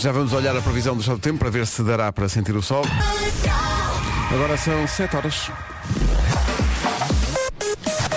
Já 0.00 0.12
vamos 0.12 0.32
olhar 0.32 0.56
a 0.56 0.62
previsão 0.62 0.94
do 0.94 1.00
estado 1.00 1.18
do 1.18 1.20
tempo 1.20 1.40
para 1.40 1.50
ver 1.50 1.66
se 1.66 1.82
dará 1.82 2.10
para 2.10 2.26
sentir 2.26 2.56
o 2.56 2.62
sol. 2.62 2.82
Agora 4.32 4.56
são 4.56 4.86
7 4.86 5.14
horas. 5.14 5.50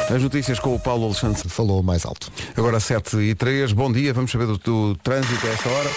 As 0.10 0.22
notícias 0.22 0.60
com 0.60 0.76
o 0.76 0.80
Paulo 0.80 1.06
Alexandre. 1.06 1.48
Falou 1.48 1.82
mais 1.82 2.06
alto. 2.06 2.32
Agora 2.58 2.80
7 2.80 3.18
e 3.18 3.34
3, 3.34 3.72
bom 3.72 3.92
dia, 3.92 4.14
vamos 4.14 4.32
saber 4.32 4.48
do, 4.48 4.58
do 4.58 4.96
trânsito 4.98 5.48
a 5.48 5.50
esta 5.50 5.70
hora. 5.70 5.90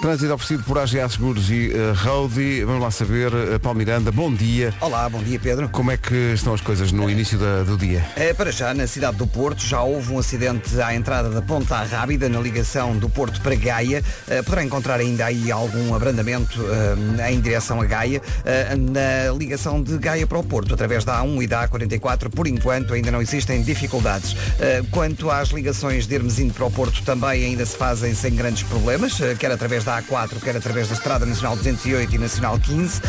Trânsito 0.00 0.34
oferecido 0.34 0.62
por 0.64 0.78
AGA 0.78 1.08
Seguros 1.08 1.50
e 1.50 1.70
uh, 1.70 1.94
Roadie. 1.94 2.64
Vamos 2.64 2.82
lá 2.82 2.90
saber, 2.90 3.32
uh, 3.32 3.58
Paulo 3.58 3.78
Miranda, 3.78 4.12
bom 4.12 4.32
dia. 4.32 4.74
Olá, 4.80 5.08
bom 5.08 5.22
dia 5.22 5.38
Pedro. 5.40 5.68
Como 5.70 5.90
é 5.90 5.96
que 5.96 6.14
estão 6.34 6.52
as 6.52 6.60
coisas 6.60 6.92
no 6.92 7.08
início 7.08 7.38
da, 7.38 7.62
do 7.62 7.76
dia? 7.76 8.06
É, 8.14 8.34
para 8.34 8.50
já, 8.52 8.74
na 8.74 8.86
cidade 8.86 9.16
do 9.16 9.26
Porto, 9.26 9.64
já 9.64 9.80
houve 9.80 10.12
um 10.12 10.18
acidente 10.18 10.78
à 10.80 10.94
entrada 10.94 11.30
da 11.30 11.40
Ponta 11.40 11.82
Rábida, 11.82 12.28
na 12.28 12.40
ligação 12.40 12.96
do 12.96 13.08
Porto 13.08 13.40
para 13.40 13.54
Gaia. 13.54 14.02
Uh, 14.28 14.44
poderá 14.44 14.64
encontrar 14.64 15.00
ainda 15.00 15.24
aí 15.24 15.50
algum 15.50 15.94
abrandamento 15.94 16.60
uh, 16.60 17.30
em 17.30 17.40
direção 17.40 17.80
a 17.80 17.86
Gaia, 17.86 18.20
uh, 18.20 18.92
na 18.92 19.32
ligação 19.36 19.82
de 19.82 19.96
Gaia 19.96 20.26
para 20.26 20.38
o 20.38 20.44
Porto, 20.44 20.74
através 20.74 21.04
da 21.04 21.22
A1 21.22 21.42
e 21.42 21.46
da 21.46 21.66
A44. 21.66 22.28
Por 22.28 22.46
enquanto, 22.46 22.92
ainda 22.92 23.10
não 23.10 23.22
existem 23.46 23.62
dificuldades. 23.62 24.36
quanto 24.90 25.30
às 25.30 25.48
ligações 25.48 26.06
de 26.06 26.14
Hermesinde 26.14 26.52
para 26.52 26.66
o 26.66 26.70
Porto, 26.70 27.02
também 27.02 27.44
ainda 27.44 27.64
se 27.64 27.76
fazem 27.76 28.14
sem 28.14 28.34
grandes 28.34 28.64
problemas, 28.64 29.18
quer 29.38 29.52
através 29.52 29.84
da 29.84 30.02
A4, 30.02 30.40
quer 30.42 30.56
através 30.56 30.88
da 30.88 30.94
Estrada 30.94 31.24
Nacional 31.24 31.56
208 31.56 32.14
e 32.14 32.18
Nacional 32.18 32.58
15. 32.58 33.00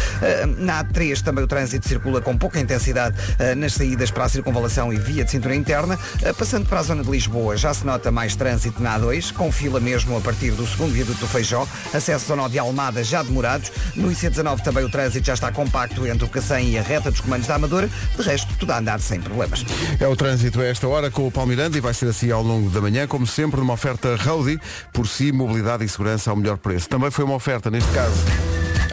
na 0.58 0.84
A3 0.84 1.22
também 1.22 1.44
o 1.44 1.48
trânsito 1.48 1.88
circula 1.88 2.22
com 2.22 2.38
pouca 2.38 2.60
intensidade 2.60 3.18
nas 3.58 3.74
saídas 3.74 4.12
para 4.12 4.26
a 4.26 4.30
circunvalação 4.30 4.94
e 4.94 4.98
via 4.98 5.24
de 5.24 5.32
cintura 5.32 5.56
interna. 5.56 5.98
passando 6.38 6.68
para 6.68 6.80
a 6.80 6.84
zona 6.84 7.04
de 7.04 7.10
Lisboa, 7.10 7.58
já 7.58 7.74
se 7.74 7.86
nota 7.86 8.12
mais 8.12 8.36
trânsito 8.36 8.82
na 8.82 9.00
A2, 9.00 9.34
com 9.34 9.52
fila 9.52 9.80
mesmo 9.80 10.16
a 10.18 10.22
partir 10.22 10.52
do 10.52 10.68
segundo 10.68 10.94
viaduto 10.94 11.20
do 11.20 11.28
Feijó, 11.28 11.68
acesso 11.94 12.32
ao 12.32 12.38
nó 12.38 12.48
de 12.48 12.60
Almada 12.60 13.04
já 13.04 13.24
demorados. 13.24 13.72
No 13.96 14.12
IC19 14.12 14.62
também 14.62 14.84
o 14.84 14.90
trânsito 14.90 15.26
já 15.26 15.34
está 15.34 15.52
compacto 15.52 16.06
entre 16.06 16.26
o 16.26 16.30
Cacém 16.30 16.72
e 16.72 16.78
a 16.78 16.82
reta 16.82 17.10
dos 17.10 17.22
comandos 17.22 17.48
da 17.48 17.56
Amadora. 17.56 17.90
De 18.16 18.22
resto, 18.22 18.54
tudo 18.60 18.72
a 18.72 18.80
andar 18.80 19.00
sem 19.00 19.20
problemas. 19.20 19.66
É 20.00 20.08
o 20.08 20.16
trânsito 20.28 20.60
a 20.60 20.66
esta 20.66 20.86
hora 20.90 21.10
com 21.10 21.26
o 21.26 21.32
Palmiranda 21.32 21.78
e 21.78 21.80
vai 21.80 21.94
ser 21.94 22.10
assim 22.10 22.30
ao 22.32 22.44
longo 22.44 22.70
da 22.70 22.82
manhã, 22.82 23.08
como 23.08 23.26
sempre, 23.26 23.62
numa 23.62 23.72
oferta 23.72 24.14
Roadie, 24.18 24.60
por 24.92 25.08
si, 25.08 25.32
mobilidade 25.32 25.86
e 25.86 25.88
segurança 25.88 26.30
ao 26.30 26.36
melhor 26.36 26.58
preço. 26.58 26.90
Também 26.90 27.10
foi 27.10 27.24
uma 27.24 27.36
oferta, 27.36 27.72
neste 27.72 27.90
caso, 27.94 28.18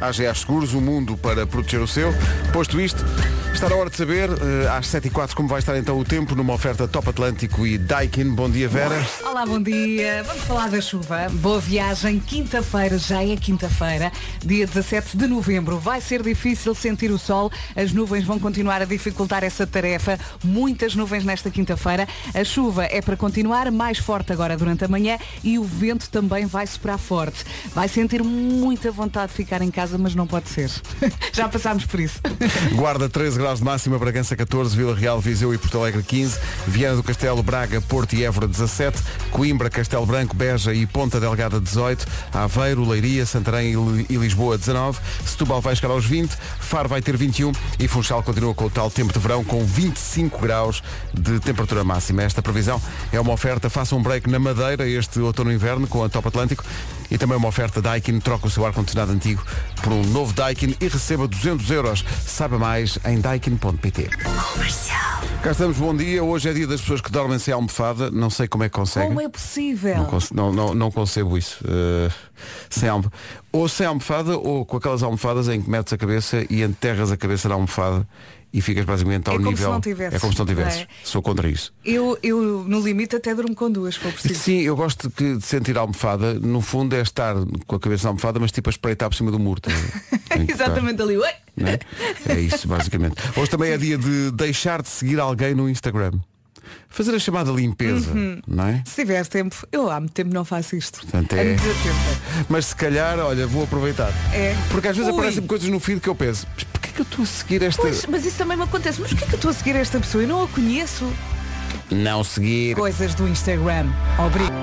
AGA 0.00 0.32
Seguros, 0.32 0.74
o 0.74 0.80
mundo 0.80 1.16
para 1.16 1.44
proteger 1.44 1.80
o 1.80 1.88
seu. 1.88 2.14
Posto 2.52 2.80
isto, 2.80 3.04
está 3.54 3.68
na 3.68 3.76
hora 3.76 3.88
de 3.88 3.96
saber, 3.96 4.28
eh, 4.30 4.68
às 4.68 4.88
7 4.88 5.06
e 5.06 5.10
4 5.10 5.36
como 5.36 5.48
vai 5.48 5.60
estar 5.60 5.78
então 5.78 5.96
o 5.96 6.04
tempo 6.04 6.34
numa 6.34 6.52
oferta 6.52 6.88
Top 6.88 7.08
Atlântico 7.08 7.64
e 7.64 7.78
Daikin. 7.78 8.34
Bom 8.34 8.50
dia, 8.50 8.68
Vera. 8.68 9.00
Olá, 9.24 9.46
bom 9.46 9.62
dia. 9.62 10.24
Vamos 10.24 10.42
falar 10.42 10.68
da 10.68 10.80
chuva. 10.80 11.28
Boa 11.34 11.60
viagem. 11.60 12.18
Quinta-feira, 12.18 12.98
já 12.98 13.22
é 13.22 13.36
quinta-feira, 13.36 14.10
dia 14.44 14.66
17 14.66 15.16
de 15.16 15.28
novembro. 15.28 15.78
Vai 15.78 16.00
ser 16.00 16.20
difícil 16.20 16.74
sentir 16.74 17.12
o 17.12 17.18
sol. 17.18 17.50
As 17.76 17.92
nuvens 17.92 18.24
vão 18.24 18.40
continuar 18.40 18.82
a 18.82 18.84
dificultar 18.84 19.44
essa 19.44 19.64
tarefa. 19.64 20.18
Muitas 20.42 20.96
nuvens 20.96 21.24
nesta 21.24 21.48
quinta-feira. 21.48 22.08
A 22.34 22.42
chuva 22.42 22.84
é 22.86 23.00
para 23.00 23.16
continuar 23.16 23.70
mais 23.70 23.98
forte 23.98 24.32
agora 24.32 24.56
durante 24.56 24.84
a 24.84 24.88
manhã 24.88 25.16
e 25.44 25.60
o 25.60 25.64
vento 25.64 26.10
também 26.10 26.44
vai 26.44 26.66
soprar 26.66 26.98
forte. 26.98 27.44
Vai 27.72 27.86
sentir 27.86 28.20
muita 28.24 28.90
vontade 28.90 29.28
de 29.28 29.36
ficar 29.36 29.62
em 29.62 29.70
casa, 29.70 29.96
mas 29.96 30.12
não 30.12 30.26
pode 30.26 30.48
ser. 30.48 30.70
já 31.32 31.48
passámos 31.48 31.86
por 31.86 32.00
isso. 32.00 32.20
Guarda 32.74 33.08
13 33.08 33.38
graus 33.38 33.43
de 33.52 33.62
máxima, 33.62 33.98
Bragança 33.98 34.34
14, 34.34 34.74
Vila 34.74 34.94
Real, 34.94 35.20
Viseu 35.20 35.52
e 35.52 35.58
Porto 35.58 35.78
Alegre 35.78 36.02
15, 36.02 36.38
Viana 36.66 36.96
do 36.96 37.02
Castelo, 37.02 37.42
Braga, 37.42 37.80
Porto 37.82 38.14
e 38.14 38.24
Évora 38.24 38.48
17, 38.48 39.02
Coimbra, 39.30 39.68
Castelo 39.68 40.06
Branco, 40.06 40.34
Beja 40.34 40.72
e 40.72 40.86
Ponta 40.86 41.20
Delgada 41.20 41.60
18, 41.60 42.06
Aveiro, 42.32 42.88
Leiria, 42.88 43.26
Santarém 43.26 43.74
e 44.08 44.16
Lisboa 44.16 44.56
19, 44.56 44.98
Setúbal 45.26 45.60
vai 45.60 45.76
chegar 45.76 45.92
aos 45.92 46.06
20, 46.06 46.30
Faro 46.58 46.88
vai 46.88 47.02
ter 47.02 47.16
21 47.16 47.52
e 47.78 47.86
Funchal 47.86 48.22
continua 48.22 48.54
com 48.54 48.64
o 48.64 48.70
tal 48.70 48.90
tempo 48.90 49.12
de 49.12 49.18
verão 49.18 49.44
com 49.44 49.62
25 49.62 50.40
graus 50.40 50.82
de 51.12 51.38
temperatura 51.40 51.84
máxima. 51.84 52.22
Esta 52.22 52.40
previsão 52.40 52.80
é 53.12 53.20
uma 53.20 53.32
oferta, 53.32 53.68
faça 53.68 53.94
um 53.94 54.02
break 54.02 54.28
na 54.30 54.38
Madeira 54.38 54.88
este 54.88 55.20
outono 55.20 55.52
e 55.52 55.54
inverno 55.54 55.86
com 55.86 56.02
a 56.02 56.08
Top 56.08 56.26
Atlântico 56.26 56.64
e 57.10 57.18
também 57.18 57.36
uma 57.36 57.48
oferta 57.48 57.80
Daikin, 57.82 58.18
troca 58.20 58.46
o 58.46 58.50
seu 58.50 58.64
ar-condicionado 58.66 59.12
antigo 59.12 59.42
por 59.82 59.92
um 59.92 60.02
novo 60.04 60.32
Daikin 60.32 60.74
e 60.80 60.88
receba 60.88 61.26
200 61.28 61.70
euros. 61.70 62.04
Saiba 62.26 62.58
mais 62.58 62.98
em 63.04 63.20
daikin.pt. 63.20 64.10
Cá 65.42 65.50
estamos, 65.50 65.76
bom 65.76 65.94
dia. 65.94 66.24
Hoje 66.24 66.48
é 66.48 66.52
dia 66.54 66.66
das 66.66 66.80
pessoas 66.80 67.00
que 67.02 67.10
dormem 67.12 67.38
sem 67.38 67.52
almofada. 67.52 68.10
Não 68.10 68.30
sei 68.30 68.48
como 68.48 68.64
é 68.64 68.68
que 68.68 68.74
conseguem. 68.76 69.08
Como 69.08 69.20
é 69.20 69.28
possível? 69.28 69.96
Não, 70.32 70.50
não, 70.52 70.52
não, 70.68 70.74
não 70.74 70.90
concebo 70.90 71.36
isso. 71.36 71.62
Uh, 71.64 72.10
sem 72.70 72.88
almo- 72.88 73.12
Ou 73.52 73.68
sem 73.68 73.86
almofada 73.86 74.38
ou 74.38 74.64
com 74.64 74.78
aquelas 74.78 75.02
almofadas 75.02 75.48
em 75.48 75.60
que 75.60 75.68
metes 75.68 75.92
a 75.92 75.98
cabeça 75.98 76.46
e 76.48 76.62
enterras 76.62 77.12
a 77.12 77.16
cabeça 77.16 77.48
na 77.48 77.54
almofada 77.56 78.08
e 78.54 78.60
ficas 78.62 78.84
basicamente 78.84 79.28
ao 79.28 79.34
É 79.34 79.36
como 79.38 79.50
nível. 79.50 79.66
se 79.66 79.72
não 79.72 79.80
tivesses, 79.80 80.14
é 80.14 80.18
como 80.20 80.32
se 80.32 80.38
não 80.38 80.46
tivesses. 80.46 80.76
não 80.76 80.82
é? 80.84 80.88
Sou 81.02 81.20
contra 81.20 81.48
isso. 81.48 81.74
Eu, 81.84 82.16
eu, 82.22 82.64
no 82.68 82.80
limite, 82.80 83.16
até 83.16 83.34
durmo 83.34 83.54
com 83.54 83.68
duas, 83.70 83.94
se 83.96 84.00
for 84.00 84.12
preciso. 84.12 84.34
Sim, 84.40 84.60
eu 84.60 84.76
gosto 84.76 85.12
de, 85.14 85.36
de 85.38 85.44
sentir 85.44 85.76
a 85.76 85.80
almofada. 85.80 86.34
No 86.34 86.60
fundo 86.60 86.94
é 86.94 87.00
estar 87.02 87.34
com 87.66 87.74
a 87.76 87.80
cabeça 87.80 88.04
na 88.04 88.10
almofada, 88.10 88.38
mas 88.38 88.52
tipo 88.52 88.68
a 88.68 88.70
espreitar 88.70 89.10
por 89.10 89.16
cima 89.16 89.30
do 89.32 89.38
muro. 89.40 89.60
Exatamente 90.48 91.02
ali. 91.02 91.16
Não 91.56 91.68
é? 91.68 91.78
É 92.28 92.40
isso, 92.40 92.66
basicamente. 92.68 93.16
Hoje 93.36 93.50
também 93.50 93.72
é 93.72 93.76
dia 93.76 93.98
de 93.98 94.30
deixar 94.30 94.80
de 94.82 94.88
seguir 94.88 95.18
alguém 95.20 95.54
no 95.54 95.68
Instagram. 95.68 96.12
Fazer 96.88 97.14
a 97.14 97.18
chamada 97.18 97.50
limpeza, 97.50 98.10
Uhum. 98.12 98.40
não 98.46 98.66
é? 98.68 98.82
Se 98.86 98.94
tiver 99.02 99.26
tempo, 99.26 99.66
eu 99.70 99.90
há 99.90 99.98
muito 100.00 100.12
tempo 100.12 100.32
não 100.32 100.44
faço 100.44 100.76
isto. 100.76 101.00
Portanto, 101.00 101.32
é- 101.34 101.54
desatenta. 101.54 102.44
Mas 102.48 102.66
se 102.66 102.76
calhar, 102.76 103.18
olha, 103.18 103.46
vou 103.46 103.64
aproveitar. 103.64 104.12
É. 104.32 104.54
Porque 104.70 104.88
às 104.88 104.96
vezes 104.96 105.12
aparecem 105.12 105.44
coisas 105.46 105.68
no 105.68 105.78
feed 105.80 106.00
que 106.00 106.08
eu 106.08 106.14
penso, 106.14 106.46
que 106.94 107.00
eu 107.00 107.04
estou 107.04 107.22
a 107.22 107.26
seguir 107.26 107.62
esta. 107.62 107.82
Pois, 107.82 108.06
mas 108.06 108.24
isso 108.24 108.38
também 108.38 108.56
me 108.56 108.62
acontece. 108.62 109.00
Mas 109.00 109.10
porquê 109.10 109.26
que 109.26 109.32
eu 109.32 109.36
estou 109.36 109.50
a 109.50 109.54
seguir 109.54 109.76
esta 109.76 109.98
pessoa? 110.00 110.22
Eu 110.24 110.28
não 110.28 110.44
a 110.44 110.48
conheço. 110.48 111.10
Não 111.90 112.22
seguir. 112.24 112.74
Coisas 112.76 113.14
do 113.14 113.28
Instagram. 113.28 113.86
Obrigado. 114.18 114.54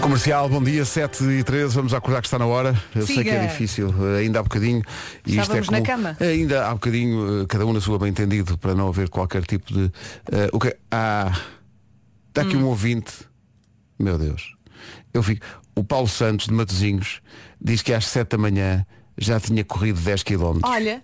Comercial, 0.00 0.48
bom 0.50 0.62
dia, 0.62 0.84
7 0.84 1.24
e 1.24 1.42
13, 1.42 1.74
vamos 1.74 1.94
acordar 1.94 2.20
que 2.20 2.26
está 2.26 2.38
na 2.38 2.44
hora. 2.46 2.74
Eu 2.94 3.06
sei 3.06 3.16
Siga. 3.16 3.30
que 3.30 3.36
é 3.36 3.46
difícil, 3.46 3.88
eh, 4.16 4.20
ainda 4.20 4.38
há 4.40 4.42
bocadinho. 4.42 4.82
E 5.26 5.30
isto 5.30 5.38
é 5.38 5.42
Estávamos 5.60 5.68
na 5.70 5.78
como- 5.78 5.86
cama. 5.86 6.16
Ainda 6.20 6.66
há 6.68 6.72
bocadinho, 6.74 7.42
eh, 7.42 7.46
cada 7.48 7.64
um 7.64 7.72
na 7.72 7.80
sua 7.80 7.98
bem 7.98 8.10
entendido, 8.10 8.58
para 8.58 8.74
não 8.74 8.88
haver 8.88 9.08
qualquer 9.08 9.44
tipo 9.46 9.72
de. 9.72 9.90
eh, 10.30 10.50
o 10.52 10.58
que 10.60 10.76
Ah, 10.90 11.32
está 12.28 12.42
aqui 12.42 12.54
Hum. 12.56 12.64
um 12.64 12.66
ouvinte. 12.66 13.12
Meu 13.98 14.18
Deus. 14.18 14.54
Eu 15.14 15.22
fico. 15.22 15.44
O 15.74 15.82
Paulo 15.82 16.08
Santos 16.08 16.46
de 16.48 16.52
Matozinhos 16.52 17.20
diz 17.60 17.80
que 17.80 17.92
às 17.94 18.04
7 18.06 18.30
da 18.30 18.38
manhã 18.38 18.84
já 19.16 19.40
tinha 19.40 19.64
corrido 19.64 20.00
10 20.00 20.22
km. 20.22 20.60
Olha, 20.64 21.02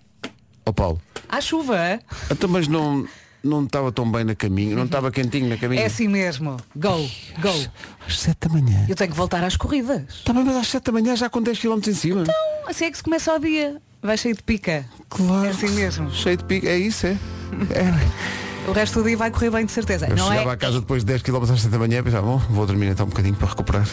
Ó 0.65 0.71
Paulo. 0.71 1.01
há 1.27 1.41
chuva. 1.41 1.99
Então, 2.29 2.49
mas 2.49 2.67
não, 2.67 3.05
não 3.43 3.63
estava 3.63 3.91
tão 3.91 4.09
bem 4.09 4.23
na 4.23 4.35
caminho, 4.35 4.75
não 4.75 4.85
estava 4.85 5.11
quentinho 5.11 5.49
na 5.49 5.57
caminho. 5.57 5.81
É 5.81 5.85
assim 5.85 6.07
mesmo. 6.07 6.57
Go, 6.75 7.09
go. 7.39 7.71
Às 8.07 8.19
7 8.19 8.47
da 8.47 8.49
manhã. 8.53 8.85
Eu 8.87 8.95
tenho 8.95 9.11
que 9.11 9.17
voltar 9.17 9.43
às 9.43 9.55
corridas. 9.57 10.03
Está 10.09 10.33
bem, 10.33 10.43
mas 10.43 10.55
às 10.55 10.67
7 10.67 10.83
da 10.83 10.91
manhã 10.91 11.15
já 11.15 11.29
com 11.29 11.41
10 11.41 11.59
km 11.59 11.79
em 11.87 11.93
cima. 11.93 12.23
Assim 12.67 12.85
é 12.85 12.91
que 12.91 12.97
se 12.97 13.03
começa 13.03 13.33
o 13.33 13.39
dia. 13.39 13.81
Vai 14.01 14.17
cheio 14.17 14.35
de 14.35 14.43
pica. 14.43 14.85
Claro. 15.09 15.45
É 15.45 15.49
assim 15.49 15.69
mesmo. 15.69 16.11
Cheio 16.11 16.37
de 16.37 16.43
pico. 16.43 16.67
É 16.67 16.77
isso, 16.77 17.07
é. 17.07 17.11
É. 17.11 18.41
O 18.67 18.73
resto 18.73 19.01
do 19.01 19.07
dia 19.07 19.17
vai 19.17 19.31
correr 19.31 19.49
bem 19.49 19.65
de 19.65 19.71
certeza. 19.71 20.05
Eu 20.07 20.15
não 20.15 20.27
chegava 20.27 20.51
é? 20.51 20.53
à 20.53 20.55
casa 20.57 20.79
depois 20.79 21.03
de 21.03 21.07
10 21.07 21.23
km 21.23 21.41
às 21.51 21.61
7 21.61 21.67
da 21.69 21.79
manhã 21.79 21.97
e 21.97 22.03
pensava, 22.03 22.27
bom, 22.27 22.37
vou 22.37 22.67
dormir 22.67 22.89
então 22.89 23.07
um 23.07 23.09
bocadinho 23.09 23.33
para 23.33 23.47
recuperar. 23.47 23.87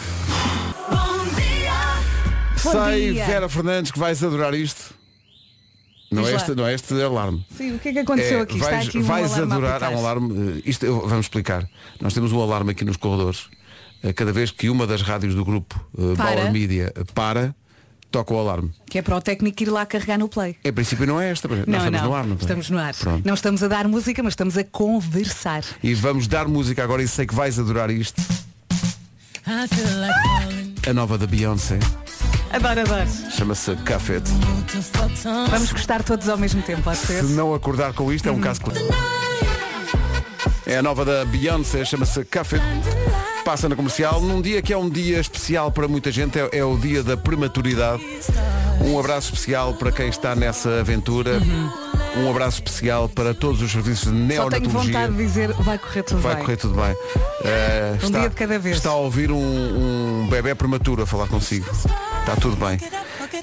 Bom 2.63 2.71
Sei, 2.71 3.13
dia. 3.13 3.25
Vera 3.25 3.49
Fernandes, 3.49 3.91
que 3.91 3.97
vais 3.97 4.23
adorar 4.23 4.53
isto. 4.53 4.88
Não 6.11 6.27
é, 6.27 6.33
este, 6.35 6.55
não 6.55 6.65
é 6.65 6.73
este 6.73 6.93
alarme. 7.01 7.45
Sim, 7.55 7.75
o 7.75 7.79
que 7.79 7.89
é 7.89 7.93
que 7.93 7.99
aconteceu 7.99 8.39
É, 8.39 8.41
aqui? 8.41 8.57
vais 8.57 8.77
Está 8.79 8.89
aqui 8.89 8.97
um 8.97 9.03
vais 9.03 9.25
alarme 9.33 9.51
a 9.51 9.55
adorar, 9.55 9.83
há 9.83 9.89
um 9.91 9.97
alarme, 9.99 10.57
eh, 10.57 10.61
isto 10.65 10.85
eu- 10.85 11.01
vamos 11.07 11.25
explicar. 11.25 11.69
Nós 12.01 12.13
temos 12.13 12.31
um 12.31 12.41
alarme 12.41 12.71
aqui 12.71 12.83
nos 12.83 12.97
corredores. 12.97 13.47
Eh, 14.03 14.11
Cada 14.13 14.31
vez 14.33 14.49
que 14.49 14.69
uma 14.69 14.87
das 14.87 15.01
rádios 15.03 15.35
do 15.35 15.45
grupo 15.45 15.79
eh, 15.97 16.15
Para. 16.17 16.35
Bauer 16.37 16.51
Media 16.51 16.91
para, 17.13 17.53
toca 18.09 18.33
o 18.33 18.39
alarme. 18.39 18.71
Que 18.89 18.97
é 18.97 19.01
para 19.03 19.15
o 19.15 19.21
técnico 19.21 19.61
ir 19.61 19.69
lá 19.69 19.85
carregar 19.85 20.17
no 20.17 20.27
play. 20.27 20.55
Em 20.65 20.73
princípio 20.73 21.05
não 21.05 21.21
é 21.21 21.29
esta, 21.29 21.47
mas 21.47 21.59
nós 21.59 21.67
não, 21.67 21.77
estamos 21.77 22.01
não. 22.01 22.09
no 22.09 22.15
ar, 22.15 22.25
não 22.25 22.33
é? 22.33 22.37
estamos 22.39 22.69
no 22.71 22.79
ar. 22.79 22.93
Pronto. 22.95 23.25
Não 23.27 23.33
estamos 23.35 23.61
a 23.61 23.67
dar 23.67 23.87
música, 23.87 24.23
mas 24.23 24.31
estamos 24.33 24.57
a 24.57 24.63
conversar. 24.63 25.63
E 25.83 25.93
vamos 25.93 26.27
dar 26.27 26.47
música 26.47 26.83
agora 26.83 27.03
e 27.03 27.07
sei 27.07 27.27
que 27.27 27.35
vais 27.35 27.59
adorar 27.59 27.91
isto. 27.91 28.19
A 30.87 30.93
nova 30.93 31.17
da 31.19 31.27
Beyoncé. 31.27 31.77
Adoro, 32.51 32.81
adoro. 32.81 33.07
Chama-se 33.31 33.75
Café. 33.77 34.21
Vamos 35.49 35.71
gostar 35.71 36.03
todos 36.03 36.27
ao 36.27 36.37
mesmo 36.37 36.61
tempo, 36.61 36.81
pode 36.81 36.97
ser? 36.97 37.23
Se 37.23 37.33
não 37.33 37.53
acordar 37.53 37.93
com 37.93 38.11
isto 38.11 38.27
é 38.27 38.31
um 38.31 38.39
caso 38.39 38.61
claro. 38.61 38.79
É 40.65 40.77
a 40.77 40.83
nova 40.83 41.05
da 41.05 41.25
Beyoncé, 41.25 41.85
chama-se 41.85 42.23
Café. 42.25 42.57
Passa 43.49 43.67
na 43.67 43.75
comercial 43.75 44.21
num 44.21 44.39
dia 44.43 44.61
que 44.61 44.71
é 44.71 44.77
um 44.77 44.87
dia 44.87 45.19
especial 45.19 45.71
para 45.71 45.87
muita 45.87 46.11
gente, 46.11 46.37
é, 46.37 46.59
é 46.59 46.63
o 46.63 46.77
dia 46.77 47.01
da 47.01 47.17
prematuridade. 47.17 48.03
Um 48.79 48.99
abraço 48.99 49.33
especial 49.33 49.73
para 49.73 49.91
quem 49.91 50.07
está 50.07 50.35
nessa 50.35 50.79
aventura. 50.79 51.41
Um 52.15 52.29
abraço 52.29 52.57
especial 52.57 53.09
para 53.09 53.33
todos 53.33 53.59
os 53.63 53.71
serviços 53.71 54.03
de 54.03 54.11
Só 54.11 54.15
tenho 54.19 54.27
neonatologia. 54.27 54.81
vontade 54.93 55.13
de 55.13 55.23
dizer, 55.23 55.51
vai 55.53 55.79
correr 55.79 56.03
tudo 56.03 56.21
Vai 56.21 56.35
bem. 56.35 56.43
correr 56.43 56.57
tudo 56.57 56.75
bem. 56.75 56.95
Eh, 57.43 57.97
Um 58.03 58.11
dia 58.11 58.29
de 58.29 58.35
cada 58.35 58.59
vez. 58.59 58.77
Está 58.77 58.91
a 58.91 58.95
ouvir 58.97 59.31
um, 59.31 59.35
um 60.23 60.27
bebê 60.29 60.53
prematuro 60.53 61.01
a 61.01 61.07
falar 61.07 61.25
consigo. 61.27 61.65
Está 62.19 62.35
tudo 62.39 62.55
bem. 62.55 62.77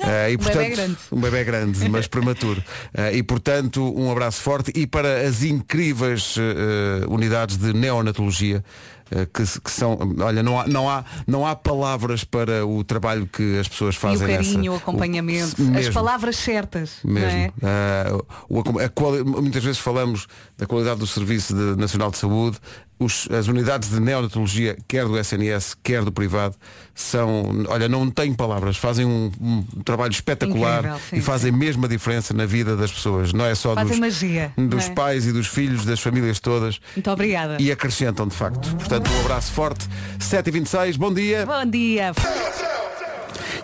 Eh, 0.03 0.33
e, 0.33 0.37
Um 0.37 0.71
grande. 0.71 0.97
Um 1.11 1.21
bebê 1.21 1.43
grande, 1.43 1.89
mas 1.89 2.07
prematuro. 2.07 2.63
Eh, 2.95 3.17
e 3.17 3.23
portanto, 3.25 3.83
um 3.99 4.11
abraço 4.11 4.41
forte 4.41 4.71
e 4.75 4.87
para 4.87 5.27
as 5.27 5.43
incríveis 5.43 6.37
eh, 6.39 7.05
unidades 7.09 7.57
de 7.57 7.73
neonatologia. 7.73 8.63
Eh, 9.11 9.27
Que, 9.33 9.43
que 9.61 9.71
são, 9.71 9.99
olha, 10.21 10.43
não 10.43 10.61
há, 10.61 10.67
não, 10.67 10.89
há, 10.91 11.05
não 11.27 11.47
há 11.47 11.55
palavras 11.55 12.25
para 12.25 12.67
o 12.67 12.83
trabalho 12.85 13.27
que 13.27 13.59
as 13.59 13.69
pessoas 13.69 13.95
E 13.95 13.99
o 13.99 14.01
fazem 14.01 14.27
carinho, 14.29 14.59
nessa- 14.59 14.71
o 14.73 14.75
acompanhamento, 14.77 15.63
o- 15.63 15.65
as 15.67 15.71
mesmo. 15.73 15.95
palavras 15.95 16.37
certas. 16.37 16.99
não 17.05 17.13
Mesmo. 17.15 17.39
é? 17.39 17.51
Ah, 17.63 18.19
o 18.49 18.61
a 18.81 18.89
quali- 18.89 19.25
muitas 19.25 19.63
vezes 19.63 19.79
falamos 19.81 20.27
da 20.59 20.67
qualidade 20.67 20.99
do 21.01 21.07
Serviço 21.07 21.55
de- 21.55 21.77
Nacional 21.81 22.11
de 22.11 22.19
Saúde. 22.19 22.59
Os- 22.99 23.29
as 23.31 23.47
unidades 23.47 23.91
de 23.91 24.01
neonatologia, 24.01 24.75
quer 24.89 25.05
do 25.05 25.19
SNS, 25.19 25.77
quer 25.83 26.03
do 26.03 26.11
privado, 26.11 26.57
são, 26.95 27.65
olha, 27.69 27.91
não 27.91 28.11
tenho 28.11 28.35
palavras, 28.35 28.79
fazem 28.79 29.05
um, 29.05 29.31
um 29.39 29.63
trabalho 29.85 30.13
espetacular 30.13 30.79
Incrível, 30.79 31.01
sim, 31.11 31.17
e 31.17 31.21
fazem 31.21 31.53
mesmo 31.53 31.85
a 31.85 31.89
diferença 31.89 32.33
na 32.33 32.47
vida 32.47 32.75
das 32.75 32.91
pessoas. 32.91 33.35
Não 33.35 33.45
é 33.45 33.55
só 33.55 33.75
Fazem 33.75 33.91
dos, 33.91 33.99
magia, 33.99 34.51
dos 34.57 34.87
é? 34.87 34.91
pais 34.95 35.27
e 35.27 35.33
dos 35.33 35.47
filhos, 35.47 35.85
das 35.85 36.01
famílias 36.01 36.41
todas. 36.41 36.81
Muito 36.97 37.11
obrigada. 37.11 37.59
E 37.61 37.71
acrescentam 37.71 38.27
de 38.27 38.35
facto. 38.35 38.75
Portanto, 38.77 39.11
um 39.11 39.21
abraço 39.21 39.53
forte. 39.53 39.87
7h26, 40.19 40.97
bom 40.97 41.13
dia. 41.13 41.45
Bom 41.45 41.67
dia. 41.71 42.13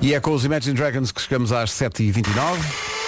E 0.01 0.13
é 0.13 0.21
com 0.21 0.33
os 0.33 0.45
Imagine 0.45 0.75
Dragons 0.75 1.11
que 1.11 1.23
chegamos 1.23 1.53
às 1.53 1.71
7h29. 1.71 3.02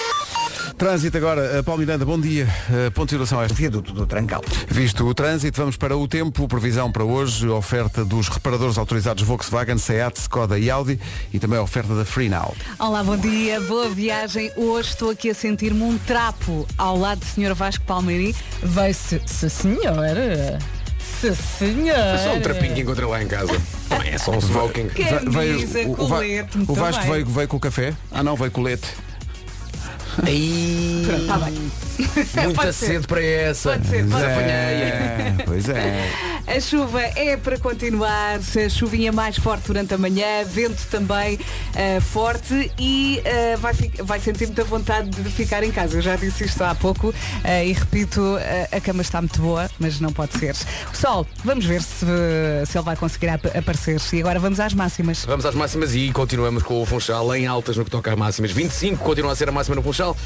Trânsito 0.76 1.16
agora, 1.16 1.60
Uh, 1.60 1.62
Paulo 1.62 1.80
Miranda, 1.80 2.04
bom 2.04 2.18
dia. 2.20 2.48
Uh, 2.68 2.90
Ponto 2.90 3.06
de 3.06 3.12
situação 3.14 3.38
a 3.38 3.44
esta. 3.44 3.54
Viaduto 3.54 3.92
do 3.92 4.06
Trancal. 4.06 4.42
Visto 4.68 5.06
o 5.06 5.14
trânsito, 5.14 5.56
vamos 5.60 5.76
para 5.76 5.96
o 5.96 6.08
tempo. 6.08 6.48
Previsão 6.48 6.90
para 6.90 7.04
hoje, 7.04 7.48
oferta 7.48 8.04
dos 8.04 8.28
reparadores 8.28 8.76
autorizados 8.76 9.22
Volkswagen, 9.22 9.78
Seat, 9.78 10.16
Skoda 10.18 10.58
e 10.58 10.68
Audi 10.70 10.98
e 11.32 11.38
também 11.38 11.58
a 11.58 11.62
oferta 11.62 11.94
da 11.94 12.04
Free 12.04 12.28
Now. 12.28 12.54
Olá, 12.78 13.04
bom 13.04 13.16
dia, 13.16 13.60
boa 13.60 13.88
viagem. 13.88 14.50
Hoje 14.56 14.90
estou 14.90 15.10
aqui 15.10 15.30
a 15.30 15.34
sentir-me 15.34 15.82
um 15.82 15.96
trapo 15.96 16.66
ao 16.76 16.98
lado 16.98 17.20
do 17.20 17.24
Sr. 17.26 17.54
Vasco 17.54 17.84
Palmeiri. 17.84 18.34
Vai-se, 18.62 19.20
se 19.26 19.48
senhora. 19.48 20.58
Se 21.20 21.34
senhora. 21.36 22.14
É 22.14 22.18
só 22.18 22.34
um 22.34 22.40
trapinho 22.40 22.74
que 22.74 22.80
encontrei 22.80 23.06
lá 23.06 23.22
em 23.22 23.28
casa. 23.28 23.52
Não 23.90 24.02
é 24.02 24.18
só 24.18 24.32
um 24.32 24.38
smoking. 24.38 24.88
Camisa, 24.88 25.80
o, 25.86 25.92
o, 25.92 26.08
Va- 26.08 26.16
colete, 26.16 26.56
muito 26.56 26.72
o 26.72 26.74
Vasco 26.74 27.04
veio, 27.04 27.26
veio 27.26 27.48
com 27.48 27.56
o 27.58 27.60
café? 27.60 27.94
Ah 28.10 28.24
não, 28.24 28.34
veio 28.34 28.50
com 28.50 28.60
o 30.18 30.24
leite. 30.24 31.10
Aí, 31.28 31.83
Ser. 32.72 32.72
cedo 32.72 33.06
para 33.08 33.22
essa. 33.24 33.70
Pode 33.72 33.86
ser, 33.88 34.04
pode 34.06 34.22
ser. 34.24 34.30
É, 34.30 35.34
pois 35.44 35.68
é. 35.68 36.10
A 36.46 36.60
chuva 36.60 37.00
é 37.00 37.36
para 37.36 37.58
continuar, 37.58 38.38
a 38.38 38.68
chuvinha 38.68 39.10
mais 39.12 39.36
forte 39.36 39.66
durante 39.68 39.94
a 39.94 39.98
manhã, 39.98 40.44
vento 40.44 40.86
também 40.90 41.38
eh, 41.74 42.00
forte 42.00 42.70
e 42.78 43.20
eh, 43.24 43.56
vai, 43.56 43.72
vai 44.02 44.20
sentir 44.20 44.46
muita 44.46 44.62
vontade 44.64 45.08
de 45.10 45.30
ficar 45.30 45.62
em 45.64 45.70
casa. 45.70 45.96
Eu 45.96 46.02
já 46.02 46.16
disse 46.16 46.44
isto 46.44 46.62
há 46.62 46.74
pouco 46.74 47.14
eh, 47.42 47.66
e 47.68 47.72
repito, 47.72 48.36
a 48.70 48.80
cama 48.80 49.00
está 49.02 49.20
muito 49.22 49.40
boa, 49.40 49.70
mas 49.78 50.00
não 50.00 50.12
pode 50.12 50.38
ser. 50.38 50.54
O 50.92 50.96
sol, 50.96 51.26
vamos 51.44 51.64
ver 51.64 51.80
se, 51.82 52.04
se 52.66 52.76
ele 52.76 52.84
vai 52.84 52.96
conseguir 52.96 53.28
ap- 53.28 53.56
aparecer. 53.56 53.98
E 54.12 54.20
agora 54.20 54.38
vamos 54.38 54.60
às 54.60 54.74
máximas. 54.74 55.24
Vamos 55.24 55.46
às 55.46 55.54
máximas 55.54 55.94
e 55.94 56.10
continuamos 56.12 56.62
com 56.62 56.82
o 56.82 56.84
Funchal 56.86 57.34
em 57.34 57.46
altas 57.46 57.76
no 57.76 57.84
que 57.84 57.90
toca 57.90 58.10
às 58.10 58.18
máximas. 58.18 58.50
25 58.50 59.02
continua 59.02 59.32
a 59.32 59.36
ser 59.36 59.48
a 59.48 59.52
máxima 59.52 59.76
no 59.76 59.82
Funchal, 59.82 60.16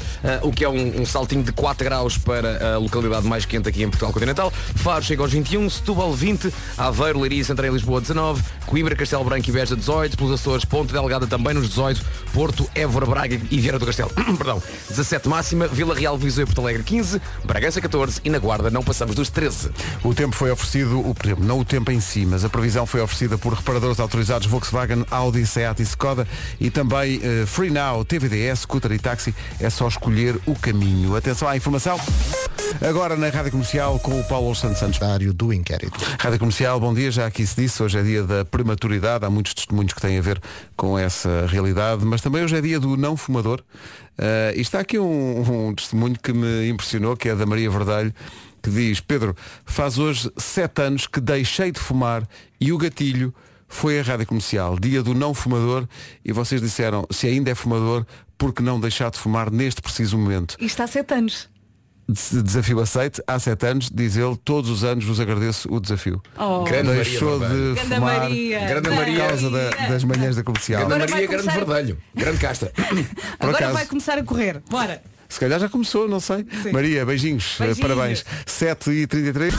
o 0.41 0.51
que 0.51 0.65
é 0.65 0.69
um, 0.69 1.01
um 1.01 1.05
saltinho 1.05 1.43
de 1.43 1.51
4 1.59 1.83
graus 1.83 2.17
para 2.17 2.75
a 2.75 2.77
localidade 2.77 3.27
mais 3.27 3.45
quente 3.45 3.67
aqui 3.67 3.83
em 3.83 3.89
Portugal 3.89 4.13
Continental. 4.13 4.49
Faro 4.75 5.03
chega 5.03 5.21
aos 5.21 5.31
21, 5.31 5.69
Setúbal 5.69 6.13
20, 6.13 6.53
Aveiro, 6.77 7.19
Leiria, 7.19 7.43
Santarém, 7.43 7.69
Lisboa 7.69 7.99
19, 7.99 8.41
Coimbra, 8.65 8.95
Castelo 8.95 9.25
Branco 9.25 9.49
e 9.49 9.51
Beja 9.51 9.75
18, 9.75 10.15
pelos 10.15 10.31
Açores, 10.31 10.63
Ponte 10.63 10.93
Delgada 10.93 11.27
também 11.27 11.53
nos 11.53 11.67
18, 11.67 12.01
Porto, 12.33 12.69
Évora, 12.73 13.05
Braga 13.05 13.35
e 13.51 13.59
Vieira 13.59 13.77
do 13.77 13.85
Castelo. 13.85 14.09
Perdão, 14.37 14.63
17 14.87 15.27
máxima, 15.27 15.67
Vila 15.67 15.93
Real, 15.93 16.17
Viseu 16.17 16.43
e 16.43 16.45
Porto 16.45 16.61
Alegre 16.61 16.83
15, 16.83 17.21
Bragança 17.43 17.81
14 17.81 18.21
e 18.23 18.29
na 18.29 18.39
Guarda 18.39 18.69
não 18.69 18.81
passamos 18.81 19.13
dos 19.13 19.29
13. 19.29 19.69
O 20.01 20.13
tempo 20.13 20.37
foi 20.37 20.51
oferecido, 20.51 20.97
o 20.97 21.13
não 21.39 21.59
o 21.59 21.65
tempo 21.65 21.91
em 21.91 21.99
si, 21.99 22.25
mas 22.25 22.45
a 22.45 22.49
previsão 22.49 22.85
foi 22.85 23.01
oferecida 23.01 23.37
por 23.37 23.53
reparadores 23.53 23.99
autorizados 23.99 24.47
Volkswagen, 24.47 25.05
Audi, 25.11 25.45
Seat 25.45 25.81
e 25.81 25.83
Skoda 25.83 26.25
e 26.57 26.69
também 26.69 27.19
eh, 27.21 27.45
Free 27.45 27.69
Now, 27.69 28.05
TVDS, 28.05 28.61
scooter 28.61 28.93
e 28.93 28.99
táxi. 28.99 29.35
É 29.59 29.69
só 29.69 29.89
escolher 29.89 30.39
o 30.45 30.55
caminho. 30.55 31.15
Atenção 31.17 31.48
à 31.49 31.57
informação. 31.57 31.99
Agora 32.87 33.15
na 33.15 33.29
Rádio 33.29 33.51
Comercial 33.51 33.99
com 33.99 34.19
o 34.19 34.23
Paulo 34.23 34.53
Santos 34.53 34.77
Santos. 34.77 34.99
Dário 34.99 35.33
do 35.33 35.51
inquérito. 35.51 35.97
Rádio 36.19 36.37
Comercial, 36.37 36.79
bom 36.79 36.93
dia, 36.93 37.09
já 37.09 37.25
aqui 37.25 37.45
se 37.45 37.59
disse, 37.59 37.81
hoje 37.81 37.97
é 37.97 38.03
dia 38.03 38.23
da 38.23 38.45
prematuridade, 38.45 39.25
há 39.25 39.29
muitos 39.29 39.55
testemunhos 39.55 39.93
que 39.93 39.99
têm 39.99 40.19
a 40.19 40.21
ver 40.21 40.39
com 40.77 40.97
essa 40.97 41.47
realidade, 41.47 42.05
mas 42.05 42.21
também 42.21 42.43
hoje 42.43 42.55
é 42.55 42.61
dia 42.61 42.79
do 42.79 42.95
não 42.95 43.17
fumador. 43.17 43.63
Ah, 44.17 44.53
e 44.55 44.61
está 44.61 44.79
aqui 44.79 44.99
um, 44.99 45.69
um 45.69 45.73
testemunho 45.73 46.15
que 46.21 46.31
me 46.31 46.69
impressionou, 46.69 47.17
que 47.17 47.29
é 47.29 47.35
da 47.35 47.45
Maria 47.45 47.69
Verdelho, 47.71 48.13
que 48.61 48.69
diz, 48.69 48.99
Pedro, 48.99 49.35
faz 49.65 49.97
hoje 49.97 50.31
sete 50.37 50.81
anos 50.81 51.07
que 51.07 51.19
deixei 51.19 51.71
de 51.71 51.79
fumar 51.79 52.27
e 52.61 52.71
o 52.71 52.77
gatilho 52.77 53.33
foi 53.69 53.99
a 53.99 54.03
Rádio 54.03 54.25
Comercial, 54.25 54.77
dia 54.79 55.01
do 55.01 55.13
não 55.13 55.33
fumador, 55.33 55.87
e 56.25 56.31
vocês 56.33 56.59
disseram, 56.61 57.05
se 57.11 57.27
ainda 57.27 57.51
é 57.51 57.55
fumador, 57.55 58.05
por 58.37 58.51
que 58.53 58.61
não 58.61 58.79
deixar 58.79 59.09
de 59.11 59.17
fumar 59.19 59.49
neste 59.51 59.81
preciso 59.81 60.17
momento? 60.17 60.55
Está 60.59 60.83
há 60.85 60.87
sete 60.87 61.13
anos. 61.13 61.47
Des- 62.07 62.41
Desafio 62.43 62.79
aceite, 62.79 63.21
há 63.27 63.37
sete 63.37 63.67
anos, 63.67 63.87
diz 63.93 64.17
ele, 64.17 64.35
todos 64.43 64.69
os 64.71 64.83
anos 64.83 65.05
vos 65.05 65.19
agradeço 65.19 65.71
o 65.71 65.79
desafio. 65.79 66.19
Oh. 66.35 66.63
Grande 66.63 66.91
Deixou 66.93 67.37
Maria 67.39 67.73
de 67.75 67.79
fumar 67.81 67.99
Maria. 68.21 68.59
Grande 68.65 68.89
por 68.89 68.95
Maria. 68.97 69.27
causa 69.27 69.49
da- 69.51 69.69
das 69.87 70.03
manhãs 70.03 70.35
da 70.35 70.43
comercial. 70.43 70.79
Grande 70.87 70.95
Agora 70.95 71.11
Maria, 71.11 71.27
grande 71.27 71.43
começar- 71.47 71.65
Verdelho, 71.65 71.97
grande 72.15 72.37
casta. 72.39 72.73
Por 72.73 72.97
Agora 73.39 73.57
acaso. 73.57 73.73
vai 73.73 73.85
começar 73.85 74.17
a 74.17 74.23
correr. 74.23 74.59
Bora. 74.71 75.03
Se 75.27 75.39
calhar 75.39 75.59
já 75.59 75.69
começou, 75.69 76.07
não 76.09 76.19
sei. 76.19 76.43
Maria, 76.73 77.05
beijinhos, 77.05 77.57
eh, 77.59 77.65
Beijinhos. 77.65 77.87
parabéns. 77.87 78.25
7 78.47 78.89
e 78.89 79.05
33 79.05 79.53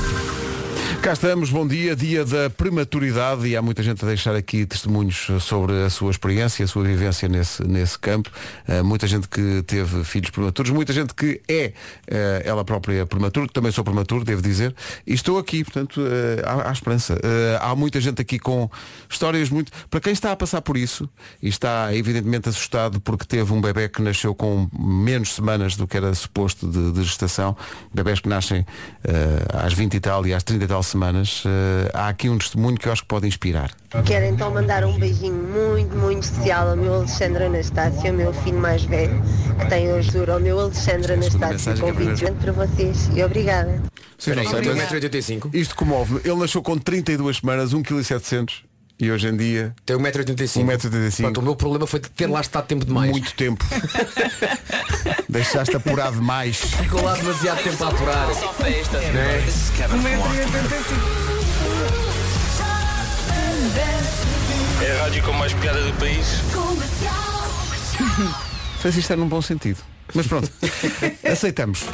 Cá 1.02 1.14
estamos, 1.14 1.48
bom 1.48 1.66
dia, 1.66 1.96
dia 1.96 2.26
da 2.26 2.50
prematuridade 2.50 3.46
e 3.46 3.56
há 3.56 3.62
muita 3.62 3.82
gente 3.82 4.04
a 4.04 4.06
deixar 4.06 4.36
aqui 4.36 4.66
testemunhos 4.66 5.28
sobre 5.40 5.72
a 5.82 5.88
sua 5.88 6.10
experiência, 6.10 6.62
a 6.62 6.68
sua 6.68 6.84
vivência 6.84 7.26
nesse, 7.26 7.66
nesse 7.66 7.98
campo. 7.98 8.30
Eh, 8.68 8.82
muita 8.82 9.06
gente 9.06 9.26
que 9.26 9.62
teve 9.66 10.04
filhos 10.04 10.28
prematuros, 10.28 10.70
muita 10.70 10.92
gente 10.92 11.14
que 11.14 11.40
é 11.48 11.72
eh, 12.06 12.42
ela 12.44 12.66
própria 12.66 13.06
prematura, 13.06 13.48
também 13.50 13.72
sou 13.72 13.82
prematuro, 13.82 14.26
devo 14.26 14.42
dizer, 14.42 14.74
e 15.06 15.14
estou 15.14 15.38
aqui, 15.38 15.64
portanto, 15.64 16.02
eh, 16.06 16.42
há, 16.44 16.68
há 16.68 16.72
esperança. 16.72 17.18
Há 17.62 17.74
muita 17.74 17.98
gente 17.98 18.20
aqui 18.20 18.38
com 18.38 18.70
histórias 19.08 19.48
muito. 19.48 19.72
Para 19.88 20.00
quem 20.00 20.12
está 20.12 20.32
a 20.32 20.36
passar 20.36 20.60
por 20.60 20.76
isso 20.76 21.08
e 21.42 21.48
está 21.48 21.94
evidentemente 21.94 22.50
assustado 22.50 23.00
porque 23.00 23.24
teve 23.24 23.50
um 23.54 23.60
bebê 23.60 23.88
que 23.88 24.02
nasceu 24.02 24.34
com 24.34 24.68
menos 24.78 25.34
semanas 25.34 25.76
do 25.76 25.86
que 25.86 25.96
era 25.96 26.12
suposto 26.12 26.68
de, 26.68 26.92
de 26.92 27.02
gestação, 27.04 27.56
bebés 27.92 28.20
que 28.20 28.28
nascem 28.28 28.66
às 29.54 29.72
20 29.72 29.94
e 29.94 30.00
tal 30.00 30.26
e 30.26 30.34
às 30.34 30.42
30 30.42 30.64
e 30.64 30.68
tal 30.68 30.82
semanas, 30.90 31.42
eh, 31.46 31.90
há 31.94 32.08
aqui 32.08 32.28
um 32.28 32.38
testemunho 32.38 32.76
que 32.76 32.86
eu 32.88 32.92
acho 32.92 33.02
que 33.02 33.08
pode 33.08 33.26
inspirar. 33.26 33.70
Quero 34.04 34.26
então 34.26 34.50
mandar 34.52 34.84
um 34.84 34.98
beijinho 34.98 35.34
muito, 35.34 35.96
muito 35.96 36.22
especial 36.22 36.68
ao 36.68 36.76
meu 36.76 36.94
Alexandre 36.94 37.44
Anastácio, 37.44 38.08
ao 38.10 38.16
meu 38.16 38.32
filho 38.32 38.58
mais 38.58 38.84
velho, 38.84 39.20
que 39.58 39.66
tem 39.68 39.92
hoje 39.92 40.10
duro, 40.12 40.32
ao 40.32 40.40
meu 40.40 40.60
Alexandre 40.60 41.12
É 41.12 41.14
Anastácio, 41.16 41.72
é 41.72 41.76
convite 41.76 42.22
primeira. 42.24 42.32
para 42.34 42.52
vocês 42.52 43.10
e 43.14 43.22
obrigada. 43.22 43.82
Vocês 44.18 44.36
não 44.36 44.44
tenho 44.44 44.76
1,85m. 44.76 45.50
isto 45.54 45.74
comove-me. 45.74 46.20
Ele 46.24 46.36
nasceu 46.36 46.62
com 46.62 46.76
32 46.78 47.38
semanas, 47.38 47.72
1,7 47.72 48.44
kg 48.46 48.69
e 49.00 49.10
hoje 49.10 49.28
em 49.28 49.36
dia 49.36 49.74
Tenho 49.86 49.98
1,85m. 49.98 50.64
1,85m. 50.64 51.16
Pronto, 51.22 51.40
o 51.40 51.42
meu 51.42 51.56
problema 51.56 51.86
foi 51.86 52.00
ter 52.00 52.26
lá 52.26 52.40
estado 52.40 52.66
tempo 52.66 52.84
demais. 52.84 53.10
muito 53.10 53.32
tempo. 53.34 53.64
Deixaste 55.28 55.74
apurar 55.76 56.12
demais. 56.12 56.58
Ficou 56.58 57.02
lá 57.02 57.14
demasiado 57.14 57.62
tempo 57.62 57.84
a 57.84 57.88
aturar. 57.88 58.28
Né? 58.28 59.44
É 64.82 64.98
a 64.98 65.02
rádio 65.02 65.22
com 65.22 65.32
mais 65.32 65.52
piada 65.54 65.82
do 65.82 65.92
país. 65.94 66.26
Não 68.08 68.82
sei 68.82 68.92
se 68.92 69.00
isto 69.00 69.12
é 69.12 69.16
num 69.16 69.28
bom 69.28 69.40
sentido. 69.40 69.78
Mas 70.14 70.26
pronto, 70.26 70.50
aceitamos. 71.24 71.84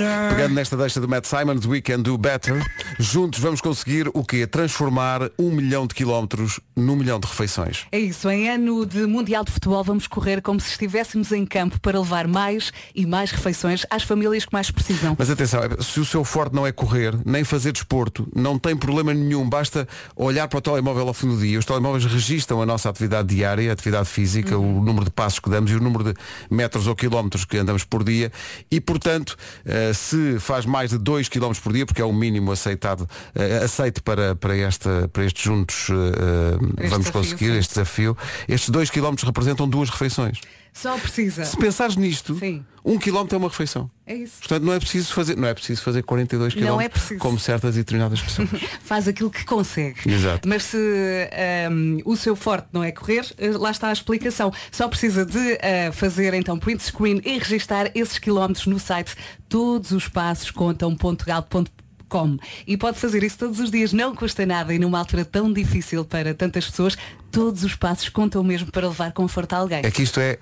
Pegando 0.00 0.54
nesta 0.54 0.76
deixa 0.76 1.00
do 1.00 1.08
Matt 1.08 1.26
Simons, 1.26 1.66
We 1.66 1.80
Can 1.80 2.00
Do 2.00 2.18
Better, 2.18 2.64
juntos 2.98 3.38
vamos 3.38 3.60
conseguir 3.60 4.08
o 4.12 4.24
quê? 4.24 4.44
Transformar 4.46 5.30
um 5.38 5.50
milhão 5.52 5.86
de 5.86 5.94
quilómetros 5.94 6.58
num 6.74 6.96
milhão 6.96 7.20
de 7.20 7.28
refeições. 7.28 7.86
É 7.92 7.98
isso, 7.98 8.28
em 8.28 8.48
ano 8.48 8.84
de 8.84 9.06
Mundial 9.06 9.44
de 9.44 9.52
Futebol 9.52 9.84
vamos 9.84 10.08
correr 10.08 10.42
como 10.42 10.58
se 10.60 10.70
estivéssemos 10.70 11.30
em 11.30 11.46
campo 11.46 11.78
para 11.78 12.00
levar 12.00 12.26
mais 12.26 12.72
e 12.94 13.06
mais 13.06 13.30
refeições 13.30 13.86
às 13.88 14.02
famílias 14.02 14.44
que 14.44 14.52
mais 14.52 14.70
precisam. 14.70 15.14
Mas 15.16 15.30
atenção, 15.30 15.60
se 15.80 16.00
o 16.00 16.04
seu 16.04 16.24
forte 16.24 16.54
não 16.54 16.66
é 16.66 16.72
correr, 16.72 17.14
nem 17.24 17.44
fazer 17.44 17.70
desporto, 17.70 18.28
não 18.34 18.58
tem 18.58 18.76
problema 18.76 19.14
nenhum, 19.14 19.48
basta 19.48 19.86
olhar 20.16 20.48
para 20.48 20.58
o 20.58 20.62
telemóvel 20.62 21.06
ao 21.06 21.14
fim 21.14 21.28
do 21.28 21.38
dia. 21.38 21.58
Os 21.58 21.64
telemóveis 21.64 22.04
registram 22.04 22.60
a 22.60 22.66
nossa 22.66 22.88
atividade 22.88 23.28
diária, 23.28 23.70
a 23.70 23.72
atividade 23.72 24.08
física, 24.08 24.58
o 24.58 24.82
número 24.82 25.04
de 25.04 25.12
passos 25.12 25.38
que 25.38 25.48
damos 25.48 25.70
e 25.70 25.74
o 25.76 25.80
número 25.80 26.04
de 26.04 26.14
metros 26.50 26.88
ou 26.88 26.96
quilómetros 26.96 27.44
que 27.44 27.58
andamos 27.58 27.84
por 27.84 28.02
dia 28.02 28.32
e, 28.70 28.80
portanto, 28.80 29.36
eh, 29.90 29.94
se 29.94 30.38
faz 30.38 30.66
mais 30.66 30.90
de 30.90 30.98
2 30.98 31.28
km 31.28 31.52
por 31.62 31.72
dia, 31.72 31.86
porque 31.86 32.02
é 32.02 32.04
o 32.04 32.12
mínimo 32.12 32.52
aceitado, 32.52 33.08
eh, 33.34 33.60
aceito 33.64 34.02
para, 34.02 34.34
para, 34.34 34.56
esta, 34.56 35.08
para 35.12 35.24
estes 35.24 35.42
juntos, 35.42 35.88
eh, 35.90 36.54
Este 36.78 36.90
vamos 36.90 37.06
desafio, 37.06 37.12
conseguir 37.12 37.52
sim. 37.52 37.58
este 37.58 37.74
desafio, 37.74 38.16
estes 38.48 38.70
2 38.70 38.90
km 38.90 39.14
representam 39.24 39.68
duas 39.68 39.90
refeições. 39.90 40.40
Só 40.74 40.98
precisa. 40.98 41.44
Se 41.44 41.56
pensares 41.56 41.94
nisto, 41.94 42.36
Sim. 42.36 42.64
um 42.84 42.98
quilómetro 42.98 43.36
é 43.36 43.38
uma 43.38 43.48
refeição. 43.48 43.88
É 44.04 44.14
isso. 44.16 44.38
Portanto, 44.40 44.64
não 44.64 44.72
é 44.72 44.78
preciso 44.80 45.14
fazer, 45.14 45.36
não 45.36 45.46
é 45.46 45.54
preciso 45.54 45.80
fazer 45.82 46.02
42 46.02 46.56
Não 46.56 46.76
km 46.76 46.80
é 46.82 46.88
preciso. 46.88 47.20
como 47.20 47.38
certas 47.38 47.76
e 47.76 47.78
determinadas 47.78 48.20
pessoas. 48.20 48.48
Faz 48.84 49.06
aquilo 49.08 49.30
que 49.30 49.44
consegue. 49.44 50.10
Exato. 50.10 50.48
Mas 50.48 50.64
se 50.64 50.76
ahm, 51.66 52.00
o 52.04 52.16
seu 52.16 52.34
forte 52.34 52.66
não 52.72 52.82
é 52.82 52.90
correr, 52.90 53.24
eh, 53.38 53.50
lá 53.50 53.70
está 53.70 53.88
a 53.88 53.92
explicação. 53.92 54.52
Só 54.72 54.88
precisa 54.88 55.24
de 55.24 55.38
ah, 55.62 55.92
fazer 55.92 56.34
então 56.34 56.58
print 56.58 56.82
screen 56.82 57.22
e 57.24 57.38
registar 57.38 57.90
esses 57.94 58.18
quilómetros 58.18 58.66
no 58.66 58.80
site 58.80 59.14
todos 59.48 59.92
os 59.92 60.08
passos 60.08 60.50
e 62.66 62.76
pode 62.76 62.98
fazer 62.98 63.22
isso 63.22 63.38
todos 63.38 63.58
os 63.58 63.70
dias, 63.70 63.92
não 63.92 64.14
custa 64.14 64.46
nada 64.46 64.72
e 64.72 64.78
numa 64.78 64.98
altura 64.98 65.24
tão 65.24 65.52
difícil 65.52 66.04
para 66.04 66.34
tantas 66.34 66.66
pessoas, 66.66 66.96
todos 67.30 67.64
os 67.64 67.74
passos 67.74 68.08
contam 68.08 68.42
mesmo 68.44 68.70
para 68.70 68.86
levar 68.86 69.12
conforto 69.12 69.54
a 69.54 69.58
alguém. 69.58 69.80
É 69.82 69.90
que 69.90 70.02
isto 70.02 70.20
é 70.20 70.38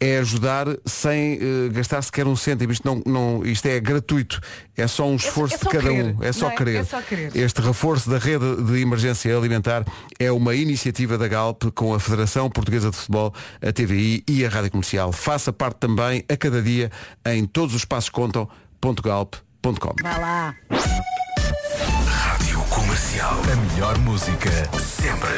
é 0.00 0.18
ajudar 0.18 0.66
sem 0.84 1.38
eh, 1.40 1.68
gastar 1.70 2.02
sequer 2.02 2.26
um 2.26 2.36
cêntimo. 2.36 2.72
Isto, 2.72 2.84
não, 2.84 3.02
não, 3.06 3.46
isto 3.46 3.66
é 3.66 3.78
gratuito. 3.80 4.40
É 4.76 4.86
só 4.86 5.06
um 5.08 5.16
esforço 5.16 5.54
é 5.54 5.58
só 5.58 5.64
de 5.64 5.70
cada 5.70 5.88
querer, 5.88 6.04
um. 6.04 6.22
É 6.22 6.32
só, 6.32 6.50
é? 6.50 6.56
querer. 6.56 6.76
É 6.76 6.84
só 6.84 7.00
querer. 7.00 7.36
Este 7.36 7.60
reforço 7.60 8.10
da 8.10 8.18
rede 8.18 8.62
de 8.64 8.80
emergência 8.80 9.36
alimentar 9.36 9.84
é 10.18 10.30
uma 10.30 10.54
iniciativa 10.54 11.16
da 11.16 11.28
Galp 11.28 11.62
com 11.74 11.94
a 11.94 12.00
Federação 12.00 12.50
Portuguesa 12.50 12.90
de 12.90 12.96
Futebol, 12.96 13.32
a 13.62 13.72
TVI 13.72 14.24
e 14.28 14.44
a 14.44 14.48
Rádio 14.48 14.72
Comercial. 14.72 15.12
Faça 15.12 15.52
parte 15.52 15.78
também 15.78 16.24
a 16.28 16.36
cada 16.36 16.60
dia 16.60 16.90
em 17.24 17.46
todos 17.46 17.74
os 17.74 17.84
passos 17.84 18.10
contam.galp.com. 18.10 19.53
Vá 19.64 20.18
lá. 20.18 20.54
Rádio 22.06 22.60
Comercial. 22.68 23.32
A 23.50 23.56
melhor 23.56 23.98
música 24.00 24.50
sempre. 24.78 25.30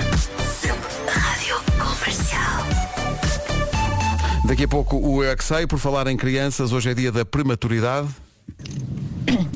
Sempre. 0.48 0.88
Rádio 1.06 1.54
Comercial. 1.78 2.64
Daqui 4.44 4.64
a 4.64 4.68
pouco 4.68 4.96
o 4.96 5.22
Eu 5.22 5.30
é 5.30 5.36
que 5.36 5.44
Sei, 5.44 5.64
por 5.64 5.78
falar 5.78 6.08
em 6.08 6.16
crianças, 6.16 6.72
hoje 6.72 6.90
é 6.90 6.94
dia 6.94 7.12
da 7.12 7.24
prematuridade. 7.24 8.08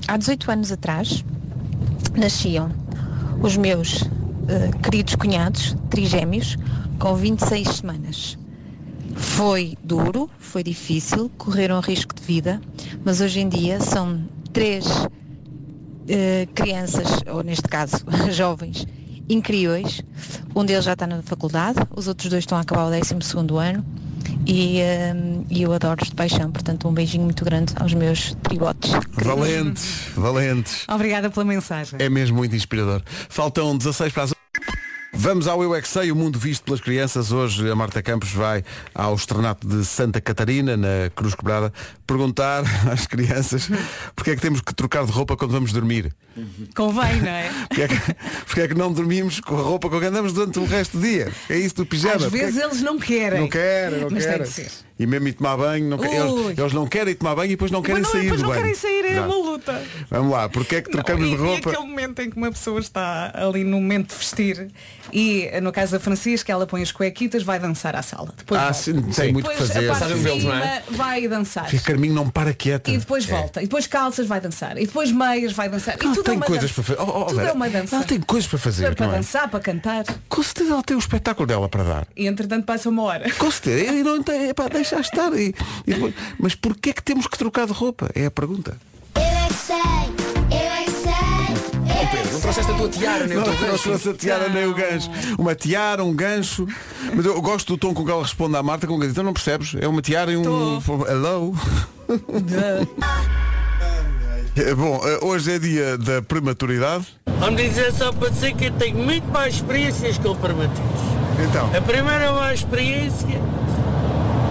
Há 0.07 0.17
18 0.17 0.53
anos 0.53 0.71
atrás 0.71 1.25
nasciam 2.17 2.71
os 3.43 3.57
meus 3.57 4.05
eh, 4.47 4.71
queridos 4.85 5.17
cunhados, 5.17 5.77
trigêmeos, 5.91 6.57
com 6.97 7.17
26 7.17 7.69
semanas. 7.69 8.39
Foi 9.17 9.77
duro, 9.83 10.31
foi 10.39 10.63
difícil, 10.63 11.29
correram 11.37 11.81
risco 11.81 12.15
de 12.15 12.23
vida, 12.23 12.61
mas 13.05 13.21
hoje 13.21 13.41
em 13.41 13.49
dia 13.49 13.81
são 13.81 14.23
três 14.53 14.87
eh, 16.09 16.49
crianças, 16.55 17.07
ou 17.27 17.43
neste 17.43 17.69
caso 17.69 17.99
jovens, 18.33 18.87
incríveis. 19.29 20.03
Um 20.55 20.65
deles 20.65 20.85
já 20.85 20.95
está 20.95 21.07
na 21.07 21.23
faculdade, 21.23 21.79
os 21.95 22.09
outros 22.09 22.29
dois 22.29 22.43
estão 22.43 22.59
a 22.59 22.63
acabar 22.63 22.87
o 22.87 22.91
12 22.91 23.15
ano 23.57 23.85
e, 24.47 24.81
eh, 24.81 25.15
e 25.49 25.63
eu 25.63 25.73
adoro-os 25.73 26.09
de 26.09 26.15
paixão, 26.15 26.51
portanto 26.51 26.89
um 26.89 26.93
beijinho 26.93 27.25
muito 27.25 27.45
grande 27.45 27.73
aos 27.77 27.95
meus 27.95 28.35
tribotes. 28.43 28.91
Valentes, 29.13 30.09
valentes. 30.17 30.85
Obrigada 30.89 31.31
pela 31.31 31.45
mensagem. 31.45 31.99
É 32.01 32.09
mesmo 32.09 32.39
muito 32.39 32.57
inspirador. 32.57 33.03
Faltam 33.29 33.77
16 33.77 34.13
para 34.13 34.25
as 34.25 34.35
Vamos 35.23 35.47
ao 35.47 35.63
Eu 35.63 35.75
é 35.75 35.83
que 35.83 35.89
Sei, 35.89 36.11
o 36.11 36.17
mundo 36.17 36.39
visto 36.39 36.63
pelas 36.65 36.81
crianças. 36.81 37.31
Hoje 37.31 37.69
a 37.71 37.77
Marta 37.77 38.03
Campos 38.03 38.31
vai 38.33 38.65
ao 38.95 39.15
estrenato 39.15 39.67
de 39.69 39.85
Santa 39.85 40.19
Catarina, 40.19 40.79
na 40.79 41.11
Cruz 41.15 41.35
Quebrada, 41.35 41.71
perguntar 42.07 42.63
às 42.91 43.07
crianças 43.07 43.69
porque 44.17 44.31
é 44.31 44.35
que 44.37 44.41
temos 44.41 44.63
que 44.63 44.75
trocar 44.75 45.05
de 45.05 45.13
roupa 45.13 45.37
quando 45.37 45.51
vamos 45.51 45.73
dormir. 45.75 46.11
Convém, 46.75 47.21
não 47.21 47.29
é? 47.29 47.51
Porque 47.69 47.83
é 47.83 47.89
que, 47.89 47.97
porque 48.47 48.61
é 48.63 48.69
que 48.69 48.75
não 48.75 48.93
dormimos 48.93 49.41
com 49.41 49.59
a 49.59 49.63
roupa 49.63 49.91
com 49.91 49.99
que 50.01 50.07
andamos 50.07 50.33
durante 50.33 50.59
o 50.59 50.65
resto 50.65 50.97
do 50.97 51.03
dia? 51.07 51.31
É 51.51 51.57
isso 51.59 51.75
do 51.77 51.85
pijama. 51.85 52.15
Às 52.17 52.23
é 52.25 52.29
vezes 52.31 52.55
que- 52.57 52.63
eles 52.65 52.81
não 52.83 52.99
querem. 52.99 53.41
Não 53.41 53.49
querem, 53.49 54.01
não 54.01 54.09
Mas 54.11 54.25
tem 54.25 54.33
querem. 54.33 54.47
de 54.47 54.53
ser. 54.53 54.71
E 55.01 55.07
mesmo 55.07 55.27
ir 55.29 55.33
tomar 55.33 55.57
banho, 55.57 55.89
não 55.89 55.97
que- 55.99 56.07
eles, 56.07 56.59
eles 56.59 56.73
não 56.75 56.87
querem 56.87 57.13
ir 57.13 57.17
tomar 57.17 57.35
banho 57.35 57.47
e 57.47 57.57
depois 57.57 57.71
não 57.71 57.81
querem 57.81 58.03
Mas 58.03 58.13
não, 58.13 58.13
sair 58.13 58.23
depois 58.25 58.41
do 58.41 58.45
não 58.45 58.51
banho. 58.51 58.63
querem 58.63 58.77
sair, 58.77 59.05
é 59.07 59.13
Exato. 59.13 59.27
uma 59.29 59.51
luta. 59.51 59.83
Vamos 60.11 60.31
lá, 60.33 60.49
porque 60.51 60.77
é 60.77 60.83
que 60.83 60.91
trocamos 60.91 61.23
Não, 61.23 61.29
de 61.31 61.35
e- 61.35 61.39
roupa? 61.47 61.71
E 61.71 61.73
aquele 61.73 61.89
momento 61.89 62.19
em 62.21 62.31
que 62.31 62.37
uma 62.37 62.51
pessoa 62.53 62.79
está 62.79 63.33
ali 63.35 63.65
no 63.65 63.79
momento 63.81 64.11
de 64.11 64.17
vestir 64.17 64.69
e 65.13 65.51
no 65.63 65.73
caso 65.73 65.93
da 65.93 66.01
Francisca 66.01 66.53
ela 66.53 66.67
põe 66.67 66.83
as 66.83 66.93
cuequitas, 66.93 67.43
vai 67.43 67.59
dançar 67.59 67.97
à 67.97 68.03
sala. 68.03 68.33
Depois 68.37 68.61
Ah, 68.61 68.65
volta. 68.65 68.79
sim, 68.79 68.93
tem 69.03 69.33
muito 69.33 69.49
que 69.49 69.53
depois 69.55 69.73
fazer. 69.73 69.89
a 69.91 69.93
parte 69.97 70.15
de 70.15 70.21
belos, 70.21 70.41
cima 70.43 70.55
não 70.57 70.65
é? 70.65 70.83
vai 70.91 71.29
dançar. 71.29 71.73
E 71.75 71.77
a 71.79 71.81
Carminho 71.81 72.15
não 72.15 72.29
para 72.29 72.53
quieta. 72.53 72.91
E 72.91 72.99
depois 72.99 73.25
volta. 73.25 73.61
E 73.61 73.65
depois 73.65 73.87
calças 73.87 74.27
vai 74.27 74.41
dançar. 74.41 74.77
E 74.77 74.87
depois 74.87 75.11
meias 75.11 75.53
vai 75.53 75.69
dançar. 75.71 75.97
E 76.01 76.05
Ela 76.05 76.15
tudo 76.15 76.25
tem 76.25 76.35
é 76.35 76.37
uma 76.37 76.47
coisas 76.47 76.71
dança. 76.71 76.75
para 76.75 76.85
fazer. 76.97 77.01
Oh, 77.11 77.21
oh, 77.21 77.25
tudo 77.25 77.37
Vera, 77.39 77.49
é 77.49 77.53
uma 77.53 77.69
dança. 77.71 77.97
Ela 77.97 78.05
tem 78.05 78.21
coisas 78.21 78.49
para 78.49 78.59
fazer, 78.59 78.95
para 78.95 79.07
não 79.07 79.15
é? 79.15 79.17
dançar, 79.17 79.49
para 79.49 79.61
cantar. 79.61 80.05
Com 80.29 80.43
certeza 80.43 80.73
ela 80.75 80.83
tem 80.83 80.97
o 80.97 81.01
espetáculo 81.01 81.47
dela 81.47 81.69
para 81.69 81.85
dar. 81.85 82.07
E 82.15 82.27
entretanto 82.27 82.65
passa 82.67 82.89
uma 82.89 83.03
hora. 83.03 83.31
Com 83.33 83.51
certeza. 83.51 83.93
E 83.93 84.03
não 84.03 84.23
tem, 84.23 84.51
epá, 84.51 84.69
deixa 84.69 84.90
estar. 84.99 85.33
E, 85.39 85.55
e 85.87 85.93
depois- 85.95 86.15
mas 86.39 86.55
porquê 86.57 86.91
é 86.91 86.93
que 86.93 87.03
temos 87.03 87.27
que 87.29 87.39
trocar 87.39 87.67
de 87.67 87.73
roupa? 87.73 88.11
É 88.15 88.27
a 88.27 88.31
pergunta. 88.31 88.77
Eu 89.15 89.23
é 89.23 89.47
que 89.49 89.55
sei, 89.55 89.77
eu 89.77 90.73
é 90.73 90.85
que 90.85 90.91
sei. 90.91 91.11
Eu 91.87 92.03
é 92.03 92.07
Pedro, 92.07 92.33
não 92.33 92.41
trouxeste 92.41 92.71
a 92.73 92.75
tua 92.75 92.89
tiara, 92.89 93.27
nem 93.27 93.37
o 93.37 93.41
Não, 93.41 93.45
teu 93.45 93.53
não 93.55 93.61
gancho. 93.71 93.83
trouxe 93.85 94.09
a 94.09 94.15
tiara 94.15 94.49
nem 94.49 94.67
o 94.67 94.75
gancho. 94.75 95.11
Uma 95.39 95.55
tiara, 95.55 96.03
um 96.05 96.15
gancho. 96.15 96.67
Mas 97.15 97.25
eu 97.27 97.41
gosto 97.43 97.75
do 97.75 97.79
tom 97.79 97.93
com 97.95 98.05
que 98.05 98.11
ela 98.11 98.23
responde 98.23 98.57
à 98.57 98.63
Marta, 98.63 98.87
com 98.87 98.99
que 98.99 99.07
então 99.07 99.23
não 99.23 99.33
percebes? 99.33 99.75
É 99.79 99.87
uma 99.87 100.01
tiara 100.03 100.33
e 100.33 100.37
um. 100.37 100.43
Hello. 101.09 101.55
É, 104.57 104.75
Bom, 104.75 105.01
eh, 105.05 105.19
hoje 105.23 105.53
é 105.53 105.59
dia 105.59 105.97
da 105.99 106.21
prematuridade. 106.23 107.07
Vamos 107.39 107.61
dizer 107.63 107.93
só 107.93 108.13
para 108.13 108.29
dizer 108.31 108.55
que 108.55 108.67
eu 108.67 108.73
tenho 108.73 108.99
muito 108.99 109.27
mais 109.29 109.55
experiências 109.55 110.19
que 110.19 110.27
o 110.29 110.35
Permatiz. 110.35 110.79
Então, 111.49 111.71
A 111.77 111.81
primeira 111.81 112.33
mais 112.33 112.61
experiência 112.61 113.41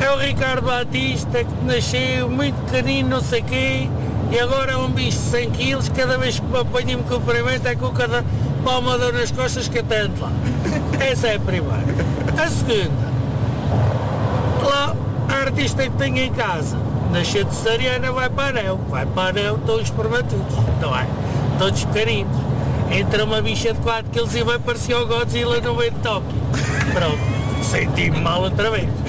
é 0.02 0.12
o 0.12 0.18
Ricardo 0.18 0.66
Batista 0.66 1.44
que 1.44 1.66
nasceu 1.66 2.30
muito 2.30 2.56
pequenino, 2.66 3.10
não 3.10 3.22
sei 3.22 3.42
quê, 3.42 3.90
e 4.32 4.40
agora 4.40 4.74
é 4.74 4.78
um 4.78 4.90
bicho 4.90 5.18
de 5.18 5.26
100 5.26 5.50
quilos, 5.52 5.90
cada 5.90 6.18
vez 6.18 6.40
que 6.40 6.46
me 6.46 6.60
apanha 6.60 6.98
me 6.98 7.04
cumprimento 7.04 7.68
é 7.68 7.76
com 7.76 7.90
cada 7.90 8.24
palmador 8.64 9.14
nas 9.14 9.32
costas 9.32 9.68
que 9.68 9.80
até 9.80 10.02
ando 10.02 10.22
lá. 10.22 10.32
Essa 11.00 11.28
é 11.30 11.36
a 11.36 11.40
primeira. 11.40 11.84
A 12.38 12.48
segunda, 12.48 13.10
lá, 14.64 14.96
a 15.28 15.34
artista 15.42 15.84
que 15.84 15.90
tenho 15.92 16.18
em 16.18 16.32
casa, 16.32 16.78
nasceu 17.12 17.44
de 17.44 17.56
Sariana, 17.56 18.12
vai 18.12 18.30
para 18.30 18.60
Anel, 18.60 18.80
vai 18.90 19.06
para 19.06 19.30
Anel, 19.30 19.58
todos 19.66 19.90
prematuros, 19.90 20.54
não 20.80 20.96
é? 20.96 21.08
Todos 21.58 21.84
pequeninos. 21.86 22.38
Entra 22.92 23.24
uma 23.24 23.42
bicha 23.42 23.74
de 23.74 23.80
4 23.82 24.12
quilos 24.12 24.36
e 24.36 24.44
vai 24.44 24.58
parecer 24.58 24.96
o 24.96 25.06
Godzilla 25.06 25.60
no 25.60 25.76
meio 25.76 25.92
de 25.92 26.00
Tóquio. 26.00 26.40
Pronto, 26.94 27.39
senti-me 27.64 28.20
mal 28.22 28.42
outra 28.44 28.70
vez. 28.72 28.88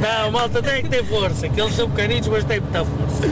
Não, 0.00 0.30
malta 0.30 0.62
tem 0.62 0.82
que 0.82 0.88
ter 0.88 1.04
força, 1.04 1.48
que 1.48 1.60
eles 1.60 1.74
são 1.74 1.88
pequeninos, 1.88 2.28
mas 2.28 2.44
têm 2.44 2.60
muita 2.60 2.84
força. 2.84 3.22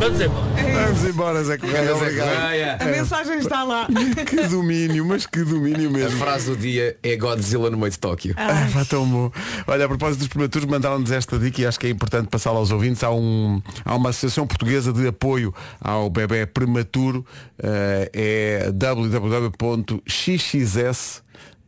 Vamos 0.00 0.20
embora. 0.20 0.46
vamos 0.84 1.04
embora, 1.04 1.44
Zé 1.44 1.58
Correia. 1.58 1.94
Obrigado. 1.94 2.28
Correia. 2.28 2.76
A 2.80 2.84
mensagem 2.84 3.38
está 3.38 3.64
lá. 3.64 3.86
Que 4.26 4.46
domínio, 4.46 5.04
mas 5.04 5.26
que 5.26 5.42
domínio 5.42 5.88
A 5.90 5.92
mesmo. 5.92 6.18
frase 6.18 6.46
do 6.50 6.56
dia 6.56 6.96
é 7.02 7.16
Godzilla 7.16 7.68
no 7.70 7.76
meio 7.76 7.90
de 7.90 7.98
Tóquio. 7.98 8.34
Ah, 8.36 8.68
pá, 8.72 8.84
tão 8.84 9.04
bom. 9.06 9.30
Olha, 9.66 9.84
a 9.84 9.88
propósito 9.88 10.20
dos 10.20 10.28
prematuros, 10.28 10.68
mandaram-nos 10.68 11.10
esta 11.10 11.36
dica 11.38 11.62
e 11.62 11.66
acho 11.66 11.78
que 11.80 11.86
é 11.88 11.90
importante 11.90 12.28
passá-la 12.28 12.58
aos 12.58 12.70
ouvintes. 12.70 13.02
Há, 13.02 13.10
um, 13.10 13.60
há 13.84 13.94
uma 13.96 14.10
associação 14.10 14.46
portuguesa 14.46 14.92
de 14.92 15.06
apoio 15.06 15.52
ao 15.80 16.08
bebê 16.08 16.46
prematuro. 16.46 17.24
eh, 17.60 18.10
é 18.14 18.72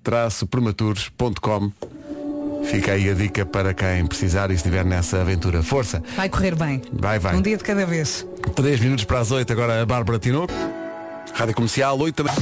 www.xxs-prematuros.com 0.02 1.72
Fica 2.64 2.92
aí 2.92 3.08
a 3.10 3.14
dica 3.14 3.46
para 3.46 3.72
quem 3.72 4.06
precisar 4.06 4.50
e 4.50 4.54
estiver 4.54 4.84
nessa 4.84 5.20
aventura. 5.20 5.62
Força! 5.62 6.02
Vai 6.14 6.28
correr 6.28 6.54
bem. 6.54 6.82
Vai, 6.92 7.18
vai. 7.18 7.34
Um 7.34 7.42
dia 7.42 7.56
de 7.56 7.64
cada 7.64 7.86
vez. 7.86 8.26
3 8.54 8.80
minutos 8.80 9.04
para 9.04 9.18
as 9.20 9.30
8, 9.30 9.50
agora 9.52 9.80
a 9.82 9.86
Bárbara 9.86 10.18
Tinoco. 10.18 10.52
Rádio 11.34 11.54
Comercial, 11.54 11.98
8 11.98 12.14
também. 12.16 12.34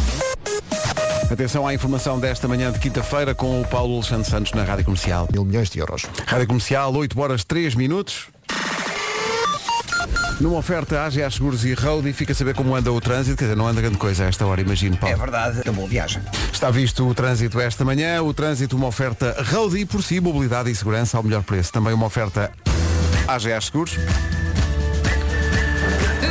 Atenção 1.31 1.67
à 1.67 1.73
informação 1.73 2.19
desta 2.19 2.49
manhã 2.49 2.73
de 2.73 2.79
quinta-feira 2.79 3.35
com 3.35 3.61
o 3.61 3.67
Paulo 3.69 3.95
Alexandre 3.97 4.29
Santos 4.29 4.53
na 4.53 4.65
Rádio 4.65 4.87
Comercial. 4.87 5.29
mil 5.33 5.45
milhões 5.45 5.71
de 5.71 5.79
euros. 5.79 6.05
Rádio 6.27 6.47
Comercial, 6.49 6.93
8 6.95 7.21
horas 7.21 7.45
3 7.45 7.75
minutos. 7.75 8.27
Numa 10.41 10.57
oferta 10.57 11.03
AGA 11.03 11.29
Seguros 11.31 11.65
e 11.65 11.75
Road 11.75 12.09
e 12.09 12.13
fica 12.13 12.33
a 12.33 12.35
saber 12.35 12.55
como 12.55 12.75
anda 12.77 12.93
o 12.93 13.01
trânsito, 13.01 13.37
quer 13.37 13.47
dizer, 13.47 13.57
não 13.57 13.67
anda 13.67 13.81
grande 13.81 13.99
coisa 13.99 14.25
a 14.25 14.29
esta 14.29 14.47
hora, 14.47 14.61
imagino, 14.61 14.97
Paulo. 14.97 15.13
É 15.13 15.19
verdade, 15.19 15.63
uma 15.65 15.73
boa 15.73 15.89
viagem. 15.89 16.23
Está 16.53 16.71
visto 16.71 17.09
o 17.09 17.13
trânsito 17.13 17.61
esta 17.61 17.85
manhã, 17.85 18.23
o 18.23 18.33
trânsito 18.33 18.77
uma 18.77 18.87
oferta 18.87 19.37
Road 19.51 19.77
e 19.77 19.85
por 19.85 20.01
si, 20.01 20.21
mobilidade 20.21 20.71
e 20.71 20.75
segurança 20.77 21.17
ao 21.17 21.25
melhor 21.25 21.43
preço. 21.43 21.73
Também 21.73 21.93
uma 21.93 22.07
oferta 22.07 22.53
AGA 23.27 23.61
Seguros. 23.61 23.97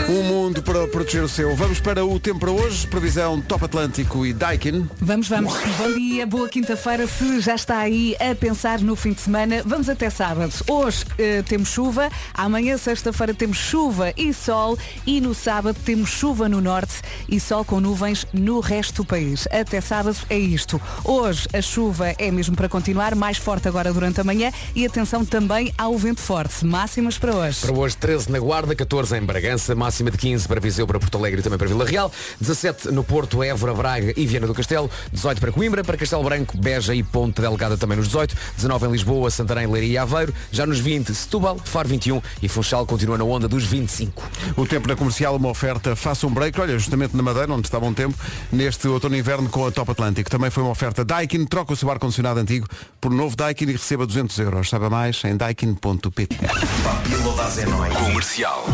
Um 0.10 0.24
mundo 0.24 0.64
para 0.64 0.88
proteger 0.88 1.22
o 1.22 1.28
seu. 1.28 1.54
Vamos 1.54 1.82
para 1.82 2.06
o 2.06 2.18
tempo 2.18 2.40
para 2.40 2.52
hoje. 2.52 2.88
Previsão 2.88 3.42
Top 3.42 3.66
Atlântico 3.66 4.26
e 4.26 4.32
Daikin. 4.32 4.90
Vamos, 5.02 5.28
vamos. 5.28 5.54
Bom 5.78 5.94
dia, 5.96 6.26
boa 6.26 6.48
quinta-feira. 6.48 7.06
Se 7.06 7.42
já 7.42 7.56
está 7.56 7.80
aí 7.80 8.16
a 8.18 8.34
pensar 8.34 8.80
no 8.80 8.96
fim 8.96 9.12
de 9.12 9.20
semana, 9.20 9.62
vamos 9.66 9.90
até 9.90 10.10
sábado. 10.10 10.54
Hoje 10.66 11.04
eh, 11.18 11.42
temos 11.42 11.68
chuva, 11.68 12.10
amanhã, 12.34 12.78
sexta-feira, 12.78 13.34
temos 13.34 13.58
chuva 13.58 14.14
e 14.16 14.34
sol 14.34 14.78
e 15.06 15.20
no 15.20 15.36
sábado 15.36 15.78
temos 15.84 16.10
chuva 16.10 16.48
no 16.48 16.62
norte 16.62 17.02
e 17.28 17.38
sol 17.38 17.66
com 17.66 17.82
nuvens 17.82 18.26
no 18.32 18.62
resto 18.62 19.04
do 19.04 19.06
país. 19.06 19.46
Até 19.52 19.82
sábado 19.82 20.16
é 20.30 20.40
isto. 20.40 20.80
Hoje 21.04 21.50
a 21.52 21.62
chuva 21.62 22.16
é 22.18 22.32
mesmo 22.32 22.56
para 22.56 22.70
continuar, 22.70 23.14
mais 23.14 23.38
forte 23.38 23.68
agora 23.68 23.92
durante 23.92 24.22
a 24.22 24.24
manhã 24.24 24.54
e 24.74 24.86
atenção 24.86 25.26
também 25.26 25.74
ao 25.78 25.98
vento 25.98 26.22
forte. 26.22 26.66
Máximas 26.66 27.18
para 27.18 27.36
hoje. 27.36 27.60
Para 27.60 27.74
hoje 27.74 27.98
13 27.98 28.32
na 28.32 28.40
Guarda, 28.40 28.74
14 28.74 29.18
em 29.18 29.22
Bragança, 29.22 29.76
máxima 29.76 29.97
de 30.06 30.18
15 30.18 30.48
para 30.48 30.60
Viseu, 30.60 30.88
para 30.88 31.00
Porto 31.00 31.18
Alegre 31.18 31.39
e 31.39 31.44
também 31.44 31.58
para 31.58 31.68
Vila 31.68 31.86
Real, 31.86 32.12
17 32.39 32.92
no 32.92 33.04
Porto, 33.04 33.44
Évora, 33.44 33.74
Braga 33.74 34.13
e 34.16 34.25
Viana 34.25 34.48
do 34.48 34.54
Castelo, 34.54 34.89
18 35.12 35.39
para 35.39 35.51
Coimbra, 35.51 35.84
para 35.84 35.98
Castelo 35.98 36.24
Branco, 36.24 36.58
Beja 36.58 36.94
e 36.94 37.04
Ponte 37.04 37.42
Delgada 37.42 37.77
também 37.77 37.98
nos 37.98 38.08
18, 38.08 38.36
19 38.56 38.88
em 38.88 38.92
Lisboa, 38.92 39.30
Santarém, 39.30 39.68
Leiria 39.68 39.94
e 39.94 39.98
Aveiro, 39.98 40.34
já 40.51 40.66
nos 40.66 40.80
20 40.80 41.13
Setúbal, 41.13 41.58
Faro 41.63 41.89
21 41.89 42.22
e 42.42 42.48
Funchal 42.48 42.86
continua 42.86 43.18
na 43.18 43.24
onda 43.24 43.48
dos 43.48 43.63
25. 43.63 44.24
O 44.56 44.66
tempo 44.66 44.88
na 44.88 44.96
comercial, 44.96 45.36
uma 45.36 45.50
oferta, 45.50 45.96
faça 45.96 46.27
um 46.27 46.32
break, 46.32 46.60
olha, 46.60 46.77
justamente 46.77 47.16
na 47.16 47.24
Madeira, 47.24 47.51
onde 47.51 47.68
está 47.68 47.80
bom 47.80 47.94
tempo, 47.94 48.18
neste 48.51 48.88
outono 48.88 49.16
e 49.16 49.20
inverno 49.20 49.50
com 49.50 49.66
a 49.66 49.72
Top 49.72 49.92
Atlântico. 49.92 50.30
Também 50.30 50.50
foi 50.50 50.63
uma 50.63 50.72
oferta 50.72 51.04
Daikin, 51.04 51.46
troca 51.46 51.74
o 51.74 51.75
seu 51.75 51.89
ar-condicionado 51.89 52.39
antigo 52.39 52.68
por 53.00 53.12
novo 53.12 53.36
Daikin 53.36 53.66
e 53.66 53.72
receba 53.74 54.06
200 54.06 54.38
euros. 54.39 54.70
Saiba 54.70 54.89
mais 54.89 55.24
em 55.24 55.36
daikin.pt. 55.36 56.38
Comercial. 58.06 58.66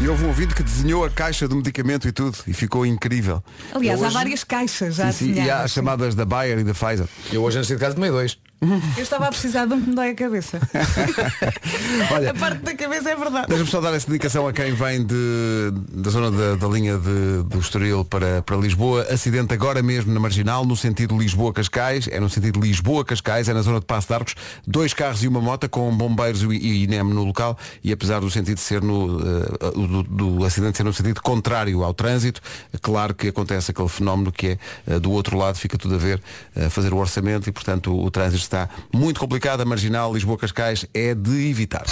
E 0.00 0.08
houve 0.08 0.24
um 0.24 0.28
ouvido 0.28 0.54
que 0.54 0.62
desenhou 0.62 1.04
a 1.04 1.10
caixa 1.10 1.48
do 1.48 1.56
medicamento 1.56 2.06
e 2.06 2.12
tudo, 2.12 2.38
e 2.46 2.52
ficou 2.52 2.86
incrível. 2.86 3.42
Aliás, 3.74 3.98
Eu 3.98 4.04
há 4.04 4.08
hoje- 4.08 4.14
várias 4.16 4.44
caixas 4.44 4.94
já 4.94 5.10
Sim, 5.10 5.18
sim, 5.18 5.24
e 5.26 5.30
há 5.32 5.34
desenhadas. 5.34 5.64
as 5.64 5.70
chamadas 5.72 6.14
da 6.14 6.24
Bayer 6.24 6.58
e 6.58 6.64
da 6.64 6.72
Pfizer. 6.72 7.06
Eu 7.32 7.42
hoje 7.42 7.58
antes 7.58 7.68
de 7.68 7.76
casa 7.76 7.94
de 7.96 8.00
meio 8.00 8.12
dois. 8.12 8.38
Eu 8.60 9.02
estava 9.04 9.26
a 9.26 9.28
precisar 9.28 9.66
de 9.66 9.74
um 9.74 9.80
que 9.80 9.88
me 9.88 9.94
dói 9.94 10.10
a 10.10 10.14
cabeça. 10.16 10.58
Olha, 12.10 12.32
a 12.32 12.34
parte 12.34 12.58
da 12.62 12.74
cabeça 12.74 13.10
é 13.10 13.14
verdade. 13.14 13.46
Deixa-me 13.46 13.70
só 13.70 13.80
dar 13.80 13.94
essa 13.94 14.08
indicação 14.08 14.48
a 14.48 14.52
quem 14.52 14.72
vem 14.74 15.06
de, 15.06 15.70
da 15.92 16.10
zona 16.10 16.30
da, 16.32 16.56
da 16.56 16.66
linha 16.66 16.98
de, 16.98 17.44
do 17.44 17.60
Estoril 17.60 18.04
para, 18.04 18.42
para 18.42 18.56
Lisboa. 18.56 19.02
Acidente 19.10 19.54
agora 19.54 19.80
mesmo 19.80 20.12
na 20.12 20.18
Marginal, 20.18 20.66
no 20.66 20.76
sentido 20.76 21.16
Lisboa-Cascais. 21.16 22.08
É 22.08 22.18
no 22.18 22.28
sentido 22.28 22.60
Lisboa-Cascais, 22.60 23.48
é 23.48 23.54
na 23.54 23.62
zona 23.62 23.78
de 23.78 23.86
Passo 23.86 24.08
de 24.08 24.14
Arcos. 24.14 24.34
Dois 24.66 24.92
carros 24.92 25.22
e 25.22 25.28
uma 25.28 25.40
moto 25.40 25.68
com 25.68 25.96
bombeiros 25.96 26.42
e, 26.42 26.82
INEM 26.82 27.04
no 27.04 27.22
local. 27.22 27.56
E 27.84 27.92
apesar 27.92 28.18
do 28.18 28.28
sentido 28.28 28.58
ser 28.58 28.82
no, 28.82 29.20
eh, 29.20 29.70
do, 29.72 30.02
do 30.02 30.44
acidente 30.44 30.78
ser 30.78 30.82
no 30.82 30.92
sentido 30.92 31.22
contrário 31.22 31.84
ao 31.84 31.94
trânsito, 31.94 32.40
é 32.72 32.78
claro 32.78 33.14
que 33.14 33.28
acontece 33.28 33.70
aquele 33.70 33.88
fenómeno 33.88 34.32
que 34.32 34.48
é 34.48 34.58
eh, 34.88 34.98
do 34.98 35.12
outro 35.12 35.38
lado, 35.38 35.56
fica 35.58 35.78
tudo 35.78 35.94
a 35.94 35.98
ver, 35.98 36.20
a 36.56 36.68
fazer 36.68 36.92
o 36.92 36.96
orçamento 36.96 37.48
e 37.48 37.52
portanto 37.52 37.92
o, 37.92 38.04
o 38.04 38.10
trânsito 38.10 38.47
está 38.48 38.68
muito 38.92 39.20
complicado. 39.20 39.60
A 39.60 39.64
Marginal 39.64 40.12
Lisboa-Cascais 40.12 40.86
é 40.94 41.14
de 41.14 41.50
evitar. 41.50 41.84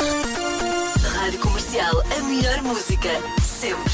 Rádio 1.15 1.39
Comercial, 1.41 2.03
a 2.17 2.23
melhor 2.23 2.63
música, 2.63 3.09
sempre. 3.43 3.93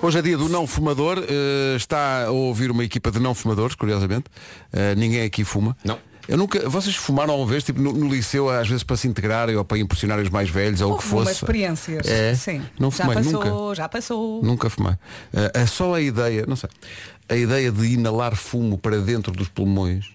Hoje 0.00 0.18
é 0.18 0.22
dia 0.22 0.36
do 0.36 0.48
não 0.48 0.66
fumador. 0.66 1.18
eh, 1.28 1.76
está 1.76 2.24
a 2.26 2.30
ouvir 2.30 2.70
uma 2.70 2.82
equipa 2.82 3.10
de 3.10 3.20
não 3.20 3.34
fumadores, 3.34 3.74
curiosamente. 3.76 4.24
Eh, 4.72 4.94
ninguém 4.96 5.22
aqui 5.22 5.44
fuma. 5.44 5.76
Não. 5.84 5.98
Eu 6.26 6.36
nunca. 6.36 6.68
Vocês 6.68 6.96
fumaram 6.96 7.32
alguma 7.32 7.50
vez, 7.50 7.62
tipo, 7.62 7.80
no, 7.80 7.92
no 7.92 8.08
liceu, 8.08 8.48
às 8.48 8.66
vezes 8.68 8.82
para 8.82 8.96
se 8.96 9.06
integrarem 9.06 9.54
ou 9.56 9.64
para 9.64 9.78
impressionar 9.78 10.18
os 10.18 10.30
mais 10.30 10.48
velhos 10.48 10.80
ou 10.80 10.94
o 10.94 10.98
que 10.98 11.04
fosse? 11.04 11.32
experiências. 11.32 12.06
É? 12.06 12.34
Sim. 12.34 12.62
Não 12.78 12.90
já 12.90 13.04
fumei 13.04 13.16
passou, 13.22 13.44
nunca. 13.44 13.74
já 13.74 13.88
passou. 13.88 14.42
Nunca 14.42 14.70
fumei. 14.70 14.94
Eh, 15.34 15.52
é 15.54 15.66
só 15.66 15.94
a 15.94 16.00
ideia, 16.00 16.44
não 16.48 16.56
sei. 16.56 16.70
A 17.28 17.36
ideia 17.36 17.70
de 17.70 17.86
inalar 17.86 18.34
fumo 18.34 18.78
para 18.78 18.98
dentro 18.98 19.32
dos 19.32 19.48
pulmões 19.48 20.10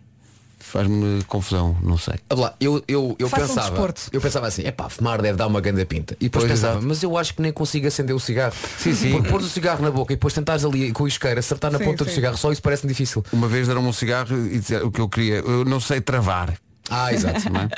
faz-me 0.67 1.23
confusão, 1.23 1.75
não 1.81 1.97
sei. 1.97 2.15
Olha 2.29 2.41
lá, 2.41 2.55
eu, 2.59 2.83
eu, 2.87 3.15
eu 3.17 3.29
Faça 3.29 3.43
um 3.45 3.47
pensava, 3.47 3.69
desporto. 3.69 4.01
eu 4.11 4.21
pensava 4.21 4.47
assim, 4.47 4.63
é 4.63 4.71
pá, 4.71 4.89
fumar 4.89 5.21
deve 5.21 5.37
dar 5.37 5.47
uma 5.47 5.61
grande 5.61 5.83
pinta. 5.85 6.15
E 6.19 6.25
depois 6.25 6.43
Pois, 6.45 6.53
pensava, 6.53 6.73
exato. 6.75 6.87
mas 6.87 7.01
eu 7.03 7.17
acho 7.17 7.33
que 7.33 7.41
nem 7.41 7.51
consigo 7.51 7.87
acender 7.87 8.15
o 8.15 8.19
cigarro. 8.19 8.53
Sim, 8.77 8.93
sim. 8.93 9.11
Porque 9.11 9.29
pôr 9.29 9.41
o 9.41 9.43
cigarro 9.45 9.81
na 9.83 9.91
boca 9.91 10.13
e 10.13 10.15
depois 10.15 10.33
tentares 10.33 10.63
ali 10.65 10.91
com 10.91 11.03
o 11.03 11.07
isqueiro 11.07 11.39
acertar 11.39 11.71
na 11.71 11.77
Sim, 11.77 11.85
ponta 11.85 12.03
do 12.03 12.09
sim. 12.09 12.15
cigarro, 12.15 12.37
só 12.37 12.51
isso 12.51 12.61
parece-me 12.61 12.89
difícil. 12.91 13.23
Uma 13.31 13.47
vez 13.47 13.67
deram-me 13.67 13.87
um 13.87 13.93
cigarro 13.93 14.35
e 14.47 14.59
dizer 14.59 14.83
o 14.83 14.91
que 14.91 14.99
eu 15.01 15.07
queria. 15.09 15.35
Eu 15.37 15.63
não 15.65 15.79
sei 15.79 16.01
travar. 16.01 16.53
Ah, 16.89 17.13
exato. 17.13 17.49
não 17.51 17.61
é? 17.61 17.69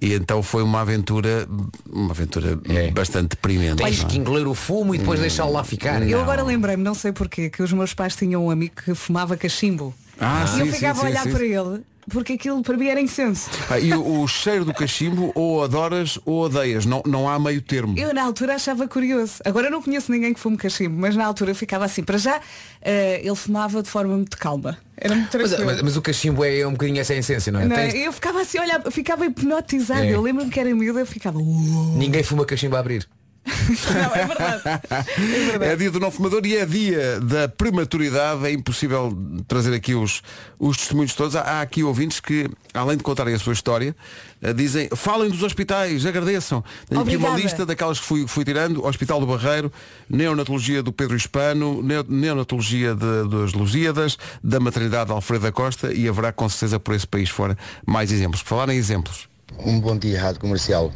E 0.00 0.12
então 0.12 0.42
foi 0.42 0.62
uma 0.62 0.82
aventura, 0.82 1.48
uma 1.90 2.10
aventura 2.10 2.58
É. 2.68 2.90
bastante 2.90 3.30
deprimente. 3.30 3.76
Tens 3.82 3.98
não 4.00 4.06
é? 4.06 4.08
que 4.10 4.18
engolir 4.18 4.46
o 4.46 4.54
fumo 4.54 4.94
e 4.94 4.98
depois 4.98 5.18
deixá-lo 5.20 5.52
lá 5.52 5.64
ficar. 5.64 6.02
Eu 6.06 6.20
agora 6.20 6.42
lembrei-me, 6.42 6.82
não 6.82 6.94
sei 6.94 7.12
porquê, 7.12 7.48
que 7.48 7.62
os 7.62 7.72
meus 7.72 7.94
pais 7.94 8.14
tinham 8.14 8.44
um 8.46 8.50
amigo 8.50 8.74
que 8.84 8.94
fumava 8.94 9.36
cachimbo. 9.38 9.94
Ah, 10.20 10.44
e 10.44 10.48
sim, 10.48 10.60
eu 10.60 10.66
ficava 10.72 11.00
sim, 11.00 11.06
a 11.06 11.10
olhar 11.10 11.22
sim. 11.24 11.30
para 11.32 11.44
ele, 11.44 11.82
porque 12.08 12.32
aquilo 12.34 12.62
para 12.62 12.76
mim 12.76 12.86
era 12.86 13.00
incenso. 13.00 13.50
Ah, 13.68 13.78
e 13.78 13.92
o, 13.92 14.22
o 14.22 14.28
cheiro 14.28 14.64
do 14.64 14.72
cachimbo 14.72 15.30
ou 15.34 15.62
adoras 15.62 16.18
ou 16.24 16.42
odeias. 16.44 16.86
Não, 16.86 17.02
não 17.06 17.28
há 17.28 17.38
meio 17.38 17.60
termo. 17.60 17.98
Eu 17.98 18.14
na 18.14 18.22
altura 18.22 18.54
achava 18.54 18.86
curioso. 18.88 19.34
Agora 19.44 19.68
não 19.68 19.82
conheço 19.82 20.10
ninguém 20.10 20.32
que 20.32 20.40
fume 20.40 20.56
cachimbo, 20.56 20.96
mas 20.98 21.14
na 21.16 21.26
altura 21.26 21.50
eu 21.50 21.54
ficava 21.54 21.84
assim. 21.84 22.02
Para 22.02 22.16
já, 22.18 22.40
eh, 22.80 23.20
ele 23.22 23.34
fumava 23.36 23.82
de 23.82 23.88
forma 23.90 24.14
muito 24.16 24.38
calma. 24.38 24.78
Era 24.96 25.14
muito 25.14 25.36
Mas, 25.36 25.50
tranquilo. 25.50 25.66
mas- 25.66 25.82
mas 25.82 25.96
o 25.98 26.00
cachimbo 26.02 26.42
é 26.44 26.66
um 26.66 26.72
bocadinho 26.72 26.98
essa 27.00 27.12
essência, 27.14 27.52
não 27.52 27.60
é? 27.60 27.66
Não, 27.66 27.76
Tens- 27.76 27.94
Eu 27.94 28.12
ficava 28.12 28.40
assim, 28.40 28.58
olha, 28.58 28.80
eu 28.82 28.90
ficava 28.90 29.26
hipnotizada. 29.26 30.06
É. 30.06 30.14
Eu 30.14 30.22
lembro-me 30.22 30.50
que 30.50 30.58
era 30.58 30.74
miúda, 30.74 31.00
eu 31.00 31.06
ficava. 31.06 31.38
"Uou". 31.38 31.96
Ninguém 31.98 32.22
fuma 32.22 32.46
cachimbo 32.46 32.76
a 32.76 32.78
abrir. 32.78 33.06
Não, 33.94 34.14
é 34.14 34.26
verdade. 34.26 34.62
É 34.88 35.44
verdade. 35.46 35.64
É 35.72 35.76
dia 35.76 35.90
do 35.90 36.00
não 36.00 36.10
fumador 36.10 36.44
e 36.44 36.56
é 36.56 36.66
dia 36.66 37.20
da 37.20 37.48
prematuridade. 37.48 38.44
É 38.46 38.52
impossível 38.52 39.16
trazer 39.46 39.74
aqui 39.74 39.94
os, 39.94 40.22
os 40.58 40.76
testemunhos 40.76 41.14
todos. 41.14 41.36
Há, 41.36 41.60
aqui 41.60 41.82
ouvintes 41.84 42.20
que, 42.20 42.48
além 42.74 42.96
de 42.96 43.02
contarem 43.02 43.34
a 43.34 43.38
sua 43.38 43.52
história, 43.52 43.94
eh, 44.42 44.52
dizem, 44.52 44.88
falem 44.94 45.30
dos 45.30 45.42
hospitais, 45.42 46.04
agradeçam. 46.04 46.62
Tenho 46.88 47.00
aqui 47.00 47.16
uma 47.16 47.28
lista 47.44 47.64
daquelas 47.66 48.00
que 48.00 48.06
fui, 48.06 48.26
fui 48.26 48.44
tirando. 48.44 48.84
Hospital 48.84 49.20
do 49.20 49.26
Barreiro, 49.26 49.72
Neonatologia 50.10 50.82
do 50.82 50.92
Pedro 50.92 51.16
Hispano, 51.16 51.82
Neo- 51.82 52.04
Neonatologia 52.08 52.94
de- 52.94 53.28
das 53.28 53.52
Lusíadas, 53.52 54.16
da 54.42 54.58
Maternidade 54.60 55.10
Alfredo 55.12 55.44
da 55.44 55.52
Costa 55.52 55.92
e 55.92 56.08
haverá 56.08 56.32
com 56.32 56.48
certeza 56.48 56.78
por 56.80 56.94
esse 56.94 57.06
país 57.06 57.28
fora 57.30 57.56
mais 57.86 58.10
exemplos. 58.12 58.42
Por 58.42 58.48
falar 58.48 58.68
em 58.70 58.76
exemplos. 58.76 59.28
Um 59.64 59.80
bom 59.80 59.96
dia, 59.96 60.20
Rádio 60.20 60.40
Comercial. 60.40 60.92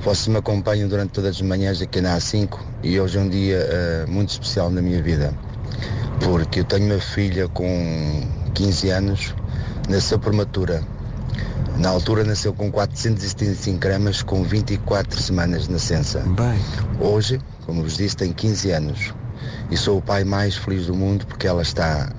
Vocês 0.00 0.26
me 0.26 0.38
acompanham 0.38 0.88
durante 0.88 1.10
todas 1.10 1.36
as 1.36 1.42
manhãs 1.42 1.82
aqui 1.82 2.00
na 2.00 2.16
A5 2.16 2.58
e 2.82 2.98
hoje 2.98 3.18
é 3.18 3.20
um 3.20 3.28
dia 3.28 3.56
eh, 3.56 4.04
muito 4.08 4.30
especial 4.30 4.70
na 4.70 4.80
minha 4.80 5.02
vida. 5.02 5.34
Porque 6.24 6.60
eu 6.60 6.64
tenho 6.64 6.86
uma 6.86 7.00
filha 7.00 7.46
com 7.48 8.26
15 8.54 8.90
anos, 8.90 9.34
nasceu 9.88 10.18
prematura. 10.18 10.82
Na 11.78 11.90
altura 11.90 12.24
nasceu 12.24 12.52
com 12.52 12.70
475 12.70 13.78
gramas, 13.78 14.22
com 14.22 14.42
24 14.42 15.20
semanas 15.20 15.66
de 15.66 15.72
nascença. 15.72 16.20
Bem. 16.20 16.58
Hoje, 17.00 17.38
como 17.66 17.82
vos 17.82 17.96
disse, 17.96 18.16
tem 18.16 18.32
15 18.32 18.70
anos 18.70 19.14
e 19.70 19.76
sou 19.76 19.98
o 19.98 20.02
pai 20.02 20.24
mais 20.24 20.56
feliz 20.56 20.86
do 20.86 20.94
mundo 20.94 21.26
porque 21.26 21.46
ela 21.46 21.62
está 21.62 22.10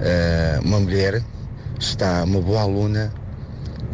eh, 0.00 0.58
uma 0.64 0.80
mulher, 0.80 1.22
está 1.78 2.24
uma 2.24 2.40
boa 2.40 2.62
aluna 2.62 3.12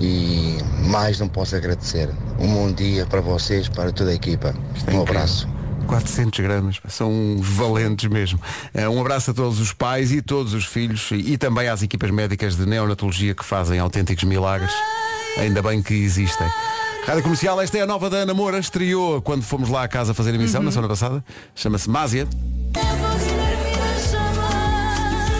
e 0.00 0.58
mais 0.88 1.18
não 1.18 1.28
posso 1.28 1.54
agradecer. 1.56 2.10
Um 2.38 2.52
bom 2.52 2.72
dia 2.72 3.06
para 3.06 3.20
vocês, 3.20 3.68
para 3.68 3.92
toda 3.92 4.10
a 4.10 4.14
equipa. 4.14 4.54
Um 4.92 5.02
abraço. 5.02 5.48
400 5.86 6.40
gramas, 6.40 6.80
são 6.88 7.36
valentes 7.40 8.08
mesmo. 8.10 8.40
Eh, 8.72 8.88
Um 8.88 9.00
abraço 9.00 9.30
a 9.30 9.34
todos 9.34 9.60
os 9.60 9.72
pais 9.72 10.12
e 10.12 10.22
todos 10.22 10.54
os 10.54 10.64
filhos 10.64 11.10
e, 11.12 11.36
também 11.36 11.68
às 11.68 11.82
equipas 11.82 12.10
médicas 12.10 12.56
de 12.56 12.64
neonatologia 12.66 13.34
que 13.34 13.44
fazem 13.44 13.78
autênticos 13.78 14.24
milagres. 14.24 14.72
Ainda 15.38 15.60
bem 15.62 15.82
que 15.82 15.94
existem. 15.94 16.46
Rádio 17.06 17.22
Comercial, 17.22 17.60
esta 17.60 17.76
é 17.76 17.82
a 17.82 17.86
nova 17.86 18.08
da 18.08 18.18
Ana 18.18 18.32
Moura, 18.32 18.58
estreou 18.58 19.20
quando 19.20 19.42
fomos 19.42 19.68
lá 19.68 19.82
à 19.84 19.88
casa 19.88 20.14
fazer 20.14 20.30
a 20.30 20.34
emissão 20.36 20.62
na 20.62 20.70
semana 20.70 20.88
passada. 20.88 21.22
Chama-se 21.54 21.90
Másia. 21.90 22.26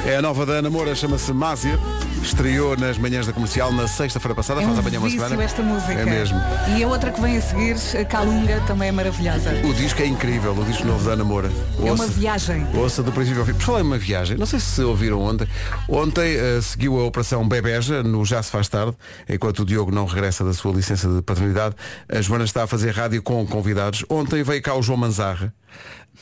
É 0.07 0.17
a 0.17 0.23
nova 0.23 0.45
da 0.45 0.55
Ana 0.55 0.69
Moura, 0.69 0.95
chama-se 0.95 1.33
Másia. 1.33 1.79
Estreou 2.23 2.77
nas 2.77 2.97
manhãs 2.99 3.27
da 3.27 3.33
comercial 3.33 3.73
na 3.73 3.87
sexta-feira 3.89 4.35
passada, 4.35 4.61
É 4.61 4.65
faz 4.65 4.77
um 4.77 4.81
amanhã 4.81 4.99
uma 4.99 5.09
semana. 5.11 5.43
esta 5.43 5.63
música. 5.63 5.93
É 5.93 6.05
mesmo. 6.05 6.39
E 6.77 6.83
a 6.83 6.89
outra 6.89 7.11
que 7.11 7.21
vem 7.21 7.37
a 7.39 7.41
seguir, 7.41 7.77
a 7.99 8.05
Calunga, 8.05 8.61
também 8.67 8.89
é 8.89 8.93
maravilhosa. 8.93 9.51
O 9.65 9.73
disco 9.75 10.01
é 10.03 10.07
incrível, 10.07 10.53
o 10.57 10.65
disco 10.65 10.85
novo 10.87 11.05
da 11.07 11.13
Ana 11.13 11.25
Moura. 11.25 11.51
É 11.79 11.83
uma 11.83 11.91
Ouça- 11.93 12.07
viagem. 12.09 12.67
Ouça 12.75 13.03
do 13.03 13.13
princípio 13.13 13.41
ao 13.41 13.47
fim. 13.47 13.55
Por 13.55 13.63
falar 13.63 13.81
em 13.81 13.85
uma 13.85 13.99
viagem, 13.99 14.37
não 14.37 14.47
sei 14.47 14.61
se 14.61 14.83
ouviram 14.83 15.21
ontem. 15.23 15.47
Ontem 15.89 16.35
eh, 16.37 16.61
seguiu 16.63 16.99
a 17.01 17.05
Operação 17.05 17.47
Bebeja 17.47 18.03
no 18.03 18.25
Já 18.25 18.43
se 18.43 18.51
faz 18.51 18.69
tarde, 18.69 18.95
enquanto 19.29 19.61
o 19.61 19.65
Diogo 19.65 19.91
não 19.91 20.05
regressa 20.07 20.45
da 20.45 20.53
sua 20.55 20.73
licença 20.73 21.09
de 21.09 21.21
paternidade. 21.23 21.75
A 22.11 22.21
Joana 22.21 22.45
está 22.45 22.63
a 22.65 22.67
fazer 22.67 22.91
rádio 22.95 23.23
com 23.23 23.47
convidados. 23.47 24.05
Ontem 24.11 24.43
veio 24.43 24.63
cá 24.63 24.75
o 24.75 24.83
João 24.83 24.99
Manzarra. 24.99 25.53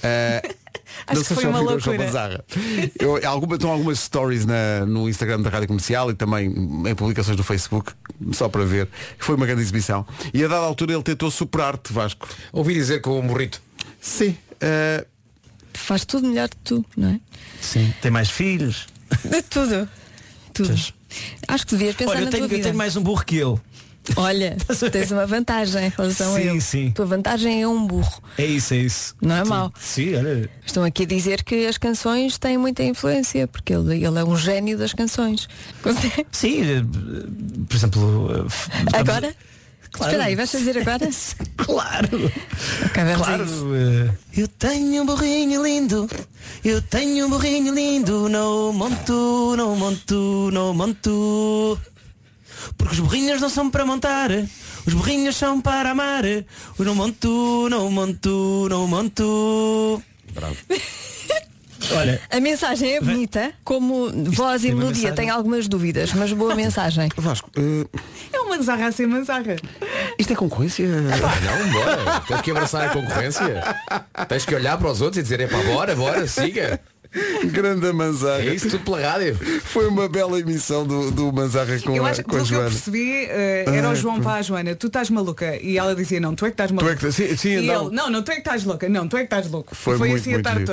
Eh, 0.02 0.42
Acho 1.06 1.18
não 1.20 1.24
sei 1.24 1.34
foi 1.34 1.42
se 1.44 1.48
uma 1.48 1.58
ouviram 1.60 1.78
João 1.80 1.96
loucura. 1.96 2.06
Manzarra. 2.06 2.44
Eu, 2.98 3.28
alguma, 3.28 3.54
estão 3.56 3.70
algumas 3.70 3.98
stories 3.98 4.44
na- 4.46 4.84
no 4.86 5.08
Instagram 5.08 5.40
da 5.40 5.48
Rádio 5.50 5.68
Comercial 5.68 6.10
e 6.10 6.14
também 6.14 6.46
em 6.48 6.94
publicações 6.94 7.36
do 7.36 7.42
Facebook, 7.42 7.92
só 8.32 8.48
para 8.48 8.64
ver. 8.64 8.88
Foi 9.18 9.34
uma 9.34 9.46
grande 9.46 9.62
exibição. 9.62 10.06
E 10.32 10.44
a 10.44 10.48
dada 10.48 10.64
altura 10.66 10.92
ele 10.92 11.02
tentou 11.02 11.30
superar-te, 11.30 11.92
Vasco. 11.92 12.28
Ouvi 12.52 12.74
dizer 12.74 13.00
com 13.00 13.18
o 13.18 13.22
morrito. 13.22 13.60
Sim. 14.00 14.36
eh, 14.60 15.06
Faz 15.74 16.04
tudo 16.04 16.28
melhor 16.28 16.48
que 16.50 16.56
tu, 16.56 16.84
não 16.96 17.08
é? 17.08 17.20
Sim. 17.60 17.92
Tem 18.02 18.10
mais 18.10 18.30
filhos. 18.30 18.86
De 19.24 19.40
tudo. 19.48 19.88
Tudo. 20.52 20.74
Acho 21.48 21.66
que 21.66 21.72
devias 21.76 21.96
pensar 21.96 22.10
Olha, 22.12 22.20
eu 22.20 22.24
na 22.26 22.30
tenho, 22.30 22.48
tua 22.48 22.58
eu 22.58 22.62
tenho 22.62 22.76
mais 22.76 22.96
um 22.96 23.02
burro 23.02 23.24
que 23.24 23.36
ele. 23.38 23.56
Olha, 24.16 24.56
tens 24.90 25.10
uma 25.10 25.26
vantagem 25.26 25.86
em 25.86 25.88
relação 25.90 26.34
a 26.34 26.38
Sim, 26.40 26.48
ele. 26.48 26.60
sim. 26.60 26.90
Tua 26.90 27.06
vantagem 27.06 27.62
é 27.62 27.68
um 27.68 27.86
burro. 27.86 28.20
É 28.36 28.44
isso, 28.44 28.74
é 28.74 28.78
isso. 28.78 29.14
Não 29.22 29.36
é 29.36 29.42
Sim. 29.44 29.48
mau. 29.50 29.72
Sim, 29.78 30.14
olha. 30.16 30.50
Estão 30.66 30.82
aqui 30.84 31.04
a 31.04 31.06
dizer 31.06 31.42
que 31.44 31.66
as 31.66 31.78
canções 31.78 32.36
têm 32.38 32.58
muita 32.58 32.82
influência, 32.82 33.46
porque 33.46 33.72
ele, 33.72 34.04
ele 34.04 34.18
é 34.18 34.24
um 34.24 34.36
gênio 34.36 34.76
das 34.76 34.92
canções. 34.92 35.48
Consegue- 35.82 36.26
Sim, 36.32 36.62
eh, 36.62 36.82
por 37.68 37.76
exemplo. 37.76 38.48
eh, 38.92 38.98
Agora? 38.98 39.34
Claro. 39.92 40.10
Espera 40.12 40.24
aí, 40.28 40.34
vais 40.34 40.50
fazer 40.50 40.78
agora? 40.78 41.08
Claro. 41.56 42.32
Acabamos 42.86 43.26
Claro. 43.26 43.44
a 43.44 43.76
eh, 44.08 44.10
Eu 44.36 44.48
tenho 44.48 45.02
um 45.02 45.06
burrinho 45.06 45.62
lindo. 45.62 46.08
Eu 46.64 46.80
tenho 46.82 47.26
um 47.26 47.30
burrinho 47.30 47.72
lindo. 47.74 48.28
Não 48.28 48.72
monto, 48.72 49.54
não 49.56 49.76
monto, 49.76 50.50
não 50.52 50.74
monto. 50.74 51.78
Porque 52.76 52.94
os 52.94 53.00
burrinhos 53.00 53.40
não 53.40 53.48
são 53.48 53.70
para 53.70 53.84
montar. 53.84 54.30
Os 54.86 54.94
burrinhos 54.94 55.36
são 55.36 55.60
para 55.60 55.90
amar. 55.90 56.24
Eu 56.24 56.44
não 56.78 56.94
monto, 56.94 57.68
não 57.70 57.90
monto, 57.90 58.66
não 58.70 58.86
monto. 58.86 60.02
Olha, 61.94 62.20
A 62.30 62.38
mensagem 62.38 62.92
é 62.94 63.00
bonita, 63.00 63.52
como 63.64 64.08
voz 64.30 64.62
e 64.64 64.72
melodia 64.72 65.12
tem 65.12 65.28
algumas 65.28 65.66
dúvidas, 65.66 66.12
mas 66.14 66.32
boa 66.32 66.54
mensagem. 66.56 67.08
Vasco, 67.16 67.50
eh, 67.56 67.84
É 68.32 68.40
uma 68.40 68.56
manzarra 68.56 68.86
a 68.86 68.92
ser 68.92 69.06
manzarra. 69.08 69.56
isto 70.16 70.32
é 70.32 70.36
concorrência? 70.36 70.86
Não, 70.86 71.72
bora. 71.72 72.20
Tens 72.26 72.40
que 72.40 72.50
abraçar 72.52 72.84
a 72.88 72.88
concorrência. 72.90 73.62
Tens 74.28 74.46
que 74.46 74.54
olhar 74.54 74.78
para 74.78 74.90
os 74.90 75.00
outros 75.00 75.18
e 75.18 75.22
dizer, 75.22 75.40
é 75.40 75.48
pá, 75.48 75.58
bora, 75.58 75.94
bora, 75.96 76.26
siga. 76.28 76.80
Grande 77.44 77.92
Manzarra. 77.92 78.42
É 78.42 78.54
isso 78.54 78.68
tudo 78.70 78.84
pela 78.84 79.00
rádio. 79.00 79.38
Foi 79.64 79.86
uma 79.86 80.08
bela 80.08 80.38
emissão 80.38 80.86
do, 80.86 81.10
do 81.10 81.32
Manzarra 81.32 81.78
com 81.80 81.94
eu 81.94 82.04
a, 82.06 82.10
acho 82.10 82.22
que 82.22 82.28
com 82.30 82.36
a 82.36 82.38
que 82.38 82.42
eu 82.42 82.46
Joana. 82.46 82.70
percebi 82.70 83.26
eh, 83.28 83.64
era 83.66 83.88
Ah, 83.88 83.90
o 83.90 83.94
João 83.94 84.20
para 84.20 84.38
a 84.38 84.42
Joana, 84.42 84.74
tu 84.74 84.86
estás 84.86 85.10
maluca. 85.10 85.56
E 85.62 85.76
ela 85.78 85.94
dizia, 85.94 86.20
não, 86.20 86.34
tu 86.34 86.44
é 86.46 86.48
que 86.48 86.54
estás 86.54 86.70
maluca. 86.70 86.92
é 86.92 86.96
que- 86.96 87.12
sim, 87.12 87.36
sim, 87.36 87.58
e 87.58 87.66
não. 87.66 87.86
ele, 87.86 87.94
não, 87.96 88.10
não, 88.10 88.22
tu 88.22 88.30
é 88.30 88.34
que 88.34 88.40
estás 88.40 88.64
louca, 88.64 88.88
não, 88.88 89.06
tu 89.08 89.16
é 89.16 89.20
que 89.20 89.24
estás 89.26 89.50
louco. 89.50 89.74
Foi, 89.74 89.98
foi 89.98 90.08
muito, 90.08 90.20
assim 90.20 90.30
a 90.30 90.32
muito 90.34 90.44
tarde 90.44 90.60
giro. 90.66 90.72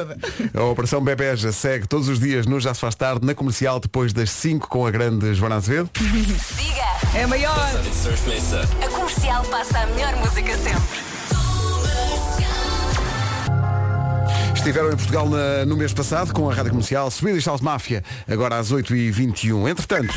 toda. 0.54 0.62
A 0.62 0.64
Operação 0.66 1.02
Bebeja 1.04 1.52
segue 1.52 1.88
todos 1.88 2.08
os 2.08 2.20
dias 2.20 2.46
no 2.46 2.60
Já 2.60 2.74
se 2.74 2.80
faz 2.82 2.96
tarde, 2.96 3.26
na 3.26 3.34
comercial, 3.34 3.80
depois 3.80 4.14
das 4.14 4.30
5 4.32 4.68
com 4.68 4.86
a 4.86 4.92
grande 4.92 5.34
Joana 5.34 5.56
Azevedo. 5.56 5.90
Siga. 6.00 7.18
É 7.20 7.26
maior. 7.26 7.56
A 8.84 8.88
comercial 8.90 9.44
passa 9.46 9.80
a 9.80 9.86
melhor 9.88 10.16
música 10.18 10.56
sempre. 10.58 11.09
Estiveram 14.60 14.90
em 14.92 14.96
Portugal 14.96 15.28
na- 15.30 15.66
no 15.66 15.76
mês 15.78 15.94
passado 15.94 16.34
com 16.34 16.50
a 16.50 16.54
Rádio 16.54 16.72
Comercial, 16.72 17.10
Swedish 17.10 17.48
House 17.48 17.62
Mafia, 17.62 18.04
agora 18.28 18.58
às 18.58 18.72
8h21. 18.72 19.68
Entretanto, 19.70 20.14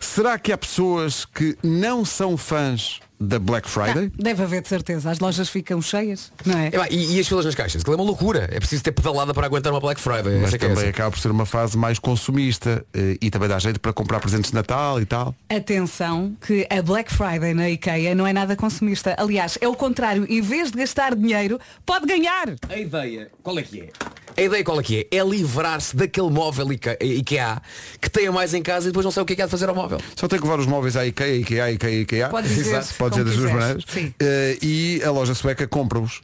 será 0.00 0.38
que 0.38 0.50
há 0.50 0.56
pessoas 0.58 1.24
que 1.26 1.56
não 1.62 2.02
são 2.04 2.36
fãs 2.36 3.00
da 3.22 3.38
Black 3.38 3.68
Friday? 3.68 4.10
Deve 4.16 4.42
haver 4.42 4.62
de 4.62 4.68
certeza, 4.68 5.10
as 5.10 5.18
lojas 5.18 5.48
ficam 5.48 5.80
cheias, 5.80 6.32
não 6.44 6.58
é? 6.58 6.68
É, 6.68 6.92
e, 6.92 7.16
e 7.16 7.20
as 7.20 7.28
filas 7.28 7.44
nas 7.44 7.54
caixas? 7.54 7.82
Aquilo 7.82 7.94
é 7.94 7.98
uma 7.98 8.04
loucura. 8.04 8.48
É 8.50 8.58
preciso 8.58 8.82
ter 8.82 8.92
pedalada 8.92 9.32
para 9.32 9.46
aguentar 9.46 9.72
uma 9.72 9.80
Black 9.80 10.00
Friday. 10.00 10.40
Mas 10.40 10.52
é 10.52 10.56
é 10.56 10.58
também 10.58 10.88
acaba 10.88 11.10
por 11.10 11.20
ser 11.20 11.30
uma 11.30 11.46
fase 11.46 11.76
mais 11.76 11.98
consumista 11.98 12.84
eh, 12.92 13.16
e 13.20 13.30
também 13.30 13.48
dá 13.48 13.58
jeito 13.58 13.80
para 13.80 13.92
comprar 13.92 14.20
presentes 14.20 14.50
de 14.50 14.54
Natal 14.54 15.00
e 15.00 15.06
tal. 15.06 15.34
Atenção 15.48 16.36
que 16.40 16.66
a 16.70 16.82
Black 16.82 17.12
Friday 17.12 17.54
na 17.54 17.70
IKEA 17.70 18.14
não 18.14 18.26
é 18.26 18.32
nada 18.32 18.56
consumista. 18.56 19.14
Aliás, 19.18 19.58
é 19.60 19.68
o 19.68 19.74
contrário. 19.74 20.26
Em 20.28 20.40
vez 20.40 20.70
de 20.70 20.78
gastar 20.78 21.14
dinheiro, 21.14 21.60
pode 21.86 22.06
ganhar. 22.06 22.54
A 22.68 22.76
ideia, 22.76 23.30
qual 23.42 23.58
é 23.58 23.62
que 23.62 23.80
é? 23.80 23.88
A 24.36 24.42
ideia 24.42 24.64
qual 24.64 24.80
é 24.80 24.82
que 24.82 25.08
é? 25.10 25.16
É 25.18 25.22
livrar-se 25.24 25.94
daquele 25.96 26.30
móvel 26.30 26.72
Ike- 26.72 26.98
IKEA 27.00 27.60
que 28.00 28.08
tenha 28.10 28.32
mais 28.32 28.54
em 28.54 28.62
casa 28.62 28.86
e 28.86 28.90
depois 28.90 29.04
não 29.04 29.10
sei 29.12 29.22
o 29.22 29.26
que 29.26 29.32
é 29.34 29.36
que 29.36 29.42
há 29.42 29.46
de 29.46 29.50
fazer 29.50 29.68
ao 29.68 29.74
móvel. 29.74 29.98
Só 30.16 30.26
tem 30.28 30.38
que 30.38 30.44
levar 30.44 30.58
os 30.60 30.66
móveis 30.66 30.96
à 30.96 31.06
IKEA, 31.06 31.36
IKEA, 31.36 31.70
IKEA, 31.72 32.00
IKEA. 32.00 32.28
Pode 32.28 32.48
dizer, 32.48 32.76
Exato. 32.76 32.94
Pode 32.98 33.14
dizer 33.16 33.24
das 33.24 33.36
duas 33.36 33.52
maneiras. 33.52 33.84
Sim. 33.88 34.14
Eh, 34.20 34.58
e 34.62 35.02
a 35.04 35.10
loja 35.10 35.34
sueca 35.34 35.66
compra-os. 35.66 36.20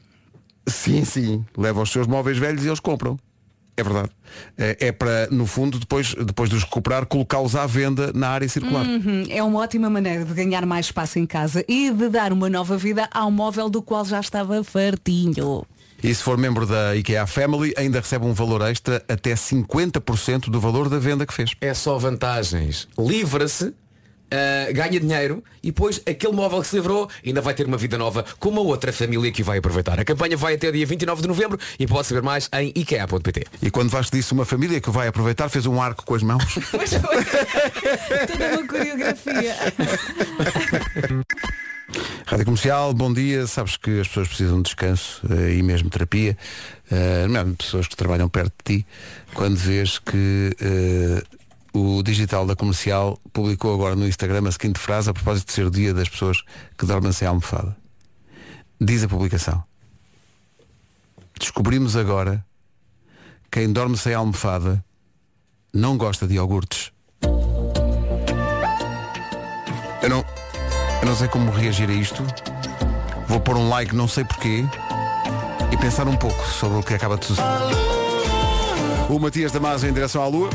Sim, 0.66 1.04
sim. 1.04 1.44
Leva 1.56 1.82
os 1.82 1.90
seus 1.90 2.06
móveis 2.06 2.36
velhos 2.38 2.64
e 2.64 2.68
eles 2.68 2.80
compram. 2.80 3.18
É 3.76 3.82
verdade. 3.82 4.10
Eh, 4.58 4.76
é 4.80 4.92
para, 4.92 5.28
no 5.30 5.46
fundo, 5.46 5.78
depois, 5.78 6.12
depois 6.14 6.50
de 6.50 6.56
os 6.56 6.64
recuperar, 6.64 7.06
colocá-los 7.06 7.54
à 7.54 7.64
venda 7.64 8.10
na 8.12 8.28
área 8.28 8.48
circular. 8.48 8.84
Uhum, 8.84 9.24
É 9.30 9.40
uma 9.42 9.60
ótima 9.60 9.88
maneira 9.88 10.24
de 10.24 10.34
ganhar 10.34 10.66
mais 10.66 10.86
espaço 10.86 11.18
em 11.18 11.24
casa 11.26 11.64
e 11.68 11.90
de 11.92 12.08
dar 12.08 12.32
uma 12.32 12.50
nova 12.50 12.76
vida 12.76 13.08
ao 13.12 13.30
móvel 13.30 13.68
do 13.70 13.80
qual 13.80 14.04
já 14.04 14.18
estava 14.18 14.62
fartinho. 14.64 15.64
E 16.02 16.14
se 16.14 16.22
for 16.22 16.38
membro 16.38 16.66
da 16.66 16.94
IKEA 16.94 17.26
Family, 17.26 17.74
ainda 17.76 18.00
recebe 18.00 18.24
um 18.24 18.32
valor 18.32 18.62
extra 18.62 19.02
até 19.08 19.34
50% 19.34 20.48
do 20.48 20.60
valor 20.60 20.88
da 20.88 20.98
venda 20.98 21.26
que 21.26 21.34
fez. 21.34 21.50
É 21.60 21.74
só 21.74 21.98
vantagens. 21.98 22.86
Livra-se, 22.96 23.74
ah, 24.30 24.70
ganha 24.72 25.00
dinheiro 25.00 25.42
e 25.62 25.68
depois 25.68 26.02
aquele 26.06 26.34
móvel 26.34 26.60
que 26.60 26.66
se 26.66 26.76
livrou 26.76 27.08
ainda 27.24 27.40
vai 27.40 27.54
ter 27.54 27.66
uma 27.66 27.78
vida 27.78 27.96
nova 27.96 28.22
com 28.38 28.50
uma 28.50 28.60
outra 28.60 28.92
família 28.92 29.32
que 29.32 29.42
vai 29.42 29.56
aproveitar. 29.58 29.98
A 29.98 30.04
campanha 30.04 30.36
vai 30.36 30.54
até 30.54 30.70
dia 30.70 30.84
29 30.84 31.22
de 31.22 31.28
novembro 31.28 31.58
e 31.78 31.86
pode 31.86 32.06
saber 32.06 32.22
mais 32.22 32.48
em 32.52 32.70
ikea.pt. 32.76 33.46
E 33.62 33.70
quando 33.70 33.88
Vasco 33.88 34.14
disse 34.14 34.32
uma 34.32 34.44
família 34.44 34.80
que 34.80 34.90
o 34.90 34.92
vai 34.92 35.08
aproveitar, 35.08 35.48
fez 35.48 35.64
um 35.66 35.80
arco 35.80 36.04
com 36.04 36.14
as 36.14 36.22
mãos. 36.22 36.44
Toda 38.26 38.58
uma 38.58 38.66
coreografia. 38.66 39.56
Rádio 42.26 42.44
Comercial, 42.44 42.92
bom 42.92 43.12
dia. 43.12 43.46
Sabes 43.46 43.76
que 43.76 44.00
as 44.00 44.08
pessoas 44.08 44.28
precisam 44.28 44.58
de 44.58 44.64
descanso 44.64 45.22
eh, 45.30 45.54
e 45.54 45.62
mesmo 45.62 45.88
terapia. 45.88 46.36
Eh, 46.90 47.26
mesmo 47.26 47.56
pessoas 47.56 47.86
que 47.88 47.96
trabalham 47.96 48.28
perto 48.28 48.52
de 48.58 48.80
ti. 48.80 48.86
Quando 49.32 49.56
vês 49.56 49.98
que 49.98 50.54
eh, 50.60 51.22
o 51.72 52.02
digital 52.02 52.46
da 52.46 52.54
comercial 52.54 53.18
publicou 53.32 53.74
agora 53.74 53.96
no 53.96 54.06
Instagram 54.06 54.46
a 54.46 54.52
seguinte 54.52 54.78
frase 54.78 55.08
a 55.08 55.14
propósito 55.14 55.46
de 55.46 55.52
ser 55.54 55.66
o 55.66 55.70
dia 55.70 55.94
das 55.94 56.08
pessoas 56.08 56.42
que 56.76 56.84
dormem 56.84 57.12
sem 57.12 57.26
almofada. 57.26 57.74
Diz 58.78 59.02
a 59.02 59.08
publicação. 59.08 59.64
Descobrimos 61.40 61.96
agora 61.96 62.44
quem 63.50 63.72
dorme 63.72 63.96
sem 63.96 64.12
almofada 64.12 64.84
não 65.72 65.96
gosta 65.96 66.26
de 66.26 66.34
iogurtes. 66.34 66.92
Eu 70.02 70.10
não, 70.10 70.24
eu 71.00 71.06
não 71.06 71.16
sei 71.16 71.28
como 71.28 71.50
reagir 71.50 71.88
a 71.88 71.92
isto. 71.92 72.24
Vou 73.26 73.40
pôr 73.40 73.56
um 73.56 73.68
like, 73.68 73.94
não 73.94 74.08
sei 74.08 74.24
porquê, 74.24 74.64
e 75.70 75.76
pensar 75.76 76.08
um 76.08 76.16
pouco 76.16 76.44
sobre 76.46 76.78
o 76.78 76.82
que 76.82 76.94
acaba 76.94 77.16
de 77.16 77.26
suceder. 77.26 77.48
O 79.08 79.18
Matias 79.18 79.52
Damasio 79.52 79.88
em 79.88 79.92
direção 79.92 80.22
à 80.22 80.26
Lua. 80.26 80.50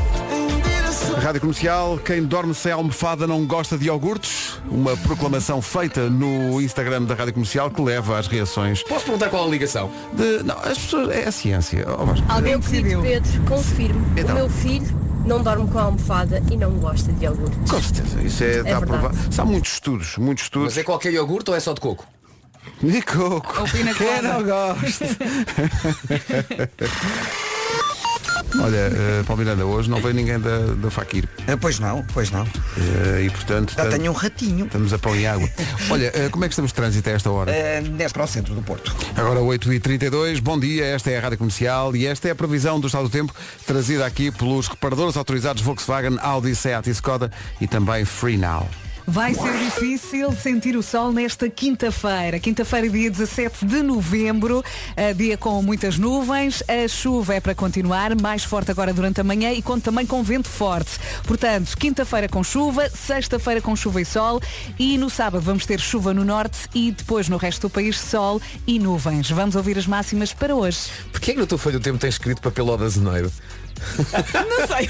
Rádio 1.22 1.42
Comercial, 1.42 1.98
quem 1.98 2.24
dorme 2.24 2.54
sem 2.54 2.72
almofada 2.72 3.26
não 3.26 3.46
gosta 3.46 3.78
de 3.78 3.86
iogurtes. 3.86 4.60
Uma 4.70 4.96
proclamação 4.98 5.62
feita 5.62 6.10
no 6.10 6.62
Instagram 6.62 7.04
da 7.04 7.16
Rádio 7.16 7.34
Comercial 7.34 7.70
que 7.70 7.82
leva 7.82 8.18
às 8.18 8.28
reações. 8.28 8.84
Posso 8.84 9.06
perguntar 9.06 9.30
qual 9.30 9.46
a 9.46 9.48
ligação? 9.48 9.90
De, 10.14 10.44
não, 10.44 10.58
as 10.60 10.78
pessoas. 10.78 11.10
É 11.10 11.28
a 11.28 11.32
ciência. 11.32 11.86
Oh. 11.88 12.34
Alguém 12.34 12.60
querido 12.60 13.02
Pedro, 13.02 13.42
confirmo. 13.48 14.06
Então. 14.18 14.36
O 14.36 14.40
meu 14.40 14.50
filho 14.50 15.13
não 15.26 15.42
dorme 15.42 15.70
com 15.70 15.80
a 15.80 15.84
almofada 15.84 16.42
e 16.52 16.58
não 16.58 16.72
gosta 16.72 17.12
de 17.12 17.26
iogurte. 17.26 17.56
Com 17.70 17.82
certeza, 17.82 18.22
isso 18.22 18.44
é, 18.44 18.48
está 18.48 18.64
verdade. 18.64 18.84
aprovado. 18.84 19.18
Há 19.38 19.46
muitos 19.46 19.74
estudos, 19.74 20.18
muitos 20.18 20.44
estudos. 20.46 20.70
Mas 20.70 20.78
é 20.78 20.84
qualquer 20.84 21.14
iogurte 21.14 21.50
ou 21.50 21.56
é 21.56 21.60
só 21.60 21.74
de 21.74 21.82
coco? 21.82 22.06
De 22.82 23.02
coco. 23.02 23.64
Quem 23.72 23.84
não 24.22 24.44
gosta? 24.44 25.06
Olha, 28.60 28.90
uh, 28.90 29.24
Paulo 29.26 29.44
Miranda, 29.44 29.66
hoje 29.66 29.90
não 29.90 30.02
veio 30.02 30.14
ninguém 30.14 30.40
da, 30.40 30.60
da 30.76 30.92
Fakir. 30.92 31.28
Ah, 31.48 31.58
pois 31.60 31.80
não, 31.80 32.04
pois 32.14 32.30
não. 32.32 32.44
Uh, 32.44 33.20
e 33.26 33.30
portanto. 33.30 33.74
Já 33.76 33.90
tenho 33.90 34.12
um 34.12 34.14
ratinho. 34.14 34.66
Estamos 34.66 34.94
a 34.94 35.00
pão 35.00 35.16
e 35.16 35.26
água. 35.26 35.50
Olha, 35.90 36.10
uh, 36.10 36.30
como 36.30 36.46
é 36.46 36.48
que 36.48 36.54
estamos 36.54 36.72
de 36.72 36.76
trânsito 36.76 37.10
a 37.10 37.14
esta 37.14 37.32
hora? 37.32 37.52
Uh, 37.52 38.02
é 38.02 38.10
para 38.10 38.24
o 38.24 38.28
centro 38.28 38.54
do 38.54 38.62
Porto. 38.62 38.96
Agora 39.16 39.40
8h32, 39.40 40.42
bom 40.42 40.60
dia, 40.60 40.86
esta 40.86 41.10
é 41.10 41.18
a 41.18 41.22
Rádio 41.22 41.38
Comercial 41.38 41.96
e 41.96 42.06
esta 42.06 42.28
é 42.28 42.32
a 42.32 42.36
previsão 42.36 42.80
do 42.80 42.88
estado 42.88 43.04
do 43.04 43.10
tempo 43.10 43.34
trazida 43.66 44.06
aqui 44.06 44.32
pelos 44.32 44.68
reparadores 44.68 45.18
autorizados 45.18 45.62
Volkswagen, 45.62 46.18
Audi, 46.22 46.56
Seat 46.56 46.90
e 46.90 46.92
Skoda 46.92 47.32
e 47.60 47.68
também 47.68 48.06
Free 48.06 48.38
Now. 48.38 48.68
Vai 49.06 49.34
ser 49.34 49.58
difícil 49.58 50.32
sentir 50.32 50.78
o 50.78 50.82
sol 50.82 51.12
nesta 51.12 51.50
quinta-feira. 51.50 52.40
Quinta-feira, 52.40 52.90
dia 52.90 53.12
17 53.12 53.66
de 53.66 53.84
novembro, 53.84 54.64
dia 55.16 55.38
com 55.38 55.62
muitas 55.62 55.98
nuvens. 55.98 56.64
A 56.68 56.88
chuva 56.88 57.36
é 57.36 57.40
para 57.42 57.54
continuar, 57.54 58.20
mais 58.20 58.44
forte 58.46 58.72
agora 58.72 58.94
durante 58.94 59.20
a 59.20 59.24
manhã 59.24 59.52
e 59.52 59.62
conta 59.62 59.84
também 59.84 60.06
com 60.06 60.24
vento 60.24 60.48
forte. 60.48 60.92
Portanto, 61.28 61.78
quinta-feira 61.78 62.30
com 62.30 62.44
chuva, 62.44 62.90
sexta-feira 62.90 63.62
com 63.62 63.76
chuva 63.76 64.02
e 64.02 64.06
sol 64.06 64.42
e 64.80 64.98
no 64.98 65.10
sábado 65.10 65.42
vamos 65.44 65.66
ter 65.66 65.82
chuva 65.82 66.14
no 66.14 66.24
norte 66.24 66.70
e 66.74 66.92
depois 66.92 67.28
no 67.28 67.36
resto 67.36 67.64
do 67.64 67.70
país 67.70 68.00
sol 68.00 68.42
e 68.66 68.80
nuvens. 68.80 69.30
Vamos 69.30 69.56
ouvir 69.56 69.78
as 69.78 69.86
máximas 69.86 70.34
para 70.34 70.56
hoje. 70.56 70.80
Porquê 71.12 71.32
é 71.32 71.34
que 71.34 71.40
no 71.42 71.48
teu 71.48 71.58
folho 71.58 71.78
do 71.78 71.84
tempo 71.84 72.00
tens 72.00 72.16
escrito 72.16 72.42
papel 72.42 72.74
azeneiro? 72.74 73.32
Não 74.34 74.68
sei. 74.68 74.90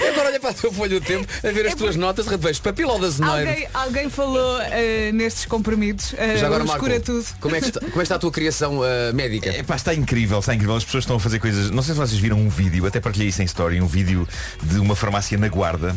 E 0.00 0.08
agora 0.08 0.28
olha 0.28 0.40
para 0.40 0.50
a 0.50 0.54
tua 0.54 0.72
folha 0.72 1.00
do 1.00 1.04
tempo 1.06 1.26
a 1.46 1.50
ver 1.50 1.66
as 1.66 1.74
tuas 1.74 1.96
notas, 1.96 2.24
de 2.24 2.30
repente 2.30 2.46
vejo 2.48 2.62
papel 2.62 2.98
de 2.98 3.04
azeneiro. 3.06 3.48
Alguém, 3.48 3.68
alguém 3.74 4.10
falou 4.10 4.60
eh, 4.62 5.10
nestes 5.12 5.44
comprimidos. 5.46 6.14
eh, 6.16 6.36
Já 6.36 6.46
agora, 6.46 6.64
o 6.64 6.66
Marco, 6.66 6.84
escura 6.86 7.00
tudo. 7.00 7.24
como 7.40 7.56
é, 7.56 7.60
que 7.60 7.66
está, 7.66 7.80
como 7.80 7.92
é 7.92 7.96
que 7.96 8.02
está 8.02 8.14
a 8.16 8.18
tua 8.18 8.30
criação 8.32 8.84
eh, 8.84 9.12
médica? 9.12 9.50
É 9.50 9.62
pá, 9.62 9.76
está 9.76 9.94
incrível, 9.94 10.38
está 10.40 10.54
incrível. 10.54 10.76
As 10.76 10.84
pessoas 10.84 11.04
estão 11.04 11.16
a 11.16 11.20
fazer 11.20 11.38
coisas. 11.38 11.70
Não 11.70 11.82
sei 11.82 11.94
se 11.94 12.00
vocês 12.00 12.20
viram 12.20 12.38
um 12.38 12.48
vídeo, 12.48 12.86
até 12.86 13.00
partilhei 13.00 13.28
isso 13.28 13.42
em 13.42 13.44
story, 13.44 13.80
um 13.80 13.86
vídeo 13.86 14.26
de 14.62 14.78
uma 14.78 14.96
farmácia 14.96 15.36
na 15.38 15.48
Guarda, 15.48 15.94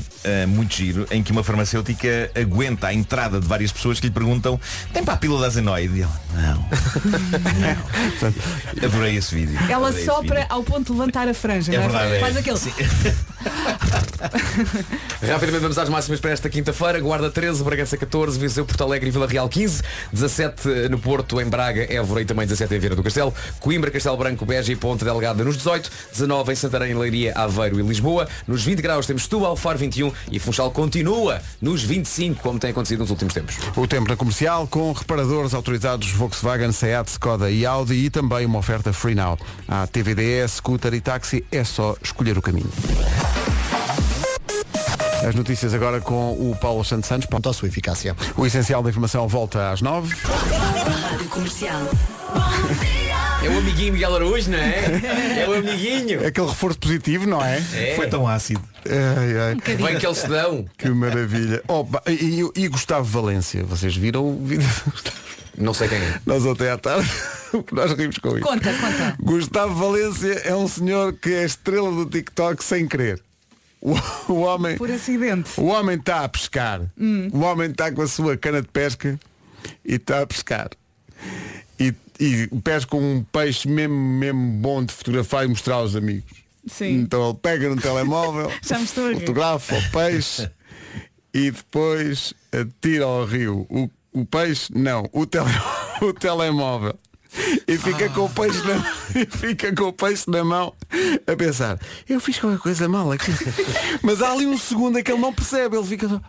muito 0.47 0.75
giro, 0.75 1.07
em 1.11 1.21
que 1.23 1.31
uma 1.31 1.43
farmacêutica 1.43 2.31
aguenta 2.35 2.87
a 2.87 2.93
entrada 2.93 3.39
de 3.39 3.47
várias 3.47 3.71
pessoas 3.71 3.99
que 3.99 4.07
lhe 4.07 4.13
perguntam 4.13 4.59
tem 4.93 5.03
para 5.03 5.13
a 5.15 5.17
pílula 5.17 5.41
da 5.41 5.47
azenoide? 5.47 5.99
E 5.99 6.01
ela, 6.01 6.21
não. 6.33 6.55
não. 7.59 8.83
Adorei 8.85 9.15
esse 9.17 9.33
vídeo. 9.35 9.57
Ela 9.69 9.87
Adorei 9.87 9.95
esse 9.95 10.05
sopra 10.05 10.35
vídeo. 10.41 10.47
ao 10.49 10.63
ponto 10.63 10.85
de 10.93 10.99
levantar 10.99 11.27
a 11.27 11.33
franja. 11.53 11.73
É 11.73 11.77
não 11.77 11.89
verdade, 11.89 12.15
é. 12.15 12.19
Faz 12.19 12.37
aquele. 12.37 12.57
Sim. 12.57 12.73
Rapidamente 15.27 15.61
vamos 15.61 15.77
às 15.77 15.89
máximas 15.89 16.19
para 16.19 16.31
esta 16.31 16.49
quinta-feira. 16.49 16.99
Guarda 16.99 17.29
13, 17.29 17.63
Bragança 17.63 17.97
14, 17.97 18.39
Viseu, 18.39 18.65
Porto 18.65 18.83
Alegre 18.83 19.09
e 19.09 19.11
Vila 19.11 19.27
Real 19.27 19.47
15, 19.47 19.81
17 20.11 20.89
no 20.89 20.97
Porto, 20.97 21.39
em 21.41 21.45
Braga, 21.45 21.85
Évora 21.93 22.21
e 22.21 22.25
também 22.25 22.45
17 22.45 22.73
em 22.73 22.79
Vieira 22.79 22.95
do 22.95 23.03
Castelo, 23.03 23.33
Coimbra, 23.59 23.91
Castelo 23.91 24.17
Branco, 24.17 24.45
Beja 24.45 24.71
e 24.71 24.75
Ponta 24.75 25.05
Delgada 25.05 25.43
nos 25.43 25.57
18, 25.57 25.91
19 26.11 26.51
em 26.51 26.55
Santarém, 26.55 26.93
Leiria, 26.93 27.33
Aveiro 27.35 27.79
e 27.79 27.83
Lisboa. 27.83 28.27
Nos 28.47 28.63
20 28.63 28.81
graus 28.81 29.05
temos 29.05 29.23
Setúbal, 29.23 29.55
Faro 29.55 29.77
21 29.77 30.11
e 30.31 30.39
Funchal 30.39 30.71
continua 30.71 31.41
nos 31.61 31.83
25, 31.83 32.41
como 32.41 32.59
tem 32.59 32.71
acontecido 32.71 32.99
nos 32.99 33.09
últimos 33.09 33.33
tempos. 33.33 33.55
O 33.75 33.87
tempo 33.87 34.09
na 34.09 34.15
comercial 34.15 34.67
com 34.67 34.91
reparadores 34.91 35.53
autorizados 35.53 36.11
Volkswagen, 36.11 36.71
Seat, 36.71 37.09
Skoda 37.09 37.49
e 37.49 37.65
Audi 37.65 37.93
e 38.05 38.09
também 38.09 38.45
uma 38.45 38.59
oferta 38.59 38.93
Free 38.93 39.15
Now. 39.15 39.37
Há 39.67 39.87
TVDE, 39.87 40.47
scooter 40.47 40.93
e 40.93 41.01
táxi, 41.01 41.42
é 41.51 41.63
só 41.63 41.95
escolher 42.03 42.37
o 42.37 42.41
caminho. 42.41 42.69
As 45.27 45.35
notícias 45.35 45.73
agora 45.73 46.01
com 46.01 46.33
o 46.33 46.55
Paulo 46.59 46.83
Santos 46.83 47.07
Santos. 47.07 47.27
Quanto 47.29 47.49
à 47.49 47.53
sua 47.53 47.67
eficácia. 47.69 48.15
O 48.35 48.45
essencial 48.45 48.83
da 48.83 48.89
informação 48.89 49.27
volta 49.27 49.71
às 49.71 49.81
9. 49.81 50.13
Rádio 50.15 51.29
Comercial. 51.29 51.81
É 53.43 53.49
o 53.49 53.57
amiguinho 53.57 53.93
Miguel 53.93 54.15
Araújo, 54.15 54.49
não 54.51 54.57
é? 54.57 55.41
É 55.41 55.47
o 55.47 55.53
amiguinho. 55.53 56.25
Aquele 56.25 56.47
reforço 56.47 56.79
positivo, 56.79 57.27
não 57.27 57.43
é? 57.43 57.61
É. 57.73 57.93
Foi 57.95 58.07
tão 58.07 58.27
ácido. 58.27 58.61
Ai, 58.85 59.37
ai. 59.39 59.75
Bem 59.77 59.97
que 59.97 60.05
eles 60.05 60.17
se 60.17 60.27
dão. 60.27 60.65
Que 60.77 60.89
maravilha. 60.89 61.61
Oh, 61.67 61.85
e, 62.07 62.41
e- 62.55 62.63
e 62.63 62.67
Gustavo 62.67 63.03
Valência, 63.05 63.63
vocês 63.63 63.95
viram 63.95 64.25
o 64.25 64.45
vídeo? 64.45 64.67
Não 65.57 65.73
sei 65.73 65.87
quem 65.87 65.99
é. 65.99 66.19
Nós 66.25 66.45
ontem 66.45 66.69
à 66.69 66.77
tarde, 66.77 67.09
nós 67.71 67.91
rimos 67.93 68.17
com 68.17 68.37
isso. 68.37 68.47
Conta, 68.47 68.73
conta. 68.73 69.17
Gustavo 69.21 69.75
Valência 69.75 70.33
é 70.45 70.55
um 70.55 70.67
senhor 70.67 71.13
que 71.13 71.29
é 71.33 71.45
estrela 71.45 71.91
do 71.91 72.05
TikTok 72.05 72.63
sem 72.63 72.87
querer. 72.87 73.21
O, 73.81 73.93
o 74.31 74.39
homem. 74.41 74.77
Por 74.77 74.89
acidente. 74.89 75.59
O 75.59 75.65
homem 75.65 75.97
está 75.97 76.23
a 76.23 76.29
pescar. 76.29 76.81
Hum. 76.97 77.29
O 77.33 77.39
homem 77.39 77.69
está 77.69 77.91
com 77.91 78.01
a 78.01 78.07
sua 78.07 78.37
cana 78.37 78.61
de 78.61 78.67
pesca 78.69 79.19
e 79.83 79.95
está 79.95 80.21
a 80.21 80.27
pescar. 80.27 80.69
E, 81.79 81.93
e 82.19 82.47
pesca 82.63 82.95
um 82.95 83.23
peixe 83.31 83.67
mesmo, 83.67 83.95
mesmo 83.95 84.53
bom 84.59 84.83
de 84.83 84.93
fotografar 84.93 85.45
e 85.45 85.47
mostrar 85.49 85.75
aos 85.75 85.95
amigos. 85.95 86.43
Sim. 86.65 87.01
Então 87.01 87.29
ele 87.29 87.39
pega 87.41 87.69
no 87.69 87.75
telemóvel, 87.75 88.49
fotografa 89.19 89.75
o 89.75 89.91
peixe 89.91 90.49
e 91.33 91.51
depois 91.51 92.33
atira 92.51 93.05
ao 93.05 93.25
rio. 93.25 93.67
O, 93.69 93.89
o 94.13 94.25
peixe, 94.25 94.71
não, 94.73 95.09
o, 95.11 95.25
tele, 95.25 95.49
o 96.01 96.13
telemóvel. 96.13 96.97
E 97.67 97.77
fica 97.77 98.09
com 98.09 98.25
o 98.25 98.29
peixe 98.29 98.59
na, 98.67 98.83
fica 99.37 99.75
com 99.75 99.85
o 99.85 99.93
peixe 99.93 100.29
na 100.29 100.43
mão 100.43 100.73
a 101.25 101.35
pensar, 101.35 101.79
eu 102.07 102.19
fiz 102.19 102.37
qualquer 102.37 102.59
coisa 102.59 102.87
mal 102.87 103.11
aqui. 103.11 103.31
Mas 104.03 104.21
há 104.21 104.31
ali 104.31 104.45
um 104.45 104.57
segundo 104.57 104.99
em 104.99 105.03
que 105.03 105.11
ele 105.11 105.21
não 105.21 105.33
percebe, 105.33 105.75
ele 105.75 105.87
fica 105.87 106.07
só. 106.07 106.21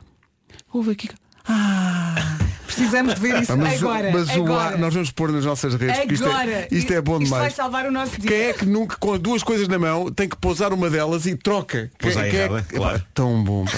Houve 0.72 0.92
aqui. 0.92 1.10
Ah. 1.46 2.33
Precisamos 2.66 3.14
de 3.14 3.20
ver 3.20 3.42
isso 3.42 3.52
Ah, 3.52 3.56
mas, 3.56 3.82
agora. 3.82 4.10
mas 4.12 4.28
o 4.28 4.42
agora. 4.42 4.62
ar, 4.74 4.78
nós 4.78 4.94
vamos 4.94 5.10
pôr 5.10 5.30
nas 5.30 5.44
nossas 5.44 5.74
redes, 5.74 5.98
porque 5.98 6.14
isto 6.14 6.26
Agora. 6.26 6.50
é, 6.50 6.68
isto 6.70 6.92
é 6.92 7.00
bom 7.00 7.18
Isto 7.18 7.30
vai 7.30 7.38
demais. 7.40 7.54
salvar 7.54 7.86
o 7.86 7.92
nosso 7.92 8.18
dia. 8.20 8.30
Quem 8.30 8.40
é 8.40 8.52
que 8.52 8.66
nunca, 8.66 8.96
com 8.96 9.18
duas 9.18 9.42
coisas 9.42 9.68
na 9.68 9.78
mão, 9.78 10.10
tem 10.10 10.28
que 10.28 10.36
pousar 10.36 10.72
uma 10.72 10.88
delas 10.90 11.26
e 11.26 11.36
troca? 11.36 11.90
Pousar 11.98 12.22
Quem- 12.22 12.30
quem 12.32 12.40
é 12.40 12.62
que- 12.62 12.74
claro. 12.76 12.96
Epá, 12.96 13.06
tão 13.14 13.44
bom. 13.44 13.64
pá. 13.64 13.72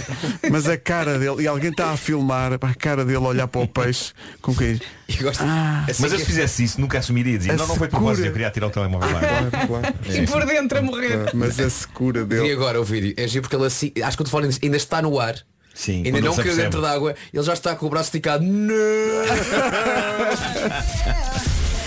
Mas 0.50 0.68
a 0.68 0.76
cara 0.78 1.18
dele, 1.18 1.42
e 1.42 1.46
alguém 1.48 1.70
está 1.70 1.90
a 1.90 1.96
filmar, 1.96 2.52
a 2.54 2.74
cara 2.74 3.04
dele 3.04 3.18
a 3.18 3.28
olhar 3.28 3.48
para 3.48 3.60
o 3.60 3.68
peixe 3.68 4.12
com 4.40 4.54
quem. 4.54 4.80
E 5.08 5.16
gosto. 5.22 5.42
Ah, 5.44 5.84
assim 5.88 6.02
Mas 6.02 6.12
eu 6.12 6.18
que- 6.18 6.24
se 6.24 6.30
fizesse 6.30 6.64
isso, 6.64 6.80
nunca 6.80 6.98
assumiria 6.98 7.36
dizia, 7.38 7.52
A 7.52 7.56
não, 7.56 7.66
não 7.66 7.76
foi 7.76 7.88
propósito, 7.88 8.26
eu 8.26 8.32
queria 8.32 8.50
tirar 8.50 8.68
o 8.68 8.70
telemóvel 8.70 9.12
lá. 9.12 9.20
claro, 9.20 9.66
claro. 9.68 9.94
E 10.22 10.26
por 10.26 10.46
dentro 10.46 10.78
a 10.78 10.82
morrer. 10.82 11.30
Mas 11.34 11.58
a 11.60 11.68
secura 11.68 12.20
E 12.20 12.24
dele. 12.24 12.52
agora 12.52 12.80
o 12.80 12.84
vídeo. 12.84 13.14
É 13.16 13.26
giro 13.28 13.42
porque 13.42 13.56
ele 13.56 13.66
assim. 13.66 13.92
Acho 14.02 14.16
que 14.16 14.22
o 14.22 14.26
telefone 14.26 14.56
ainda 14.62 14.76
está 14.76 15.02
no 15.02 15.18
ar. 15.20 15.34
Sim, 15.76 16.02
Ainda 16.06 16.20
não 16.22 16.34
caiu 16.34 16.56
dentro 16.56 16.80
d'água. 16.80 17.14
Ele 17.32 17.42
já 17.42 17.52
está 17.52 17.76
com 17.76 17.86
o 17.86 17.90
braço 17.90 18.08
esticado. 18.08 18.44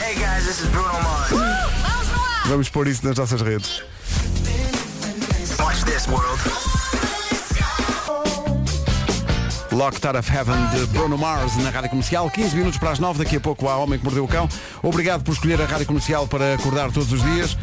Hey 0.02 0.16
guys, 0.16 0.46
this 0.46 0.60
is 0.62 0.66
Bruno 0.70 0.94
Mars. 1.04 1.32
Vamos 2.46 2.70
pôr 2.70 2.88
isso 2.88 3.06
nas 3.06 3.18
nossas 3.18 3.42
redes. 3.42 3.84
Watch 5.60 5.84
this 5.86 6.08
world. 6.08 6.40
Locked 9.72 10.06
Out 10.06 10.18
of 10.18 10.32
Heaven 10.32 10.58
de 10.74 10.86
Bruno 10.88 11.18
Mars 11.18 11.56
na 11.58 11.70
Rádio 11.70 11.92
Comercial. 11.92 12.30
15 12.30 12.56
minutos 12.56 12.80
para 12.80 12.92
as 12.92 13.00
9, 13.00 13.24
daqui 13.24 13.36
a 13.36 13.40
pouco 13.40 13.70
há 13.70 13.78
Homem 13.78 14.00
que 14.00 14.06
Mordeu 14.06 14.24
o 14.24 14.28
Cão. 14.28 14.50
Obrigado 14.82 15.24
por 15.24 15.34
escolher 15.34 15.62
a 15.62 15.66
Rádio 15.66 15.86
Comercial 15.86 16.28
para 16.28 16.56
acordar 16.56 16.92
todos 16.92 17.12
os 17.14 17.22
dias. 17.22 17.56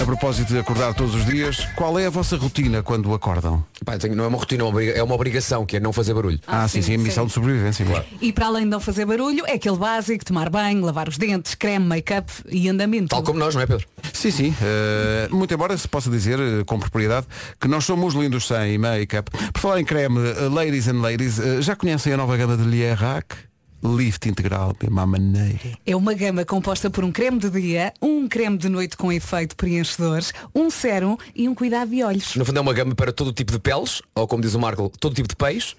A 0.00 0.04
propósito 0.04 0.48
de 0.52 0.58
acordar 0.58 0.92
todos 0.94 1.14
os 1.14 1.24
dias, 1.24 1.66
qual 1.74 1.98
é 1.98 2.06
a 2.06 2.10
vossa 2.10 2.36
rotina 2.36 2.82
quando 2.82 3.12
acordam? 3.14 3.64
Pá, 3.84 3.96
tenho- 3.98 4.14
não 4.14 4.24
é 4.24 4.26
uma 4.28 4.38
rotina, 4.38 4.62
é 4.62 4.64
uma 4.64 4.70
obriga- 4.70 4.92
é 4.92 5.02
uma 5.02 5.14
obrigação, 5.14 5.64
que 5.64 5.76
é 5.76 5.80
não 5.80 5.92
fazer 5.92 6.12
barulho. 6.14 6.38
Ah, 6.46 6.68
sim, 6.68 6.82
sim, 6.82 6.94
a 6.94 6.98
missão 6.98 7.24
sim. 7.24 7.28
de 7.28 7.32
sobrevivência. 7.34 7.84
Claro. 7.84 8.04
E 8.20 8.32
para 8.32 8.46
além 8.46 8.64
de 8.64 8.70
não 8.70 8.78
fazer 8.78 9.06
barulho, 9.06 9.44
é 9.46 9.54
aquele 9.54 9.76
básico, 9.76 10.24
tomar 10.24 10.50
banho, 10.50 10.84
lavar 10.84 11.08
os 11.08 11.16
dentes, 11.16 11.54
creme, 11.54 11.84
make-up 11.86 12.30
e 12.48 12.68
andamento. 12.68 13.08
Tal 13.08 13.22
como 13.22 13.38
nós, 13.38 13.54
não 13.54 13.62
é 13.62 13.66
Pedro? 13.66 13.86
Sim, 14.12 14.30
sim. 14.30 14.54
eh, 14.62 15.28
muito 15.30 15.52
embora 15.52 15.76
se 15.76 15.88
possa 15.88 16.10
dizer 16.10 16.38
eh, 16.38 16.62
com 16.64 16.78
propriedade 16.78 17.26
que 17.60 17.66
nós 17.66 17.84
somos 17.84 18.14
lindos 18.14 18.46
sem 18.46 18.76
make-up. 18.78 19.30
Por 19.52 19.60
falar 19.60 19.80
em 19.80 19.84
creme, 19.84 20.18
eh, 20.20 20.48
ladies 20.48 20.88
and 20.88 21.00
ladies, 21.00 21.38
eh, 21.38 21.60
já 21.62 21.74
conhecem 21.74 22.12
a 22.12 22.16
nova 22.16 22.36
gama 22.36 22.56
de 22.56 22.64
Lierac? 22.64 23.34
Lift 23.82 24.28
integral 24.28 24.74
de 24.80 24.88
uma 24.88 25.06
maneira. 25.06 25.78
É 25.86 25.94
uma 25.94 26.14
gama 26.14 26.44
composta 26.44 26.90
por 26.90 27.04
um 27.04 27.12
creme 27.12 27.38
de 27.38 27.50
dia, 27.50 27.92
um 28.02 28.26
creme 28.26 28.56
de 28.56 28.68
noite 28.68 28.96
com 28.96 29.12
efeito 29.12 29.54
preenchedor, 29.56 30.20
um 30.54 30.70
sérum 30.70 31.16
e 31.34 31.48
um 31.48 31.54
cuidado 31.54 31.90
de 31.90 32.02
olhos. 32.02 32.34
No 32.34 32.44
fundo 32.44 32.58
é 32.58 32.60
uma 32.60 32.72
gama 32.72 32.94
para 32.94 33.12
todo 33.12 33.32
tipo 33.32 33.52
de 33.52 33.58
peles, 33.58 34.02
ou 34.14 34.26
como 34.26 34.42
diz 34.42 34.54
o 34.54 34.58
Marco, 34.58 34.90
todo 34.98 35.14
tipo 35.14 35.28
de 35.28 35.36
peixe, 35.36 35.76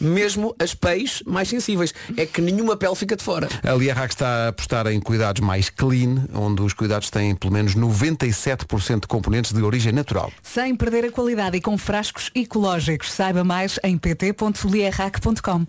mesmo 0.00 0.54
as 0.58 0.74
peixes 0.74 1.22
mais 1.26 1.48
sensíveis. 1.48 1.94
É 2.16 2.26
que 2.26 2.40
nenhuma 2.40 2.76
pele 2.76 2.94
fica 2.94 3.16
de 3.16 3.22
fora. 3.22 3.48
A 3.62 3.72
Lierac 3.72 4.12
está 4.12 4.46
a 4.46 4.48
apostar 4.48 4.86
em 4.86 5.00
cuidados 5.00 5.40
mais 5.40 5.68
clean, 5.68 6.26
onde 6.34 6.62
os 6.62 6.72
cuidados 6.72 7.10
têm 7.10 7.34
pelo 7.34 7.52
menos 7.52 7.74
97% 7.74 9.00
de 9.00 9.06
componentes 9.06 9.52
de 9.52 9.62
origem 9.62 9.92
natural. 9.92 10.32
Sem 10.42 10.74
perder 10.74 11.04
a 11.06 11.10
qualidade 11.10 11.56
e 11.56 11.60
com 11.60 11.76
frascos 11.78 12.30
ecológicos. 12.34 13.12
Saiba 13.12 13.44
mais 13.44 13.78
em 13.82 13.98
pt.lierac.com. 13.98 15.66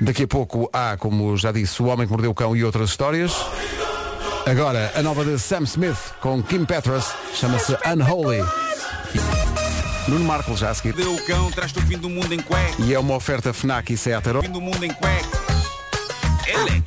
Daqui 0.00 0.24
a 0.24 0.28
pouco 0.28 0.68
há, 0.72 0.96
como 0.96 1.36
já 1.36 1.52
disse, 1.52 1.82
O 1.82 1.86
Homem 1.86 2.06
que 2.06 2.12
Mordeu 2.12 2.30
o 2.30 2.34
Cão 2.34 2.56
e 2.56 2.64
outras 2.64 2.90
histórias. 2.90 3.32
Agora, 4.46 4.92
a 4.94 5.02
nova 5.02 5.24
de 5.24 5.38
Sam 5.38 5.64
Smith 5.64 6.14
com 6.20 6.42
Kim 6.42 6.64
Petras 6.64 7.12
chama-se 7.34 7.76
Unholy. 7.86 8.42
Nuno 10.08 10.24
Marco 10.24 10.56
já 10.56 10.70
a 10.70 10.74
seguir. 10.74 10.94
Deu 10.94 11.14
o 11.14 11.22
cão, 11.22 11.50
traz-te 11.50 11.78
o 11.78 11.82
fim 11.82 11.98
do 11.98 12.08
mundo 12.08 12.32
em 12.32 12.40
cueca. 12.40 12.82
E 12.82 12.94
é 12.94 12.98
uma 12.98 13.14
oferta 13.14 13.52
FNAC 13.52 13.92
e 13.92 13.96
Seat. 13.96 14.24
Fim 14.40 14.50
do 14.50 14.60
mundo 14.60 14.82
em 14.82 14.90
cueca. 14.90 15.28
Ele. 16.46 16.82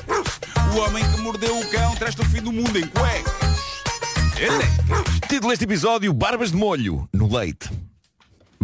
O 0.74 0.80
homem 0.80 1.04
que 1.04 1.22
mordeu 1.22 1.56
o 1.60 1.70
cão, 1.70 1.96
traz-te 1.96 2.20
o 2.20 2.26
fim 2.26 2.42
do 2.42 2.52
mundo 2.52 2.80
em 2.80 2.88
cueca. 2.88 3.32
Título 5.30 5.52
deste 5.52 5.66
episódio, 5.66 6.12
Barbas 6.12 6.50
de 6.50 6.58
Molho 6.58 7.08
no 7.14 7.32
Leite. 7.32 7.70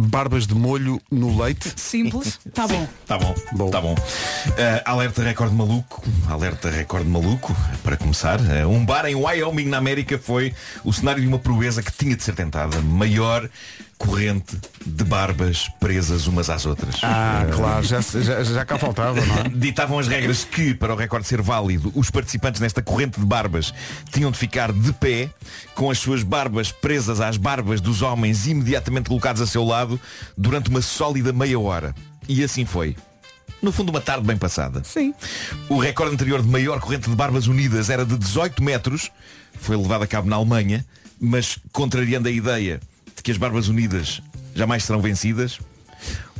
Barbas 0.00 0.46
de 0.46 0.54
molho 0.54 1.00
no 1.10 1.36
leite? 1.36 1.72
Simples, 1.74 2.38
tá 2.54 2.68
bom. 2.68 2.88
Tá 3.04 3.18
bom, 3.18 3.34
tá 3.68 3.80
bom. 3.80 3.94
Uh, 3.94 4.82
alerta 4.84 5.24
recorde 5.24 5.52
maluco, 5.52 6.04
alerta 6.28 6.70
recorde 6.70 7.08
maluco, 7.08 7.52
para 7.82 7.96
começar. 7.96 8.38
Uh, 8.38 8.68
um 8.68 8.86
bar 8.86 9.06
em 9.06 9.16
Wyoming, 9.16 9.64
na 9.64 9.78
América, 9.78 10.16
foi 10.16 10.54
o 10.84 10.92
cenário 10.92 11.20
de 11.20 11.26
uma 11.26 11.40
proeza 11.40 11.82
que 11.82 11.90
tinha 11.90 12.14
de 12.14 12.22
ser 12.22 12.36
tentada. 12.36 12.80
Maior 12.80 13.50
corrente 13.98 14.56
de 14.86 15.04
barbas 15.04 15.68
presas 15.80 16.28
umas 16.28 16.48
às 16.48 16.64
outras. 16.64 17.00
Ah, 17.02 17.44
claro, 17.52 17.84
já, 17.84 18.00
já, 18.00 18.44
já 18.44 18.64
cá 18.64 18.78
faltava, 18.78 19.20
não 19.20 19.38
é? 19.40 19.48
Ditavam 19.52 19.98
as 19.98 20.06
regras 20.06 20.44
que, 20.44 20.72
para 20.72 20.94
o 20.94 20.96
recorde 20.96 21.26
ser 21.26 21.42
válido, 21.42 21.92
os 21.94 22.08
participantes 22.08 22.60
nesta 22.60 22.80
corrente 22.80 23.18
de 23.18 23.26
barbas 23.26 23.74
tinham 24.12 24.30
de 24.30 24.38
ficar 24.38 24.72
de 24.72 24.92
pé, 24.92 25.28
com 25.74 25.90
as 25.90 25.98
suas 25.98 26.22
barbas 26.22 26.70
presas 26.70 27.20
às 27.20 27.36
barbas 27.36 27.80
dos 27.80 28.00
homens 28.00 28.46
imediatamente 28.46 29.08
colocados 29.08 29.42
a 29.42 29.46
seu 29.46 29.64
lado, 29.64 30.00
durante 30.36 30.70
uma 30.70 30.80
sólida 30.80 31.32
meia 31.32 31.58
hora. 31.58 31.94
E 32.28 32.44
assim 32.44 32.64
foi. 32.64 32.96
No 33.60 33.72
fundo, 33.72 33.90
uma 33.90 34.00
tarde 34.00 34.24
bem 34.24 34.36
passada. 34.36 34.82
Sim. 34.84 35.12
O 35.68 35.78
recorde 35.78 36.14
anterior 36.14 36.40
de 36.40 36.48
maior 36.48 36.78
corrente 36.78 37.10
de 37.10 37.16
barbas 37.16 37.48
unidas 37.48 37.90
era 37.90 38.04
de 38.06 38.16
18 38.16 38.62
metros. 38.62 39.10
Foi 39.60 39.76
levado 39.76 40.04
a 40.04 40.06
cabo 40.06 40.28
na 40.28 40.36
Alemanha, 40.36 40.86
mas 41.20 41.58
contrariando 41.72 42.28
a 42.28 42.30
ideia 42.30 42.78
de 42.78 42.87
que 43.28 43.32
as 43.32 43.36
barbas 43.36 43.68
unidas 43.68 44.22
jamais 44.54 44.84
serão 44.84 45.02
vencidas, 45.02 45.60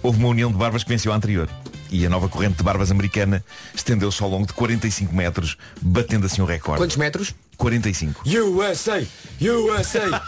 houve 0.03 0.19
uma 0.19 0.29
união 0.29 0.51
de 0.51 0.57
barbas 0.57 0.83
que 0.83 0.89
venceu 0.89 1.13
a 1.13 1.17
anterior. 1.17 1.47
E 1.91 2.07
a 2.07 2.09
nova 2.09 2.31
corrente 2.31 2.57
de 2.57 2.63
barbas 2.63 2.91
americana 2.91 3.45
estendeu-se 3.75 4.23
ao 4.23 4.31
longo 4.31 4.47
de 4.47 4.55
45 4.55 5.15
metros, 5.15 5.59
batendo 5.83 6.25
assim 6.25 6.41
o 6.41 6.47
recorde. 6.47 6.81
Quantos 6.81 6.97
metros? 6.97 7.35
45. 7.59 8.27
USA! 8.27 9.07
USA! 9.39 10.23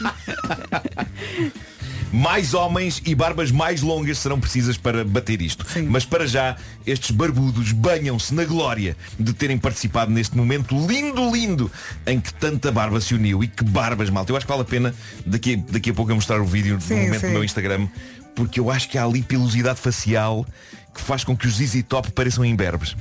Mais 2.12 2.54
homens 2.54 3.00
e 3.06 3.14
barbas 3.14 3.50
mais 3.50 3.82
longas 3.82 4.18
serão 4.18 4.40
precisas 4.40 4.76
para 4.76 5.04
bater 5.04 5.40
isto. 5.40 5.64
Mas 5.88 6.04
para 6.04 6.26
já, 6.26 6.56
estes 6.86 7.10
barbudos 7.10 7.72
banham-se 7.72 8.34
na 8.34 8.44
glória 8.44 8.96
de 9.18 9.32
terem 9.32 9.56
participado 9.56 10.10
neste 10.10 10.36
momento 10.36 10.74
lindo, 10.86 11.30
lindo, 11.30 11.70
em 12.06 12.20
que 12.20 12.32
tanta 12.34 12.72
barba 12.72 13.00
se 13.00 13.14
uniu. 13.14 13.44
E 13.44 13.48
que 13.48 13.64
barbas, 13.64 14.10
malta. 14.10 14.32
Eu 14.32 14.36
acho 14.36 14.46
que 14.46 14.50
vale 14.52 14.62
a 14.62 14.66
pena 14.66 14.94
daqui, 15.24 15.56
daqui 15.56 15.90
a 15.90 15.94
pouco 15.94 16.10
eu 16.10 16.16
mostrar 16.16 16.40
o 16.40 16.44
vídeo 16.44 16.80
Sim, 16.80 16.94
no 16.94 17.02
momento 17.02 17.20
sim. 17.20 17.26
no 17.26 17.32
meu 17.32 17.44
Instagram, 17.44 17.88
porque 18.34 18.58
eu 18.58 18.70
acho 18.70 18.88
que 18.88 18.98
há 18.98 19.04
ali 19.04 19.22
pilosidade 19.22 19.78
facial 19.78 20.46
que 20.92 21.00
faz 21.00 21.22
com 21.22 21.36
que 21.36 21.46
os 21.46 21.54
ZZ 21.54 21.84
Top 21.88 22.10
pareçam 22.10 22.44
imberbes. 22.44 22.96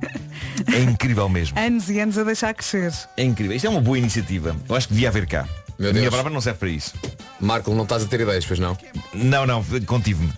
é 0.72 0.80
incrível 0.80 1.28
mesmo. 1.28 1.58
Anos 1.58 1.88
e 1.88 1.98
anos 1.98 2.18
a 2.18 2.24
deixar 2.24 2.52
crescer. 2.54 2.92
É 3.16 3.24
incrível. 3.24 3.56
Isto 3.56 3.66
é 3.66 3.70
uma 3.70 3.80
boa 3.80 3.98
iniciativa. 3.98 4.54
Eu 4.68 4.76
acho 4.76 4.88
que 4.88 4.94
devia 4.94 5.08
haver 5.08 5.26
cá. 5.26 5.48
Meu 5.82 5.90
a 5.90 5.92
minha 5.92 6.04
Deus. 6.04 6.14
barba 6.14 6.30
não 6.30 6.40
serve 6.40 6.60
para 6.60 6.68
isso. 6.68 6.94
Marco, 7.40 7.74
não 7.74 7.82
estás 7.82 8.04
a 8.04 8.06
ter 8.06 8.20
ideias, 8.20 8.46
pois 8.46 8.60
não? 8.60 8.78
Não, 9.12 9.44
não, 9.44 9.64
contive-me. 9.84 10.32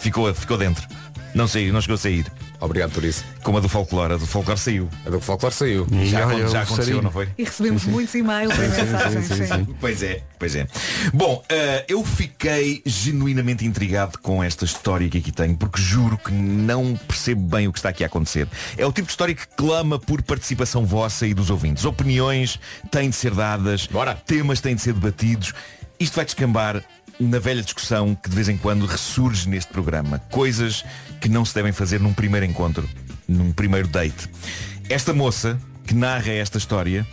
Ficou, 0.00 0.34
ficou 0.34 0.58
dentro. 0.58 0.86
Não 1.34 1.46
saiu, 1.46 1.72
não 1.72 1.80
chegou 1.80 1.94
a 1.94 1.98
sair. 1.98 2.26
Obrigado 2.60 2.92
por 2.92 3.04
isso. 3.04 3.24
Como 3.42 3.56
a 3.56 3.60
do 3.60 3.68
folclore, 3.68 4.14
a 4.14 4.16
do 4.16 4.26
folclore 4.26 4.58
saiu. 4.60 4.88
A 5.06 5.10
do 5.10 5.20
folclore 5.20 5.54
saiu. 5.54 5.86
Já, 6.04 6.26
olha, 6.26 6.48
já 6.48 6.60
o 6.60 6.62
aconteceu, 6.62 6.84
sarinho. 6.84 7.02
não 7.02 7.10
foi? 7.10 7.28
E 7.38 7.44
recebemos 7.44 7.84
muitos 7.86 8.14
e-mails 8.14 8.54
e 8.54 8.58
mensagens. 8.58 9.26
sim. 9.26 9.76
Pois 9.80 10.02
é, 10.02 10.22
pois 10.38 10.54
é. 10.56 10.66
Bom, 11.14 11.42
eh, 11.48 11.84
eu 11.88 12.04
fiquei 12.04 12.82
genuinamente 12.84 13.64
intrigado 13.64 14.18
com 14.18 14.42
esta 14.42 14.64
história 14.64 15.08
que 15.08 15.18
aqui 15.18 15.32
tenho, 15.32 15.56
porque 15.56 15.80
juro 15.80 16.18
que 16.18 16.32
não 16.32 16.94
percebo 17.08 17.40
bem 17.40 17.66
o 17.66 17.72
que 17.72 17.78
está 17.78 17.88
aqui 17.88 18.04
a 18.04 18.08
acontecer. 18.08 18.46
É 18.76 18.84
o 18.84 18.92
tipo 18.92 19.06
de 19.06 19.12
história 19.12 19.34
que 19.34 19.46
clama 19.56 19.98
por 19.98 20.20
participação 20.22 20.84
vossa 20.84 21.26
e 21.26 21.32
dos 21.32 21.48
ouvintes. 21.48 21.84
Opiniões 21.84 22.58
têm 22.90 23.08
de 23.08 23.16
ser 23.16 23.32
dadas, 23.34 23.88
temas 24.26 24.60
têm 24.60 24.74
de 24.74 24.82
ser 24.82 24.92
debatidos. 24.92 25.54
Isto 25.98 26.16
vai 26.16 26.24
descambar 26.24 26.82
na 27.20 27.38
velha 27.38 27.62
discussão 27.62 28.14
que 28.14 28.28
de 28.30 28.34
vez 28.34 28.48
em 28.48 28.56
quando 28.56 28.86
ressurge 28.86 29.48
neste 29.48 29.70
programa. 29.70 30.18
Coisas 30.30 30.84
que 31.20 31.28
não 31.28 31.44
se 31.44 31.54
devem 31.54 31.70
fazer 31.72 32.00
num 32.00 32.12
primeiro 32.14 32.46
encontro, 32.46 32.88
num 33.28 33.52
primeiro 33.52 33.86
date. 33.88 34.28
Esta 34.88 35.12
moça 35.12 35.60
que 35.86 35.94
narra 35.94 36.32
esta 36.32 36.56
história 36.58 37.06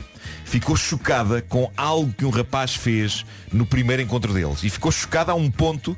ficou 0.46 0.76
chocada 0.78 1.42
com 1.42 1.70
algo 1.76 2.14
que 2.14 2.24
um 2.26 2.30
rapaz 2.30 2.74
fez 2.76 3.26
no 3.52 3.66
primeiro 3.66 4.02
encontro 4.02 4.34
deles. 4.34 4.64
E 4.64 4.70
ficou 4.70 4.92
chocada 4.92 5.34
a 5.34 5.36
um 5.36 5.52
ponto 5.52 5.98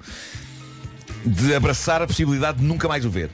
de 1.26 1.54
abraçar 1.54 2.02
a 2.02 2.08
possibilidade 2.08 2.58
de 2.60 2.64
nunca 2.66 2.88
mais 2.88 3.06
o 3.06 3.10
ver. 3.12 3.30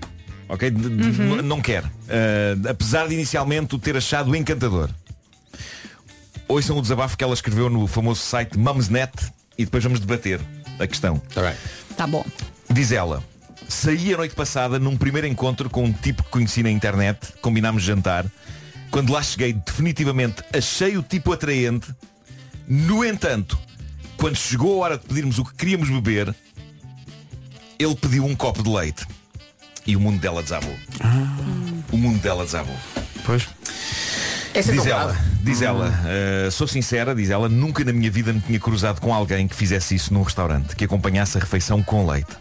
Ok? 0.50 0.70
De- 0.70 0.90
de- 0.90 1.22
Uhum. 1.22 1.42
Não 1.42 1.62
quer. 1.62 1.84
Ah, 2.10 2.70
apesar 2.70 3.08
de 3.08 3.14
inicialmente 3.14 3.74
o 3.76 3.80
ter 3.80 3.96
achado 3.96 4.36
encantador. 4.36 4.90
Ouçam 6.48 6.78
o 6.78 6.82
desabafo 6.82 7.18
que 7.18 7.24
ela 7.24 7.34
escreveu 7.34 7.70
no 7.70 7.88
famoso 7.88 8.22
site 8.22 8.58
Mumsnet 8.58 9.12
e 9.58 9.66
depois 9.66 9.84
vamos 9.84 10.00
debater 10.00 10.40
a 10.80 10.88
questão. 10.88 11.22
Tá 11.96 12.06
bom. 12.06 12.26
Diz 12.70 12.92
ela, 12.92 13.24
saí 13.68 14.14
a 14.14 14.18
noite 14.18 14.36
passada 14.36 14.80
num 14.80 14.98
primeiro 14.98 15.28
encontro 15.28 15.70
com 15.70 15.84
um 15.86 15.94
tipo 15.94 16.24
que 16.24 16.30
conheci 16.30 16.64
na 16.64 16.70
internet, 16.70 17.34
combinámos 17.42 17.84
jantar. 17.84 18.26
Quando 18.92 19.12
lá 19.12 19.22
cheguei, 19.22 19.54
definitivamente 19.54 20.44
achei 20.54 20.98
o 20.98 21.04
tipo 21.04 21.34
atraente. 21.34 21.94
No 22.68 23.04
entanto, 23.04 23.58
quando 24.18 24.36
chegou 24.36 24.82
a 24.82 24.86
hora 24.86 24.98
de 24.98 25.06
pedirmos 25.06 25.38
o 25.38 25.46
que 25.46 25.54
queríamos 25.54 25.90
beber, 25.90 26.34
ele 27.78 27.96
pediu 27.96 28.26
um 28.26 28.36
copo 28.36 28.64
de 28.64 28.70
leite. 28.70 29.06
E 29.86 29.96
o 29.96 30.00
mundo 30.00 30.20
dela 30.20 30.42
desabou. 30.42 30.76
O 31.92 31.98
mundo 31.98 32.20
dela 32.20 32.44
desabou. 32.44 32.76
Pois. 33.26 33.48
Essa 34.56 34.72
é 34.72 34.74
diz 34.74 34.86
ela, 34.86 35.04
grave. 35.12 35.20
diz 35.44 35.62
ela, 35.62 35.94
"Uh, 36.48 36.52
sou 36.52 36.68
sincera, 36.68 37.14
diz 37.14 37.30
ela, 37.30 37.50
nunca 37.50 37.84
na 37.84 37.92
minha 37.94 38.10
vida 38.10 38.32
me 38.34 38.40
tinha 38.40 38.60
cruzado 38.60 39.02
com 39.02 39.14
alguém 39.14 39.48
que 39.48 39.56
fizesse 39.56 39.96
isso 39.96 40.14
num 40.14 40.24
restaurante, 40.24 40.76
que 40.76 40.86
acompanhasse 40.86 41.38
a 41.38 41.42
refeição 41.42 41.84
com 41.84 42.06
leite. 42.10 42.32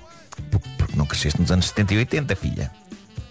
Por- 0.50 0.60
Porque 0.78 0.96
não 0.96 1.06
cresceste 1.06 1.40
nos 1.40 1.50
anos 1.50 1.66
70 1.68 1.94
e 1.94 1.98
80, 1.98 2.34
filha. 2.36 2.70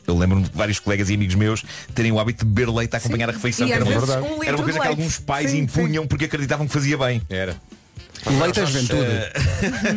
Eu 0.06 0.18
lembro-me 0.18 0.44
de 0.44 0.52
vários 0.54 0.80
colegas 0.80 1.10
e 1.10 1.14
amigos 1.14 1.36
meus 1.36 1.64
terem 1.96 2.12
o 2.12 2.20
hábito 2.20 2.44
de 2.46 2.52
beber 2.52 2.70
leite 2.70 2.94
a 2.94 2.98
acompanhar 2.98 3.30
a 3.30 3.32
refeição, 3.32 3.66
E 3.68 3.72
era 3.72 3.86
uma, 3.86 3.92
vezes 3.94 4.10
era 4.10 4.22
um 4.22 4.26
uma 4.60 4.64
coisa 4.64 4.74
de 4.74 4.80
que 4.82 4.88
alguns 4.88 5.18
pais 5.18 5.52
Sim, 5.52 5.60
impunham 5.60 6.06
porque 6.06 6.26
acreditavam 6.26 6.68
que 6.68 6.74
fazia 6.74 6.98
bem. 6.98 7.22
Era. 7.30 7.56
Leite 8.42 8.60
às 8.60 8.70
juventude. 8.70 9.02
Eh, 9.04 9.34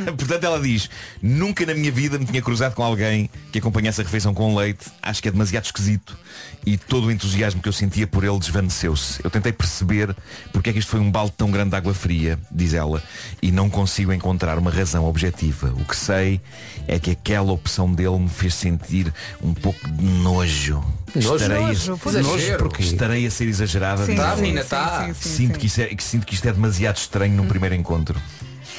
Portanto, 0.17 0.45
ela 0.45 0.61
diz, 0.61 0.89
nunca 1.23 1.65
na 1.67 1.75
minha 1.75 1.91
vida 1.93 2.19
me 2.19 2.25
tinha 2.25 2.43
cruzado 2.43 2.75
com 2.75 2.83
alguém 2.83 3.31
que 3.53 3.59
acompanhasse 3.59 4.01
a 4.01 4.05
refeição 4.05 4.35
com 4.35 4.55
leite. 4.57 4.87
Acho 5.03 5.23
que 5.23 5.29
é 5.29 5.31
demasiado 5.31 5.65
esquisito. 5.65 6.17
E 6.65 6.77
todo 6.77 7.07
o 7.07 7.11
entusiasmo 7.13 7.63
que 7.63 7.69
eu 7.69 7.73
sentia 7.73 8.07
por 8.07 8.25
ele 8.25 8.39
desvaneceu-se. 8.39 9.21
Eu 9.25 9.31
tentei 9.31 9.53
perceber 9.53 10.15
porque 10.53 10.71
é 10.71 10.73
que 10.73 10.79
isto 10.81 10.91
foi 10.91 11.01
um 11.01 11.11
balde 11.11 11.33
tão 11.37 11.51
grande 11.51 11.71
de 11.71 11.77
água 11.77 11.95
fria, 11.95 12.39
diz 12.51 12.75
ela, 12.75 13.03
e 13.41 13.51
não 13.53 13.71
consigo 13.71 14.13
encontrar 14.13 14.59
uma 14.59 14.71
razão 14.71 15.05
objetiva. 15.07 15.73
O 15.79 15.85
que 15.85 15.97
sei 15.97 16.41
é 16.89 16.99
que 16.99 17.11
aquela 17.13 17.53
opção 17.53 17.93
dele 17.93 18.19
me 18.19 18.29
fez 18.29 18.55
sentir 18.55 19.13
um 19.43 19.55
pouco 19.55 19.89
de 19.89 20.03
nojo. 20.05 20.83
Nojo? 21.15 21.35
Estarei, 21.37 21.63
Nojo, 21.63 21.97
por 21.99 22.13
nojo 22.13 22.35
exagero. 22.37 22.59
porque 22.59 22.83
estarei 22.83 23.27
a 23.27 23.31
ser 23.31 23.47
exagerada. 23.49 24.05
Sim, 24.05 24.17
Tá, 24.17 24.35
menina, 24.37 24.65
tá. 24.65 25.09
Sinto, 25.15 25.59
que, 25.59 25.67
isso 25.67 25.81
é, 25.81 25.87
que 25.87 26.03
sinto 26.03 26.27
que 26.27 26.35
isto 26.35 26.47
é 26.49 26.53
demasiado 26.53 26.97
estranho 26.97 27.35
num 27.35 27.47
primeiro 27.47 27.75
encontro. 27.75 28.16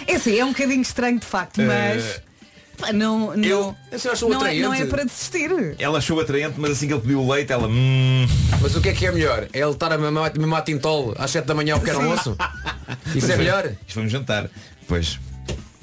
É 0.07 0.15
assim, 0.15 0.37
é 0.37 0.45
um 0.45 0.49
bocadinho 0.49 0.81
estranho 0.81 1.19
de 1.19 1.25
facto, 1.25 1.61
mas 1.61 2.03
Eh, 2.03 2.21
pá, 2.77 2.93
não, 2.93 3.35
não, 3.35 3.75
Esse 3.91 4.07
eu 4.07 4.11
acho 4.13 4.29
não, 4.29 4.45
é, 4.45 4.55
não 4.55 4.73
é 4.73 4.85
para 4.85 5.03
desistir. 5.03 5.49
Ela 5.79 5.97
achou 5.97 6.19
atraente, 6.19 6.55
mas 6.57 6.71
assim 6.71 6.87
que 6.87 6.93
ele 6.93 7.01
pediu 7.01 7.21
o 7.21 7.31
leite, 7.31 7.51
ela. 7.51 7.67
Hum, 7.67 8.25
Mas 8.61 8.75
o 8.75 8.81
que 8.81 8.89
é 8.89 8.93
que 8.93 9.05
é 9.05 9.11
melhor? 9.11 9.47
É 9.51 9.59
ele 9.59 9.71
estar 9.71 9.91
a 9.91 9.97
mamar, 9.97 10.31
mamar 10.37 10.63
tintol 10.63 11.13
às 11.17 11.31
7 11.31 11.45
da 11.45 11.53
manhã 11.55 11.73
ao 11.73 11.79
pequeno 11.79 11.99
almoço? 12.01 12.37
Isso 13.15 13.31
é 13.31 13.37
melhor? 13.37 13.65
Isto 13.65 13.93
foi 13.93 14.03
um 14.03 14.09
jantar. 14.09 14.49
Pois. 14.87 15.19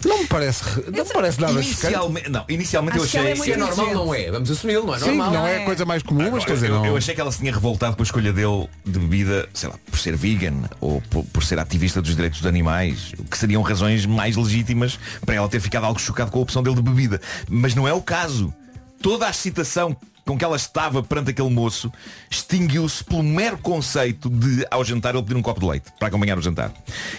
Não 0.09 0.19
me 0.19 0.27
parece, 0.27 0.62
não 0.90 1.05
me 1.05 1.12
parece 1.12 1.40
nada. 1.40 1.53
Inicialmente, 1.53 2.29
não, 2.31 2.45
inicialmente 2.49 2.97
eu 2.99 3.05
Acho 3.05 3.12
que 3.12 3.19
ela 3.19 3.33
achei. 3.33 3.33
é 3.33 3.57
muito 3.57 3.75
Se 3.75 3.81
é 3.81 3.85
normal, 3.85 4.05
não 4.07 4.14
é. 4.14 4.31
Vamos 4.31 4.51
assumi-lo, 4.51 4.87
não 4.87 4.95
é 4.95 4.99
Sim, 4.99 5.07
normal. 5.07 5.33
não 5.33 5.47
é 5.47 5.62
a 5.62 5.64
coisa 5.64 5.85
mais 5.85 6.03
comum, 6.03 6.31
mas 6.31 6.45
quer 6.45 6.55
dizer, 6.55 6.71
eu, 6.71 6.75
não. 6.77 6.87
eu 6.87 6.97
achei 6.97 7.14
que 7.14 7.21
ela 7.21 7.33
se 7.33 7.38
tinha 7.38 7.53
revoltado 7.53 7.97
com 7.97 8.03
a 8.03 8.05
escolha 8.05 8.33
dele 8.33 8.69
de 8.85 8.99
bebida, 8.99 9.49
sei 9.55 9.69
lá, 9.69 9.77
por 9.90 9.99
ser 9.99 10.17
vegan 10.17 10.62
ou 10.81 11.01
por, 11.11 11.25
por 11.25 11.45
ser 11.45 11.59
ativista 11.59 12.01
dos 12.03 12.14
direitos 12.14 12.40
dos 12.40 12.49
animais, 12.49 13.12
o 13.19 13.25
que 13.25 13.38
seriam 13.38 13.62
razões 13.62 14.07
mais 14.07 14.37
legítimas 14.37 14.99
para 15.25 15.35
ela 15.35 15.49
ter 15.49 15.61
ficado 15.61 15.85
algo 15.85 16.01
chocado 16.01 16.31
com 16.31 16.38
a 16.38 16.43
opção 16.43 16.62
dele 16.62 16.77
de 16.77 16.83
bebida. 16.83 17.21
Mas 17.49 17.75
não 17.75 17.87
é 17.88 17.93
o 17.93 18.03
caso. 18.03 18.53
Toda 19.01 19.27
a 19.27 19.31
excitação 19.31 19.97
com 20.27 20.39
que 20.39 20.45
ela 20.45 20.57
estava 20.57 21.03
perante 21.03 21.31
aquele 21.31 21.51
moço 21.51 21.93
extinguiu-se 22.31 23.05
pelo 23.05 23.23
mero 23.23 23.59
conceito 23.59 24.29
de, 24.31 24.67
ao 24.71 24.85
jantar, 24.85 25.15
ele 25.15 25.23
pedir 25.23 25.37
um 25.37 25.43
copo 25.43 25.61
de 25.61 25.67
leite 25.67 25.93
para 25.99 26.09
acompanhar 26.09 26.39
o 26.39 26.43
jantar. 26.43 26.73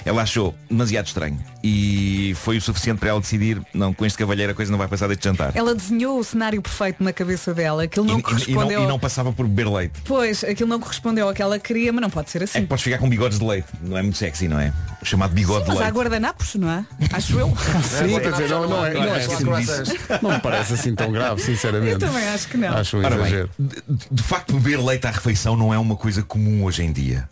Ela 0.03 0.23
achou 0.23 0.55
demasiado 0.69 1.05
estranho 1.07 1.39
e 1.63 2.33
foi 2.37 2.57
o 2.57 2.61
suficiente 2.61 2.99
para 2.99 3.09
ela 3.09 3.19
decidir, 3.21 3.61
não, 3.73 3.93
com 3.93 4.05
este 4.05 4.17
cavalheiro 4.17 4.51
a 4.51 4.55
coisa 4.55 4.71
não 4.71 4.77
vai 4.77 4.87
passar 4.87 5.07
deste 5.07 5.23
jantar. 5.23 5.51
Ela 5.55 5.73
desenhou 5.75 6.19
o 6.19 6.23
cenário 6.23 6.61
perfeito 6.61 7.03
na 7.03 7.13
cabeça 7.13 7.53
dela. 7.53 7.83
Aquilo 7.83 8.05
E- 8.05 8.09
não 8.09 8.17
e- 8.17 8.19
e, 8.19 8.23
correspondeu. 8.23 8.79
não, 8.79 8.85
e 8.85 8.89
não 8.89 8.99
passava 8.99 9.31
por 9.31 9.47
beber 9.47 9.67
leite. 9.71 10.01
Pois, 10.05 10.43
aquilo 10.43 10.69
não 10.69 10.79
correspondeu 10.79 11.27
ao 11.27 11.33
que 11.33 11.41
ela 11.41 11.59
queria, 11.59 11.91
mas 11.93 12.01
não 12.01 12.09
pode 12.09 12.29
ser 12.29 12.41
É 12.41 12.45
assim. 12.45 12.61
que 12.61 12.67
podes 12.67 12.83
ficar 12.83 12.97
com 12.97 13.09
bigodes 13.09 13.39
de 13.39 13.45
leite. 13.45 13.67
Não 13.81 13.97
é 13.97 14.01
muito 14.01 14.17
sexy, 14.17 14.47
não 14.47 14.59
é? 14.59 14.73
O 15.01 15.05
chamado 15.05 15.33
bigode 15.33 15.65
Mas 15.67 15.77
de 15.77 15.81
há 15.83 15.85
leite. 15.85 15.95
guardanapos, 15.97 16.55
não 16.55 16.69
é? 16.71 16.85
Acho 17.13 17.39
eu. 17.39 17.49
Sim, 17.83 18.19
dizer, 18.19 18.49
não, 18.49 18.67
não 18.69 18.85
é, 18.85 18.93
não 18.93 19.03
é 19.03 19.23
há. 19.23 20.19
Não 20.21 20.31
me 20.31 20.39
parece 20.39 20.73
assim 20.73 20.95
tão 20.95 21.11
grave, 21.11 21.41
sinceramente. 21.41 21.93
Eu 21.93 21.99
também 21.99 22.27
acho 22.29 22.47
que 22.47 22.57
não. 22.57 22.75
Acho 23.01 23.07
um 23.09 23.13
Ora 23.13 23.15
bem, 23.23 23.25
exagero. 23.27 23.49
de, 23.57 23.83
de 24.11 24.23
facto 24.23 24.53
beber 24.53 24.79
leite 24.83 25.05
à 25.07 25.11
refeição 25.11 25.55
não 25.55 25.73
é 25.73 25.77
uma 25.79 25.95
coisa 25.95 26.21
comum 26.23 26.63
hoje 26.63 26.83
em 26.83 26.91
dia. 26.91 27.27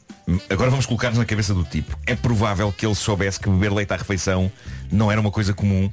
Agora 0.50 0.70
vamos 0.70 0.86
colocar-nos 0.86 1.18
na 1.20 1.26
cabeça 1.26 1.54
do 1.54 1.64
tipo. 1.66 1.98
É 2.08 2.16
provável 2.16 2.72
que 2.72 2.86
ele 2.86 2.96
soubesse 2.96 3.40
que 3.40 3.50
beber 3.50 3.72
leite 3.74 3.92
à 3.94 3.98
refeição 3.98 4.52
não 4.92 5.12
era 5.12 5.20
uma 5.20 5.32
coisa 5.32 5.54
comum. 5.54 5.90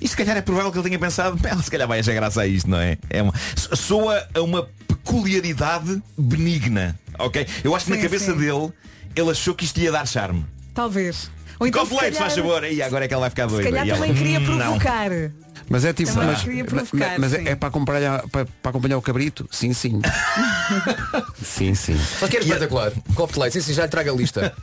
E 0.00 0.06
se 0.08 0.16
calhar 0.16 0.36
é 0.36 0.40
provável 0.42 0.70
que 0.72 0.78
ele 0.78 0.84
tenha 0.88 0.98
pensado, 0.98 1.36
"Bem, 1.40 1.60
se 1.62 1.70
calhar 1.70 1.86
vai 1.86 2.00
achar 2.00 2.12
graça 2.14 2.40
a 2.42 2.46
isto, 2.46 2.68
não 2.68 2.78
é? 2.78 2.96
é 3.10 3.22
uma... 3.22 3.32
Soa 3.56 4.26
a 4.34 4.40
uma 4.42 4.68
peculiaridade 4.86 6.02
benigna, 6.16 6.98
ok? 7.18 7.46
Eu 7.64 7.74
acho 7.74 7.86
que 7.86 7.90
na 7.92 7.98
cabeça 7.98 8.32
sim. 8.32 8.38
dele, 8.38 8.72
ele 9.16 9.30
achou 9.30 9.54
que 9.54 9.64
isto 9.64 9.78
ia 9.80 9.90
dar 9.90 10.06
charme. 10.06 10.44
Talvez. 10.74 11.30
Ou 11.58 11.66
então, 11.66 11.80
Copo 11.82 11.96
se 11.96 12.00
leite, 12.02 12.14
calhar- 12.18 12.30
faz 12.30 12.34
favor. 12.40 12.64
E 12.64 12.80
agora 12.82 13.04
é 13.04 13.08
que 13.08 13.14
ela 13.14 13.22
vai 13.22 13.30
ficar 13.30 13.48
Se 13.48 13.54
doida. 13.54 13.70
calhar 13.70 13.86
E 13.86 13.90
ela, 13.90 13.98
também 14.00 14.14
queria 14.14 14.38
"Hum, 14.38 14.56
não." 14.56 14.78
Mas 15.68 15.84
é 15.84 15.92
tipo, 15.92 16.12
Também 16.12 16.28
mas, 16.28 16.44
mas- 16.44 16.88
provocar, 16.88 17.18
mas 17.18 17.32
sim. 17.32 17.38
é, 17.46 17.50
é 17.50 17.56
para 17.56 17.68
acompanhar, 17.68 18.22
para, 18.28 18.46
para 18.62 18.70
acompanhar 18.70 18.96
o 18.98 19.02
cabrito? 19.02 19.48
Sim, 19.50 19.72
sim. 19.72 20.00
sim, 21.42 21.74
sim. 21.74 21.98
Só 22.18 22.26
que 22.28 22.36
era 22.36 22.44
espetacular. 22.44 22.92
Copo 23.14 23.32
de 23.32 23.40
leite, 23.40 23.52
sim, 23.54 23.60
sim, 23.60 23.72
já 23.74 23.82
lhe 23.84 23.88
traga 23.88 24.10
a 24.10 24.14
lista. 24.14 24.54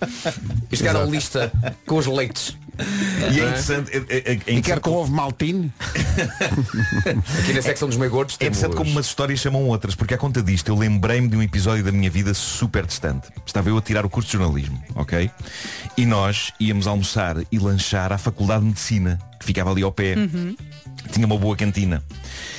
Era 0.84 1.02
a 1.02 1.06
lista 1.06 1.52
com 1.86 1.98
os 1.98 2.06
leites. 2.06 2.58
E 3.32 3.40
é 3.40 3.44
é? 3.44 3.48
interessante. 3.48 3.92
é- 3.92 3.98
é- 3.98 4.02
é 4.18 4.32
E 4.34 4.34
interessante 4.34 4.62
quer 4.64 4.80
com 4.82 4.92
ovo 4.92 5.12
maltine? 5.12 5.72
Aqui 7.40 7.54
na 7.54 7.62
secção 7.62 7.88
dos 7.88 7.98
meio 7.98 8.12
gordos 8.12 8.36
É 8.40 8.46
interessante 8.48 8.76
como 8.76 8.90
umas 8.92 9.06
histórias 9.06 9.40
chamam 9.40 9.64
outras, 9.64 9.96
porque 9.96 10.14
à 10.14 10.18
conta 10.18 10.42
disto 10.44 10.68
eu 10.70 10.76
lembrei-me 10.78 11.28
de 11.28 11.38
um 11.38 11.42
episódio 11.42 11.84
da 11.84 11.92
minha 11.92 12.10
vida 12.10 12.34
super 12.34 12.86
distante. 12.86 13.30
Estava 13.46 13.70
eu 13.70 13.78
a 13.78 13.82
tirar 13.82 14.06
o 14.06 14.10
curso 14.10 14.30
de 14.30 14.38
jornalismo, 14.38 14.82
ok? 14.96 15.30
E 15.98 16.06
nós 16.06 16.52
íamos 16.60 16.86
almoçar 16.88 17.38
e 17.52 17.58
lanchar 17.60 18.12
à 18.12 18.18
Faculdade 18.18 18.62
de 18.62 18.68
Medicina, 18.68 19.20
que 19.40 19.46
ficava 19.46 19.72
ali 19.72 19.82
ao 19.82 19.92
pé. 19.92 20.16
Tinha 21.12 21.26
uma 21.26 21.38
boa 21.38 21.56
cantina. 21.56 22.04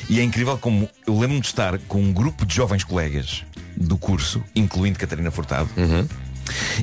E 0.08 0.20
é 0.20 0.22
incrível 0.22 0.56
como 0.58 0.88
eu 1.06 1.14
lembro-me 1.14 1.40
de 1.40 1.46
estar 1.48 1.78
com 1.80 2.00
um 2.00 2.12
grupo 2.12 2.46
de 2.46 2.54
jovens 2.54 2.84
colegas 2.84 3.44
do 3.76 3.98
curso, 3.98 4.42
incluindo 4.54 4.98
Catarina 4.98 5.30
Furtado. 5.30 5.68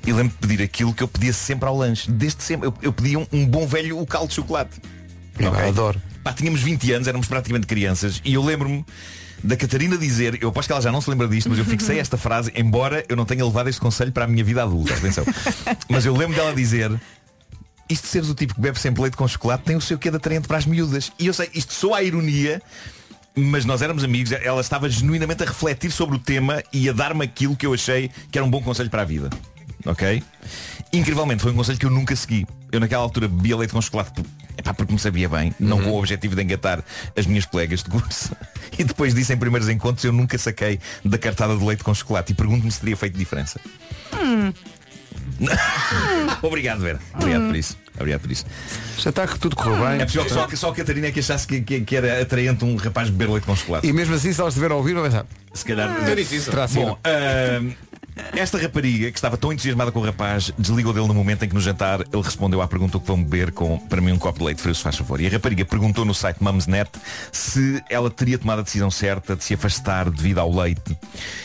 E 0.06 0.12
lembro-me 0.12 0.30
de 0.30 0.36
pedir 0.48 0.62
aquilo 0.64 0.94
que 0.94 1.02
eu 1.04 1.08
pedia 1.08 1.32
sempre 1.34 1.68
ao 1.68 1.76
lanche. 1.78 2.12
Desde 2.12 2.44
sempre. 2.44 2.68
Eu, 2.68 2.74
eu 2.82 2.92
pedia 2.94 3.18
um, 3.18 3.26
um 3.32 3.46
bom 3.46 3.66
velho 3.66 3.98
o 4.00 4.06
caldo 4.06 4.28
de 4.30 4.36
chocolate. 4.36 4.80
Eu 5.40 5.50
Ok? 5.52 5.68
adoro. 5.68 6.02
Pá, 6.24 6.32
tínhamos 6.34 6.62
20 6.62 6.92
anos, 6.94 7.08
éramos 7.08 7.28
praticamente 7.28 7.66
crianças 7.68 8.22
e 8.24 8.34
eu 8.36 8.44
lembro-me 8.44 8.86
da 9.44 9.58
Catarina 9.58 9.98
dizer, 9.98 10.38
eu 10.42 10.50
aposto 10.50 10.68
que 10.68 10.72
ela 10.72 10.82
já 10.82 10.90
não 10.92 11.02
se 11.02 11.10
lembra 11.10 11.28
disto, 11.28 11.50
mas 11.50 11.60
eu 11.60 11.66
fixei 11.66 12.00
esta 12.00 12.16
frase, 12.18 12.50
embora 12.56 13.04
eu 13.10 13.16
não 13.18 13.26
tenha 13.26 13.44
levado 13.44 13.68
este 13.68 13.82
conselho 13.82 14.12
para 14.12 14.24
a 14.24 14.28
minha 14.28 14.42
vida 14.44 14.64
adulta, 14.64 14.94
atenção. 14.94 15.26
Mas 15.90 16.06
eu 16.06 16.16
lembro 16.16 16.34
dela 16.34 16.54
dizer, 16.54 16.90
isto 17.90 18.04
de 18.04 18.10
seres 18.10 18.30
o 18.30 18.36
tipo 18.36 18.56
que 18.56 18.62
bebe 18.62 18.80
sempre 18.80 19.02
leite 19.02 19.18
com 19.18 19.28
chocolate 19.28 19.64
tem 19.64 19.76
o 19.76 19.82
seu 19.82 19.98
quê 19.98 20.10
de 20.10 20.18
atraente 20.18 20.48
para 20.48 20.58
as 20.58 20.66
miúdas. 20.66 21.12
E 21.20 21.28
eu 21.28 21.34
sei, 21.34 21.50
isto 21.54 21.74
soa 21.74 21.98
a 21.98 22.04
ironia, 22.04 22.62
mas 23.36 23.66
nós 23.66 23.82
éramos 23.82 24.04
amigos, 24.04 24.32
ela 24.32 24.62
estava 24.62 24.90
genuinamente 24.90 25.44
a 25.44 25.46
refletir 25.46 25.92
sobre 25.92 26.16
o 26.16 26.20
tema 26.20 26.64
e 26.72 26.90
a 26.90 26.94
dar-me 26.94 27.24
aquilo 27.24 27.56
que 27.56 27.66
eu 27.66 27.74
achei 27.74 28.10
que 28.32 28.38
era 28.38 28.46
um 28.46 28.50
bom 28.50 28.62
conselho 28.62 28.90
para 28.90 29.02
a 29.02 29.06
vida. 29.06 29.30
Ok? 29.86 30.24
Incrivelmente, 30.94 31.42
foi 31.42 31.52
um 31.52 31.56
conselho 31.56 31.78
que 31.78 31.86
eu 31.86 31.90
nunca 31.90 32.16
segui. 32.16 32.48
Eu 32.72 32.80
naquela 32.80 33.04
altura 33.04 33.28
bebia 33.28 33.58
leite 33.58 33.74
com 33.74 33.82
chocolate 33.82 34.24
epá, 34.58 34.74
porque 34.74 34.94
me 34.94 35.00
sabia 35.00 35.28
bem, 35.28 35.54
não 35.60 35.82
com 35.82 35.92
o 35.92 35.98
objetivo 35.98 36.36
de 36.36 36.44
engatar 36.44 36.84
as 37.16 37.26
minhas 37.26 37.46
colegas 37.46 37.84
de 37.84 37.90
curso. 37.90 38.36
E 38.76 38.84
depois 38.84 39.14
disso, 39.14 39.32
em 39.32 39.38
primeiros 39.38 39.70
encontros, 39.70 40.04
eu 40.04 40.12
nunca 40.12 40.36
saquei 40.36 40.80
da 41.06 41.16
cartada 41.16 41.56
de 41.56 41.64
leite 41.64 41.84
com 41.84 41.94
chocolate 41.94 42.32
e 42.32 42.36
pergunto-me 42.36 42.72
se 42.72 42.80
teria 42.80 42.98
feito 42.98 43.16
diferença. 43.16 43.60
Obrigado, 46.42 46.80
Vera. 46.82 47.00
Obrigado 47.16 47.48
por 47.48 47.56
isso. 47.56 47.78
Obrigado 47.96 48.22
por 48.22 48.32
isso. 48.32 48.46
Já 48.98 49.10
está 49.12 49.28
que 49.28 49.38
tudo 49.40 49.56
correu 49.56 49.76
bem. 49.78 50.02
É 50.02 50.06
possível 50.06 50.26
que 50.26 50.34
só, 50.34 50.48
que 50.48 50.58
só 50.58 50.70
a 50.70 50.76
Catarina 50.76 51.08
é 51.08 51.12
que 51.12 51.20
achasse 51.20 51.46
que, 51.48 51.62
que- 51.62 51.82
que 51.82 51.96
era 51.96 52.22
atraente 52.22 52.66
um 52.66 52.76
rapaz 52.76 53.10
beber 53.10 53.30
leite 53.32 53.46
com 53.46 53.56
chocolate. 53.56 53.88
E 53.88 53.94
mesmo 53.94 54.16
assim, 54.16 54.34
se 54.34 54.42
elas 54.42 54.54
estiverem 54.54 54.74
a 54.76 54.78
ouvir, 54.78 54.94
vai 54.94 55.04
pensar. 55.04 55.26
Se 55.54 55.64
calhar. 55.64 55.90
Terá 56.52 56.68
sido. 56.68 56.82
Bom, 56.86 57.00
esta 58.36 58.58
rapariga 58.58 59.12
que 59.12 59.18
estava 59.18 59.38
tão 59.38 59.52
entusiasmada 59.52 59.92
com 59.92 60.00
o 60.00 60.04
rapaz 60.04 60.52
desligou 60.58 60.94
dele 60.94 61.08
no 61.08 61.14
momento 61.14 61.44
em 61.46 61.48
que 61.50 61.56
no 61.56 61.62
jantar 61.62 62.02
ele 62.02 62.22
respondeu 62.22 62.62
à 62.62 62.68
pergunta 62.68 62.98
o 62.98 63.00
que 63.02 63.08
vão 63.08 63.22
beber 63.24 63.52
com 63.52 63.78
para 63.80 64.00
mim 64.02 64.12
um 64.12 64.18
copo 64.20 64.40
de 64.40 64.46
leite 64.46 64.62
frio 64.62 64.74
se 64.76 64.82
faz 64.84 64.96
favor. 64.96 65.20
E 65.20 65.28
a 65.28 65.30
rapariga 65.30 65.66
perguntou 65.66 66.06
no 66.06 66.14
site 66.14 66.38
Mumsnet 66.44 66.90
se 67.32 67.82
ela 67.90 68.10
teria 68.10 68.38
tomado 68.38 68.60
a 68.60 68.62
decisão 68.64 68.92
certa 68.92 69.36
de 69.36 69.44
se 69.44 69.54
afastar 69.54 70.10
devido 70.10 70.40
ao 70.40 70.54
leite. 70.54 70.98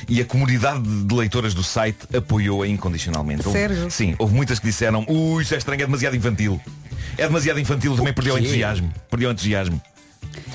E 0.09 0.21
a 0.21 0.25
comunidade 0.25 0.83
de 0.83 1.15
leitoras 1.15 1.55
do 1.55 1.63
site 1.63 1.99
apoiou-a 2.17 2.67
incondicionalmente. 2.69 3.47
Houve- 3.47 3.59
Sério? 3.59 3.91
sim, 3.91 4.15
houve 4.19 4.35
muitas 4.35 4.59
que 4.59 4.67
disseram, 4.67 5.05
ui, 5.09 5.43
isso 5.43 5.55
é 5.55 5.59
estranho, 5.59 5.83
é 5.83 5.87
demasiado 5.87 6.17
infantil. 6.17 6.61
É 7.17 7.27
demasiado 7.27 7.59
infantil, 7.59 7.97
também 7.97 8.13
perdeu 8.13 8.35
o 8.35 8.39
entusiasmo. 8.39 8.93
Perdeu 9.11 9.29
o 9.29 9.33
entusiasmo. 9.33 9.81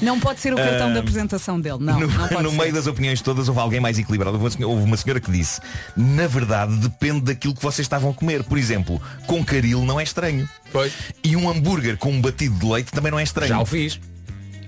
Não 0.02 0.20
pode 0.20 0.40
ser 0.40 0.54
o 0.54 0.58
cartão 0.58 0.90
Ah, 0.90 0.94
da 0.94 1.00
apresentação 1.00 1.60
dele. 1.60 1.78
Não, 1.80 2.00
no 2.00 2.08
não 2.08 2.28
pode 2.28 2.44
no 2.44 2.52
ser. 2.52 2.58
meio 2.58 2.74
das 2.74 2.88
opiniões 2.88 3.22
todas 3.22 3.48
houve 3.48 3.60
alguém 3.62 3.80
mais 3.80 3.98
equilibrado. 3.98 4.34
Houve 4.36 4.46
uma 4.46 4.52
senhora- 4.52 4.74
houve 4.74 4.86
uma 4.86 4.98
senhora 4.98 5.20
que 5.20 5.32
disse, 5.32 5.62
na 5.96 6.28
verdade 6.28 6.76
depende 6.78 7.22
daquilo 7.22 7.54
que 7.56 7.62
vocês 7.62 7.86
estavam 7.86 8.12
a 8.12 8.14
comer. 8.14 8.44
Por 8.44 8.58
exemplo, 8.58 9.02
com 9.28 9.44
caril 9.44 9.84
não 9.86 10.00
é 10.00 10.04
estranho. 10.04 10.48
Pois. 10.72 10.92
E 11.24 11.36
um 11.36 11.50
hambúrguer 11.50 11.98
com 11.98 12.12
um 12.12 12.22
batido 12.22 12.58
de 12.60 12.66
leite 12.66 12.92
também 12.92 13.12
não 13.12 13.20
é 13.20 13.24
estranho. 13.24 13.50
Já 13.50 13.60
o 13.60 13.66
fiz. 13.66 14.00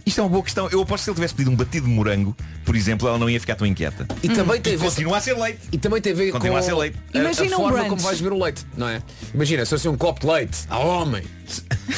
Isto 0.05 0.19
é 0.21 0.23
uma 0.23 0.29
boa 0.29 0.43
questão. 0.43 0.69
Eu 0.71 0.81
aposto 0.81 0.97
que 1.01 1.03
se 1.05 1.09
ele 1.09 1.15
tivesse 1.15 1.33
pedido 1.33 1.51
um 1.51 1.55
batido 1.55 1.87
de 1.87 1.91
morango, 1.91 2.35
por 2.63 2.75
exemplo, 2.75 3.07
ela 3.07 3.17
não 3.17 3.29
ia 3.29 3.39
ficar 3.39 3.55
tão 3.55 3.65
inquieta. 3.65 4.07
E 4.21 4.29
também 4.29 4.61
tem 4.61 4.73
E 4.73 4.75
a 4.75 4.79
ver- 4.79 4.85
continua 4.85 5.17
a 5.17 5.21
ser 5.21 5.33
leite. 5.37 5.59
E 5.71 5.77
também 5.77 6.01
tem 6.01 6.13
a 6.13 6.15
ver 6.15 6.31
Continua 6.31 6.53
com 6.53 6.59
a 6.59 6.61
ser 6.61 6.73
leite. 6.75 6.97
a- 7.13 7.17
Imagina 7.17 7.55
a 7.55 7.59
um 7.59 7.61
forma 7.61 7.71
brunch. 7.77 7.89
como 7.89 8.01
vais 8.01 8.21
beber 8.21 8.35
o 8.35 8.43
leite, 8.43 8.65
não 8.77 8.87
é? 8.87 9.01
Imagina, 9.33 9.65
se 9.65 9.71
fosse 9.71 9.87
um 9.89 9.97
copo 9.97 10.19
de 10.21 10.27
leite 10.27 10.57
a 10.69 10.77
homem. 10.77 11.23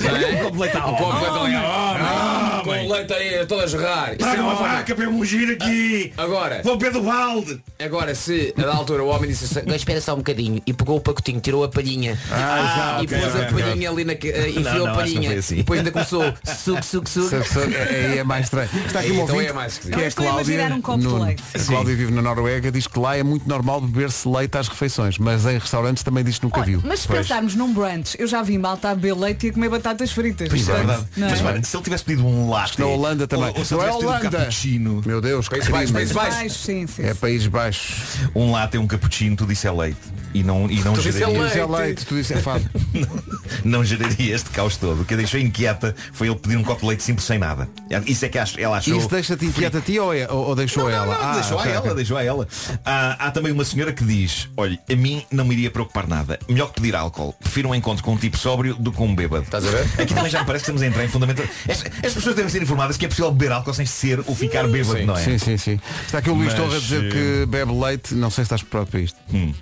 Não 0.00 0.16
é? 0.16 0.26
Um 0.32 0.36
copo 0.38 0.52
de 0.52 0.58
leite 0.62 0.76
a 0.76 0.86
Um 0.86 0.94
copo 0.94 1.12
de 1.12 1.20
leite 1.20 1.36
homem. 1.38 1.54
a 1.56 1.60
homem. 1.68 2.02
Ah, 2.02 2.60
Com 2.64 2.70
homem. 2.70 2.86
o 2.88 2.92
leite 2.92 3.12
aí 3.12 3.38
a 3.40 3.46
todo 3.46 3.60
a 3.62 3.66
jorrar. 3.66 4.04
Isso 4.14 4.14
é 4.14 4.16
Traga 4.16 4.42
uma 4.42 4.54
vaca 4.54 4.94
para 4.94 5.04
eu 5.04 5.12
mugir 5.12 5.50
aqui. 5.52 6.12
Agora, 6.16 6.62
Vou 6.64 6.76
beber 6.78 6.92
do 6.94 7.02
balde. 7.02 7.60
agora 7.78 8.14
se 8.14 8.54
a 8.56 8.62
da 8.62 8.74
altura 8.74 9.04
o 9.04 9.08
homem 9.08 9.28
disse 9.30 9.44
assim, 9.44 9.58
"Agora 9.60 9.76
espera 9.76 10.00
só 10.00 10.14
um 10.14 10.18
bocadinho 10.18 10.62
e 10.66 10.72
pegou 10.72 10.96
o 10.96 11.00
pacotinho, 11.00 11.40
tirou 11.40 11.62
a 11.64 11.68
palhinha 11.68 12.18
Ah, 12.30 13.00
e 13.02 13.06
pôs 13.06 13.36
a 13.36 13.44
palhinha 13.52 13.90
ali 13.90 14.04
na 14.04 14.12
eh, 14.14 14.16
Não, 14.22 14.48
enfiou 14.48 14.64
não, 14.64 14.84
a 14.86 14.88
não 14.88 14.94
palhinha 14.96 15.38
assim. 15.38 15.54
e 15.54 15.58
depois 15.58 15.78
ainda 15.80 15.90
começou 15.90 16.22
suco, 16.64 16.82
suco, 16.84 16.97
suco. 17.06 17.28
Se- 17.28 17.42
se- 17.44 17.58
Aí 17.58 18.18
é 18.18 18.24
mais 18.24 18.44
estranho. 18.46 18.68
Está 18.86 19.00
aqui 19.00 19.10
um 19.12 19.14
Então 19.22 19.34
ouvinte 19.34 19.50
é 19.50 19.52
mais 19.52 19.78
que 19.78 19.92
é 19.92 20.06
a 20.06 20.10
Cláudia. 20.12 20.74
um 20.74 20.80
copo 20.80 21.16
leite. 21.18 21.42
A 21.54 21.58
Cláudia 21.58 21.94
vive 21.96 22.12
na 22.12 22.22
Noruega, 22.22 22.72
diz 22.72 22.86
que 22.86 22.98
lá 22.98 23.16
é 23.16 23.22
muito 23.22 23.48
normal 23.48 23.80
beber-se 23.80 24.26
leite 24.28 24.56
às 24.56 24.68
refeições, 24.68 25.18
mas 25.18 25.44
em 25.46 25.58
restaurantes 25.58 26.02
também 26.02 26.24
diz 26.24 26.38
que 26.38 26.44
nunca 26.44 26.62
viu. 26.62 26.80
Mas 26.84 27.00
se 27.00 27.08
Pois. 27.08 27.20
pensarmos 27.20 27.54
num 27.54 27.72
brunch, 27.72 28.16
eu 28.18 28.26
já 28.26 28.42
vi 28.42 28.56
malta 28.58 28.90
a 28.90 28.94
beber 28.94 29.14
leite 29.14 29.46
e 29.46 29.50
a 29.50 29.52
comer 29.52 29.68
batatas 29.68 30.10
fritas. 30.10 30.52
Isso 30.52 30.70
é 30.70 30.74
verdade. 30.74 31.04
não 31.16 31.26
é? 31.26 31.30
Mas 31.30 31.44
olha, 31.44 31.62
se 31.62 31.76
ele 31.76 31.84
tivesse 31.84 32.04
pedido 32.04 32.26
um 32.26 32.48
latte. 32.50 32.78
Na 32.80 32.86
Holanda 32.86 33.26
também. 33.26 33.48
Ou, 33.50 33.58
ou 33.58 33.64
se 33.64 33.72
não 33.74 33.80
é 33.80 33.84
tivesse 33.84 33.98
pedido 33.98 34.10
um 34.12 34.16
Holanda. 34.18 34.38
cappuccino. 34.38 35.02
Meu 35.04 35.20
Deus, 35.20 35.48
Países 35.48 35.68
Baixos. 35.68 35.90
Países 35.92 36.14
Baixos. 36.14 36.34
Baixo, 36.38 36.58
sim, 36.58 36.86
sim. 36.86 37.02
É 37.04 37.14
Países 37.14 37.46
Baixos. 37.46 38.18
Um 38.34 38.50
latte, 38.52 38.78
um 38.78 38.86
cappuccino, 38.86 39.36
tu 39.36 39.46
disse 39.46 39.66
é 39.66 39.70
leite. 39.72 39.98
E 40.34 40.42
não, 40.42 40.70
e 40.70 40.80
não 40.82 40.92
Tu 40.92 41.00
disse 41.02 41.22
é 41.22 41.26
geraria. 41.30 41.62
É 41.62 41.66
Leite. 41.66 42.04
tu 42.06 42.14
dizes 42.14 42.30
é 42.32 42.36
fado. 42.36 42.68
não 43.64 43.82
geraria 43.84 44.34
este 44.34 44.50
caos 44.50 44.76
todo. 44.76 45.02
O 45.02 45.04
que 45.04 45.14
a 45.14 45.16
deixou 45.16 45.40
inquieta 45.40 45.94
foi 46.12 46.28
ele 46.28 46.36
pedir 46.36 46.56
um 46.56 46.62
copo 46.62 46.80
de 46.82 46.87
leite 46.88 47.02
simples 47.02 47.26
sem 47.26 47.38
nada. 47.38 47.68
Isso 48.06 48.24
é 48.24 48.28
que 48.28 48.38
ela 48.38 48.78
achou. 48.78 48.96
Isso 48.98 49.08
deixa-te 49.08 49.44
inquieta 49.46 49.78
a 49.78 49.80
ti 49.80 49.98
ou, 49.98 50.12
é- 50.14 50.26
ou- 50.30 50.48
ou 50.48 50.54
deixou 50.56 50.84
Não, 50.84 50.90
não, 50.90 50.96
ela? 51.04 51.14
não, 51.18 51.30
Ah, 51.30 51.34
deixou 51.34 51.58
a 51.58 51.68
ela, 51.68 51.94
deixou 51.94 52.16
a 52.16 52.24
ela. 52.24 52.48
Há, 52.84 53.26
há 53.26 53.30
também 53.30 53.52
uma 53.52 53.64
senhora 53.64 53.92
que 53.92 54.04
diz, 54.04 54.48
olha, 54.56 54.78
a 54.90 54.96
mim 54.96 55.24
não 55.30 55.44
me 55.44 55.54
iria 55.54 55.70
preocupar 55.70 56.06
nada. 56.06 56.38
Melhor 56.48 56.68
que 56.68 56.74
pedir 56.80 56.94
álcool. 56.96 57.32
Prefiro 57.40 57.68
um 57.68 57.74
encontro 57.74 58.02
com 58.02 58.12
um 58.12 58.16
tipo 58.16 58.36
sóbrio 58.36 58.74
do 58.74 58.90
que 58.90 58.96
com 58.96 59.06
um 59.06 59.14
bêbado. 59.14 59.44
Estás 59.44 59.64
a 59.66 59.70
ver? 59.70 59.84
Aqui 60.02 60.14
também 60.14 60.30
já 60.30 60.40
me 60.40 60.46
parece 60.46 60.64
que 60.64 60.70
estamos 60.70 60.82
a 60.82 60.86
entrar 60.86 61.04
em 61.04 61.08
fundamental. 61.08 61.46
As, 61.68 61.84
as 62.06 62.14
pessoas 62.14 62.34
devem 62.34 62.50
ser 62.50 62.62
informadas 62.62 62.96
que 62.96 63.04
é 63.04 63.08
possível 63.08 63.30
beber 63.30 63.52
álcool 63.52 63.74
sem 63.74 63.86
ser 63.86 64.20
ou 64.26 64.34
ficar 64.34 64.66
bêbado, 64.68 64.98
sim. 64.98 65.04
não 65.04 65.16
é? 65.16 65.22
Sim, 65.22 65.38
sim, 65.38 65.56
sim. 65.56 65.80
Está 66.06 66.18
aqui 66.18 66.30
o 66.30 66.34
Luís 66.34 66.52
Mas, 66.52 66.54
Torre 66.54 66.76
a 66.76 66.80
dizer 66.80 67.04
eh, 67.04 67.10
que 67.10 67.46
bebe 67.46 67.72
leite, 67.72 68.14
não 68.14 68.30
sei 68.30 68.44
se 68.44 68.46
estás 68.46 68.62
preparado 68.62 68.88
para 68.88 69.00
isto. 69.00 69.18
Hum. 69.32 69.52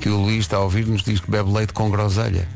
Que 0.00 0.08
o 0.08 0.16
Luís 0.20 0.40
está 0.40 0.56
a 0.56 0.60
ouvir-nos 0.60 1.02
diz 1.02 1.20
que 1.20 1.30
bebe 1.30 1.50
leite 1.52 1.72
com 1.72 1.88
groselha. 1.90 2.48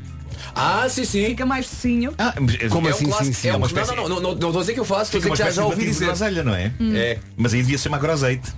Ah, 0.57 0.89
sim, 0.89 1.05
sim. 1.05 1.27
Fica 1.27 1.45
mais 1.47 1.67
docinho. 1.69 2.15
Ah, 2.19 2.35
mas- 2.41 2.57
Como 2.71 2.89
é 2.89 2.91
assim, 2.93 3.05
um 3.05 3.09
clássico. 3.11 3.35
sim, 3.35 3.41
sim? 3.43 3.49
É 3.49 3.51
uma 3.53 3.59
uma 3.59 3.67
espécie- 3.67 3.91
não, 3.95 3.97
não, 3.97 4.09
não, 4.09 4.21
não, 4.21 4.23
não 4.31 4.49
estou 4.49 4.57
a 4.57 4.61
dizer 4.63 4.73
que 4.75 4.81
eu 4.81 4.85
faço, 4.85 5.17
estou 5.17 5.19
a 5.19 5.35
dizer 5.35 5.45
que 5.45 5.51
já, 5.51 5.51
já 5.51 5.65
ouvi 5.67 5.85
dizer. 5.87 6.07
groselha, 6.07 6.43
não 6.43 6.55
é? 6.55 6.73
É. 6.95 7.19
Mas 7.37 7.53
aí 7.55 7.61
devia 7.63 7.77
se 7.79 7.85
chamar 7.85 7.99
groseite. 7.99 8.53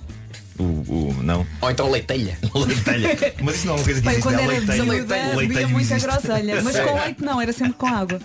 O, 0.58 0.62
o, 0.62 1.16
não. 1.22 1.46
Ou 1.60 1.70
então 1.70 1.88
leitelha. 1.90 2.36
Leitelha. 2.54 3.34
Mas 3.42 3.56
isso 3.56 3.66
não 3.68 3.74
é 3.74 3.76
uma 3.76 3.84
coisa 3.84 4.00
que 4.00 4.06
Bem, 4.06 4.14
existe. 4.16 4.22
quando 4.28 4.38
é 4.40 4.42
era 4.42 4.52
leitelho. 4.52 4.84
miúda, 4.84 5.14
bebia 5.14 5.36
Leitelho 5.36 5.68
muita 5.68 5.94
existe. 5.94 6.08
groselha. 6.10 6.62
Mas 6.62 6.76
com 6.80 6.94
leite 7.00 7.24
não, 7.24 7.40
era 7.40 7.52
sempre 7.52 7.74
com 7.74 7.86
água. 7.86 8.20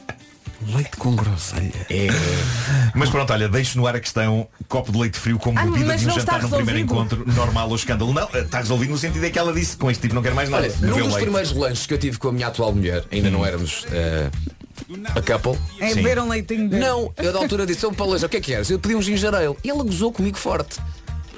Leite 0.73 0.97
com 0.97 1.15
groselha. 1.15 1.71
É. 1.89 2.07
Mas 2.95 3.09
pronto, 3.09 3.31
olha, 3.33 3.49
deixo 3.49 3.77
no 3.77 3.85
ar 3.87 3.95
a 3.95 3.99
questão 3.99 4.47
copo 4.67 4.91
de 4.91 4.97
leite 4.97 5.17
frio 5.19 5.37
como 5.39 5.57
Ah, 5.59 5.65
bebida 5.65 5.97
de 5.97 6.07
um 6.07 6.11
jantar 6.11 6.41
no 6.41 6.49
primeiro 6.49 6.79
encontro 6.79 7.23
normal 7.33 7.69
ou 7.69 7.75
escândalo. 7.75 8.13
Não, 8.13 8.27
está 8.33 8.59
resolvido 8.59 8.91
no 8.91 8.97
sentido 8.97 9.23
em 9.25 9.31
que 9.31 9.39
ela 9.39 9.53
disse 9.53 9.75
com 9.77 9.89
este 9.91 10.01
tipo 10.01 10.15
não 10.15 10.21
quero 10.21 10.35
mais 10.35 10.49
nada. 10.49 10.63
Olha, 10.63 10.75
num 10.81 10.97
dos 10.97 11.07
leite. 11.07 11.21
primeiros 11.21 11.51
lanches 11.53 11.85
que 11.85 11.93
eu 11.93 11.97
tive 11.97 12.17
com 12.17 12.29
a 12.29 12.31
minha 12.31 12.47
atual 12.47 12.73
mulher, 12.73 13.03
ainda 13.11 13.29
não 13.29 13.45
éramos 13.45 13.85
eh, 13.91 14.29
a 15.15 15.21
couple. 15.21 15.59
É 15.79 15.93
beber 15.95 16.19
um 16.19 16.29
leitinho 16.29 16.69
dele. 16.69 16.83
Não, 16.85 17.11
eu 17.17 17.33
da 17.33 17.39
altura 17.39 17.65
disse, 17.65 17.85
"Ô, 17.85 17.91
Paulo, 17.91 18.15
o 18.15 18.19
que 18.29 18.37
é 18.37 18.41
que 18.41 18.51
queres? 18.51 18.69
Eu 18.69 18.79
pedi 18.79 18.95
um 18.95 19.01
ginger 19.01 19.33
ale. 19.33 19.55
E 19.63 19.69
ela 19.69 19.83
gozou 19.83 20.11
comigo 20.11 20.37
forte. 20.37 20.79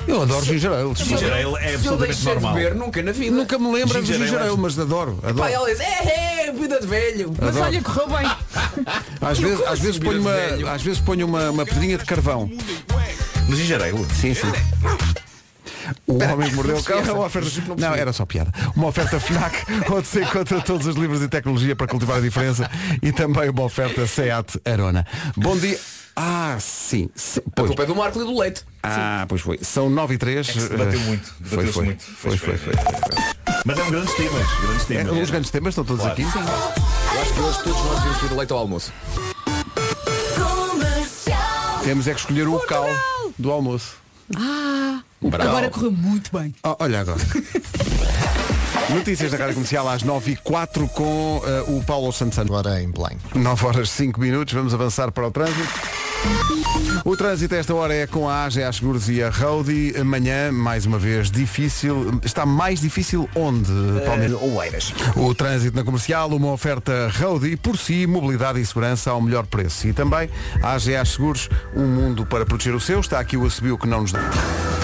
Eu 0.07 0.21
adoro 0.21 0.45
ginger 0.45 0.71
ale. 0.71 0.93
Ginger 0.95 1.33
ale 1.33 1.41
é 1.41 1.43
Se 1.43 1.85
eu 1.87 1.93
absolutamente 1.93 1.97
deixei 2.07 2.15
de 2.15 2.25
normal. 2.41 2.53
beber, 2.53 2.75
nunca 2.75 3.01
na 3.03 3.11
vida. 3.11 3.35
Nunca 3.35 3.57
me 3.57 3.71
lembro 3.73 4.01
de 4.01 4.07
Ginger 4.07 4.15
ale 4.21 4.25
ginger 4.27 4.41
é- 4.45 4.49
ale, 4.49 4.57
mas 4.57 4.79
adoro. 4.79 5.15
Pá, 5.21 5.29
adoro. 5.29 5.49
ela 5.49 5.69
diz, 5.69 5.79
é, 5.79 6.45
é, 6.47 6.51
vida 6.51 6.79
de 6.79 6.87
velho. 6.87 7.33
Mas 7.39 7.49
Adoro. 7.49 7.65
olha, 7.65 7.81
correu 7.81 8.07
bem. 8.09 8.31
Às 9.21 9.39
vezes, 9.39 9.61
às 9.65 9.79
vezes 9.79 9.99
ponho 9.99 10.21
uma, 10.21 10.31
velho. 10.33 10.67
às 10.69 10.81
vezes 10.83 10.99
ponho 11.01 11.25
uma, 11.25 11.49
uma 11.49 11.65
pedrinha 11.65 11.97
de 11.97 12.05
carvão. 12.05 12.49
No 13.49 13.55
ginger 13.55 13.81
ale. 13.81 14.05
Sim, 14.13 14.33
sim. 14.33 14.51
O 16.07 16.15
Homem 16.23 16.49
que 16.49 16.55
Mordeu 16.55 16.77
o 16.77 16.83
Cão 16.83 16.97
é 16.99 17.11
uma 17.11 17.25
oferta... 17.27 17.47
Não, 17.77 17.93
era 17.93 18.11
só 18.11 18.25
piada. 18.25 18.51
Uma 18.75 18.87
oferta 18.87 19.19
FNAC, 19.19 19.55
onde 19.91 20.07
se 20.07 20.19
encontra 20.19 20.59
todos 20.61 20.87
os 20.87 20.95
livros 20.95 21.21
e 21.21 21.27
tecnologia 21.27 21.75
para 21.75 21.85
cultivar 21.85 22.17
a 22.17 22.21
diferença 22.21 22.67
e 23.03 23.11
também 23.11 23.49
uma 23.49 23.61
oferta 23.63 24.07
SEAT 24.07 24.59
Arona. 24.65 25.05
Bom 25.37 25.55
dia. 25.55 25.79
Ah, 26.15 26.57
sim. 26.61 27.09
Se- 27.13 27.39
A 27.39 27.43
Pois. 27.55 27.67
culpa 27.67 27.83
é 27.83 27.85
do 27.85 27.95
Marco 27.95 28.21
e 28.21 28.23
do 28.23 28.39
Leite. 28.39 28.63
Ah, 28.81 29.25
pois 29.27 29.41
foi. 29.41 29.59
São 29.61 29.89
9 29.89 30.13
e 30.13 30.17
3. 30.17 30.47
É 30.49 30.53
que 30.53 30.61
se 30.61 30.69
debateu 30.69 30.99
muito, 31.01 31.25
Foi, 31.27 31.35
debateu-se 31.49 31.73
foi. 31.73 31.85
muito. 31.85 32.03
Foi, 32.03 32.37
foi, 32.37 32.57
foi. 32.57 32.73
Mas 33.65 33.79
é 33.79 33.83
um 33.83 33.89
grandes 33.91 34.13
temas, 34.13 34.47
grandes 34.61 34.81
É, 34.83 34.85
temas. 35.03 35.23
os 35.23 35.29
grandes 35.29 35.49
temas 35.51 35.71
estão 35.71 35.83
todos 35.83 36.01
Claro. 36.03 36.13
aqui. 36.13 36.21
Eu 36.23 37.21
acho 37.21 37.33
que 37.33 37.39
hoje 37.39 37.63
todos 37.63 37.83
nós 37.85 37.95
devemos 37.99 38.17
pedir 38.19 38.33
o 38.33 38.37
leite 38.37 38.51
ao 38.53 38.59
almoço. 38.59 38.93
Temos 41.83 42.07
é 42.07 42.13
que 42.13 42.19
escolher 42.19 42.47
o 42.47 42.51
local 42.53 42.85
do 43.37 43.51
almoço. 43.51 43.95
Ah, 44.35 45.01
Bravo. 45.21 45.49
agora 45.49 45.69
correu 45.69 45.91
muito 45.91 46.35
bem. 46.35 46.53
Oh, 46.63 46.75
olha 46.79 47.01
agora. 47.01 47.19
Notícias 48.89 49.31
da 49.31 49.37
Rádio 49.37 49.55
Comercial 49.55 49.87
às 49.89 50.03
9 50.03 50.31
e 50.31 50.35
4 50.37 50.87
com 50.89 51.41
eh, 51.45 51.63
o 51.67 51.83
Paulo 51.83 52.11
Santos 52.13 52.35
Santos. 52.35 52.55
Agora 52.55 52.81
em 52.81 52.89
Belém. 52.91 53.17
9 53.33 53.65
horas 53.65 53.89
5 53.89 54.19
minutos, 54.19 54.53
vamos 54.53 54.73
avançar 54.73 55.11
para 55.11 55.27
o 55.27 55.31
trânsito. 55.31 55.67
O 57.03 57.15
trânsito 57.15 57.53
a 57.53 57.57
esta 57.59 57.73
hora 57.75 57.93
é 57.93 58.07
com 58.07 58.27
a 58.27 58.45
AGA 58.45 58.71
Seguros 58.73 59.07
e 59.09 59.21
a 59.21 59.29
Roadie. 59.29 59.93
Amanhã, 59.95 60.51
mais 60.51 60.85
uma 60.87 60.97
vez, 60.97 61.29
difícil. 61.29 62.19
Está 62.23 62.45
mais 62.45 62.81
difícil 62.81 63.29
onde, 63.35 63.71
Palmeiras? 64.05 64.41
Oeiras. 64.41 64.93
O 65.15 65.33
trânsito 65.35 65.77
na 65.77 65.83
comercial, 65.83 66.29
uma 66.29 66.51
oferta 66.51 67.11
Roadie, 67.19 67.55
por 67.57 67.77
si, 67.77 68.07
mobilidade 68.07 68.59
e 68.59 68.65
segurança 68.65 69.11
ao 69.11 69.21
melhor 69.21 69.45
preço. 69.45 69.87
E 69.87 69.93
também 69.93 70.29
a 70.63 70.73
AGA 70.73 71.05
Seguros, 71.05 71.47
um 71.75 71.85
mundo 71.85 72.25
para 72.25 72.43
proteger 72.43 72.73
o 72.73 72.79
seu. 72.79 72.99
Está 72.99 73.19
aqui 73.19 73.37
o 73.37 73.45
assobio 73.45 73.77
que 73.77 73.87
não 73.87 74.01
nos 74.01 74.11
dá. 74.11 74.74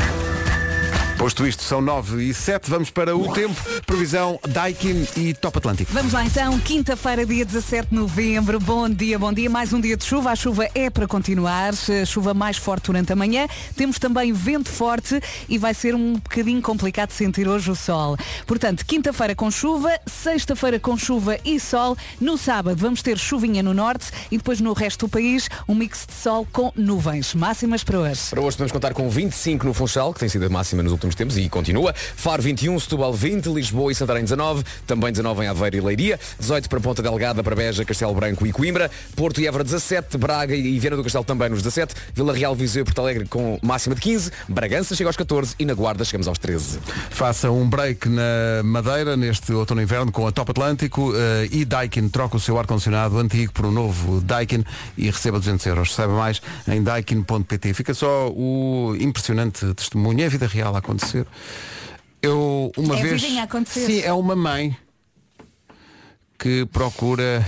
Posto 1.22 1.46
isto, 1.46 1.62
são 1.62 1.82
9 1.82 2.24
e 2.24 2.34
7, 2.34 2.68
vamos 2.68 2.90
para 2.90 3.16
o 3.16 3.32
tempo. 3.32 3.54
Previsão 3.86 4.40
Daikin 4.50 5.06
e 5.16 5.36
Top 5.36 5.56
Atlântico. 5.56 5.94
Vamos 5.94 6.14
lá 6.14 6.26
então, 6.26 6.60
quinta-feira, 6.60 7.24
dia 7.28 7.46
17 7.46 7.90
de 7.90 7.96
novembro. 7.96 8.60
Bom 8.60 8.90
dia, 8.90 9.20
bom 9.20 9.32
dia. 9.32 9.48
Mais 9.48 9.72
um 9.72 9.80
dia 9.80 9.96
de 9.96 10.04
chuva. 10.04 10.32
A 10.32 10.36
chuva 10.36 10.68
é 10.74 10.90
para 10.90 11.06
continuar. 11.06 11.74
A 12.02 12.06
chuva 12.08 12.34
mais 12.34 12.58
forte 12.58 12.88
durante 12.88 13.14
a 13.14 13.16
manhã. 13.16 13.48
Temos 13.76 14.00
também 14.00 14.34
vento 14.34 14.70
forte 14.70 15.22
e 15.48 15.60
vai 15.60 15.76
ser 15.76 15.94
um 15.94 16.14
bocadinho 16.14 16.60
complicado 16.60 17.12
sentir 17.12 17.48
hoje 17.48 17.70
o 17.70 17.76
sol. 17.76 18.18
Portanto, 18.48 18.84
quinta-feira 18.84 19.36
com 19.36 19.52
chuva, 19.52 19.92
sexta-feira 20.08 20.80
com 20.80 20.98
chuva 20.98 21.38
e 21.46 21.60
sol. 21.60 21.96
No 22.20 22.36
sábado 22.36 22.78
vamos 22.78 23.04
ter 23.04 23.20
chuvinha 23.20 23.62
no 23.62 23.76
norte 23.76 24.08
e 24.32 24.38
depois 24.38 24.60
no 24.60 24.74
resto 24.74 25.06
do 25.06 25.10
país 25.12 25.48
um 25.68 25.76
mix 25.76 26.08
de 26.08 26.16
sol 26.16 26.48
com 26.52 26.74
nuvens. 26.76 27.36
Máximas 27.36 27.84
para 27.84 28.00
hoje. 28.00 28.22
Para 28.32 28.42
hoje 28.42 28.58
podemos 28.58 28.72
contar 28.72 28.96
com 28.96 29.08
25 29.08 29.68
no 29.68 29.74
Funchal, 29.76 30.12
que 30.16 30.20
tem 30.20 30.28
sido 30.28 30.48
a 30.48 30.50
máxima 30.50 30.82
nos 30.82 30.92
últimos 30.92 31.11
tempos 31.16 31.38
e 31.38 31.48
continua. 31.50 31.94
Faro 31.94 32.42
21, 32.42 32.80
Setúbal 32.80 33.14
20, 33.14 33.48
Lisboa 33.48 33.92
e 33.92 33.96
Santarém 33.96 34.24
19, 34.24 34.64
também 34.88 35.12
19 35.12 35.44
em 35.44 35.48
Aveiro 35.48 35.78
e 35.78 35.82
Leiria, 35.82 36.20
18 36.40 36.70
para 36.70 36.80
Ponta 36.80 37.02
Delgada, 37.02 37.44
para 37.44 37.56
Beja, 37.56 37.86
Castelo 37.86 38.14
Branco 38.14 38.46
e 38.46 38.52
Coimbra, 38.52 38.90
Porto 39.16 39.42
e 39.42 39.48
Évora 39.48 39.64
17, 39.64 40.18
Braga 40.18 40.56
e 40.56 40.80
Viana 40.80 40.98
do 40.98 41.04
Castelo 41.04 41.24
também 41.24 41.50
nos 41.50 41.62
17, 41.62 41.94
Vila 42.14 42.34
Real, 42.34 42.56
Viseu 42.56 42.82
e 42.82 42.86
Porto 42.86 43.00
Alegre 43.00 43.26
com 43.28 43.60
máxima 43.62 43.96
de 43.96 44.02
15, 44.02 44.32
Bragança 44.50 44.96
chega 44.96 45.10
aos 45.10 45.18
14 45.18 45.56
e 45.60 45.66
na 45.66 45.74
Guarda 45.74 46.04
chegamos 46.04 46.28
aos 46.28 46.38
13. 46.38 46.80
Faça 47.10 47.52
um 47.52 47.70
break 47.70 48.10
na 48.10 48.64
Madeira 48.64 49.16
neste 49.16 49.52
outono 49.54 49.82
e 49.82 49.84
inverno 49.84 50.12
com 50.12 50.26
a 50.26 50.32
Top 50.32 50.52
Atlântico 50.52 51.14
eh, 51.16 51.50
e 51.52 51.66
Daikin 51.66 52.08
troca 52.10 52.38
o 52.38 52.40
seu 52.40 52.58
ar-condicionado 52.58 53.18
antigo 53.18 53.52
por 53.52 53.66
um 53.66 53.72
novo 53.72 54.22
Daikin 54.22 54.64
e 54.98 55.10
receba 55.10 55.38
200 55.40 55.66
euros. 55.66 55.94
Saiba 55.94 56.14
mais 56.14 56.42
em 56.68 56.82
daikin.pt. 56.82 57.74
Fica 57.74 57.94
só 57.94 58.30
o 58.30 58.96
impressionante 59.00 59.74
testemunho. 59.74 60.22
É 60.22 60.26
a 60.26 60.30
vida 60.30 60.48
real 60.48 60.76
a 60.76 60.80
acontecer. 60.80 61.01
Eu 62.22 62.72
uma 62.78 62.98
É 62.98 63.02
vez. 63.02 63.38
acontecer. 63.40 63.86
Sim, 63.86 64.02
é 64.02 64.14
uma 64.14 64.36
mãe 64.36 64.78
que 66.38 66.66
procura 66.68 67.46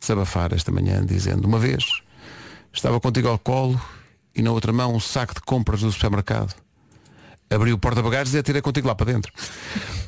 desabafar 0.00 0.52
esta 0.52 0.70
manhã 0.72 1.04
dizendo 1.04 1.46
uma 1.46 1.58
vez 1.58 1.84
estava 2.72 3.00
contigo 3.00 3.28
ao 3.28 3.38
colo 3.38 3.80
e 4.34 4.42
na 4.42 4.50
outra 4.52 4.72
mão 4.72 4.94
um 4.94 5.00
saco 5.00 5.34
de 5.34 5.40
compras 5.40 5.80
do 5.80 5.90
supermercado. 5.90 6.54
Abri 7.48 7.72
o 7.72 7.78
porta-bagagens 7.78 8.34
e 8.34 8.38
atirei 8.38 8.60
contigo 8.60 8.88
lá 8.88 8.94
para 8.96 9.12
dentro. 9.12 9.32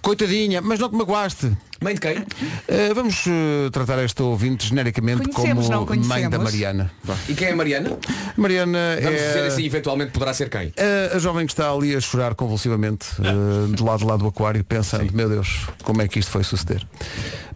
Coitadinha, 0.03 0.61
mas 0.61 0.79
não 0.81 0.89
te 0.89 0.97
magoaste. 0.97 1.57
Mãe 1.81 1.95
de 1.95 2.01
quem? 2.01 2.25
Eh, 2.67 2.93
vamos 2.93 3.25
eh, 3.29 3.71
tratar 3.71 3.99
esta 4.01 4.25
ouvinte 4.25 4.67
genericamente 4.67 5.29
Conhecemos, 5.29 5.69
não 5.69 5.87
como 5.87 6.01
mãe 6.05 6.09
conhecemos? 6.23 6.31
da 6.31 6.39
Mariana. 6.39 6.91
E 7.29 7.35
quem 7.35 7.49
é 7.49 7.53
a 7.53 7.57
Mariana? 7.57 7.97
Mariana 8.37 8.79
Vamos 9.01 9.21
dizer 9.21 9.39
é 9.39 9.47
assim, 9.47 9.65
eventualmente 9.65 10.11
poderá 10.11 10.35
ser 10.35 10.51
quem? 10.51 10.73
a, 11.13 11.17
a 11.17 11.19
jovem 11.21 11.47
que 11.47 11.53
está 11.53 11.71
ali 11.71 11.95
a 11.95 12.01
chorar 12.01 12.35
convulsivamente 12.35 13.07
eh, 13.21 13.73
do 13.77 13.85
lado 13.85 14.05
lá 14.05 14.17
do 14.17 14.27
aquário, 14.27 14.65
pensando, 14.65 15.13
meu 15.13 15.29
Deus, 15.29 15.67
como 15.85 16.03
é 16.03 16.09
que 16.09 16.19
isto 16.19 16.33
foi 16.33 16.43
suceder? 16.43 16.85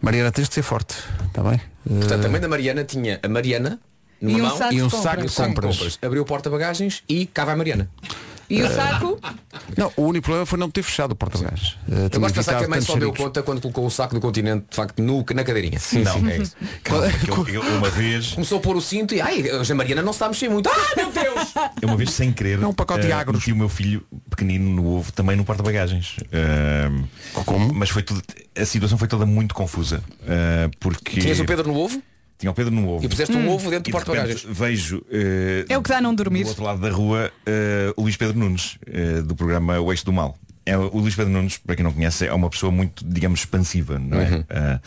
Mariana, 0.01 0.31
tens 0.31 0.47
de 0.47 0.55
ser 0.55 0.63
forte, 0.63 0.95
está 1.27 1.43
bem? 1.43 1.59
Eh, 1.89 1.99
Portanto, 1.99 2.25
a 2.25 2.29
mãe 2.29 2.39
da 2.39 2.47
Mariana 2.47 2.85
tinha 2.85 3.19
a 3.21 3.27
Mariana 3.27 3.79
numa 4.21 4.37
E 4.37 4.41
um 4.41 4.45
mão 4.45 4.57
saco 4.57 4.73
e 4.73 4.81
um 4.81 4.87
de 4.87 4.95
saco 4.95 5.15
compras. 5.17 5.35
de 5.35 5.51
compras. 5.81 5.99
Abriu 6.01 6.21
o 6.21 6.25
porta-bagagens 6.25 7.03
e 7.09 7.25
cá 7.25 7.43
vai 7.43 7.55
a 7.55 7.57
Mariana. 7.57 7.89
E 8.53 8.61
o 8.61 8.69
saco? 8.71 9.19
Não, 9.77 9.91
o 9.97 10.03
único 10.03 10.25
problema 10.25 10.45
foi 10.45 10.59
não 10.59 10.69
ter 10.69 10.83
fechado 10.83 11.13
o 11.13 11.15
porta-bagagens. 11.15 11.77
Eh, 11.89 12.05
Eu 12.05 12.09
tinha 12.09 12.19
gosto 12.21 12.33
de 12.33 12.39
pensar 12.39 12.59
que 12.59 12.65
a 12.65 12.67
mãe 12.67 12.81
só 12.81 12.95
deu 12.95 13.13
conta 13.13 13.41
quando 13.41 13.61
colocou 13.61 13.85
o 13.85 13.89
saco 13.89 14.13
do 14.13 14.21
continente, 14.21 14.65
de 14.69 14.75
facto, 14.75 15.01
no, 15.01 15.25
na 15.33 15.43
cadeirinha. 15.43 15.79
não, 16.03 16.29
é 16.29 16.37
isso. 16.37 16.55
Calma, 16.83 17.07
eu, 17.27 17.47
eu 17.47 17.61
uma 17.77 17.89
vez, 17.89 18.33
Começou 18.33 18.59
a 18.59 18.61
pôr 18.61 18.75
o 18.75 18.81
cinto 18.81 19.15
e 19.15 19.21
ai, 19.21 19.41
hoje 19.51 19.71
a 19.71 19.75
Mariana 19.75 20.01
não 20.01 20.13
se 20.13 20.17
está 20.17 20.25
a 20.27 20.29
mexer 20.29 20.49
muito. 20.49 20.69
Ah, 20.69 20.93
meu 20.95 21.11
Deus! 21.11 21.53
eu 21.81 21.87
uma 21.87 21.97
vez 21.97 22.11
sem 22.11 22.31
querer, 22.31 22.61
É 22.61 22.67
um 22.67 22.73
pacote 22.73 23.01
de 23.05 23.11
eh, 23.11 23.13
agros. 23.13 23.45
o 23.47 23.55
meu 23.55 23.69
filho 23.69 24.05
pequenino 24.29 24.69
no 24.69 24.85
ovo 24.97 25.11
também 25.11 25.35
no 25.35 25.43
porta-bagagens. 25.43 26.17
Eh, 26.31 26.89
Como? 27.45 27.73
Mas 27.73 27.89
foi 27.89 28.03
tudo, 28.03 28.21
a 28.55 28.65
situação 28.65 28.97
foi 28.97 29.07
toda 29.07 29.25
muito 29.25 29.55
confusa. 29.55 30.03
eh, 30.27 30.69
porque 30.79 31.19
Tinhas 31.19 31.39
o 31.39 31.45
Pedro 31.45 31.67
no 31.67 31.77
ovo 31.77 32.01
tinha 32.43 32.51
o 32.51 32.53
Pedro 32.53 32.73
no 32.73 32.89
ovo. 32.89 33.05
e 33.05 33.07
puseste 33.07 33.33
um 33.35 33.49
ovo 33.49 33.69
dentro 33.69 33.83
do 33.83 33.85
de 33.85 33.91
porta-bagagens. 33.91 34.41
repente 34.41 34.59
vejo 34.59 35.01
eh, 35.09 35.65
É 35.69 35.77
o 35.77 35.81
que 35.81 35.89
dá 35.89 35.99
a 35.99 36.01
não 36.01 36.13
dormir. 36.13 36.43
do 36.43 36.49
outro 36.49 36.63
lado 36.65 36.81
da 36.81 36.89
rua 36.89 37.31
eh, 37.45 37.93
o 37.95 38.01
Luís 38.01 38.17
Pedro 38.17 38.37
Nunes 38.37 38.77
eh, 38.85 39.21
do 39.21 39.33
programa 39.33 39.79
O 39.79 39.91
Eixo 39.91 40.03
do 40.03 40.11
Mal 40.11 40.37
é, 40.65 40.77
o 40.77 40.97
Luís 40.97 41.13
Pedro 41.13 41.29
Nunes, 41.31 41.57
para 41.57 41.75
quem 41.75 41.83
não 41.83 41.91
conhece, 41.91 42.25
é 42.25 42.33
uma 42.33 42.49
pessoa 42.49 42.71
muito, 42.71 43.03
digamos, 43.05 43.41
expansiva, 43.41 43.99
não 43.99 44.17
é? 44.21 44.29
Uhum. 44.29 44.43
Eh, 44.49 44.79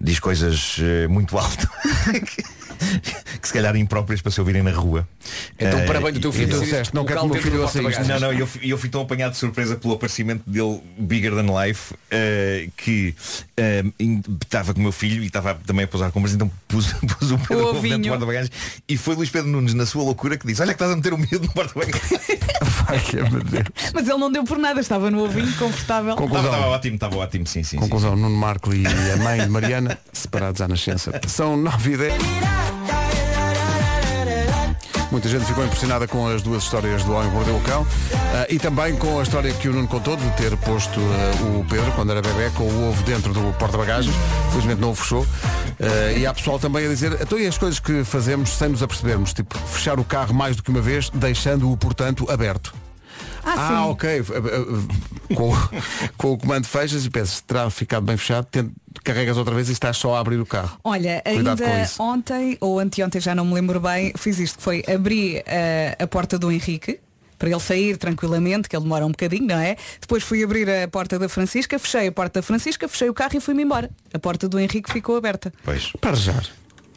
diz 0.00 0.18
coisas 0.18 0.76
eh, 0.80 1.06
muito 1.06 1.36
alto 1.36 1.68
que 3.40 3.46
se 3.48 3.52
calhar 3.54 3.74
impróprias 3.76 4.20
para 4.20 4.30
se 4.32 4.40
ouvirem 4.40 4.62
na 4.62 4.70
rua. 4.70 5.06
Então, 5.58 5.80
Eh, 5.80 5.86
parabéns 5.86 6.14
do 6.14 6.20
teu 6.20 6.32
filho. 6.32 6.48
e- 6.48 6.54
tu 6.54 6.60
disseste, 6.60 6.94
não 6.94 7.04
quero 7.04 7.20
que 7.20 7.26
o 7.26 7.28
meu 7.28 7.42
filho 7.42 7.62
ouça 7.62 7.82
isto. 7.82 8.04
não, 8.04 8.20
não, 8.20 8.32
eu, 8.32 8.46
fui- 8.46 8.72
eu 8.72 8.78
fui 8.78 8.88
tão 8.88 9.00
apanhado 9.02 9.32
de 9.32 9.38
surpresa 9.38 9.76
pelo 9.76 9.94
aparecimento 9.94 10.42
dele 10.48 10.80
bigger 10.98 11.32
than 11.34 11.46
life 11.64 11.94
eh, 12.10 12.68
que 12.76 13.14
eh, 13.56 13.84
in- 14.00 14.22
estava 14.42 14.72
com 14.72 14.80
o 14.80 14.82
meu 14.82 14.92
filho 14.92 15.22
e 15.22 15.26
estava 15.26 15.54
também 15.66 15.84
a 15.84 15.88
pousar 15.88 16.10
compras, 16.12 16.34
então 16.34 16.50
pus, 16.66 16.92
pus 17.18 17.30
o 17.30 17.38
Pedro 17.38 17.70
O 17.70 17.80
dentro 17.82 17.98
do 18.02 18.08
porta-bagagens 18.08 18.50
e 18.88 18.96
foi 18.96 19.14
Luís 19.14 19.30
Pedro 19.30 19.48
Nunes 19.50 19.74
na 19.74 19.86
sua 19.86 20.02
loucura 20.02 20.36
que 20.36 20.46
disse, 20.46 20.62
olha 20.62 20.72
que 20.72 20.76
estás 20.76 20.90
a 20.92 20.96
meter 20.96 21.12
o 21.12 21.18
medo 21.18 21.40
no 21.40 21.52
porta-bagagens. 21.52 22.10
Mas 23.94 24.08
ele 24.08 24.18
não 24.18 24.30
deu 24.32 24.44
por 24.44 24.58
nada, 24.58 24.80
estava 24.80 25.10
no 25.10 25.24
ovinho, 25.24 25.52
confortável. 25.56 26.10
Estava 26.12 26.28
Conclusão. 26.28 26.50
estava 26.50 26.66
ótimo, 26.68 26.94
estava 26.94 27.16
ótimo, 27.16 27.46
sim, 27.46 27.62
sim. 27.62 27.70
sim. 27.70 27.76
Conclusão, 27.78 28.16
Nuno 28.16 28.36
Marco 28.36 28.72
e 28.74 28.84
a 28.86 29.16
mãe 29.18 29.40
de 29.40 29.48
Mariana 29.48 29.98
separados 30.12 30.60
à 30.60 30.68
nascença. 30.68 31.20
São 31.26 31.56
9 31.56 31.92
e 31.92 31.96
10. 31.96 32.77
Muita 35.18 35.30
gente 35.30 35.46
ficou 35.46 35.64
impressionada 35.64 36.06
com 36.06 36.28
as 36.28 36.42
duas 36.42 36.62
histórias 36.62 37.02
do 37.02 37.12
Homem 37.12 37.28
que 37.28 37.34
Mordeu 37.34 37.56
o 37.56 37.60
Cão 37.62 37.84
ah, 38.12 38.46
e 38.48 38.56
também 38.56 38.94
com 38.94 39.18
a 39.18 39.22
história 39.24 39.52
que 39.52 39.68
o 39.68 39.72
Nuno 39.72 39.88
contou 39.88 40.16
de 40.16 40.30
ter 40.36 40.56
posto 40.58 41.00
ah, 41.00 41.58
o 41.58 41.64
Pedro, 41.68 41.90
quando 41.96 42.12
era 42.12 42.22
bebê, 42.22 42.48
com 42.50 42.62
o 42.62 42.88
ovo 42.88 43.02
dentro 43.02 43.32
do 43.34 43.52
porta-bagagens. 43.58 44.14
Felizmente 44.50 44.80
não 44.80 44.92
o 44.92 44.94
fechou. 44.94 45.26
Ah, 45.80 46.12
e 46.12 46.24
há 46.24 46.32
pessoal 46.32 46.60
também 46.60 46.86
a 46.86 46.88
dizer, 46.88 47.18
então 47.20 47.36
e 47.36 47.48
as 47.48 47.58
coisas 47.58 47.80
que 47.80 48.04
fazemos 48.04 48.50
sem 48.50 48.68
nos 48.68 48.80
apercebermos? 48.80 49.32
Tipo, 49.32 49.58
fechar 49.58 49.98
o 49.98 50.04
carro 50.04 50.32
mais 50.32 50.54
do 50.54 50.62
que 50.62 50.70
uma 50.70 50.80
vez, 50.80 51.10
deixando-o, 51.10 51.76
portanto, 51.76 52.30
aberto. 52.30 52.72
Ah, 53.56 53.68
Ah, 53.78 53.86
ok. 53.86 54.22
Com, 55.34 55.52
com 56.16 56.32
o 56.32 56.38
comando 56.38 56.66
fechas 56.66 57.04
e 57.04 57.10
pensas, 57.10 57.40
terá 57.40 57.68
ficado 57.70 58.04
bem 58.04 58.16
fechado, 58.16 58.46
carregas 59.04 59.36
outra 59.36 59.54
vez 59.54 59.68
e 59.68 59.72
estás 59.72 59.96
só 59.96 60.14
a 60.16 60.20
abrir 60.20 60.40
o 60.40 60.46
carro. 60.46 60.78
Olha, 60.84 61.22
Cuidado 61.24 61.62
ainda 61.62 61.90
ontem 61.98 62.56
ou 62.60 62.78
anteontem, 62.78 63.20
já 63.20 63.34
não 63.34 63.44
me 63.44 63.54
lembro 63.54 63.80
bem, 63.80 64.12
fiz 64.16 64.38
isto, 64.38 64.58
que 64.58 64.62
foi 64.64 64.82
abrir 64.92 65.42
eh, 65.46 65.96
a 65.98 66.06
porta 66.06 66.38
do 66.38 66.50
Henrique, 66.50 66.98
para 67.38 67.48
ele 67.48 67.60
sair 67.60 67.96
tranquilamente, 67.96 68.68
que 68.68 68.74
ele 68.74 68.82
demora 68.82 69.06
um 69.06 69.10
bocadinho, 69.10 69.46
não 69.46 69.58
é? 69.58 69.76
Depois 70.00 70.24
fui 70.24 70.42
abrir 70.42 70.68
a 70.68 70.88
porta 70.88 71.18
da 71.20 71.28
Francisca, 71.28 71.78
fechei 71.78 72.08
a 72.08 72.12
porta 72.12 72.40
da 72.40 72.42
Francisca, 72.42 72.88
fechei 72.88 73.08
o 73.08 73.14
carro 73.14 73.36
e 73.36 73.40
fui-me 73.40 73.62
embora. 73.62 73.88
A 74.12 74.18
porta 74.18 74.48
do 74.48 74.58
Henrique 74.58 74.92
ficou 74.92 75.16
aberta. 75.16 75.52
Pois. 75.64 75.92
Para 76.00 76.16
já. 76.16 76.34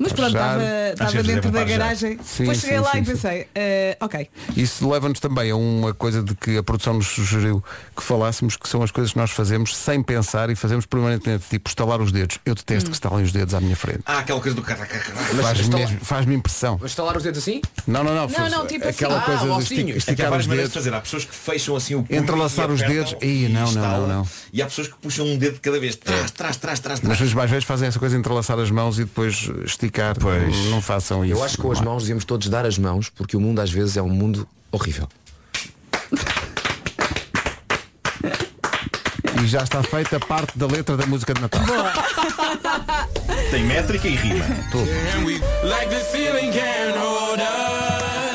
Mas 0.02 0.14
pronto, 0.14 0.36
estava 0.36 1.24
dentro 1.24 1.52
da 1.52 1.64
garagem. 1.64 2.18
Sim, 2.24 2.40
Depois 2.40 2.58
sim, 2.58 2.68
cheguei 2.68 2.80
lá 2.80 2.92
sim, 2.92 2.98
e 3.02 3.06
sim. 3.06 3.12
pensei, 3.12 3.48
eh, 3.54 3.98
ok. 4.00 4.30
Isso 4.58 4.90
leva-nos 4.90 5.20
também 5.20 5.52
a 5.52 5.56
uma 5.56 5.94
coisa 5.94 6.24
de 6.24 6.34
que 6.36 6.58
a 6.58 6.64
produção 6.64 6.94
nos 6.96 7.08
sugeriu 7.08 7.64
que 7.96 8.02
falássemos, 8.04 8.56
que 8.58 8.68
são 8.68 8.82
as 8.82 8.90
coisas 8.92 9.14
que 9.14 9.18
nós 9.20 9.32
fazemos 9.32 9.76
sem 9.76 10.02
pensar 10.02 10.50
e 10.50 10.56
fazemos 10.56 10.86
permanentemente, 10.86 11.46
tipo 11.50 11.70
estalar 11.70 12.02
os 12.02 12.12
dedos. 12.12 12.40
Eu 12.46 12.56
detesto 12.56 12.90
que 12.90 12.96
estalem 12.96 13.24
os 13.24 13.32
dedos 13.32 13.54
à 13.54 13.62
minha 13.62 13.76
frente. 13.76 14.02
Ah, 14.06 14.20
aquela 14.20 14.40
coisa 14.42 14.56
do 14.56 14.62
cara. 14.64 14.86
Faz-me 15.42 15.88
faz-me 16.02 16.36
impressão. 16.36 16.78
Mas 16.82 16.92
estalar 16.92 17.16
os 17.18 17.24
dedos 17.24 17.40
assim? 17.40 17.62
Não, 17.86 18.04
não, 18.04 18.14
não. 18.16 18.22
Não, 18.22 18.30
faz- 18.30 18.52
não, 18.52 18.66
tipo 18.68 18.88
aquela 18.88 19.18
assim. 19.18 19.26
coisa 19.26 19.42
Ah, 19.42 19.46
de 19.46 19.52
ossinho. 19.52 19.90
esti- 19.98 20.12
É 20.12 20.16
que 20.16 20.22
há 20.22 20.26
esticar 20.26 20.30
várias 20.30 20.46
os 20.46 20.48
maneiras 20.48 20.70
de 20.70 20.74
dedos. 20.74 20.86
fazer. 20.86 20.96
Há 20.98 21.02
pessoas 21.02 21.26
que 21.26 21.36
fecham 21.36 21.76
assim 21.76 21.96
o 21.96 22.06
Entrelaçar 22.10 22.72
os 22.72 22.82
dedos. 22.82 23.16
e 23.22 23.48
não, 23.50 23.72
não, 23.72 23.82
não, 23.82 24.08
não. 24.08 24.28
E 24.52 24.62
há 24.62 24.66
pessoas 24.66 24.88
que 24.88 24.96
puxam 24.96 25.26
um 25.28 25.38
dedo 25.38 25.54
de 25.56 25.60
cada 25.60 25.80
vez. 25.80 25.96
Trás, 25.96 26.32
trás, 26.32 26.58
trás, 26.58 26.80
trás, 26.80 27.00
Mas 27.02 27.18
trás. 27.18 27.22
os 27.30 27.34
mais 27.34 27.50
velhos 27.50 27.66
fazem 27.66 27.88
essa 27.88 28.00
coisa 28.00 28.16
de 28.16 28.20
entrelaçar 28.20 28.58
as 28.60 28.72
mãos 28.72 28.98
e 28.98 29.04
depois 29.04 29.50
esticar. 29.66 29.91
Pois. 30.20 30.56
Não 30.70 30.82
façam 30.82 31.24
isso. 31.26 31.36
Eu 31.36 31.44
acho 31.44 31.56
que 31.56 31.62
com 31.62 31.72
as 31.72 31.82
mãos 31.82 32.04
devíamos 32.04 32.26
todos 32.26 32.48
dar 32.50 32.66
as 32.66 32.78
mãos, 32.78 33.10
porque 33.10 33.36
o 33.36 33.42
mundo 33.42 33.60
às 33.60 33.72
vezes 33.72 33.98
é 33.98 34.02
um 34.02 34.10
mundo 34.10 34.48
horrível. 34.72 35.08
E 39.44 39.48
já 39.48 39.64
está 39.64 39.82
feita 39.82 40.20
parte 40.20 40.58
da 40.58 40.68
letra 40.68 40.96
da 40.96 41.06
música 41.06 41.34
de 41.34 41.42
Natal. 41.42 41.62
Tem 43.50 43.64
métrica 43.64 44.08
e 44.08 44.16
rima. 44.16 44.46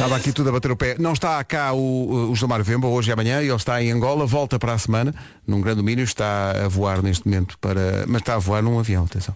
Estava 0.07 0.21
aqui 0.21 0.31
tudo 0.31 0.51
a 0.51 0.53
bater 0.53 0.71
o 0.71 0.77
pé. 0.77 0.95
Não 1.01 1.13
está 1.15 1.43
cá 1.43 1.73
o, 1.73 2.31
o 2.31 2.37
Gilmar 2.37 2.63
Vemba 2.63 2.87
hoje 2.87 3.11
e 3.11 3.13
amanhã, 3.13 3.41
ele 3.43 3.53
está 3.53 3.83
em 3.83 3.91
Angola, 3.91 4.25
volta 4.25 4.57
para 4.57 4.73
a 4.73 4.79
semana, 4.79 5.13
num 5.45 5.61
grande 5.61 5.79
domínio, 5.79 6.05
está 6.05 6.53
a 6.65 6.69
voar 6.69 7.03
neste 7.03 7.27
momento 7.27 7.59
para. 7.59 8.05
Mas 8.07 8.23
está 8.23 8.37
a 8.37 8.39
voar 8.39 8.63
num 8.63 8.79
avião, 8.79 9.05
atenção. 9.05 9.35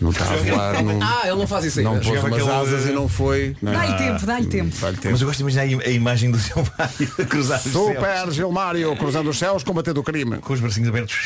Não 0.00 0.10
está 0.10 0.24
a 0.24 0.36
voar 0.36 0.82
num. 0.82 1.00
Ah, 1.00 1.20
ele 1.24 1.36
não 1.36 1.46
faz 1.46 1.66
isso 1.66 1.80
Não 1.82 1.92
ainda. 1.92 2.04
pôs 2.04 2.18
umas 2.20 2.32
aquele- 2.32 2.50
asas 2.50 2.86
e 2.86 2.92
não 2.92 3.08
foi. 3.08 3.56
Não. 3.62 3.70
Dá-lhe 3.72 3.94
tempo, 3.96 4.26
dá-lhe 4.26 4.46
tempo. 4.48 4.76
Dá-lhe 4.80 4.96
tempo. 4.96 5.12
Mas 5.12 5.20
eu 5.20 5.26
gosto 5.28 5.36
de 5.36 5.42
imaginar 5.44 5.62
a 5.62 5.66
im- 5.68 5.82
a 5.82 5.90
imagem 5.90 6.30
do 6.32 6.38
seu 6.40 6.56
Mário 6.76 7.12
a 7.16 7.24
cruzar 7.24 7.58
os 7.58 7.72
céus. 7.72 7.86
Super 7.94 8.32
Gilmário, 8.32 8.96
cruzando 8.96 9.30
os 9.30 9.38
céus, 9.38 9.62
combatendo 9.62 10.00
o 10.00 10.02
crime. 10.02 10.38
Com 10.38 10.52
os 10.52 10.58
bracinhos 10.58 10.88
abertos. 10.88 11.16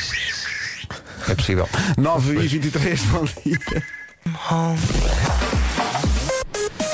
É 1.30 1.34
possível. 1.34 1.66
9 1.96 2.34
e 2.44 2.46
23 2.46 3.00
bom 3.06 3.24
dia. 3.24 3.58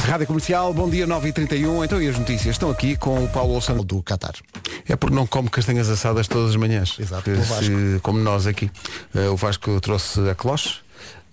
Rádio 0.08 0.26
Comercial, 0.26 0.72
bom 0.72 0.88
dia 0.88 1.06
9 1.06 1.28
e 1.28 1.32
31 1.34 1.84
Então 1.84 2.00
e 2.00 2.08
as 2.08 2.18
notícias? 2.18 2.54
Estão 2.54 2.70
aqui 2.70 2.96
com 2.96 3.22
o 3.22 3.28
Paulo 3.28 3.52
Olson 3.52 3.76
do 3.76 4.02
Qatar. 4.02 4.32
É 4.88 4.96
porque 4.96 5.14
não 5.14 5.26
come 5.26 5.50
castanhas 5.50 5.90
assadas 5.90 6.26
todas 6.26 6.50
as 6.50 6.56
manhãs. 6.56 6.96
Exato, 6.98 7.30
se-. 7.44 8.00
Como 8.02 8.18
nós 8.18 8.46
aqui. 8.46 8.70
Eh, 9.14 9.28
o 9.28 9.36
Vasco 9.36 9.78
trouxe 9.82 10.26
a 10.30 10.34
cloche. 10.34 10.76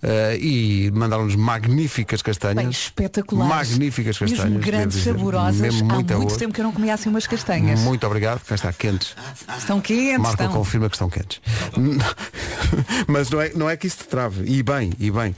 Eh, 0.08 0.38
e 0.40 0.90
mandaram-nos 0.94 1.34
magníficas 1.34 2.22
castanhas. 2.22 2.56
Bem, 2.56 2.70
espetaculares. 2.70 3.70
Magníficas 3.70 4.16
castanhas. 4.18 4.44
Mesmo 4.44 4.60
grandes, 4.60 4.96
dizer. 4.98 5.12
saborosas. 5.12 5.60
Mesmo 5.60 5.90
Há 5.92 5.94
muito 5.96 6.38
tempo 6.38 6.54
que 6.54 6.60
eu 6.60 6.64
não 6.64 6.72
comia 6.72 6.94
assim 6.94 7.08
umas 7.08 7.26
castanhas. 7.26 7.80
Muito 7.80 8.06
obrigado, 8.06 8.40
cá 8.44 8.54
está 8.54 8.72
quentes. 8.72 9.14
Estão 9.58 9.80
quentes, 9.80 10.18
Marco 10.18 10.42
estão. 10.42 10.52
confirma 10.56 10.88
que 10.88 10.94
estão 10.94 11.10
quentes. 11.10 11.40
Mas 13.06 13.30
não 13.30 13.40
é, 13.40 13.50
não 13.54 13.70
é 13.70 13.76
que 13.76 13.86
isso 13.86 13.98
te 13.98 14.04
trave. 14.04 14.44
E 14.46 14.62
bem, 14.62 14.92
e 14.98 15.10
bem. 15.10 15.34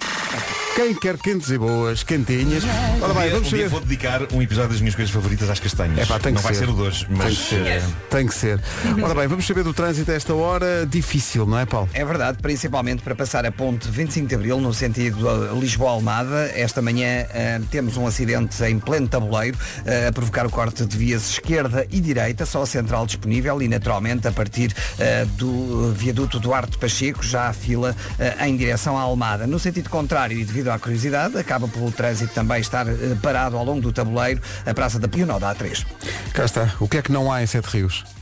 Quem 0.76 0.94
quer 0.94 1.16
quentes 1.18 1.50
e 1.50 1.58
boas, 1.58 2.04
quentinhas. 2.04 2.62
Ora 3.02 3.12
bem, 3.12 3.30
vamos 3.30 3.52
um 3.52 3.56
dia 3.56 3.68
vou 3.68 3.80
dedicar 3.80 4.20
um 4.32 4.40
episódio 4.40 4.70
das 4.70 4.80
minhas 4.80 4.94
coisas 4.94 5.12
favoritas 5.12 5.50
às 5.50 5.58
castanhas. 5.58 5.98
É 5.98 6.06
pá, 6.06 6.20
tem 6.20 6.32
não 6.32 6.40
que 6.40 6.44
vai 6.46 6.54
ser. 6.54 6.66
ser 6.66 6.70
o 6.70 6.74
de 6.74 6.80
hoje, 6.82 7.06
mas 7.10 7.26
Tem 7.26 7.34
que 7.34 7.42
ser. 7.48 7.66
eh, 7.66 7.82
Tem 8.08 8.26
que 8.28 8.34
ser. 8.34 8.62
Ora 9.02 9.14
bem, 9.16 9.26
vamos 9.26 9.44
saber 9.44 9.64
do 9.64 9.74
trânsito 9.74 10.08
a 10.12 10.14
esta 10.14 10.32
hora. 10.34 10.86
Difícil, 10.86 11.46
não 11.46 11.58
é, 11.58 11.66
Paulo? 11.66 11.88
É 11.92 12.04
verdade, 12.04 12.38
principalmente 12.40 13.02
para 13.02 13.16
passar 13.16 13.44
a 13.44 13.50
ponte 13.50 13.88
25 13.90 14.28
de 14.28 14.34
Abril 14.36 14.57
no 14.60 14.72
sentido 14.72 15.28
uh, 15.28 15.58
Lisboa-Almada. 15.58 16.50
Esta 16.54 16.82
manhã 16.82 17.24
uh, 17.24 17.66
temos 17.66 17.96
um 17.96 18.06
acidente 18.06 18.62
em 18.64 18.78
pleno 18.78 19.08
tabuleiro 19.08 19.56
uh, 19.56 20.08
a 20.08 20.12
provocar 20.12 20.46
o 20.46 20.50
corte 20.50 20.84
de 20.84 20.96
vias 20.96 21.30
esquerda 21.30 21.86
e 21.90 22.00
direita, 22.00 22.44
só 22.46 22.62
a 22.62 22.66
central 22.66 23.06
disponível 23.06 23.60
e 23.62 23.68
naturalmente 23.68 24.26
a 24.28 24.32
partir 24.32 24.72
uh, 24.72 25.26
do 25.36 25.92
viaduto 25.92 26.38
Duarte 26.38 26.78
Pacheco 26.78 27.22
já 27.22 27.48
há 27.48 27.52
fila 27.52 27.94
em 28.40 28.56
direção 28.56 28.96
à 28.96 29.02
Almada. 29.02 29.46
No 29.46 29.58
sentido 29.58 29.88
contrário 29.90 30.38
e 30.38 30.44
devido 30.44 30.68
à 30.68 30.78
curiosidade, 30.78 31.36
acaba 31.38 31.68
pelo 31.68 31.90
trânsito 31.90 32.32
também 32.34 32.60
estar 32.60 32.86
parado 33.22 33.56
ao 33.56 33.64
longo 33.64 33.80
do 33.80 33.92
tabuleiro 33.92 34.40
a 34.66 34.74
Praça 34.74 34.98
da 34.98 35.08
Pionó 35.08 35.38
da 35.38 35.54
A3. 35.54 35.86
Cá 36.32 36.44
está. 36.44 36.74
O 36.80 36.88
que 36.88 36.98
é 36.98 37.02
que 37.02 37.12
não 37.12 37.30
há 37.30 37.42
em 37.42 37.46
Sete 37.46 37.66
Rios? 37.66 38.17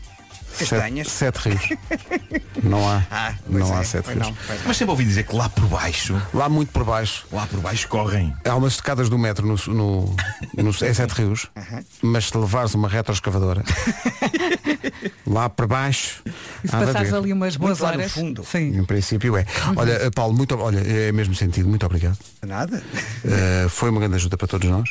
Castanhas. 0.58 1.08
Sete, 1.08 1.38
sete 1.42 1.48
rios. 1.48 1.78
Não 2.62 2.88
há. 2.88 3.02
Ah, 3.10 3.34
não 3.48 3.74
é, 3.74 3.78
há 3.78 3.84
sete 3.84 4.06
rios. 4.08 4.18
não, 4.26 4.36
Mas 4.66 4.76
sempre 4.76 4.90
ouvi 4.90 5.04
dizer 5.04 5.24
que 5.24 5.36
lá 5.36 5.48
por 5.48 5.66
baixo, 5.68 6.20
Lá 6.34 6.48
muito 6.48 6.72
por 6.72 6.84
baixo. 6.84 7.24
lá 7.30 7.46
por 7.46 7.60
baixo 7.60 7.86
correm. 7.86 8.34
Há 8.44 8.56
umas 8.56 8.72
escadas 8.74 9.08
do 9.08 9.16
metro 9.18 9.46
no, 9.46 9.54
no, 9.72 10.16
no, 10.56 10.70
em 10.70 10.94
Sete 10.94 11.10
Rios, 11.14 11.46
mas 12.02 12.24
se 12.28 12.36
levares 12.36 12.74
uma 12.74 12.88
retroescavadora 12.88 13.62
lá 15.26 15.48
para 15.48 15.66
baixo, 15.66 16.22
E 16.64 16.68
se 16.68 16.72
passares 16.72 17.12
ali 17.12 17.32
umas 17.32 17.56
boas 17.56 17.78
Muito 17.80 17.92
horas. 17.92 18.12
fundo. 18.12 18.44
Sim. 18.44 18.78
Em 18.78 18.84
princípio 18.84 19.36
é. 19.36 19.44
Olha, 19.76 19.92
eh, 19.92 20.10
Paulo, 20.10 20.34
muito, 20.34 20.56
olha, 20.58 20.78
é 20.80 21.12
mesmo 21.12 21.34
sentido, 21.34 21.68
muito 21.68 21.84
obrigado. 21.86 22.18
Nada? 22.44 22.82
Uh, 23.24 23.68
foi 23.68 23.90
uma 23.90 24.00
grande 24.00 24.16
ajuda 24.16 24.36
para 24.36 24.48
todos 24.48 24.68
nós. 24.68 24.90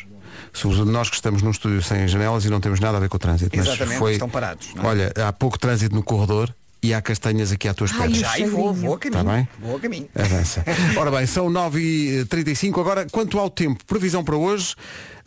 Sobretudo 0.54 0.92
nós 0.92 1.10
que 1.10 1.16
estamos 1.16 1.42
num 1.42 1.52
estúdio 1.52 1.82
sem 1.84 2.08
janelas 2.08 2.46
e 2.46 2.50
não 2.50 2.60
temos 2.60 2.80
nada 2.80 2.98
a 2.98 3.00
ver 3.00 3.10
com 3.10 3.18
o 3.18 3.20
trânsito. 3.20 3.56
Mas 3.58 3.68
Exatamente, 3.68 3.98
foi, 4.00 4.14
estão 4.14 4.30
parados, 4.30 4.68
é? 4.76 4.86
Olha, 4.86 5.14
há 5.28 5.34
pouco 5.34 5.58
trânsito 5.60 5.96
no 5.96 6.04
corredor 6.04 6.54
e 6.84 6.94
há 6.94 7.02
castanhas 7.02 7.52
aqui 7.52 7.68
à 7.68 7.74
tua 7.74 7.86
espera. 7.86 8.04
Ai, 8.06 8.14
Já 8.14 8.38
e 8.38 8.46
vou, 8.46 8.72
vou 8.74 8.94
a 8.94 9.00
caminho. 9.00 9.20
Está 9.22 9.34
bem? 9.34 9.48
Vou 9.60 9.76
a 9.76 9.80
caminho. 9.80 10.08
Avança. 10.14 10.64
Ora 10.98 11.10
bem, 11.10 11.26
são 11.26 11.50
9h35. 11.50 12.80
Agora, 12.80 13.08
quanto 13.12 13.40
ao 13.40 13.50
tempo, 13.50 13.84
previsão 13.86 14.24
para 14.24 14.36
hoje. 14.36 14.76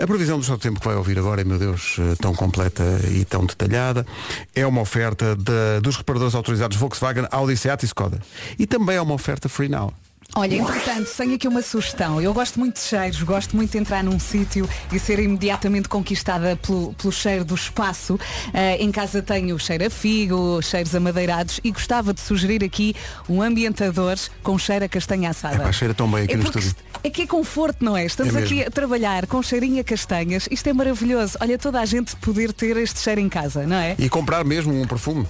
A 0.01 0.07
previsão 0.07 0.39
do 0.39 0.45
seu 0.45 0.57
tempo 0.57 0.79
que 0.79 0.87
vai 0.87 0.95
ouvir 0.95 1.19
agora, 1.19 1.43
meu 1.43 1.59
Deus, 1.59 1.97
eh, 1.99 2.15
tão 2.21 2.33
completa 2.33 2.85
e 3.11 3.25
tão 3.25 3.45
detalhada, 3.45 4.07
é 4.55 4.65
uma 4.65 4.81
oferta 4.81 5.35
da- 5.35 5.81
dos 5.83 5.97
reparadores 5.97 6.37
autorizados 6.37 6.77
Volkswagen, 6.77 7.27
Audi, 7.33 7.57
Seat 7.57 7.83
e 7.83 7.87
Skoda. 7.87 8.21
E 8.57 8.65
também 8.65 8.95
é 8.95 9.03
uma 9.03 9.15
oferta 9.15 9.49
Free 9.49 9.69
Now. 9.69 9.93
Olha, 10.39 10.55
entretanto, 10.55 11.11
tenho 11.16 11.34
aqui 11.34 11.49
uma 11.49 11.61
sugestão. 11.62 12.20
Eu 12.22 12.32
gosto 12.32 12.61
muito 12.61 12.76
de 12.76 12.82
cheiros, 12.82 13.20
gosto 13.24 13.57
muito 13.57 13.72
de 13.72 13.78
entrar 13.78 14.05
num 14.05 14.20
sítio 14.20 14.68
e 14.93 14.97
ser 15.01 15.18
imediatamente 15.18 15.89
conquistada 15.89 16.55
pelo, 16.57 16.95
pelo 16.95 17.12
cheiro 17.12 17.45
do 17.45 17.57
espaço. 17.57 18.16
Eh, 18.55 18.76
em 18.76 18.93
casa 18.93 19.20
tenho 19.20 19.59
cheiro 19.59 19.84
a 19.86 19.91
figo, 19.91 20.62
cheiros 20.62 20.95
amadeirados 20.95 21.59
e 21.64 21.72
gostava 21.72 22.14
de 22.14 22.20
sugerir 22.20 22.62
aqui 22.62 22.95
um 23.28 23.43
ambientador 23.43 24.16
com 24.41 24.57
cheiro 24.57 24.84
a 24.84 24.89
castanha 24.89 25.30
assada. 25.30 25.57
Epá, 25.57 25.72
cheira 25.72 25.93
tão 25.93 26.09
bem 26.09 26.22
aqui 26.22 26.34
é 26.34 26.36
no 26.36 26.45
estúdio. 26.45 26.72
É 27.03 27.11
que 27.11 27.22
é 27.22 27.26
conforto, 27.26 27.84
não 27.84 27.97
é? 27.97 28.05
Estamos 28.05 28.36
É 28.36 28.39
aqui 28.39 28.62
a 28.62 28.70
trabalhar 28.70 29.26
com 29.26 29.43
cheirinho 29.43 29.80
a 29.80 29.84
castanhas. 29.84 30.49
Isto 30.53 30.68
é 30.68 30.72
maravilhoso. 30.72 31.36
Olha, 31.41 31.59
toda 31.59 31.80
a 31.80 31.84
gente 31.84 32.14
poder 32.14 32.53
ter 32.53 32.76
este 32.76 33.01
cheiro 33.01 33.20
em 33.20 33.28
casa, 33.28 33.66
não 33.66 33.76
é? 33.76 33.97
E 33.99 34.09
comprar 34.09 34.45
mesmo 34.45 34.72
um 34.72 34.86
perfume. 34.86 35.26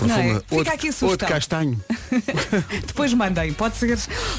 Não 0.00 0.14
é? 0.14 0.18
Perfume 0.18 0.34
Fica 0.34 0.54
ou 0.54 0.64
de- 0.64 0.70
aqui 0.70 0.88
a 0.88 0.92
sugestão. 0.92 1.28
castanho. 1.28 1.80
Depois 2.86 3.12
mandem, 3.14 3.52
pode 3.52 3.76
ser. 3.76 3.98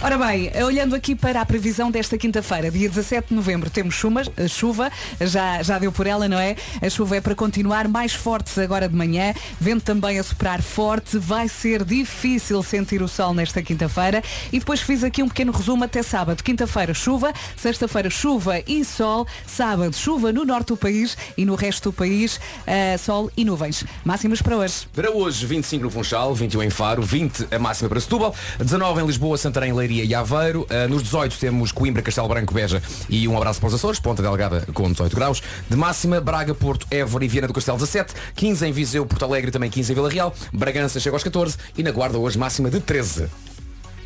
Ora 0.10 0.18
bem, 0.26 0.52
olhando 0.64 0.96
aqui 0.96 1.14
para 1.14 1.40
a 1.40 1.46
previsão 1.46 1.92
desta 1.92 2.18
quinta-feira, 2.18 2.72
dia 2.72 2.90
17 2.90 3.28
de 3.28 3.36
novembro, 3.36 3.70
temos 3.70 3.94
chuva, 3.94 4.24
a 4.36 4.48
chuva, 4.48 4.92
já, 5.22 5.62
já 5.62 5.78
deu 5.78 5.92
por 5.92 6.08
ela, 6.08 6.28
não 6.28 6.40
é? 6.40 6.56
A 6.82 6.90
chuva 6.90 7.18
é 7.18 7.22
para 7.22 7.36
continuar 7.36 7.88
mais 7.88 8.16
forte 8.16 8.60
agora 8.60 8.90
de 8.90 8.96
manhã, 8.96 9.36
vento 9.62 9.84
também 9.84 10.18
a 10.18 10.24
soprar 10.24 10.64
forte, 10.64 11.20
vai 11.20 11.48
ser 11.48 11.84
difícil 11.84 12.64
sentir 12.64 13.04
o 13.04 13.08
sol 13.08 13.36
nesta 13.36 13.62
quinta-feira 13.62 14.24
e 14.52 14.58
depois 14.58 14.82
fiz 14.82 15.04
aqui 15.04 15.22
um 15.22 15.28
pequeno 15.28 15.52
resumo 15.52 15.84
até 15.84 16.02
sábado. 16.02 16.44
Quinta-feira 16.44 16.92
chuva, 16.92 17.32
sexta-feira 17.56 18.10
chuva 18.10 18.64
e 18.68 18.84
sol, 18.84 19.28
sábado 19.46 19.96
chuva 19.96 20.34
no 20.34 20.44
norte 20.44 20.70
do 20.70 20.78
país 20.78 21.16
e 21.38 21.46
no 21.46 21.54
resto 21.54 21.92
do 21.92 21.94
país 21.94 22.40
eh, 22.66 22.98
sol 22.98 23.30
e 23.38 23.46
nuvens. 23.46 23.86
Máximas 24.04 24.42
para 24.42 24.58
hoje. 24.58 24.88
Para 24.92 25.12
hoje, 25.12 25.46
25 25.46 25.84
no 25.84 25.92
Funchal, 25.92 26.34
21 26.34 26.64
em 26.64 26.70
Faro, 26.72 27.04
20 27.04 27.48
a 27.52 27.60
máxima 27.60 27.88
para 27.88 28.00
Setúbal, 28.00 28.34
19 28.58 29.04
em 29.04 29.06
Lisboa, 29.06 29.38
Santarém, 29.38 29.72
Leiria 29.72 29.89
e 29.92 30.14
Aveiro. 30.14 30.68
Uh, 30.70 30.90
nos 30.90 31.04
18 31.04 31.38
temos 31.40 31.72
Coimbra, 31.72 32.02
Castelo 32.02 32.28
Branco, 32.28 32.54
Beja 32.54 32.82
e 33.10 33.28
um 33.28 33.36
abraço 33.36 33.60
para 33.60 33.68
os 33.68 33.74
Açores, 33.74 34.00
Ponta 34.00 34.22
Delgada 34.22 34.68
com 34.74 34.92
18 34.92 35.16
graus. 35.16 35.42
De 35.70 35.76
máxima, 35.76 36.22
Braga, 36.22 36.54
Porto, 36.54 36.88
Évora 36.92 37.26
e 37.26 37.28
Viana 37.28 37.48
do 37.48 37.54
Castelo 37.54 37.78
17, 37.78 38.14
15 38.36 38.66
em 38.68 38.72
Viseu, 38.72 39.06
Porto 39.06 39.26
Alegre 39.26 39.52
também 39.52 39.70
15 39.70 39.92
em 39.92 39.96
Vila 39.96 40.10
Real. 40.10 40.34
Bragança 40.54 41.00
chega 41.00 41.16
aos 41.16 41.24
14 41.24 41.58
e 41.78 41.84
na 41.84 41.92
Guarda 41.92 42.18
hoje 42.18 42.38
máxima 42.38 42.70
de 42.70 42.80
13. 42.80 43.28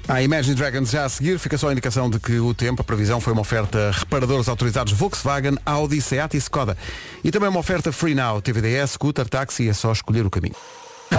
A 0.08 0.22
Imagine 0.22 0.56
Dragons 0.56 0.92
já 0.92 1.06
a 1.06 1.10
seguir, 1.10 1.40
fica 1.40 1.58
só 1.58 1.70
a 1.70 1.72
indicação 1.72 2.10
de 2.10 2.20
que 2.20 2.38
o 2.38 2.54
tempo, 2.54 2.82
a 2.82 2.84
previsão 2.84 3.22
foi 3.22 3.32
uma 3.32 3.42
oferta 3.42 3.90
reparadores 3.92 4.50
autorizados 4.50 4.92
Volkswagen, 4.92 5.58
Audi, 5.66 6.02
Seat 6.02 6.36
e 6.36 6.38
Skoda. 6.38 6.78
E 7.24 7.32
também 7.32 7.48
uma 7.48 7.60
oferta 7.60 7.90
Free 7.90 8.14
Now, 8.14 8.42
TVDS, 8.42 8.92
scooter, 8.92 9.28
táxi, 9.30 9.70
é 9.70 9.74
só 9.74 9.94
escolher 9.94 10.26
o 10.26 10.30
caminho. 10.30 10.56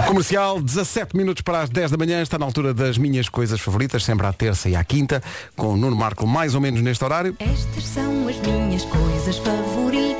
Comercial, 0.07 0.61
17 0.61 1.15
minutos 1.15 1.41
para 1.41 1.61
as 1.61 1.69
10 1.69 1.91
da 1.91 1.97
manhã, 1.97 2.21
está 2.21 2.37
na 2.37 2.45
altura 2.45 2.73
das 2.73 2.97
minhas 2.97 3.29
coisas 3.29 3.59
favoritas, 3.59 4.03
sempre 4.03 4.27
à 4.27 4.33
terça 4.33 4.69
e 4.69 4.75
à 4.75 4.83
quinta, 4.83 5.21
com 5.55 5.73
o 5.73 5.77
Nuno 5.77 5.95
Marco 5.95 6.27
mais 6.27 6.53
ou 6.55 6.61
menos 6.61 6.81
neste 6.81 7.03
horário. 7.03 7.35
Estas 7.39 7.83
são 7.85 8.27
as 8.27 8.37
minhas 8.37 8.83
coisas 8.85 9.37
favoritas. 9.37 10.15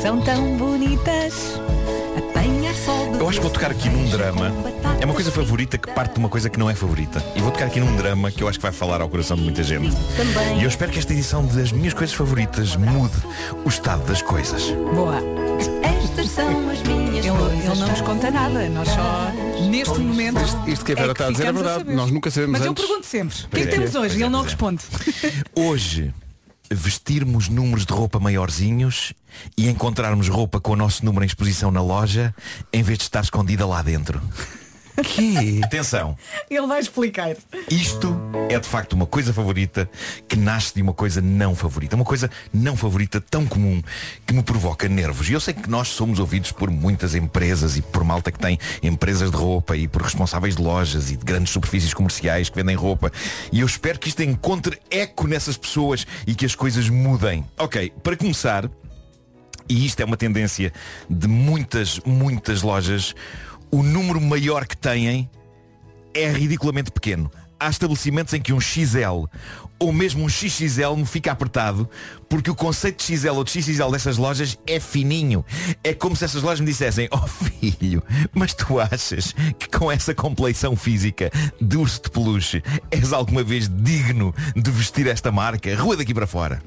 São 0.00 0.20
tão 0.20 0.56
bonitas. 0.56 1.60
Eu 3.18 3.28
acho 3.28 3.38
que 3.38 3.42
vou 3.42 3.52
tocar 3.52 3.70
aqui 3.70 3.88
num 3.88 4.08
drama. 4.10 4.52
É 5.00 5.04
uma 5.04 5.14
coisa 5.14 5.32
favorita 5.32 5.76
que 5.78 5.90
parte 5.90 6.14
de 6.14 6.18
uma 6.18 6.28
coisa 6.28 6.48
que 6.48 6.58
não 6.58 6.70
é 6.70 6.74
favorita. 6.74 7.24
E 7.34 7.40
vou 7.40 7.50
tocar 7.50 7.66
aqui 7.66 7.80
num 7.80 7.96
drama 7.96 8.30
que 8.30 8.42
eu 8.42 8.48
acho 8.48 8.58
que 8.58 8.62
vai 8.62 8.72
falar 8.72 9.00
ao 9.00 9.08
coração 9.08 9.36
de 9.36 9.42
muita 9.42 9.62
gente. 9.62 9.96
E 10.58 10.62
eu 10.62 10.68
espero 10.68 10.92
que 10.92 10.98
esta 10.98 11.12
edição 11.12 11.44
das 11.44 11.72
minhas 11.72 11.94
coisas 11.94 12.14
favoritas 12.14 12.76
mude 12.76 13.16
o 13.64 13.68
estado 13.68 14.06
das 14.06 14.22
coisas. 14.22 14.70
Boa. 14.94 15.16
Estas 15.82 16.28
são 16.30 16.70
as 16.70 16.82
minhas 16.82 16.95
Ele, 17.66 17.80
não 17.80 17.88
nos 17.88 18.00
conta 18.00 18.30
nada. 18.30 18.68
Nós 18.68 18.88
só, 18.88 19.32
neste 19.68 19.98
momento. 19.98 20.38
Isto 20.66 20.84
que 20.84 20.92
a 20.92 20.94
Vera 20.94 21.08
é 21.08 21.12
está 21.12 21.26
a 21.26 21.30
dizer 21.30 21.46
é 21.46 21.52
verdade. 21.52 21.92
Nós 21.92 22.10
nunca 22.10 22.30
sabemos 22.30 22.52
Mas 22.52 22.64
eu 22.64 22.70
antes. 22.70 22.84
pergunto 22.84 23.06
sempre. 23.06 23.36
O 23.36 23.48
que 23.48 23.56
é 23.56 23.62
que 23.62 23.68
é, 23.68 23.70
temos 23.70 23.94
hoje? 23.94 24.14
E 24.16 24.22
é, 24.22 24.24
ele 24.24 24.30
não 24.30 24.40
é. 24.40 24.44
responde. 24.44 24.82
Hoje, 25.54 26.14
vestirmos 26.70 27.48
números 27.48 27.84
de 27.84 27.92
roupa 27.92 28.20
maiorzinhos 28.20 29.12
e 29.56 29.68
encontrarmos 29.68 30.28
roupa 30.28 30.60
com 30.60 30.72
o 30.72 30.76
nosso 30.76 31.04
número 31.04 31.24
em 31.24 31.26
exposição 31.26 31.70
na 31.70 31.82
loja 31.82 32.34
em 32.72 32.82
vez 32.82 32.98
de 32.98 33.04
estar 33.04 33.20
escondida 33.22 33.66
lá 33.66 33.82
dentro. 33.82 34.22
Que? 35.02 35.60
Atenção, 35.64 36.16
Ele 36.50 36.66
vai 36.66 36.80
explicar. 36.80 37.36
isto 37.70 38.16
é 38.48 38.58
de 38.58 38.68
facto 38.68 38.94
uma 38.94 39.06
coisa 39.06 39.32
favorita 39.32 39.88
que 40.28 40.36
nasce 40.36 40.74
de 40.74 40.82
uma 40.82 40.92
coisa 40.92 41.20
não 41.20 41.54
favorita. 41.54 41.96
Uma 41.96 42.04
coisa 42.04 42.30
não 42.52 42.76
favorita 42.76 43.20
tão 43.20 43.46
comum 43.46 43.82
que 44.26 44.32
me 44.32 44.42
provoca 44.42 44.88
nervos. 44.88 45.28
E 45.28 45.32
eu 45.32 45.40
sei 45.40 45.54
que 45.54 45.68
nós 45.68 45.88
somos 45.88 46.18
ouvidos 46.18 46.52
por 46.52 46.70
muitas 46.70 47.14
empresas 47.14 47.76
e 47.76 47.82
por 47.82 48.04
malta 48.04 48.30
que 48.32 48.38
tem 48.38 48.58
empresas 48.82 49.30
de 49.30 49.36
roupa 49.36 49.76
e 49.76 49.86
por 49.86 50.02
responsáveis 50.02 50.56
de 50.56 50.62
lojas 50.62 51.10
e 51.10 51.16
de 51.16 51.24
grandes 51.24 51.52
superfícies 51.52 51.92
comerciais 51.92 52.48
que 52.48 52.56
vendem 52.56 52.76
roupa. 52.76 53.12
E 53.52 53.60
eu 53.60 53.66
espero 53.66 53.98
que 53.98 54.08
isto 54.08 54.22
encontre 54.22 54.78
eco 54.90 55.26
nessas 55.26 55.56
pessoas 55.56 56.06
e 56.26 56.34
que 56.34 56.46
as 56.46 56.54
coisas 56.54 56.88
mudem. 56.88 57.44
Ok, 57.58 57.92
para 58.02 58.16
começar, 58.16 58.70
e 59.68 59.84
isto 59.84 60.00
é 60.00 60.04
uma 60.04 60.16
tendência 60.16 60.72
de 61.10 61.26
muitas, 61.26 62.00
muitas 62.04 62.62
lojas, 62.62 63.14
o 63.76 63.82
número 63.82 64.18
maior 64.22 64.66
que 64.66 64.74
têm 64.74 65.28
é 66.14 66.30
ridiculamente 66.30 66.90
pequeno. 66.90 67.30
Há 67.60 67.68
estabelecimentos 67.68 68.32
em 68.32 68.40
que 68.40 68.50
um 68.50 68.60
XL 68.60 69.26
ou 69.78 69.92
mesmo 69.92 70.24
um 70.24 70.28
XXL 70.30 70.96
me 70.96 71.04
fica 71.04 71.30
apertado 71.30 71.88
porque 72.26 72.50
o 72.50 72.54
conceito 72.54 73.04
de 73.04 73.18
XL 73.18 73.32
ou 73.32 73.44
de 73.44 73.50
XXL 73.50 73.90
dessas 73.92 74.16
lojas 74.16 74.58
é 74.66 74.80
fininho. 74.80 75.44
É 75.84 75.92
como 75.92 76.16
se 76.16 76.24
essas 76.24 76.42
lojas 76.42 76.60
me 76.60 76.66
dissessem, 76.66 77.06
oh 77.10 77.26
filho, 77.26 78.02
mas 78.32 78.54
tu 78.54 78.80
achas 78.80 79.34
que 79.58 79.68
com 79.68 79.92
essa 79.92 80.14
compleição 80.14 80.74
física 80.74 81.30
de 81.60 81.76
urso 81.76 82.00
de 82.02 82.10
peluche 82.10 82.62
és 82.90 83.12
alguma 83.12 83.42
vez 83.42 83.68
digno 83.68 84.34
de 84.54 84.70
vestir 84.70 85.06
esta 85.06 85.30
marca? 85.30 85.76
Rua 85.76 85.98
daqui 85.98 86.14
para 86.14 86.26
fora. 86.26 86.62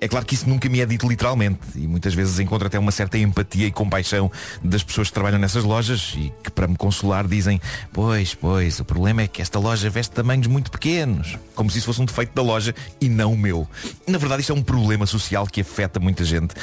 É 0.00 0.08
claro 0.08 0.24
que 0.26 0.34
isso 0.34 0.48
nunca 0.48 0.68
me 0.68 0.80
é 0.80 0.86
dito 0.86 1.08
literalmente 1.08 1.60
e 1.76 1.86
muitas 1.86 2.14
vezes 2.14 2.38
encontro 2.38 2.66
até 2.66 2.78
uma 2.78 2.90
certa 2.92 3.16
empatia 3.18 3.66
e 3.66 3.70
compaixão 3.72 4.30
das 4.62 4.82
pessoas 4.82 5.08
que 5.08 5.14
trabalham 5.14 5.38
nessas 5.38 5.64
lojas 5.64 6.14
e 6.16 6.32
que 6.42 6.50
para 6.50 6.66
me 6.66 6.76
consolar 6.76 7.26
dizem 7.26 7.60
pois, 7.92 8.34
pois, 8.34 8.80
o 8.80 8.84
problema 8.84 9.22
é 9.22 9.26
que 9.28 9.40
esta 9.42 9.58
loja 9.58 9.88
veste 9.90 10.12
tamanhos 10.12 10.46
muito 10.46 10.70
pequenos 10.70 11.38
como 11.54 11.70
se 11.70 11.78
isso 11.78 11.86
fosse 11.86 12.00
um 12.02 12.04
defeito 12.04 12.32
da 12.34 12.42
loja 12.42 12.74
e 13.00 13.08
não 13.08 13.32
o 13.32 13.38
meu. 13.38 13.66
Na 14.06 14.18
verdade 14.18 14.40
isto 14.40 14.52
é 14.52 14.56
um 14.56 14.62
problema 14.62 15.06
social 15.06 15.46
que 15.46 15.60
afeta 15.60 16.00
muita 16.00 16.24
gente. 16.24 16.54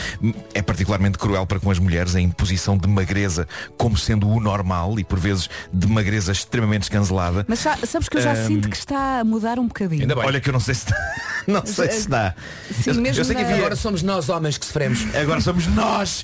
É 0.53 0.61
particularmente 0.61 1.17
cruel 1.17 1.45
para 1.45 1.59
com 1.59 1.71
as 1.71 1.79
mulheres 1.79 2.15
a 2.15 2.21
imposição 2.21 2.77
de 2.77 2.87
magreza 2.87 3.47
como 3.77 3.97
sendo 3.97 4.27
o 4.27 4.39
normal 4.39 4.99
e 4.99 5.03
por 5.03 5.19
vezes 5.19 5.49
de 5.71 5.87
magreza 5.87 6.31
extremamente 6.31 6.83
escancelada. 6.83 7.45
Mas 7.47 7.59
sa- 7.59 7.77
sabes 7.85 8.09
que 8.09 8.17
eu 8.17 8.21
já 8.21 8.31
Ahm, 8.33 8.47
sinto 8.47 8.69
que 8.69 8.75
está 8.77 9.19
a 9.19 9.23
mudar 9.23 9.59
um 9.59 9.67
bocadinho. 9.67 10.07
Olha 10.17 10.39
que 10.39 10.49
eu 10.49 10.53
não 10.53 10.59
sei 10.59 10.75
se 10.75 10.85
está. 10.85 10.95
Não 11.47 11.65
sei 11.65 11.89
se 11.89 11.97
está. 12.01 12.35
Sim, 12.83 12.90
mesmo 12.97 13.21
eu 13.21 13.25
sei 13.25 13.35
que 13.35 13.41
havia, 13.41 13.55
Agora 13.57 13.75
somos 13.75 14.01
nós 14.03 14.29
homens 14.29 14.57
que 14.57 14.65
sofremos. 14.65 15.05
Agora 15.15 15.41
somos 15.41 15.67
nós. 15.67 16.23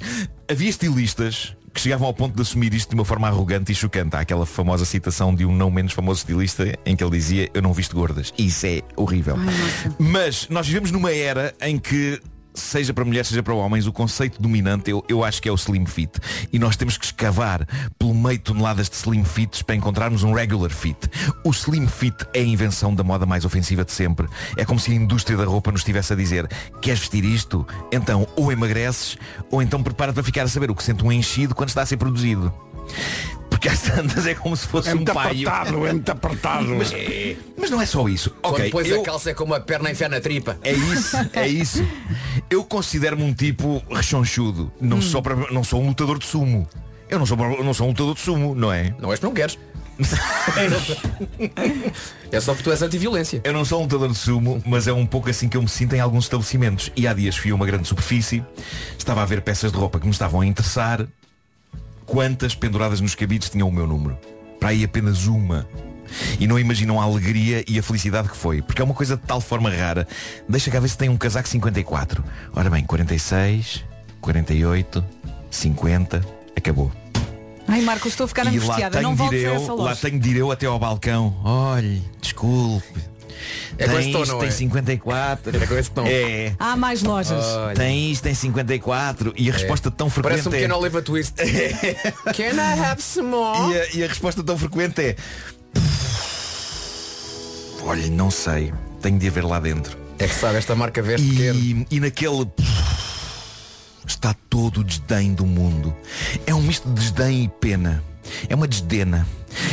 Havia 0.49 0.69
estilistas 0.69 1.55
que 1.73 1.81
chegavam 1.81 2.07
ao 2.07 2.13
ponto 2.13 2.35
de 2.35 2.41
assumir 2.41 2.73
isto 2.73 2.89
de 2.89 2.95
uma 2.95 3.05
forma 3.05 3.27
arrogante 3.27 3.71
e 3.71 3.75
chocante. 3.75 4.15
Há 4.15 4.21
aquela 4.21 4.45
famosa 4.45 4.83
citação 4.83 5.33
de 5.33 5.45
um 5.45 5.55
não 5.55 5.69
menos 5.69 5.93
famoso 5.93 6.21
estilista 6.21 6.73
em 6.85 6.95
que 6.95 7.03
ele 7.03 7.11
dizia 7.11 7.49
eu 7.53 7.61
não 7.61 7.71
visto 7.71 7.95
gordas. 7.95 8.33
Isso 8.37 8.65
é 8.65 8.81
horrível. 8.95 9.35
Mas 9.99 10.47
nós 10.49 10.65
vivemos 10.67 10.91
numa 10.91 11.11
era 11.11 11.53
em 11.61 11.77
que 11.77 12.19
seja 12.59 12.93
para 12.93 13.05
mulheres, 13.05 13.27
seja 13.27 13.43
para 13.43 13.53
homens, 13.53 13.87
o 13.87 13.93
conceito 13.93 14.41
dominante 14.41 14.89
eu, 14.89 15.03
eu 15.07 15.23
acho 15.23 15.41
que 15.41 15.49
é 15.49 15.51
o 15.51 15.55
slim 15.55 15.85
fit. 15.85 16.11
E 16.51 16.59
nós 16.59 16.75
temos 16.75 16.97
que 16.97 17.05
escavar 17.05 17.65
pelo 17.97 18.13
meio 18.13 18.39
toneladas 18.39 18.89
de 18.89 18.95
slim 18.95 19.23
fits 19.23 19.61
para 19.61 19.75
encontrarmos 19.75 20.23
um 20.23 20.33
regular 20.33 20.71
fit. 20.71 20.97
O 21.43 21.51
slim 21.51 21.87
fit 21.87 22.15
é 22.33 22.39
a 22.39 22.43
invenção 22.43 22.93
da 22.93 23.03
moda 23.03 23.25
mais 23.25 23.45
ofensiva 23.45 23.83
de 23.83 23.91
sempre. 23.91 24.27
É 24.55 24.65
como 24.65 24.79
se 24.79 24.91
a 24.91 24.95
indústria 24.95 25.37
da 25.37 25.45
roupa 25.45 25.71
nos 25.71 25.81
estivesse 25.81 26.13
a 26.13 26.15
dizer 26.15 26.47
queres 26.81 26.99
vestir 26.99 27.23
isto? 27.23 27.65
Então 27.91 28.27
ou 28.35 28.51
emagreces 28.51 29.17
ou 29.51 29.61
então 29.61 29.81
prepara-te 29.81 30.15
para 30.15 30.23
ficar 30.23 30.43
a 30.43 30.47
saber 30.47 30.71
o 30.71 30.75
que 30.75 30.83
sente 30.83 31.03
um 31.03 31.11
enchido 31.11 31.55
quando 31.55 31.69
está 31.69 31.81
a 31.81 31.85
ser 31.85 31.97
produzido. 31.97 32.53
Porque 33.57 33.69
às 33.69 33.81
tantas 33.81 34.27
é 34.27 34.35
como 34.35 34.55
se 34.55 34.67
fosse 34.67 34.89
É 34.89 34.93
um 34.93 35.03
paio. 35.03 35.49
apertado, 35.49 35.87
é 35.87 35.93
muito 35.93 36.11
apertado. 36.11 36.67
Mas, 36.75 36.93
mas 37.57 37.71
não 37.71 37.81
é 37.81 37.87
só 37.87 38.07
isso. 38.07 38.29
Quando 38.39 38.53
Ok, 38.53 38.69
pões 38.69 38.87
eu- 38.87 39.01
a 39.01 39.03
calça 39.03 39.31
é 39.31 39.33
como 39.33 39.55
a 39.55 39.59
perna 39.59 39.89
enfiar 39.89 40.09
na 40.09 40.21
tripa. 40.21 40.59
é 40.63 40.73
isso, 40.73 41.17
é 41.33 41.47
isso. 41.47 41.83
Eu 42.51 42.63
considero-me 42.63 43.23
um 43.23 43.33
tipo 43.33 43.81
rechonchudo. 43.89 44.71
Não, 44.79 45.01
sou, 45.01 45.23
para- 45.23 45.51
não 45.51 45.63
sou 45.63 45.81
um 45.81 45.87
lutador 45.87 46.19
de 46.19 46.25
sumo. 46.27 46.67
Eu 47.09 47.17
não 47.17 47.25
sou, 47.25 47.35
eu 47.39 47.63
não 47.63 47.73
sou 47.73 47.87
um 47.87 47.89
lutador 47.89 48.13
de 48.13 48.21
sumo, 48.21 48.53
não 48.53 48.71
é? 48.71 48.93
Não 48.99 49.09
és 49.11 49.19
porque 49.19 49.25
não 49.25 49.33
queres. 49.33 49.57
é 52.31 52.39
só 52.39 52.51
porque 52.53 52.63
tu 52.63 52.69
és 52.71 52.81
anti-violência. 52.83 53.41
Eu 53.43 53.53
não 53.53 53.65
sou 53.65 53.79
um 53.79 53.83
lutador 53.83 54.09
de 54.09 54.15
sumo, 54.17 54.61
mas 54.67 54.87
é 54.87 54.93
um 54.93 55.07
pouco 55.07 55.31
assim 55.31 55.49
que 55.49 55.57
eu 55.57 55.63
me 55.63 55.67
sinto 55.67 55.95
em 55.95 55.99
alguns 55.99 56.25
estabelecimentos. 56.25 56.91
E 56.95 57.07
há 57.07 57.13
dias 57.13 57.35
fui 57.35 57.49
a 57.49 57.55
uma 57.55 57.65
grande 57.65 57.87
superfície, 57.87 58.45
estava 58.99 59.23
a 59.23 59.25
ver 59.25 59.41
peças 59.41 59.71
de 59.71 59.77
roupa 59.79 59.99
que 59.99 60.05
me 60.05 60.11
estavam 60.11 60.41
a 60.41 60.45
interessar. 60.45 61.07
Quantas 62.07 62.55
penduradas 62.55 62.99
nos 63.01 63.13
cabides 63.13 63.49
tinham 63.49 63.67
o 63.67 63.71
meu 63.71 63.85
número? 63.85 64.17
Para 64.59 64.69
aí 64.69 64.83
apenas 64.83 65.27
uma. 65.27 65.67
E 66.39 66.47
não 66.47 66.57
imaginam 66.57 66.99
a 66.99 67.03
alegria 67.03 67.63
e 67.67 67.77
a 67.77 67.83
felicidade 67.83 68.29
que 68.29 68.37
foi. 68.37 68.61
Porque 68.61 68.81
é 68.81 68.85
uma 68.85 68.93
coisa 68.93 69.17
de 69.17 69.23
tal 69.23 69.41
forma 69.41 69.69
rara. 69.69 70.07
Deixa 70.47 70.71
cá 70.71 70.79
ver 70.79 70.87
se 70.87 70.97
tem 70.97 71.09
um 71.09 71.17
casaco 71.17 71.47
54. 71.47 72.23
Ora 72.55 72.69
bem, 72.69 72.83
46, 72.85 73.83
48, 74.21 75.03
50. 75.51 76.25
Acabou. 76.55 76.91
Ai 77.67 77.81
Marcos, 77.81 78.13
estou 78.13 78.23
a 78.23 78.27
ficar 78.29 78.45
E 78.45 78.55
angustiada. 78.55 79.01
Não 79.01 79.13
voltes 79.13 79.43
a 79.43 79.49
essa 79.49 79.71
eu, 79.71 79.75
lá 79.75 79.83
loja. 79.89 80.01
tenho 80.01 80.17
de 80.19 80.29
ir 80.29 80.37
eu 80.37 80.49
até 80.49 80.65
ao 80.65 80.79
balcão. 80.79 81.35
Olhe, 81.43 82.01
desculpe. 82.21 83.01
É 83.77 83.85
com 83.85 83.91
tem 83.91 83.99
esse 83.99 84.11
tom, 84.11 84.21
isto, 84.23 84.31
não 84.31 84.39
tem 84.39 84.47
é? 84.47 84.51
54. 84.51 85.63
É 85.63 85.67
com 85.67 85.75
esse 85.75 85.91
tom. 85.91 86.05
É. 86.07 86.53
Há 86.59 86.75
mais 86.75 87.03
lojas. 87.03 87.45
Tem 87.75 88.11
isto, 88.11 88.23
tem 88.23 88.33
54. 88.33 89.33
E 89.37 89.49
a 89.49 89.53
resposta 89.53 89.91
tão 89.91 90.09
frequente 90.09 90.31
Parece 90.31 90.49
um 90.49 90.51
é... 90.51 90.55
pequeno 90.55 90.77
Oliver 90.77 91.03
Twist. 91.03 91.33
Can 92.35 92.55
I 92.55 92.79
have 92.79 93.01
some 93.01 93.29
more? 93.29 93.73
E 93.73 93.79
a, 93.79 93.87
e 93.95 94.03
a 94.03 94.07
resposta 94.07 94.43
tão 94.43 94.57
frequente 94.57 95.01
é 95.01 95.15
Olha, 97.83 98.07
não 98.09 98.29
sei 98.29 98.73
Tenho 99.01 99.17
de 99.17 99.27
haver 99.27 99.45
lá 99.45 99.59
dentro 99.59 99.97
É 100.19 100.27
que 100.27 100.35
sabe, 100.35 100.57
esta 100.57 100.75
marca 100.75 101.01
veste 101.01 101.27
pequeno. 101.27 101.59
e, 101.59 101.87
e 101.91 101.99
naquele 101.99 102.47
Está 104.05 104.35
todo 104.49 104.81
o 104.81 104.83
desdém 104.83 105.33
do 105.33 105.45
mundo 105.45 105.95
É 106.45 106.53
um 106.53 106.61
misto 106.61 106.87
de 106.89 106.95
desdém 106.95 107.43
e 107.43 107.47
pena 107.47 108.03
É 108.49 108.55
uma 108.55 108.67
desdena 108.67 109.27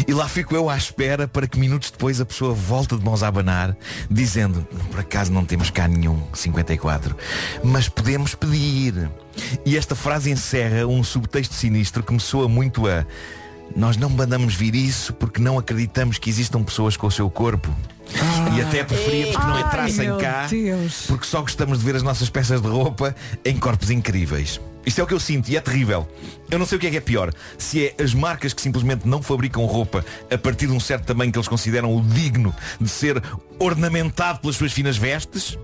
E 0.06 0.12
lá 0.12 0.28
fico 0.28 0.54
eu 0.54 0.68
à 0.68 0.76
espera 0.76 1.26
para 1.26 1.46
que 1.46 1.58
minutos 1.58 1.90
depois 1.90 2.20
a 2.20 2.26
pessoa 2.26 2.54
volta 2.54 2.96
de 2.96 3.04
mãos 3.04 3.22
a 3.22 3.28
abanar 3.28 3.76
Dizendo, 4.10 4.66
por 4.90 5.00
acaso 5.00 5.32
não 5.32 5.44
temos 5.44 5.70
cá 5.70 5.88
nenhum 5.88 6.22
54 6.32 7.16
Mas 7.62 7.88
podemos 7.88 8.34
pedir 8.34 9.10
E 9.64 9.76
esta 9.76 9.94
frase 9.94 10.30
encerra 10.30 10.86
um 10.86 11.02
subtexto 11.02 11.54
sinistro 11.54 12.02
que 12.02 12.12
me 12.12 12.20
soa 12.20 12.48
muito 12.48 12.86
a 12.88 13.04
nós 13.74 13.96
não 13.96 14.08
mandamos 14.08 14.54
vir 14.54 14.74
isso 14.74 15.12
porque 15.14 15.40
não 15.40 15.58
acreditamos 15.58 16.18
que 16.18 16.30
existam 16.30 16.62
pessoas 16.62 16.96
com 16.96 17.06
o 17.06 17.10
seu 17.10 17.28
corpo. 17.30 17.74
E 18.56 18.60
até 18.60 18.84
preferíamos 18.84 19.36
que 19.36 19.42
não 19.46 19.54
Ai, 19.54 19.62
entrassem 19.62 20.06
meu 20.06 20.18
cá 20.18 20.46
Deus. 20.48 21.04
porque 21.06 21.26
só 21.26 21.40
gostamos 21.40 21.78
de 21.78 21.84
ver 21.84 21.96
as 21.96 22.02
nossas 22.02 22.28
peças 22.30 22.60
de 22.60 22.68
roupa 22.68 23.14
em 23.44 23.56
corpos 23.56 23.90
incríveis. 23.90 24.60
Isto 24.86 25.00
é 25.00 25.04
o 25.04 25.06
que 25.06 25.14
eu 25.14 25.20
sinto 25.20 25.48
e 25.48 25.56
é 25.56 25.60
terrível. 25.60 26.06
Eu 26.50 26.58
não 26.58 26.66
sei 26.66 26.76
o 26.76 26.80
que 26.80 26.86
é 26.86 26.90
que 26.90 26.96
é 26.98 27.00
pior. 27.00 27.32
Se 27.56 27.86
é 27.86 27.94
as 28.02 28.12
marcas 28.12 28.52
que 28.52 28.60
simplesmente 28.60 29.08
não 29.08 29.22
fabricam 29.22 29.64
roupa 29.64 30.04
a 30.30 30.36
partir 30.36 30.66
de 30.66 30.72
um 30.72 30.80
certo 30.80 31.06
tamanho 31.06 31.32
que 31.32 31.38
eles 31.38 31.48
consideram 31.48 31.96
o 31.96 32.02
digno 32.02 32.54
de 32.78 32.88
ser 32.88 33.22
ornamentado 33.58 34.40
pelas 34.40 34.56
suas 34.56 34.72
finas 34.72 34.96
vestes. 34.98 35.58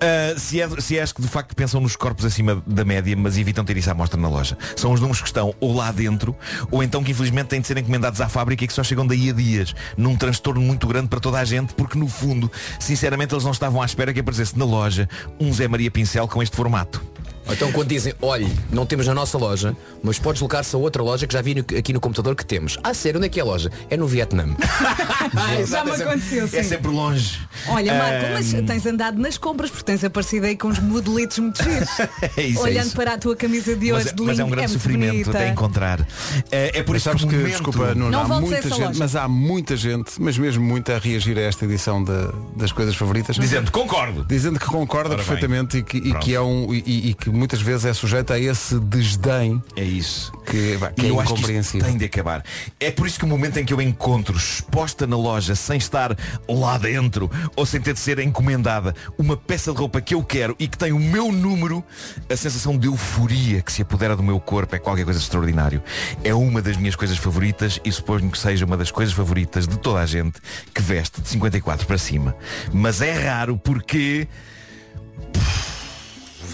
ah, 0.00 0.38
se, 0.38 0.60
é, 0.60 0.68
se 0.80 0.98
é 0.98 1.02
as 1.02 1.12
que 1.12 1.20
de 1.22 1.28
facto 1.28 1.54
pensam 1.54 1.80
nos 1.80 1.96
corpos 1.96 2.24
acima 2.24 2.62
da 2.66 2.84
média, 2.84 3.16
mas 3.16 3.36
evitam 3.38 3.64
ter 3.64 3.76
isso 3.76 3.90
à 3.90 3.94
mostra 3.94 4.20
na 4.20 4.28
loja. 4.28 4.56
São 4.76 4.92
os 4.92 5.00
números 5.00 5.20
que 5.20 5.26
estão 5.26 5.54
ou 5.60 5.74
lá 5.74 5.90
dentro, 5.90 6.36
ou 6.70 6.82
então 6.82 7.02
que 7.02 7.10
infelizmente 7.10 7.48
têm 7.48 7.60
de 7.60 7.66
ser 7.66 7.76
encomendados 7.78 8.20
à 8.20 8.28
fábrica 8.28 8.64
e 8.64 8.66
que 8.66 8.72
só 8.72 8.82
chegam 8.84 9.06
daí 9.06 9.30
a 9.30 9.32
dias, 9.32 9.74
num 9.96 10.16
transtorno 10.16 10.60
muito 10.60 10.86
grande 10.86 11.08
para 11.08 11.18
toda 11.20 11.38
a 11.38 11.44
gente, 11.44 11.63
porque 11.72 11.98
no 11.98 12.08
fundo, 12.08 12.50
sinceramente, 12.78 13.32
eles 13.32 13.44
não 13.44 13.52
estavam 13.52 13.80
à 13.80 13.86
espera 13.86 14.12
que 14.12 14.20
aparecesse 14.20 14.58
na 14.58 14.64
loja 14.64 15.08
um 15.40 15.52
Zé 15.52 15.66
Maria 15.66 15.90
Pincel 15.90 16.28
com 16.28 16.42
este 16.42 16.56
formato. 16.56 17.02
Então 17.50 17.70
quando 17.72 17.88
dizem, 17.88 18.14
olhe, 18.22 18.50
não 18.72 18.86
temos 18.86 19.06
na 19.06 19.14
nossa 19.14 19.36
loja, 19.38 19.76
mas 20.02 20.18
podes 20.18 20.38
deslocar-se 20.38 20.74
a 20.74 20.78
outra 20.78 21.02
loja 21.02 21.26
que 21.26 21.32
já 21.32 21.42
vi 21.42 21.54
no- 21.54 21.78
aqui 21.78 21.92
no 21.92 22.00
computador 22.00 22.34
que 22.34 22.44
temos. 22.44 22.78
Ah, 22.82 22.94
sério, 22.94 23.18
onde 23.18 23.26
é 23.26 23.28
que 23.28 23.38
é 23.38 23.42
a 23.42 23.46
loja? 23.46 23.70
É 23.90 23.96
no 23.96 24.06
Vietnã. 24.06 24.46
Já 25.66 25.84
me 25.84 25.90
aconteceu, 25.92 26.46
sim. 26.48 26.56
É 26.56 26.62
sempre 26.62 26.88
longe. 26.90 27.38
Olha, 27.68 27.94
Marco, 27.94 28.26
mas 28.32 28.52
tens 28.66 28.86
andado 28.86 29.18
nas 29.20 29.36
compras 29.38 29.70
porque 29.70 29.84
tens 29.84 30.04
aparecido 30.04 30.46
aí 30.46 30.56
com 30.56 30.68
uns 30.68 30.78
modelitos 30.78 31.38
muito 31.38 31.62
giros. 31.62 31.88
É 32.36 32.42
isso, 32.42 32.58
é 32.60 32.62
Olhando 32.62 32.86
isso. 32.86 32.96
para 32.96 33.14
a 33.14 33.18
tua 33.18 33.36
camisa 33.36 33.74
de 33.76 33.92
mas, 33.92 34.06
hoje 34.06 34.14
de 34.14 34.22
mas 34.22 34.38
é 34.38 34.44
um 34.44 34.50
grande 34.50 34.68
muito 34.68 34.80
sofrimento 34.82 35.10
bonita. 35.12 35.30
até 35.30 35.48
encontrar. 35.48 36.06
É, 36.50 36.78
é 36.78 36.82
por 36.82 36.92
Mas 36.92 37.02
isso 37.06 37.10
que, 37.16 37.26
que, 37.26 37.34
momento- 37.36 37.50
desculpa, 37.50 37.94
Nuno, 37.94 38.10
Não 38.10 38.20
há 38.32 38.40
muita 38.40 38.62
gente, 38.62 38.80
loja. 38.80 38.92
mas 38.98 39.16
há 39.16 39.28
muita 39.28 39.76
gente, 39.76 40.12
mas 40.18 40.38
mesmo 40.38 40.64
muita 40.64 40.96
a 40.96 40.98
reagir 40.98 41.36
a 41.38 41.42
esta 41.42 41.64
edição 41.64 42.02
da- 42.02 42.32
das 42.56 42.72
coisas 42.72 42.94
favoritas. 42.94 43.36
Dizendo 43.36 43.70
concordo. 43.70 44.24
Dizendo 44.24 44.58
que 44.58 44.66
concorda 44.66 45.10
Ora 45.10 45.18
bem. 45.18 45.26
perfeitamente 45.26 45.78
e 45.78 45.82
que, 45.82 45.96
e 45.98 46.14
que 46.18 46.34
é 46.34 46.40
um 46.40 46.72
e, 46.72 47.10
e 47.10 47.14
que 47.14 47.30
muitas 47.34 47.60
vezes 47.60 47.84
é 47.84 47.92
sujeito 47.92 48.32
a 48.32 48.38
esse 48.38 48.78
desdém 48.80 49.62
É 49.76 49.82
isso. 49.84 50.32
que, 50.46 50.78
é 50.96 51.10
eu 51.10 51.20
acho 51.20 51.34
que 51.34 51.40
incompreensível. 51.40 51.86
tem 51.86 51.96
de 51.98 52.04
acabar. 52.04 52.44
É 52.78 52.90
por 52.90 53.06
isso 53.06 53.18
que 53.18 53.24
o 53.24 53.28
momento 53.28 53.58
em 53.58 53.64
que 53.64 53.72
eu 53.72 53.80
encontro 53.82 54.36
exposta 54.36 55.06
na 55.06 55.16
loja, 55.16 55.54
sem 55.54 55.76
estar 55.76 56.16
lá 56.48 56.78
dentro, 56.78 57.30
ou 57.56 57.66
sem 57.66 57.80
ter 57.80 57.92
de 57.94 58.00
ser 58.00 58.18
encomendada, 58.18 58.94
uma 59.18 59.36
peça 59.36 59.72
de 59.72 59.78
roupa 59.78 60.00
que 60.00 60.14
eu 60.14 60.22
quero 60.22 60.54
e 60.58 60.68
que 60.68 60.78
tem 60.78 60.92
o 60.92 60.98
meu 60.98 61.30
número, 61.32 61.82
a 62.30 62.36
sensação 62.36 62.78
de 62.78 62.86
euforia 62.86 63.60
que 63.62 63.72
se 63.72 63.82
apodera 63.82 64.16
do 64.16 64.22
meu 64.22 64.38
corpo 64.40 64.74
é 64.74 64.78
qualquer 64.78 65.04
coisa 65.04 65.18
extraordinário. 65.20 65.82
É 66.22 66.32
uma 66.34 66.62
das 66.62 66.76
minhas 66.76 66.94
coisas 66.96 67.16
favoritas 67.18 67.80
e 67.84 67.90
suponho 67.92 68.30
que 68.30 68.38
seja 68.38 68.64
uma 68.64 68.76
das 68.76 68.90
coisas 68.90 69.14
favoritas 69.14 69.66
de 69.66 69.78
toda 69.78 70.00
a 70.00 70.06
gente 70.06 70.40
que 70.72 70.80
veste 70.82 71.20
de 71.20 71.28
54 71.28 71.86
para 71.86 71.98
cima. 71.98 72.34
Mas 72.72 73.00
é 73.00 73.12
raro 73.28 73.56
porque. 73.56 74.28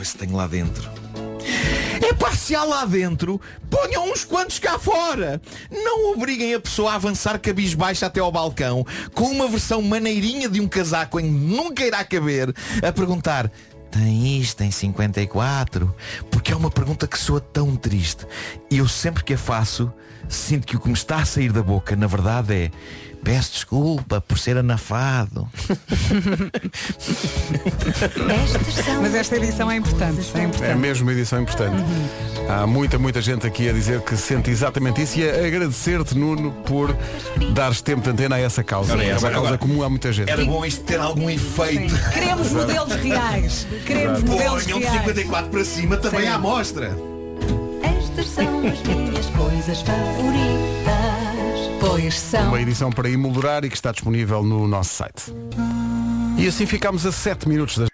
Ver 0.01 0.07
se 0.07 0.17
tenho 0.17 0.35
lá 0.35 0.47
dentro. 0.47 0.91
É 2.03 2.15
pá, 2.15 2.33
se 2.33 2.55
há 2.55 2.65
lá 2.65 2.87
dentro, 2.87 3.39
ponham 3.69 4.11
uns 4.11 4.25
quantos 4.25 4.59
cá 4.59 4.79
fora. 4.79 5.41
Não 5.71 6.13
obriguem 6.13 6.55
a 6.55 6.61
pessoa 6.61 6.93
a 6.93 6.95
avançar 6.95 7.39
cabisbaixa 7.39 8.07
até 8.07 8.19
ao 8.19 8.33
balcão 8.33 8.85
com 9.15 9.25
uma 9.25 9.47
versão 9.47 9.83
maneirinha 9.83 10.49
de 10.49 10.59
um 10.59 10.67
casaco 10.67 11.21
em 11.21 11.25
que 11.25 11.31
nunca 11.31 11.85
irá 11.85 12.03
caber 12.03 12.55
a 12.83 12.91
perguntar 12.91 13.51
tem 13.91 14.39
isto, 14.39 14.59
tem 14.59 14.71
54? 14.71 15.93
Porque 16.31 16.53
é 16.53 16.57
uma 16.57 16.71
pergunta 16.71 17.09
que 17.09 17.19
soa 17.19 17.41
tão 17.41 17.75
triste. 17.75 18.25
E 18.71 18.79
eu 18.79 18.87
sempre 18.87 19.25
que 19.25 19.35
a 19.35 19.39
faço, 19.39 19.93
sinto 20.29 20.65
que 20.65 20.77
o 20.77 20.81
que 20.81 20.87
me 20.87 20.95
está 20.95 21.17
a 21.17 21.25
sair 21.25 21.51
da 21.51 21.61
boca, 21.61 21.97
na 21.97 22.07
verdade, 22.07 22.55
é 22.55 22.71
peço 23.23 23.53
desculpa 23.53 24.21
por 24.21 24.39
ser 24.39 24.57
anafado. 24.57 25.49
Mas 29.01 29.15
esta 29.15 29.37
edição 29.37 29.71
é 29.71 29.77
importante. 29.77 30.21
É 30.35 30.41
É 30.41 30.45
importante. 30.45 30.77
mesmo 30.79 31.05
uma 31.07 31.13
edição 31.13 31.41
importante. 31.41 31.77
Há 32.49 32.67
muita, 32.67 32.99
muita 32.99 33.21
gente 33.21 33.47
aqui 33.47 33.69
a 33.69 33.73
dizer 33.73 34.01
que 34.03 34.17
sente 34.17 34.51
exatamente 34.51 35.03
isso 35.03 35.19
e 35.19 35.29
a 35.29 35.47
agradecer-te, 35.47 36.17
Nuno, 36.17 36.51
por 36.67 36.97
dares 37.55 37.81
tempo 37.81 38.03
de 38.03 38.11
antena 38.11 38.37
a 38.37 38.41
essa 38.41 38.63
causa. 38.65 38.93
Ora, 38.93 39.05
É 39.05 39.09
é, 39.11 39.13
uma 39.13 39.21
causa 39.21 39.37
agora- 39.39 39.59
comum 39.59 39.83
a 39.83 39.89
muita 39.91 40.13
gente. 40.13 40.31
Era 40.31 40.45
bom 40.45 40.65
isto 40.65 40.83
ter 40.85 40.99
algum 40.99 41.29
efeito. 41.31 41.95
Queremos 42.13 42.51
modelos 42.53 42.93
reais. 42.95 43.67
Queremos 43.87 44.23
modelos 44.23 44.65
Ponham 44.65 44.79
de 44.79 44.85
reais. 44.87 44.99
54 45.01 45.51
para 45.51 45.65
cima 45.65 45.97
também 45.97 46.23
Sim. 46.23 46.27
à 46.29 46.35
amostra. 46.35 46.97
Estas 47.83 48.27
são 48.29 48.59
as 48.67 48.83
minhas 48.83 49.27
coisas 49.27 49.81
favoritas. 49.83 50.70
São. 52.19 52.49
Uma 52.49 52.61
edição 52.61 52.91
para 52.91 53.09
emoldurar 53.09 53.65
e 53.65 53.69
que 53.69 53.77
está 53.77 53.93
disponível 53.93 54.43
no 54.43 54.67
nosso 54.67 54.95
site. 54.95 55.33
E 56.39 56.47
assim 56.47 56.67
ficamos 56.67 57.05
a 57.05 57.13
7 57.13 57.49
minutos 57.49 57.79
das... 57.79 57.89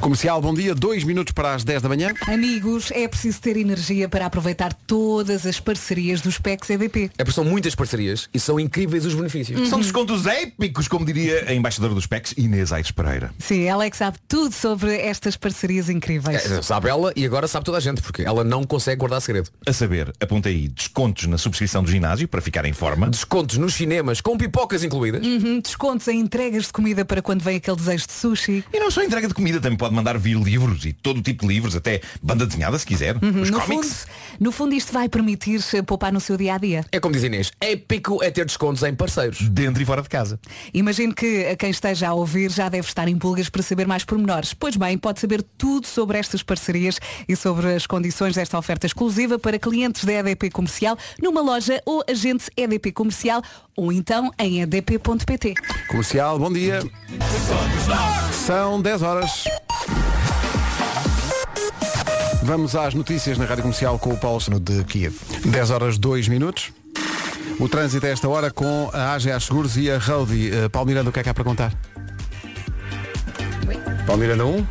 Comercial, 0.00 0.40
bom 0.40 0.54
dia, 0.54 0.74
2 0.74 1.04
minutos 1.04 1.32
para 1.32 1.54
as 1.54 1.64
10 1.64 1.82
da 1.82 1.88
manhã. 1.88 2.12
Amigos, 2.28 2.90
é 2.92 3.08
preciso 3.08 3.40
ter 3.40 3.56
energia 3.56 4.08
para 4.08 4.26
aproveitar 4.26 4.72
todas 4.72 5.46
as 5.46 5.58
parcerias 5.58 6.20
dos 6.20 6.38
PECs 6.38 6.70
EDP. 6.70 7.10
É 7.18 7.24
porque 7.24 7.32
são 7.32 7.44
muitas 7.44 7.74
parcerias 7.74 8.28
e 8.32 8.38
são 8.38 8.60
incríveis 8.60 9.04
os 9.04 9.14
benefícios. 9.14 9.68
São 9.68 9.80
descontos 9.80 10.26
épicos, 10.26 10.86
como 10.86 11.04
diria 11.04 11.46
a 11.48 11.54
embaixadora 11.54 11.94
dos 11.94 12.06
PECs, 12.06 12.34
Inês 12.36 12.72
Aires 12.72 12.90
Pereira. 12.90 13.32
Sim, 13.38 13.64
ela 13.64 13.84
é 13.84 13.90
que 13.90 13.96
sabe 13.96 14.18
tudo 14.28 14.54
sobre 14.54 14.96
estas 14.96 15.36
parcerias 15.36 15.88
incríveis. 15.88 16.50
É, 16.50 16.62
sabe 16.62 16.88
ela 16.88 17.12
e 17.16 17.24
agora 17.24 17.48
sabe 17.48 17.64
toda 17.64 17.78
a 17.78 17.80
gente, 17.80 18.02
porque 18.02 18.22
ela 18.22 18.44
não 18.44 18.64
consegue 18.64 18.98
guardar 18.98 19.20
segredo. 19.20 19.50
A 19.66 19.72
saber, 19.72 20.12
apontei 20.20 20.52
aí 20.52 20.68
descontos 20.68 21.26
na 21.26 21.38
subscrição 21.38 21.82
do 21.82 21.90
ginásio 21.90 22.28
para 22.28 22.40
ficar 22.40 22.64
em 22.64 22.72
forma. 22.72 23.08
Descontos 23.08 23.56
nos 23.56 23.74
cinemas 23.74 24.20
com 24.20 24.36
pipocas 24.36 24.84
incluídas. 24.84 25.26
Uhum, 25.26 25.60
descontos 25.60 26.06
em 26.08 26.20
entregas 26.20 26.66
de 26.66 26.72
comida 26.72 27.04
para 27.04 27.22
quando 27.22 27.42
vem 27.42 27.56
aquele 27.56 27.76
desejo 27.76 28.06
de 28.06 28.12
sushi. 28.12 28.64
E 28.72 28.78
não 28.78 28.90
só 28.90 29.02
entrega 29.02 29.26
de 29.26 29.34
comida, 29.34 29.60
também 29.60 29.76
pode 29.76 29.85
mandar 29.90 30.18
vir 30.18 30.36
livros 30.38 30.84
e 30.84 30.92
todo 30.92 31.20
tipo 31.22 31.46
de 31.46 31.54
livros, 31.54 31.76
até 31.76 32.00
banda 32.22 32.46
desenhada 32.46 32.78
se 32.78 32.86
quiser. 32.86 33.16
Uhum, 33.22 33.42
Os 33.42 33.50
no, 33.50 33.60
fundo, 33.60 33.80
cómics. 33.80 34.06
no 34.40 34.52
fundo 34.52 34.74
isto 34.74 34.92
vai 34.92 35.08
permitir 35.08 35.60
poupar 35.86 36.12
no 36.12 36.20
seu 36.20 36.36
dia 36.36 36.54
a 36.54 36.58
dia. 36.58 36.84
É 36.92 37.00
como 37.00 37.14
diz 37.14 37.22
Inês, 37.22 37.52
épico 37.60 38.22
é 38.22 38.30
ter 38.30 38.44
descontos 38.44 38.82
em 38.82 38.94
parceiros. 38.94 39.48
Dentro 39.48 39.82
e 39.82 39.86
fora 39.86 40.02
de 40.02 40.08
casa. 40.08 40.38
Imagino 40.72 41.14
que 41.14 41.46
a 41.46 41.56
quem 41.56 41.70
esteja 41.70 42.08
a 42.08 42.14
ouvir 42.14 42.50
já 42.50 42.68
deve 42.68 42.86
estar 42.86 43.08
em 43.08 43.16
pulgas 43.16 43.48
para 43.48 43.62
saber 43.62 43.86
mais 43.86 44.04
pormenores. 44.04 44.52
Pois 44.54 44.76
bem, 44.76 44.96
pode 44.98 45.20
saber 45.20 45.42
tudo 45.56 45.86
sobre 45.86 46.18
estas 46.18 46.42
parcerias 46.42 46.98
e 47.28 47.34
sobre 47.36 47.74
as 47.74 47.86
condições 47.86 48.34
desta 48.34 48.58
oferta 48.58 48.86
exclusiva 48.86 49.38
para 49.38 49.58
clientes 49.58 50.04
da 50.04 50.12
EDP 50.12 50.50
Comercial 50.50 50.96
numa 51.22 51.40
loja 51.40 51.80
ou 51.84 52.02
agente 52.08 52.50
EDP 52.56 52.92
Comercial 52.92 53.42
ou 53.76 53.92
então 53.92 54.32
em 54.38 54.62
edp.pt. 54.62 55.54
Comercial, 55.88 56.38
bom 56.38 56.52
dia. 56.52 56.80
São 58.46 58.80
10 58.80 59.02
horas. 59.02 59.44
Vamos 62.46 62.76
às 62.76 62.94
notícias 62.94 63.38
na 63.38 63.44
Rádio 63.44 63.62
Comercial 63.62 63.98
com 63.98 64.10
o 64.12 64.16
Paulo 64.16 64.40
Sano 64.40 64.60
de 64.60 64.84
Kiev. 64.84 65.16
10 65.46 65.70
horas 65.72 65.98
2 65.98 66.28
minutos. 66.28 66.70
O 67.58 67.68
trânsito 67.68 68.06
a 68.06 68.08
esta 68.08 68.28
hora 68.28 68.52
com 68.52 68.88
a 68.92 69.14
AGA 69.14 69.40
Seguros 69.40 69.76
e 69.76 69.90
a 69.90 69.98
Roadie. 69.98 70.52
Uh, 70.52 70.70
Paulo 70.70 70.86
Miranda, 70.86 71.10
o 71.10 71.12
que 71.12 71.18
é 71.18 71.24
que 71.24 71.28
há 71.28 71.34
para 71.34 71.42
contar? 71.42 71.74
Paulo 74.06 74.20
Miranda 74.20 74.46
1, 74.46 74.66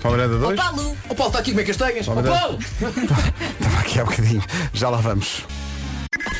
Paulo 0.00 0.16
Miranda 0.16 0.38
2. 0.38 0.56
Paulo! 0.56 0.96
O 1.08 1.14
Paulo 1.16 1.30
está 1.30 1.40
aqui 1.40 1.50
como 1.50 1.62
é 1.62 1.64
que 1.64 1.72
castanhas. 1.72 2.06
Ó 2.06 2.14
Paulo 2.14 2.28
Paulo! 2.28 2.58
Estava 3.58 3.80
aqui 3.80 3.98
há 3.98 4.04
bocadinho. 4.04 4.42
Já 4.72 4.88
lá 4.88 4.98
vamos. 4.98 5.42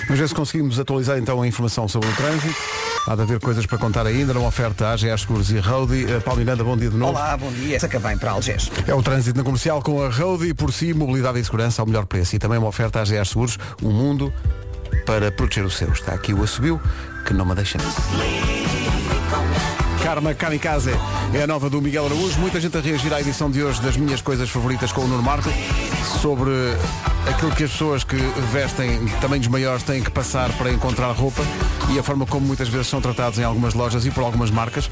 Vamos 0.03 0.21
ver 0.21 0.29
se 0.29 0.35
conseguimos 0.37 0.79
atualizar 0.79 1.19
então 1.19 1.43
a 1.43 1.49
informação 1.49 1.89
sobre 1.89 2.09
o 2.09 2.15
trânsito. 2.15 2.55
Há 3.07 3.15
de 3.15 3.23
haver 3.23 3.39
coisas 3.39 3.65
para 3.67 3.79
contar 3.79 4.05
ainda, 4.05 4.35
numa 4.35 4.49
oferta 4.49 4.89
à 4.89 4.93
AGA 4.95 5.17
Seguros 5.17 5.53
e 5.53 5.61
Roadie. 5.61 6.07
Uh, 6.07 6.21
Paulo 6.21 6.41
Miranda, 6.41 6.65
bom 6.65 6.77
dia 6.77 6.91
de 6.91 6.97
novo. 6.97 7.13
Olá, 7.13 7.37
bom 7.37 7.53
dia. 7.53 7.79
Saca 7.79 8.01
bem 8.01 8.19
para 8.19 8.33
Algés. 8.33 8.69
É 8.85 8.93
o 8.93 9.01
trânsito 9.01 9.39
na 9.39 9.45
comercial 9.45 9.81
com 9.81 10.03
a 10.03 10.09
Roadie 10.09 10.53
por 10.53 10.73
si, 10.73 10.93
mobilidade 10.93 11.39
e 11.39 11.45
segurança 11.45 11.81
ao 11.81 11.87
melhor 11.87 12.05
preço. 12.07 12.35
E 12.35 12.41
também 12.41 12.59
uma 12.59 12.67
oferta 12.67 12.99
à 12.99 13.03
AGA 13.03 13.25
Seguros, 13.25 13.59
um 13.81 13.93
mundo 13.93 14.33
para 15.07 15.31
proteger 15.31 15.65
o 15.65 15.71
seu. 15.71 15.93
Está 15.93 16.15
aqui 16.15 16.35
o 16.35 16.43
Assobio, 16.43 16.81
que 17.25 17.33
não 17.33 17.47
me 17.47 17.55
deixa. 17.55 17.79
Karma 20.07 20.35
Kamikaze 20.35 20.93
é 21.35 21.43
a 21.43 21.49
nova 21.49 21.69
do 21.69 21.83
Miguel 21.83 22.07
Araújo. 22.07 22.39
Muita 22.39 22.61
gente 22.61 22.79
a 22.79 22.81
reagir 22.81 23.13
à 23.13 23.21
edição 23.21 23.51
de 23.51 23.61
hoje 23.61 23.83
das 23.83 23.97
minhas 23.97 24.21
coisas 24.21 24.49
favoritas 24.49 24.93
com 24.93 25.01
o 25.01 25.09
Nuno 25.09 25.21
Marco 25.21 25.51
sobre 26.23 26.53
aquilo 27.29 27.51
que 27.51 27.65
as 27.65 27.73
pessoas 27.73 28.05
que 28.05 28.15
vestem 28.53 29.05
tamanhos 29.21 29.49
maiores 29.49 29.83
têm 29.83 30.01
que 30.01 30.11
passar 30.13 30.53
para 30.53 30.71
encontrar 30.71 31.11
roupa 31.11 31.43
e 31.91 31.99
a 31.99 32.05
forma 32.05 32.25
como 32.25 32.47
muitas 32.47 32.69
vezes 32.69 32.87
são 32.87 33.01
tratados 33.01 33.41
em 33.41 33.43
algumas 33.43 33.75
lojas 33.75 34.07
e 34.07 34.13
por 34.13 34.23
algumas 34.23 34.49
marcas. 34.49 34.89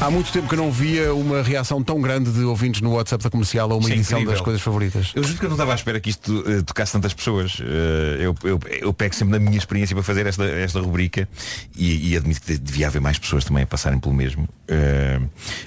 Há 0.00 0.10
muito 0.10 0.32
tempo 0.32 0.48
que 0.48 0.54
eu 0.54 0.58
não 0.58 0.72
via 0.72 1.12
uma 1.14 1.42
reação 1.42 1.82
tão 1.82 2.00
grande 2.00 2.30
de 2.30 2.42
ouvintes 2.42 2.80
no 2.80 2.94
WhatsApp 2.94 3.22
da 3.22 3.28
comercial 3.28 3.70
a 3.70 3.74
uma 3.74 3.82
Isso 3.82 3.90
é 3.90 3.94
edição 3.96 4.18
incrível. 4.18 4.32
das 4.32 4.40
coisas 4.40 4.62
favoritas. 4.62 5.12
Eu 5.14 5.22
juro 5.22 5.38
que 5.38 5.44
eu 5.44 5.50
não 5.50 5.56
estava 5.56 5.72
à 5.72 5.74
espera 5.74 6.00
que 6.00 6.08
isto 6.08 6.42
eh, 6.46 6.62
tocasse 6.62 6.92
tantas 6.92 7.12
pessoas. 7.12 7.58
Eh, 7.60 8.16
eu, 8.20 8.34
eu, 8.44 8.58
eu 8.80 8.94
pego 8.94 9.14
sempre 9.14 9.38
na 9.38 9.38
minha 9.38 9.58
experiência 9.58 9.94
para 9.94 10.02
fazer 10.02 10.26
esta, 10.26 10.44
esta 10.44 10.80
rubrica 10.80 11.28
e, 11.76 12.12
e 12.12 12.16
admito 12.16 12.40
que 12.40 12.56
devia 12.56 12.86
haver 12.86 13.02
mais 13.02 13.18
pessoas 13.18 13.44
também 13.44 13.66
passarem 13.70 13.98
pelo 13.98 14.14
mesmo. 14.14 14.48
Eh, 14.68 15.20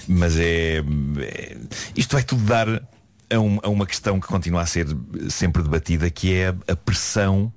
mas 0.06 0.38
é, 0.38 0.78
é- 0.78 1.56
Isto 1.96 2.12
vai 2.12 2.22
tudo 2.22 2.42
dar 2.44 2.68
a, 2.68 3.38
um- 3.40 3.58
a 3.62 3.68
uma 3.68 3.86
questão 3.86 4.20
que 4.20 4.26
continua 4.28 4.60
a 4.62 4.66
ser 4.66 4.86
sempre 5.28 5.62
debatida, 5.62 6.08
que 6.10 6.34
é 6.34 6.54
a 6.68 6.76
pressão 6.76 7.52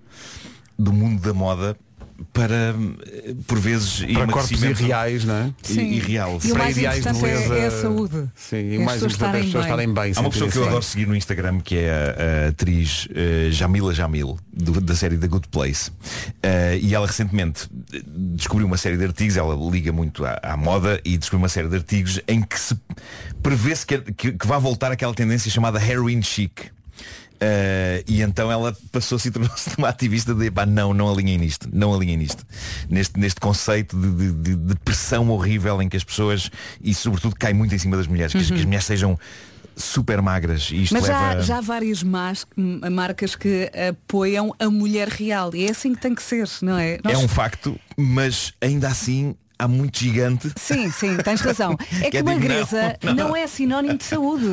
do 0.80 0.92
mundo 0.94 1.22
da 1.22 1.34
moda 1.34 1.78
para, 2.34 2.76
por 3.46 3.60
vezes, 3.60 4.02
Para 4.14 4.28
corpos 4.28 4.62
irreais, 4.62 5.24
não 5.26 5.36
é? 5.36 5.54
E, 5.70 5.74
e 5.80 6.00
real. 6.00 6.40
E 6.44 6.52
o 6.52 6.58
mais 6.58 6.78
ideais 6.78 7.04
de 7.04 7.10
importante 7.10 7.26
é- 7.32 7.34
beleza. 7.48 7.56
é 7.58 7.68
a 7.68 7.72
saúde. 7.72 8.24
Sim, 8.36 8.72
e 8.74 8.80
mais 8.80 9.04
importante 9.04 9.36
é 9.36 9.40
as 9.40 9.46
pessoas 9.46 9.66
estarem 9.66 9.94
bem. 9.94 10.14
Há 10.16 10.20
uma 10.22 10.30
pessoa 10.30 10.50
que 10.50 10.58
eu 10.58 10.66
adoro 10.68 10.84
seguir 10.84 11.08
no 11.08 11.16
Instagram 11.16 11.60
que 11.60 11.78
é 11.78 11.90
a, 11.92 12.46
a 12.46 12.50
atriz 12.50 13.08
eh, 13.14 13.50
Jamila 13.52 13.94
Jamil, 13.94 14.38
do- 14.54 14.82
da 14.82 14.96
série 14.96 15.18
The 15.18 15.28
Good 15.28 15.48
Place. 15.50 15.92
Eh, 16.44 16.80
e 16.82 16.96
ela 16.96 17.08
recentemente 17.08 17.68
descobriu 18.36 18.68
uma 18.68 18.78
série 18.78 18.98
de 18.98 19.06
artigos, 19.06 19.38
ela 19.38 19.56
liga 19.72 19.92
muito 19.92 20.26
à, 20.26 20.40
à 20.44 20.58
moda 20.58 21.00
e 21.06 21.18
descobriu 21.18 21.44
uma 21.44 21.50
série 21.50 21.68
de 21.70 21.76
artigos 21.76 22.20
em 22.28 22.42
que 22.42 22.60
se 22.60 22.76
prevê-se 23.44 23.86
que, 23.86 23.98
que, 24.14 24.32
que 24.34 24.48
vai 24.48 24.60
voltar 24.60 24.92
aquela 24.92 25.14
tendência 25.14 25.50
chamada 25.52 25.80
heroin 25.84 26.22
chic. 26.22 26.62
Eh, 27.40 28.04
e 28.08 28.22
então 28.22 28.52
ela 28.52 28.76
passou-se 28.92 29.28
e 29.28 29.32
tornou-se 29.32 29.70
uma 29.78 29.90
ativista 29.90 30.34
de 30.34 30.50
pá, 30.50 30.66
não, 30.66 30.94
não 30.94 31.12
alinhem 31.12 31.38
nisto, 31.38 31.70
não 31.72 31.94
alinhem 31.94 32.18
nisto. 32.18 32.46
Neste, 32.90 33.20
neste 33.20 33.40
conceito 33.40 33.96
de, 33.96 34.32
de- 34.32 34.56
de- 34.56 34.76
pressão 34.84 35.30
horrível 35.30 35.82
em 35.82 35.88
que 35.90 35.96
as 35.98 36.04
pessoas, 36.04 36.50
e 36.82 36.94
sobretudo 36.94 37.36
cai 37.36 37.54
muito 37.54 37.74
em 37.76 37.78
cima 37.78 37.96
das 37.98 38.08
mulheres, 38.08 38.32
que, 38.32 38.40
as- 38.40 38.48
que 38.48 38.54
as 38.56 38.66
mulheres 38.66 38.86
sejam 38.86 39.20
super 39.76 40.20
magras. 40.24 40.70
E 40.72 40.82
isto 40.84 40.94
Mas 40.94 41.06
já, 41.06 41.30
leva... 41.30 41.42
já 41.44 41.58
há 41.60 41.62
várias 41.62 42.02
mas- 42.02 42.48
marcas 42.92 43.36
que 43.36 43.70
apoiam 43.90 44.52
a 44.60 44.70
mulher 44.72 45.08
real. 45.08 45.54
E 45.54 45.68
é 45.68 45.70
assim 45.72 45.94
que 45.94 46.02
tem 46.02 46.16
que 46.16 46.24
ser, 46.24 46.50
não 46.64 46.78
é? 46.78 46.98
Nós- 47.04 47.14
É 47.14 47.18
um 47.18 47.28
facto, 47.28 47.80
mas 47.96 48.54
ainda 48.60 48.88
assim 48.88 49.36
há 49.60 49.68
muito 49.68 50.00
gigante. 50.00 50.52
Sim, 50.56 50.90
sim, 50.92 51.18
tens 51.18 51.42
razão. 51.42 51.76
É 52.02 52.10
que 52.12 52.18
É 52.18 52.22
tipo, 52.22 52.26
magreza 52.26 52.98
não, 53.04 53.14
não, 53.16 53.28
não. 53.30 53.36
é 53.36 53.48
sinónimo 53.48 53.98
de 53.98 54.04
saúde. 54.04 54.46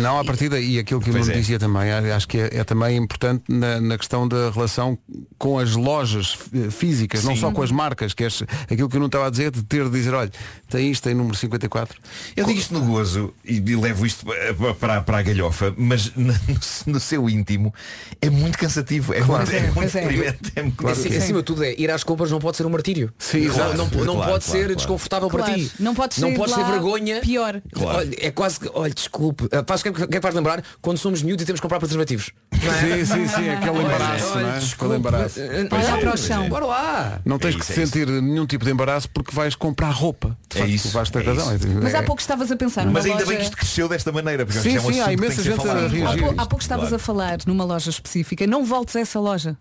Não, 0.00 0.18
à 0.18 0.24
partida, 0.24 0.60
e 0.60 0.78
aquilo 0.78 1.00
que 1.00 1.10
o 1.10 1.12
Nuno 1.12 1.30
é. 1.30 1.34
dizia 1.34 1.58
também, 1.58 1.90
acho 1.92 2.28
que 2.28 2.38
é, 2.38 2.58
é 2.58 2.64
também 2.64 2.96
importante 2.96 3.44
na, 3.48 3.80
na 3.80 3.98
questão 3.98 4.28
da 4.28 4.50
relação 4.50 4.96
com 5.38 5.58
as 5.58 5.74
lojas 5.74 6.38
eh, 6.54 6.70
físicas, 6.70 7.24
não 7.24 7.34
Sim. 7.34 7.40
só 7.40 7.50
com 7.52 7.62
as 7.62 7.70
marcas, 7.70 8.14
que 8.14 8.24
é 8.24 8.28
aquilo 8.70 8.88
que 8.88 8.96
eu 8.96 9.00
não 9.00 9.06
estava 9.06 9.26
a 9.26 9.30
dizer, 9.30 9.50
de 9.50 9.62
ter 9.64 9.84
de 9.84 9.90
dizer, 9.90 10.14
olha, 10.14 10.30
tem 10.68 10.90
isto, 10.90 11.02
tem 11.04 11.14
número 11.14 11.36
54. 11.36 11.98
Eu 12.36 12.46
digo 12.46 12.58
isto 12.58 12.74
no 12.74 12.80
gozo 12.82 13.32
e, 13.44 13.56
e 13.56 13.76
levo 13.76 14.06
isto 14.06 14.24
pa- 14.26 14.74
para, 14.78 15.00
para 15.02 15.18
a 15.18 15.22
galhofa, 15.22 15.74
mas 15.76 16.12
no, 16.16 16.34
no 16.86 17.00
seu 17.00 17.28
íntimo 17.28 17.72
é 18.20 18.30
muito 18.30 18.58
cansativo. 18.58 19.12
É 19.14 19.20
Claro. 19.20 19.46
muito, 19.46 19.54
é 19.56 19.70
muito 19.72 19.96
é. 19.96 20.00
deprimente, 20.00 20.52
é 20.56 20.62
muito 20.62 20.74
Acima- 20.86 20.94
cansativo. 20.94 21.22
Acima 21.24 21.38
de 21.40 21.44
tudo 21.44 21.64
é, 21.64 21.74
ir 21.78 21.90
às 21.90 22.04
compras 22.04 22.30
não 22.30 22.38
pode 22.38 22.56
ser 22.56 22.66
um 22.66 22.70
martírio. 22.70 23.12
Sim, 23.18 23.46
não, 23.48 23.56
não, 23.74 24.04
não 24.04 24.14
Claro, 24.16 24.27
pode 24.32 24.44
claro, 24.44 24.58
ser 24.58 24.58
claro. 24.64 24.76
desconfortável 24.76 25.28
para 25.30 25.44
ti. 25.54 25.72
não 25.80 25.94
podes 25.94 26.18
não 26.18 26.28
sair 26.28 26.36
podes 26.36 26.54
de 26.54 26.60
ter 26.60 26.66
lá 26.66 26.70
vergonha. 26.72 27.20
pior. 27.20 27.62
Claro. 27.72 27.98
Olha, 27.98 28.16
é 28.20 28.30
quase 28.30 28.60
que, 28.60 28.70
olha, 28.72 28.92
desculpe. 28.94 29.48
Ah, 29.52 29.64
Faz 29.66 29.80
o 29.80 29.84
que, 29.84 29.92
que 29.92 30.06
que 30.06 30.20
faz 30.20 30.34
lembrar 30.34 30.62
quando 30.80 30.98
somos 30.98 31.22
miúdos 31.22 31.42
e 31.42 31.46
temos 31.46 31.60
que 31.60 31.62
comprar 31.62 31.78
preservativos. 31.78 32.30
É? 32.52 32.58
Sim, 32.58 33.04
sim, 33.04 33.28
sim, 33.28 33.48
aquele 33.50 33.78
embaraço, 33.78 34.32
Olha, 34.32 34.42
não 34.46 34.50
é? 34.54 34.58
desculpe. 34.58 34.84
Aquele 34.84 34.96
embaraço. 34.98 35.40
Pois 35.70 35.84
olha 35.86 35.96
é, 35.96 36.00
para 36.00 36.14
o 36.14 36.16
chão. 36.16 36.48
Bora 36.48 36.66
lá. 36.66 37.20
Não 37.24 37.38
tens 37.38 37.54
É 37.54 37.58
que 37.58 37.62
isso, 37.64 37.72
é 37.72 37.86
sentir 37.86 38.06
nenhum 38.08 38.46
tipo 38.46 38.64
de 38.64 38.70
embaraço 38.70 39.08
porque 39.10 39.34
vais 39.34 39.54
comprar 39.54 39.90
roupa. 39.90 40.36
De 40.48 40.56
É 40.56 40.60
facto, 40.60 40.72
isso, 40.74 40.88
vais 40.90 41.10
ter 41.10 41.22
é 41.22 41.26
razão. 41.26 41.54
isso. 41.56 41.68
Mas 41.82 41.94
há 41.94 42.02
pouco 42.02 42.20
estavas 42.20 42.50
a 42.50 42.56
pensar 42.56 42.82
numa 42.84 42.94
Mas 42.94 43.04
ainda 43.04 43.18
loja... 43.18 43.26
bem 43.26 43.36
que 43.38 43.44
isto 43.44 43.56
cresceu 43.56 43.88
desta 43.88 44.10
maneira, 44.12 44.44
porque 44.44 44.60
Sim, 44.60 44.74
que 44.76 44.80
sim, 44.92 45.00
há 45.00 45.04
que 45.06 45.12
imensa 45.12 45.36
que 45.36 45.42
ser 45.42 45.52
gente 45.54 45.68
a 45.68 45.74
reagir. 45.88 46.24
Há, 46.36 46.46
pouco 46.46 46.62
estavas 46.62 46.92
a 46.92 46.98
falar 46.98 47.38
numa 47.46 47.64
loja 47.64 47.90
específica, 47.90 48.46
não 48.46 48.64
voltes 48.64 48.96
a 48.96 49.00
essa 49.00 49.20
loja. 49.20 49.56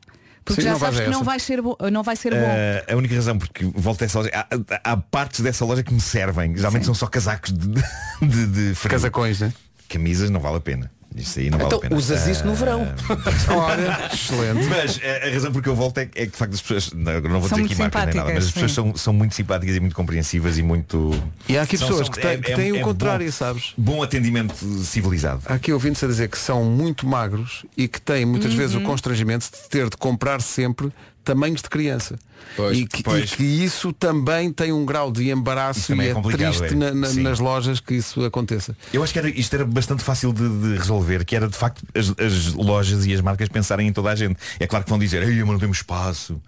Porque 0.48 0.62
Sim, 0.62 0.70
já 0.70 0.80
sabes 0.80 1.02
que 1.02 1.10
não 1.10 1.24
vai 1.26 1.40
ser, 1.40 1.62
bo- 1.62 1.78
não 1.92 2.04
vai 2.04 2.16
ser 2.16 2.32
bom. 2.32 2.38
Eh, 2.40 2.86
a 2.90 2.96
única 2.96 3.14
razão 3.14 3.38
porque 3.38 3.66
volto 3.76 4.02
a 4.02 4.06
essa 4.06 4.18
loja 4.20 4.32
há, 4.34 4.92
há 4.94 4.98
partes 4.98 5.42
dessa 5.42 5.66
loja 5.66 5.84
que 5.84 5.94
me 5.94 6.00
servem 6.00 6.56
geralmente 6.56 6.86
são 6.86 6.94
só 6.94 7.06
casacos 7.06 7.52
de, 7.52 7.68
de, 8.26 8.48
de 8.70 8.76
frio. 8.76 8.92
Casacões, 8.92 9.42
né? 9.42 9.54
camisas 9.90 10.30
não 10.30 10.40
vale 10.40 10.58
a 10.58 10.60
pena 10.62 10.90
isso 11.16 11.40
aí 11.40 11.50
não 11.50 11.58
vale 11.58 11.68
Então 11.68 11.80
a 11.80 11.82
pena 11.82 11.96
usas 11.96 12.28
isso 12.28 12.46
no 12.46 12.54
verão. 12.54 12.88
Olha, 13.50 14.10
excelente. 14.14 14.66
Mas 14.68 15.00
eh, 15.02 15.28
a 15.30 15.34
razão 15.34 15.52
porque 15.52 15.68
eu 15.70 15.76
volto 15.76 15.98
é, 16.00 16.06
que- 16.06 16.20
é 16.20 16.26
que 16.26 16.32
de 16.32 16.38
facto 16.38 16.54
as 16.54 16.62
pessoas, 16.62 16.92
não, 16.94 17.22
não 17.22 17.40
vou 17.40 17.50
São 17.50 17.58
dizer 17.58 17.74
aqui 17.74 17.76
marcas 17.82 18.06
nem 18.06 18.16
nada, 18.16 18.34
mas 18.34 18.46
as 18.46 18.52
pessoas 18.52 18.72
são, 18.74 18.96
são 18.96 19.14
muito 19.14 19.34
simpáticas 19.34 19.76
e 19.76 19.80
muito 19.80 19.96
compreensivas 19.96 20.58
e 20.58 20.64
muito. 20.64 21.12
E 21.50 21.58
há 21.58 21.64
aqui 21.64 21.78
são- 21.78 21.88
pessoas 21.88 22.08
são- 22.08 22.14
que 22.14 22.22
têm, 22.22 22.32
é- 22.32 22.38
que 22.38 22.52
é- 22.52 22.56
têm 22.56 22.72
o 22.72 22.78
é 22.78 22.82
contrário, 22.82 23.26
bom, 23.26 23.32
sabes? 23.32 23.74
Bom 23.78 24.04
atendimento 24.04 24.56
civilizado. 24.84 25.42
Há 25.46 25.56
aqui 25.56 25.72
ouvintes 25.74 26.04
a 26.04 26.08
dizer 26.08 26.30
que 26.30 26.38
são 26.38 26.64
muito 26.66 27.08
magros 27.08 27.66
e 27.76 27.88
que 27.88 28.00
têm 28.02 28.26
muitas 28.26 28.54
vezes 28.54 28.76
Uhum. 28.76 28.84
o 28.84 28.86
constrangimento 28.86 29.46
de 29.46 29.70
ter 29.70 29.90
de 29.90 29.98
comprar 29.98 30.42
sempre 30.42 30.92
tamanhos 31.28 31.62
de 31.62 31.70
criança. 31.70 32.18
Pois, 32.56 32.78
e, 32.78 32.86
que, 32.88 33.04
pois. 33.04 33.32
e 33.32 33.36
que 33.36 33.44
isso 33.44 33.92
também 33.92 34.52
tem 34.54 34.72
um 34.72 34.86
grau 34.86 35.12
de 35.12 35.30
embaraço 35.30 35.94
e 35.94 36.00
é, 36.02 36.10
é 36.12 36.14
triste 36.32 36.66
é. 36.66 36.76
na- 36.76 36.94
na- 36.94 37.14
nas 37.14 37.40
lojas 37.40 37.80
que 37.82 37.96
isso 37.96 38.24
aconteça. 38.24 38.76
Eu 38.94 39.04
acho 39.04 39.12
que 39.12 39.20
era, 39.20 39.30
isto 39.30 39.54
era 39.54 39.66
bastante 39.66 40.02
fácil 40.04 40.32
de, 40.32 40.48
de 40.48 40.78
resolver, 40.78 41.26
que 41.26 41.36
era 41.36 41.48
de 41.48 41.58
facto 41.58 41.84
as, 41.94 42.10
as 42.18 42.54
lojas 42.54 43.06
e 43.06 43.14
as 43.14 43.20
marcas 43.22 43.50
pensarem 43.50 43.88
em 43.88 43.94
toda 43.94 44.10
a 44.10 44.16
gente. 44.16 44.38
É 44.60 44.66
claro 44.66 44.86
que 44.86 44.90
vão 44.90 44.98
dizer, 44.98 45.22
ei, 45.24 45.40
mas 45.40 45.50
não 45.50 45.60
temos 45.60 45.78
espaço, 45.78 46.42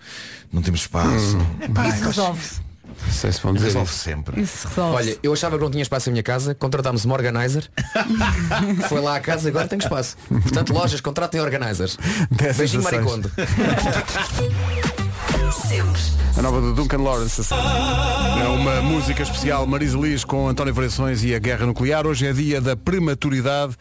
não 0.54 0.62
temos 0.62 0.80
espaço. 0.82 1.38
Hum. 1.38 1.64
Epá, 1.66 1.90
Isso 1.90 2.06
resolve-se. 2.06 2.69
Não 3.06 3.14
sei 3.14 3.32
se 3.32 3.42
vão 3.42 3.54
dizer 3.54 3.68
resolve 3.68 3.92
isso. 3.92 4.00
sempre. 4.00 4.42
Isso 4.42 4.68
resolve 4.68 4.96
Olha, 4.96 5.18
eu 5.24 5.34
achava 5.34 5.58
que 5.58 5.64
não 5.64 5.72
tinha 5.72 5.82
espaço 5.82 6.10
em 6.10 6.14
minha 6.14 6.24
casa, 6.24 6.54
contratámos 6.56 7.06
uma 7.06 7.16
organizer, 7.16 7.70
foi 8.88 9.02
lá 9.02 9.16
à 9.16 9.20
casa 9.20 9.48
e 9.48 9.50
agora 9.50 9.68
tenho 9.68 9.82
espaço. 9.82 10.18
Portanto, 10.28 10.74
lojas, 10.74 11.02
contratem 11.02 11.42
organizers. 11.42 11.98
Dez 12.32 12.58
Beijinho. 12.58 12.84
Maricondo. 12.84 13.32
A 16.38 16.42
nova 16.42 16.62
do 16.62 16.74
Duncan 16.74 17.02
Lawrence. 17.02 17.42
É 17.52 18.48
uma 18.48 18.82
música 18.82 19.24
especial 19.24 19.68
Marisa 19.68 19.98
Liz 19.98 20.24
com 20.24 20.48
António 20.48 20.74
Variações 20.74 21.24
e 21.24 21.36
a 21.36 21.40
Guerra 21.40 21.66
Nuclear. 21.66 22.08
Hoje 22.08 22.28
é 22.28 22.32
dia 22.32 22.62
da 22.62 22.78
prematuridade. 22.78 23.76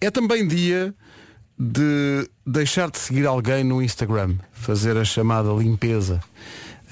É 0.00 0.10
também 0.10 0.46
dia 0.46 0.94
de 1.58 2.28
deixar 2.46 2.90
de 2.90 2.98
seguir 2.98 3.26
alguém 3.26 3.64
no 3.64 3.80
Instagram. 3.80 4.36
Fazer 4.52 4.96
a 4.96 5.04
chamada 5.04 5.50
limpeza. 5.52 6.20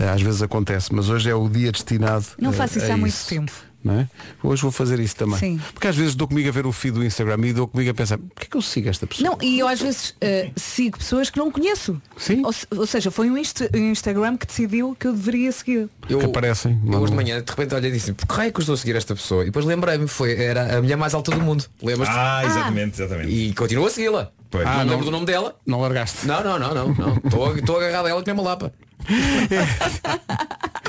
Eh, 0.00 0.08
Às 0.08 0.22
vezes 0.22 0.42
acontece, 0.42 0.94
mas 0.94 1.08
hoje 1.08 1.28
é 1.30 1.34
o 1.34 1.48
dia 1.48 1.70
destinado 1.70 2.24
Não 2.38 2.50
eh, 2.50 2.54
faço 2.54 2.78
isso 2.78 2.90
a 2.90 2.94
há 2.94 2.96
muito 2.96 3.16
tempo. 3.28 3.52
é? 3.86 4.06
Hoje 4.42 4.60
vou 4.62 4.70
fazer 4.70 4.98
isso 5.00 5.14
também. 5.16 5.38
Sim. 5.38 5.60
Porque 5.72 5.86
às 5.88 5.96
vezes 5.96 6.14
dou 6.14 6.26
comigo 6.28 6.48
a 6.48 6.52
ver 6.52 6.66
o 6.66 6.72
feed 6.72 6.94
do 6.94 7.04
Instagram 7.04 7.38
e 7.46 7.52
dou 7.52 7.66
comigo 7.68 7.90
a 7.90 7.94
pensar, 7.94 8.18
porquê 8.18 8.44
é 8.44 8.50
que 8.50 8.56
eu 8.56 8.62
sigo 8.62 8.88
esta 8.88 9.06
pessoa? 9.06 9.30
Não, 9.30 9.38
e 9.40 9.58
eu 9.58 9.66
às 9.68 9.80
vezes 9.80 10.14
eh, 10.20 10.50
sigo 10.56 10.98
pessoas 10.98 11.28
que 11.30 11.38
não 11.38 11.50
conheço. 11.50 12.00
Sim. 12.16 12.42
Ou, 12.44 12.78
ou 12.78 12.86
seja, 12.86 13.10
foi 13.10 13.30
um 13.30 13.36
Insta- 13.38 13.70
um 13.74 13.90
Instagram 13.90 14.36
que 14.36 14.46
decidiu 14.46 14.94
que 14.98 15.06
eu 15.06 15.12
deveria 15.12 15.50
seguir. 15.52 15.88
Eu, 16.08 16.18
Que 16.18 16.24
aparecem. 16.26 16.78
eu 16.86 16.98
hoje 16.98 17.10
de 17.10 17.16
manhã, 17.16 17.42
de 17.42 17.50
repente, 17.50 17.74
olhei 17.74 17.90
e 17.90 17.94
disse, 17.94 18.12
por 18.12 18.26
que 18.26 18.34
raio 18.34 18.52
que 18.52 18.58
eu 18.58 18.62
estou 18.62 18.74
a 18.74 18.78
seguir 18.78 18.96
esta 18.96 19.14
pessoa? 19.14 19.42
E 19.42 19.46
depois 19.46 19.64
lembrei-me, 19.64 20.06
foi, 20.08 20.32
era 20.42 20.76
a 20.78 20.82
mulher 20.82 20.96
mais 20.96 21.14
alta 21.14 21.30
do 21.30 21.40
mundo. 21.40 21.64
Lembras-te? 21.82 22.14
Ah, 22.16 22.42
exatamente, 22.44 23.00
exatamente. 23.02 23.30
E 23.32 23.52
continuo 23.54 23.86
a 23.86 23.90
segui-la. 23.90 24.30
Pois. 24.50 24.66
Ah, 24.66 24.78
não- 24.84 24.90
lembro 24.92 25.04
do 25.06 25.10
nome 25.10 25.24
dela. 25.26 25.54
Não 25.66 25.80
largaste. 25.80 26.26
Não, 26.26 26.42
não, 26.42 26.58
não, 26.58 26.74
não. 26.74 26.94
não. 26.94 27.16
Estou 27.24 27.56
estou 27.56 27.76
agarrado 27.76 28.06
a 28.06 28.10
ela 28.10 28.20
que 28.22 28.26
nem 28.30 28.38
uma 28.38 28.42
lapa. 28.50 28.72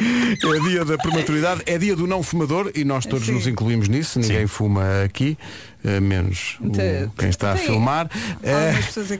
É 0.01 0.59
dia 0.67 0.83
da 0.83 0.97
prematuridade, 0.97 1.61
é 1.65 1.77
dia 1.77 1.95
do 1.95 2.07
não 2.07 2.23
fumador 2.23 2.71
e 2.73 2.83
nós 2.83 3.05
todos 3.05 3.25
Sim. 3.27 3.33
nos 3.33 3.45
incluímos 3.45 3.87
nisso, 3.87 4.19
ninguém 4.19 4.47
fuma 4.47 5.03
aqui, 5.05 5.37
eh, 5.83 5.99
menos 5.99 6.57
o- 6.59 6.71
Te- 6.71 7.07
quem 7.17 7.29
está 7.29 7.51
a 7.51 7.55
filmar. 7.55 8.09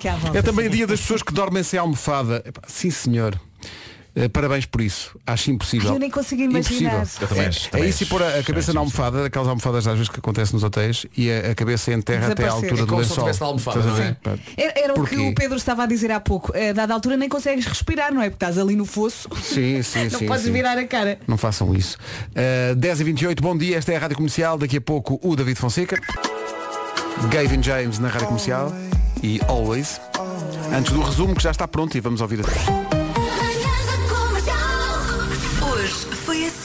À 0.10 0.16
volta. 0.16 0.38
É 0.39 0.42
também 0.42 0.66
sim. 0.66 0.78
dia 0.78 0.88
das 0.88 1.00
pessoas 1.02 1.22
que 1.22 1.34
dormem 1.34 1.62
sem 1.62 1.80
almofada. 1.80 2.44
Sim, 2.68 2.89
senhor. 2.89 3.39
Eh, 4.14 4.28
parabéns 4.28 4.66
por 4.66 4.82
isso. 4.82 5.18
Acho 5.26 5.51
impossível. 5.51 5.89
Ai, 5.89 5.95
eu 5.95 5.99
nem 5.99 6.09
consigo 6.12 6.41
imaginar. 6.41 6.95
Impossível. 6.97 7.22
Eu 7.22 7.28
também 7.30 7.43
É, 7.43 7.47
acho, 7.47 7.68
é 7.68 7.70
também 7.70 7.89
isso 7.89 8.03
e 8.03 8.05
pôr 8.07 8.22
a, 8.22 8.39
a 8.39 8.43
cabeça 8.43 8.74
na 8.74 8.80
almofada, 8.82 9.26
aquelas 9.26 9.47
almofadas 9.47 9.88
às 9.88 9.93
vezes 9.93 10.09
que 10.09 10.20
acontece 10.20 10.53
nos 10.53 10.64
hotéis, 10.64 11.05
e 11.16 11.32
a, 11.32 11.51
a 11.51 11.55
cabeça 11.55 11.93
em 11.93 12.01
terra 12.01 12.32
até 12.34 12.45
à 12.47 12.51
altura 12.51 12.82
É 12.82 12.86
do 12.86 12.95
lençol. 12.97 13.30
almofada, 13.39 13.80
não 13.84 13.97
é? 13.97 14.18
Era, 14.57 14.74
era 14.80 14.99
o 14.99 15.05
que 15.05 15.16
o 15.18 15.34
Pedro 15.34 15.55
estava 15.55 15.84
a 15.84 15.86
dizer 15.86 16.12
há 16.12 16.20
pouco. 16.20 16.51
A 16.55 16.74
dada 16.74 16.93
altura 16.93 17.16
nem 17.16 17.30
consegues 17.30 17.66
respirar, 17.66 18.14
não 18.14 18.22
é? 18.22 18.30
Porque 18.30 18.43
estás 18.43 18.57
ali 18.57 18.76
no 18.76 18.86
fosso. 18.86 19.30
Sim, 19.41 19.82
sim, 19.82 20.03
não 20.12 20.20
sim, 20.20 20.26
podes 20.26 20.43
sim. 20.43 20.51
virar 20.51 20.78
a 20.78 20.86
cara. 20.86 21.18
Não 21.26 21.38
façam 21.38 21.74
isso. 21.74 21.97
Uh, 22.72 22.76
10 22.76 22.99
e 22.99 23.03
28 23.05 23.41
bom 23.41 23.57
dia, 23.57 23.78
esta 23.78 23.93
é 23.93 23.95
a 23.95 23.99
Rádio 23.99 24.18
Comercial, 24.18 24.57
daqui 24.57 24.78
a 24.78 24.82
pouco 24.82 25.20
o 25.24 25.36
David 25.38 25.57
Fonseca. 25.57 25.97
Gavin 27.30 27.62
James 27.64 27.99
na 27.99 28.09
Rádio 28.09 28.28
Comercial 28.28 28.74
e 29.24 29.39
Always. 29.47 30.01
Antes 30.76 30.91
do 30.91 31.01
resumo 31.01 31.36
que 31.36 31.43
já 31.43 31.51
está 31.51 31.68
pronto 31.68 31.95
e 31.95 31.99
vamos 32.01 32.20
ouvir 32.22 32.41
a... 32.41 33.01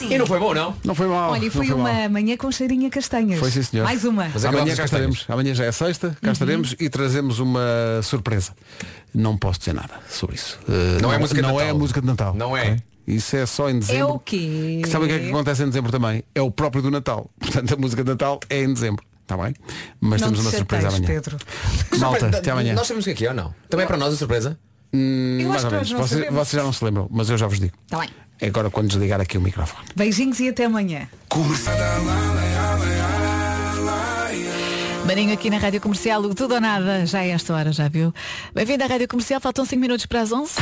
E 0.09 0.17
não 0.17 0.25
foi 0.25 0.39
bom, 0.39 0.53
não? 0.53 0.75
Não 0.83 0.95
foi 0.95 1.07
mal. 1.07 1.31
Olha, 1.31 1.41
e 1.41 1.45
não 1.45 1.51
foi 1.51 1.67
mal. 1.67 1.77
uma 1.77 2.09
manhã 2.09 2.37
com 2.37 2.51
cheirinho 2.51 2.87
a 2.87 2.89
castanhas. 2.89 3.39
Foi 3.39 3.51
sim, 3.51 3.63
senhor. 3.63 3.83
Mais 3.83 4.03
uma. 4.03 4.29
Mas 4.33 4.45
Amanhã 4.45 4.61
acabámos 4.61 4.75
cá 4.75 4.85
estaremos. 4.85 5.25
Amanhã 5.27 5.53
já 5.55 5.65
é 5.65 5.71
sexta, 5.71 6.07
Uhum. 6.07 6.15
cá 6.21 6.31
estaremos 6.31 6.75
e 6.79 6.89
trazemos 6.89 7.39
uma 7.39 7.61
surpresa. 8.03 8.53
Não 9.13 9.37
posso 9.37 9.59
dizer 9.59 9.73
nada 9.73 9.93
sobre 10.09 10.35
isso. 10.35 10.59
Uh, 10.67 11.01
Não 11.01 11.11
é 11.13 11.17
música 11.17 11.41
de 11.41 11.47
não 11.47 11.55
Natal. 11.55 11.69
é 11.69 11.73
música 11.73 12.01
de 12.01 12.07
Natal. 12.07 12.33
Não 12.35 12.55
é. 12.57 12.61
ok? 12.61 12.77
Isso 13.07 13.37
é 13.37 13.45
só 13.45 13.69
em 13.69 13.77
É 13.77 13.79
dezembro. 13.79 14.09
o 14.15 14.19
quê? 14.19 14.81
Que 14.83 14.89
Sabe 14.89 15.05
o 15.05 15.07
que 15.07 15.13
é 15.13 15.19
que 15.19 15.29
acontece 15.29 15.63
em 15.63 15.67
dezembro 15.67 15.91
também? 15.91 16.23
É 16.35 16.41
o 16.41 16.51
próprio 16.51 16.81
do 16.81 16.91
Natal. 16.91 17.29
Portanto, 17.39 17.73
a 17.73 17.77
música 17.77 18.03
de 18.03 18.09
Natal 18.09 18.39
é 18.49 18.63
em 18.63 18.73
dezembro. 18.73 19.03
Está 19.21 19.37
bem? 19.37 19.53
Mas 19.99 20.21
Não 20.21 20.27
temos 20.29 20.39
te 20.39 20.45
uma 20.45 20.51
surpresa 20.57 20.87
amanhã. 20.89 21.05
Pedro. 21.05 21.37
Malta, 21.99 22.27
até 22.27 22.51
amanhã. 22.51 22.73
Nós 22.73 22.87
sabemos 22.87 23.05
o 23.05 23.07
que 23.07 23.11
é 23.11 23.15
que 23.15 23.25
é 23.25 23.29
ou 23.29 23.35
não? 23.35 23.53
Também 23.69 23.83
é 23.85 23.87
para 23.87 23.97
nós 23.97 24.13
a 24.13 24.17
surpresa? 24.17 24.57
Hum, 24.93 25.37
Eu 25.41 25.49
mais 25.49 25.63
ou 25.65 25.71
menos. 25.71 25.91
não 25.91 25.99
Vocês, 25.99 26.25
vocês 26.31 26.51
já 26.51 26.63
não 26.63 26.71
se 26.73 26.83
lembram, 26.83 27.07
mas 27.11 27.29
eu 27.29 27.37
já 27.37 27.45
vos 27.47 27.59
digo. 27.59 27.73
Tá 27.89 27.99
bem. 27.99 28.09
Agora 28.41 28.69
quando 28.69 28.89
desligar 28.89 29.19
aqui 29.19 29.37
o 29.37 29.41
microfone. 29.41 29.87
Beijinhos 29.95 30.39
e 30.39 30.49
até 30.49 30.65
amanhã. 30.65 31.09
Marinho 35.05 35.33
aqui 35.33 35.49
na 35.49 35.57
Rádio 35.57 35.79
Comercial, 35.79 36.21
o 36.21 36.35
tudo 36.35 36.55
ou 36.55 36.61
nada, 36.61 37.05
já 37.05 37.23
é 37.23 37.29
esta 37.29 37.53
hora, 37.53 37.71
já 37.71 37.87
viu? 37.87 38.13
Bem-vindo 38.53 38.83
à 38.83 38.87
Rádio 38.87 39.07
Comercial, 39.07 39.39
faltam 39.39 39.63
5 39.63 39.79
minutos 39.79 40.05
para 40.05 40.21
as 40.21 40.31
11. 40.33 40.53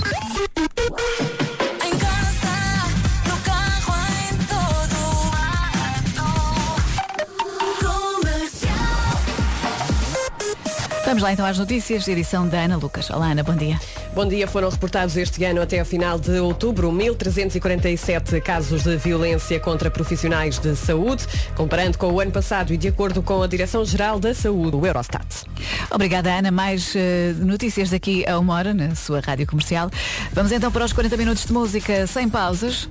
Vamos 11.05 11.21
lá 11.21 11.31
então 11.31 11.45
às 11.45 11.59
notícias, 11.59 12.07
edição 12.07 12.47
da 12.47 12.61
Ana 12.61 12.77
Lucas. 12.77 13.11
Olá 13.11 13.27
Ana, 13.27 13.43
bom 13.43 13.55
dia. 13.55 13.79
Bom 14.15 14.27
dia, 14.27 14.47
foram 14.47 14.69
reportados 14.69 15.15
este 15.15 15.45
ano 15.45 15.61
até 15.61 15.79
ao 15.79 15.85
final 15.85 16.17
de 16.17 16.39
outubro 16.39 16.91
1.347 16.91 18.41
casos 18.41 18.81
de 18.81 18.97
violência 18.97 19.59
contra 19.59 19.91
profissionais 19.91 20.57
de 20.57 20.75
saúde, 20.75 21.27
comparando 21.55 21.99
com 21.99 22.11
o 22.11 22.19
ano 22.19 22.31
passado 22.31 22.73
e 22.73 22.77
de 22.77 22.87
acordo 22.87 23.21
com 23.21 23.43
a 23.43 23.47
Direção-Geral 23.47 24.19
da 24.19 24.33
Saúde, 24.33 24.75
o 24.75 24.83
Eurostat. 24.83 25.45
Obrigada 25.91 26.33
Ana, 26.33 26.49
mais 26.49 26.95
eh, 26.95 27.35
notícias 27.37 27.91
daqui 27.91 28.27
a 28.27 28.39
uma 28.39 28.55
hora 28.55 28.73
na 28.73 28.95
sua 28.95 29.19
Rádio 29.19 29.45
Comercial. 29.45 29.91
Vamos 30.33 30.51
então 30.51 30.71
para 30.71 30.85
os 30.85 30.91
40 30.91 31.15
minutos 31.17 31.45
de 31.45 31.53
música 31.53 32.07
sem 32.07 32.27
pausas. 32.27 32.89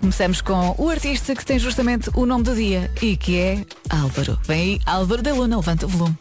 Começamos 0.00 0.40
com 0.40 0.74
o 0.78 0.88
artista 0.88 1.36
que 1.36 1.44
tem 1.44 1.58
justamente 1.58 2.10
o 2.14 2.24
nome 2.24 2.44
do 2.44 2.56
dia 2.56 2.90
e 3.02 3.14
que 3.14 3.38
é 3.38 3.64
Álvaro. 3.90 4.38
Vem 4.42 4.60
aí, 4.60 4.80
Álvaro 4.86 5.22
da 5.22 5.34
Luna, 5.34 5.56
levanta 5.56 5.84
o 5.84 5.88
volume. 5.90 6.16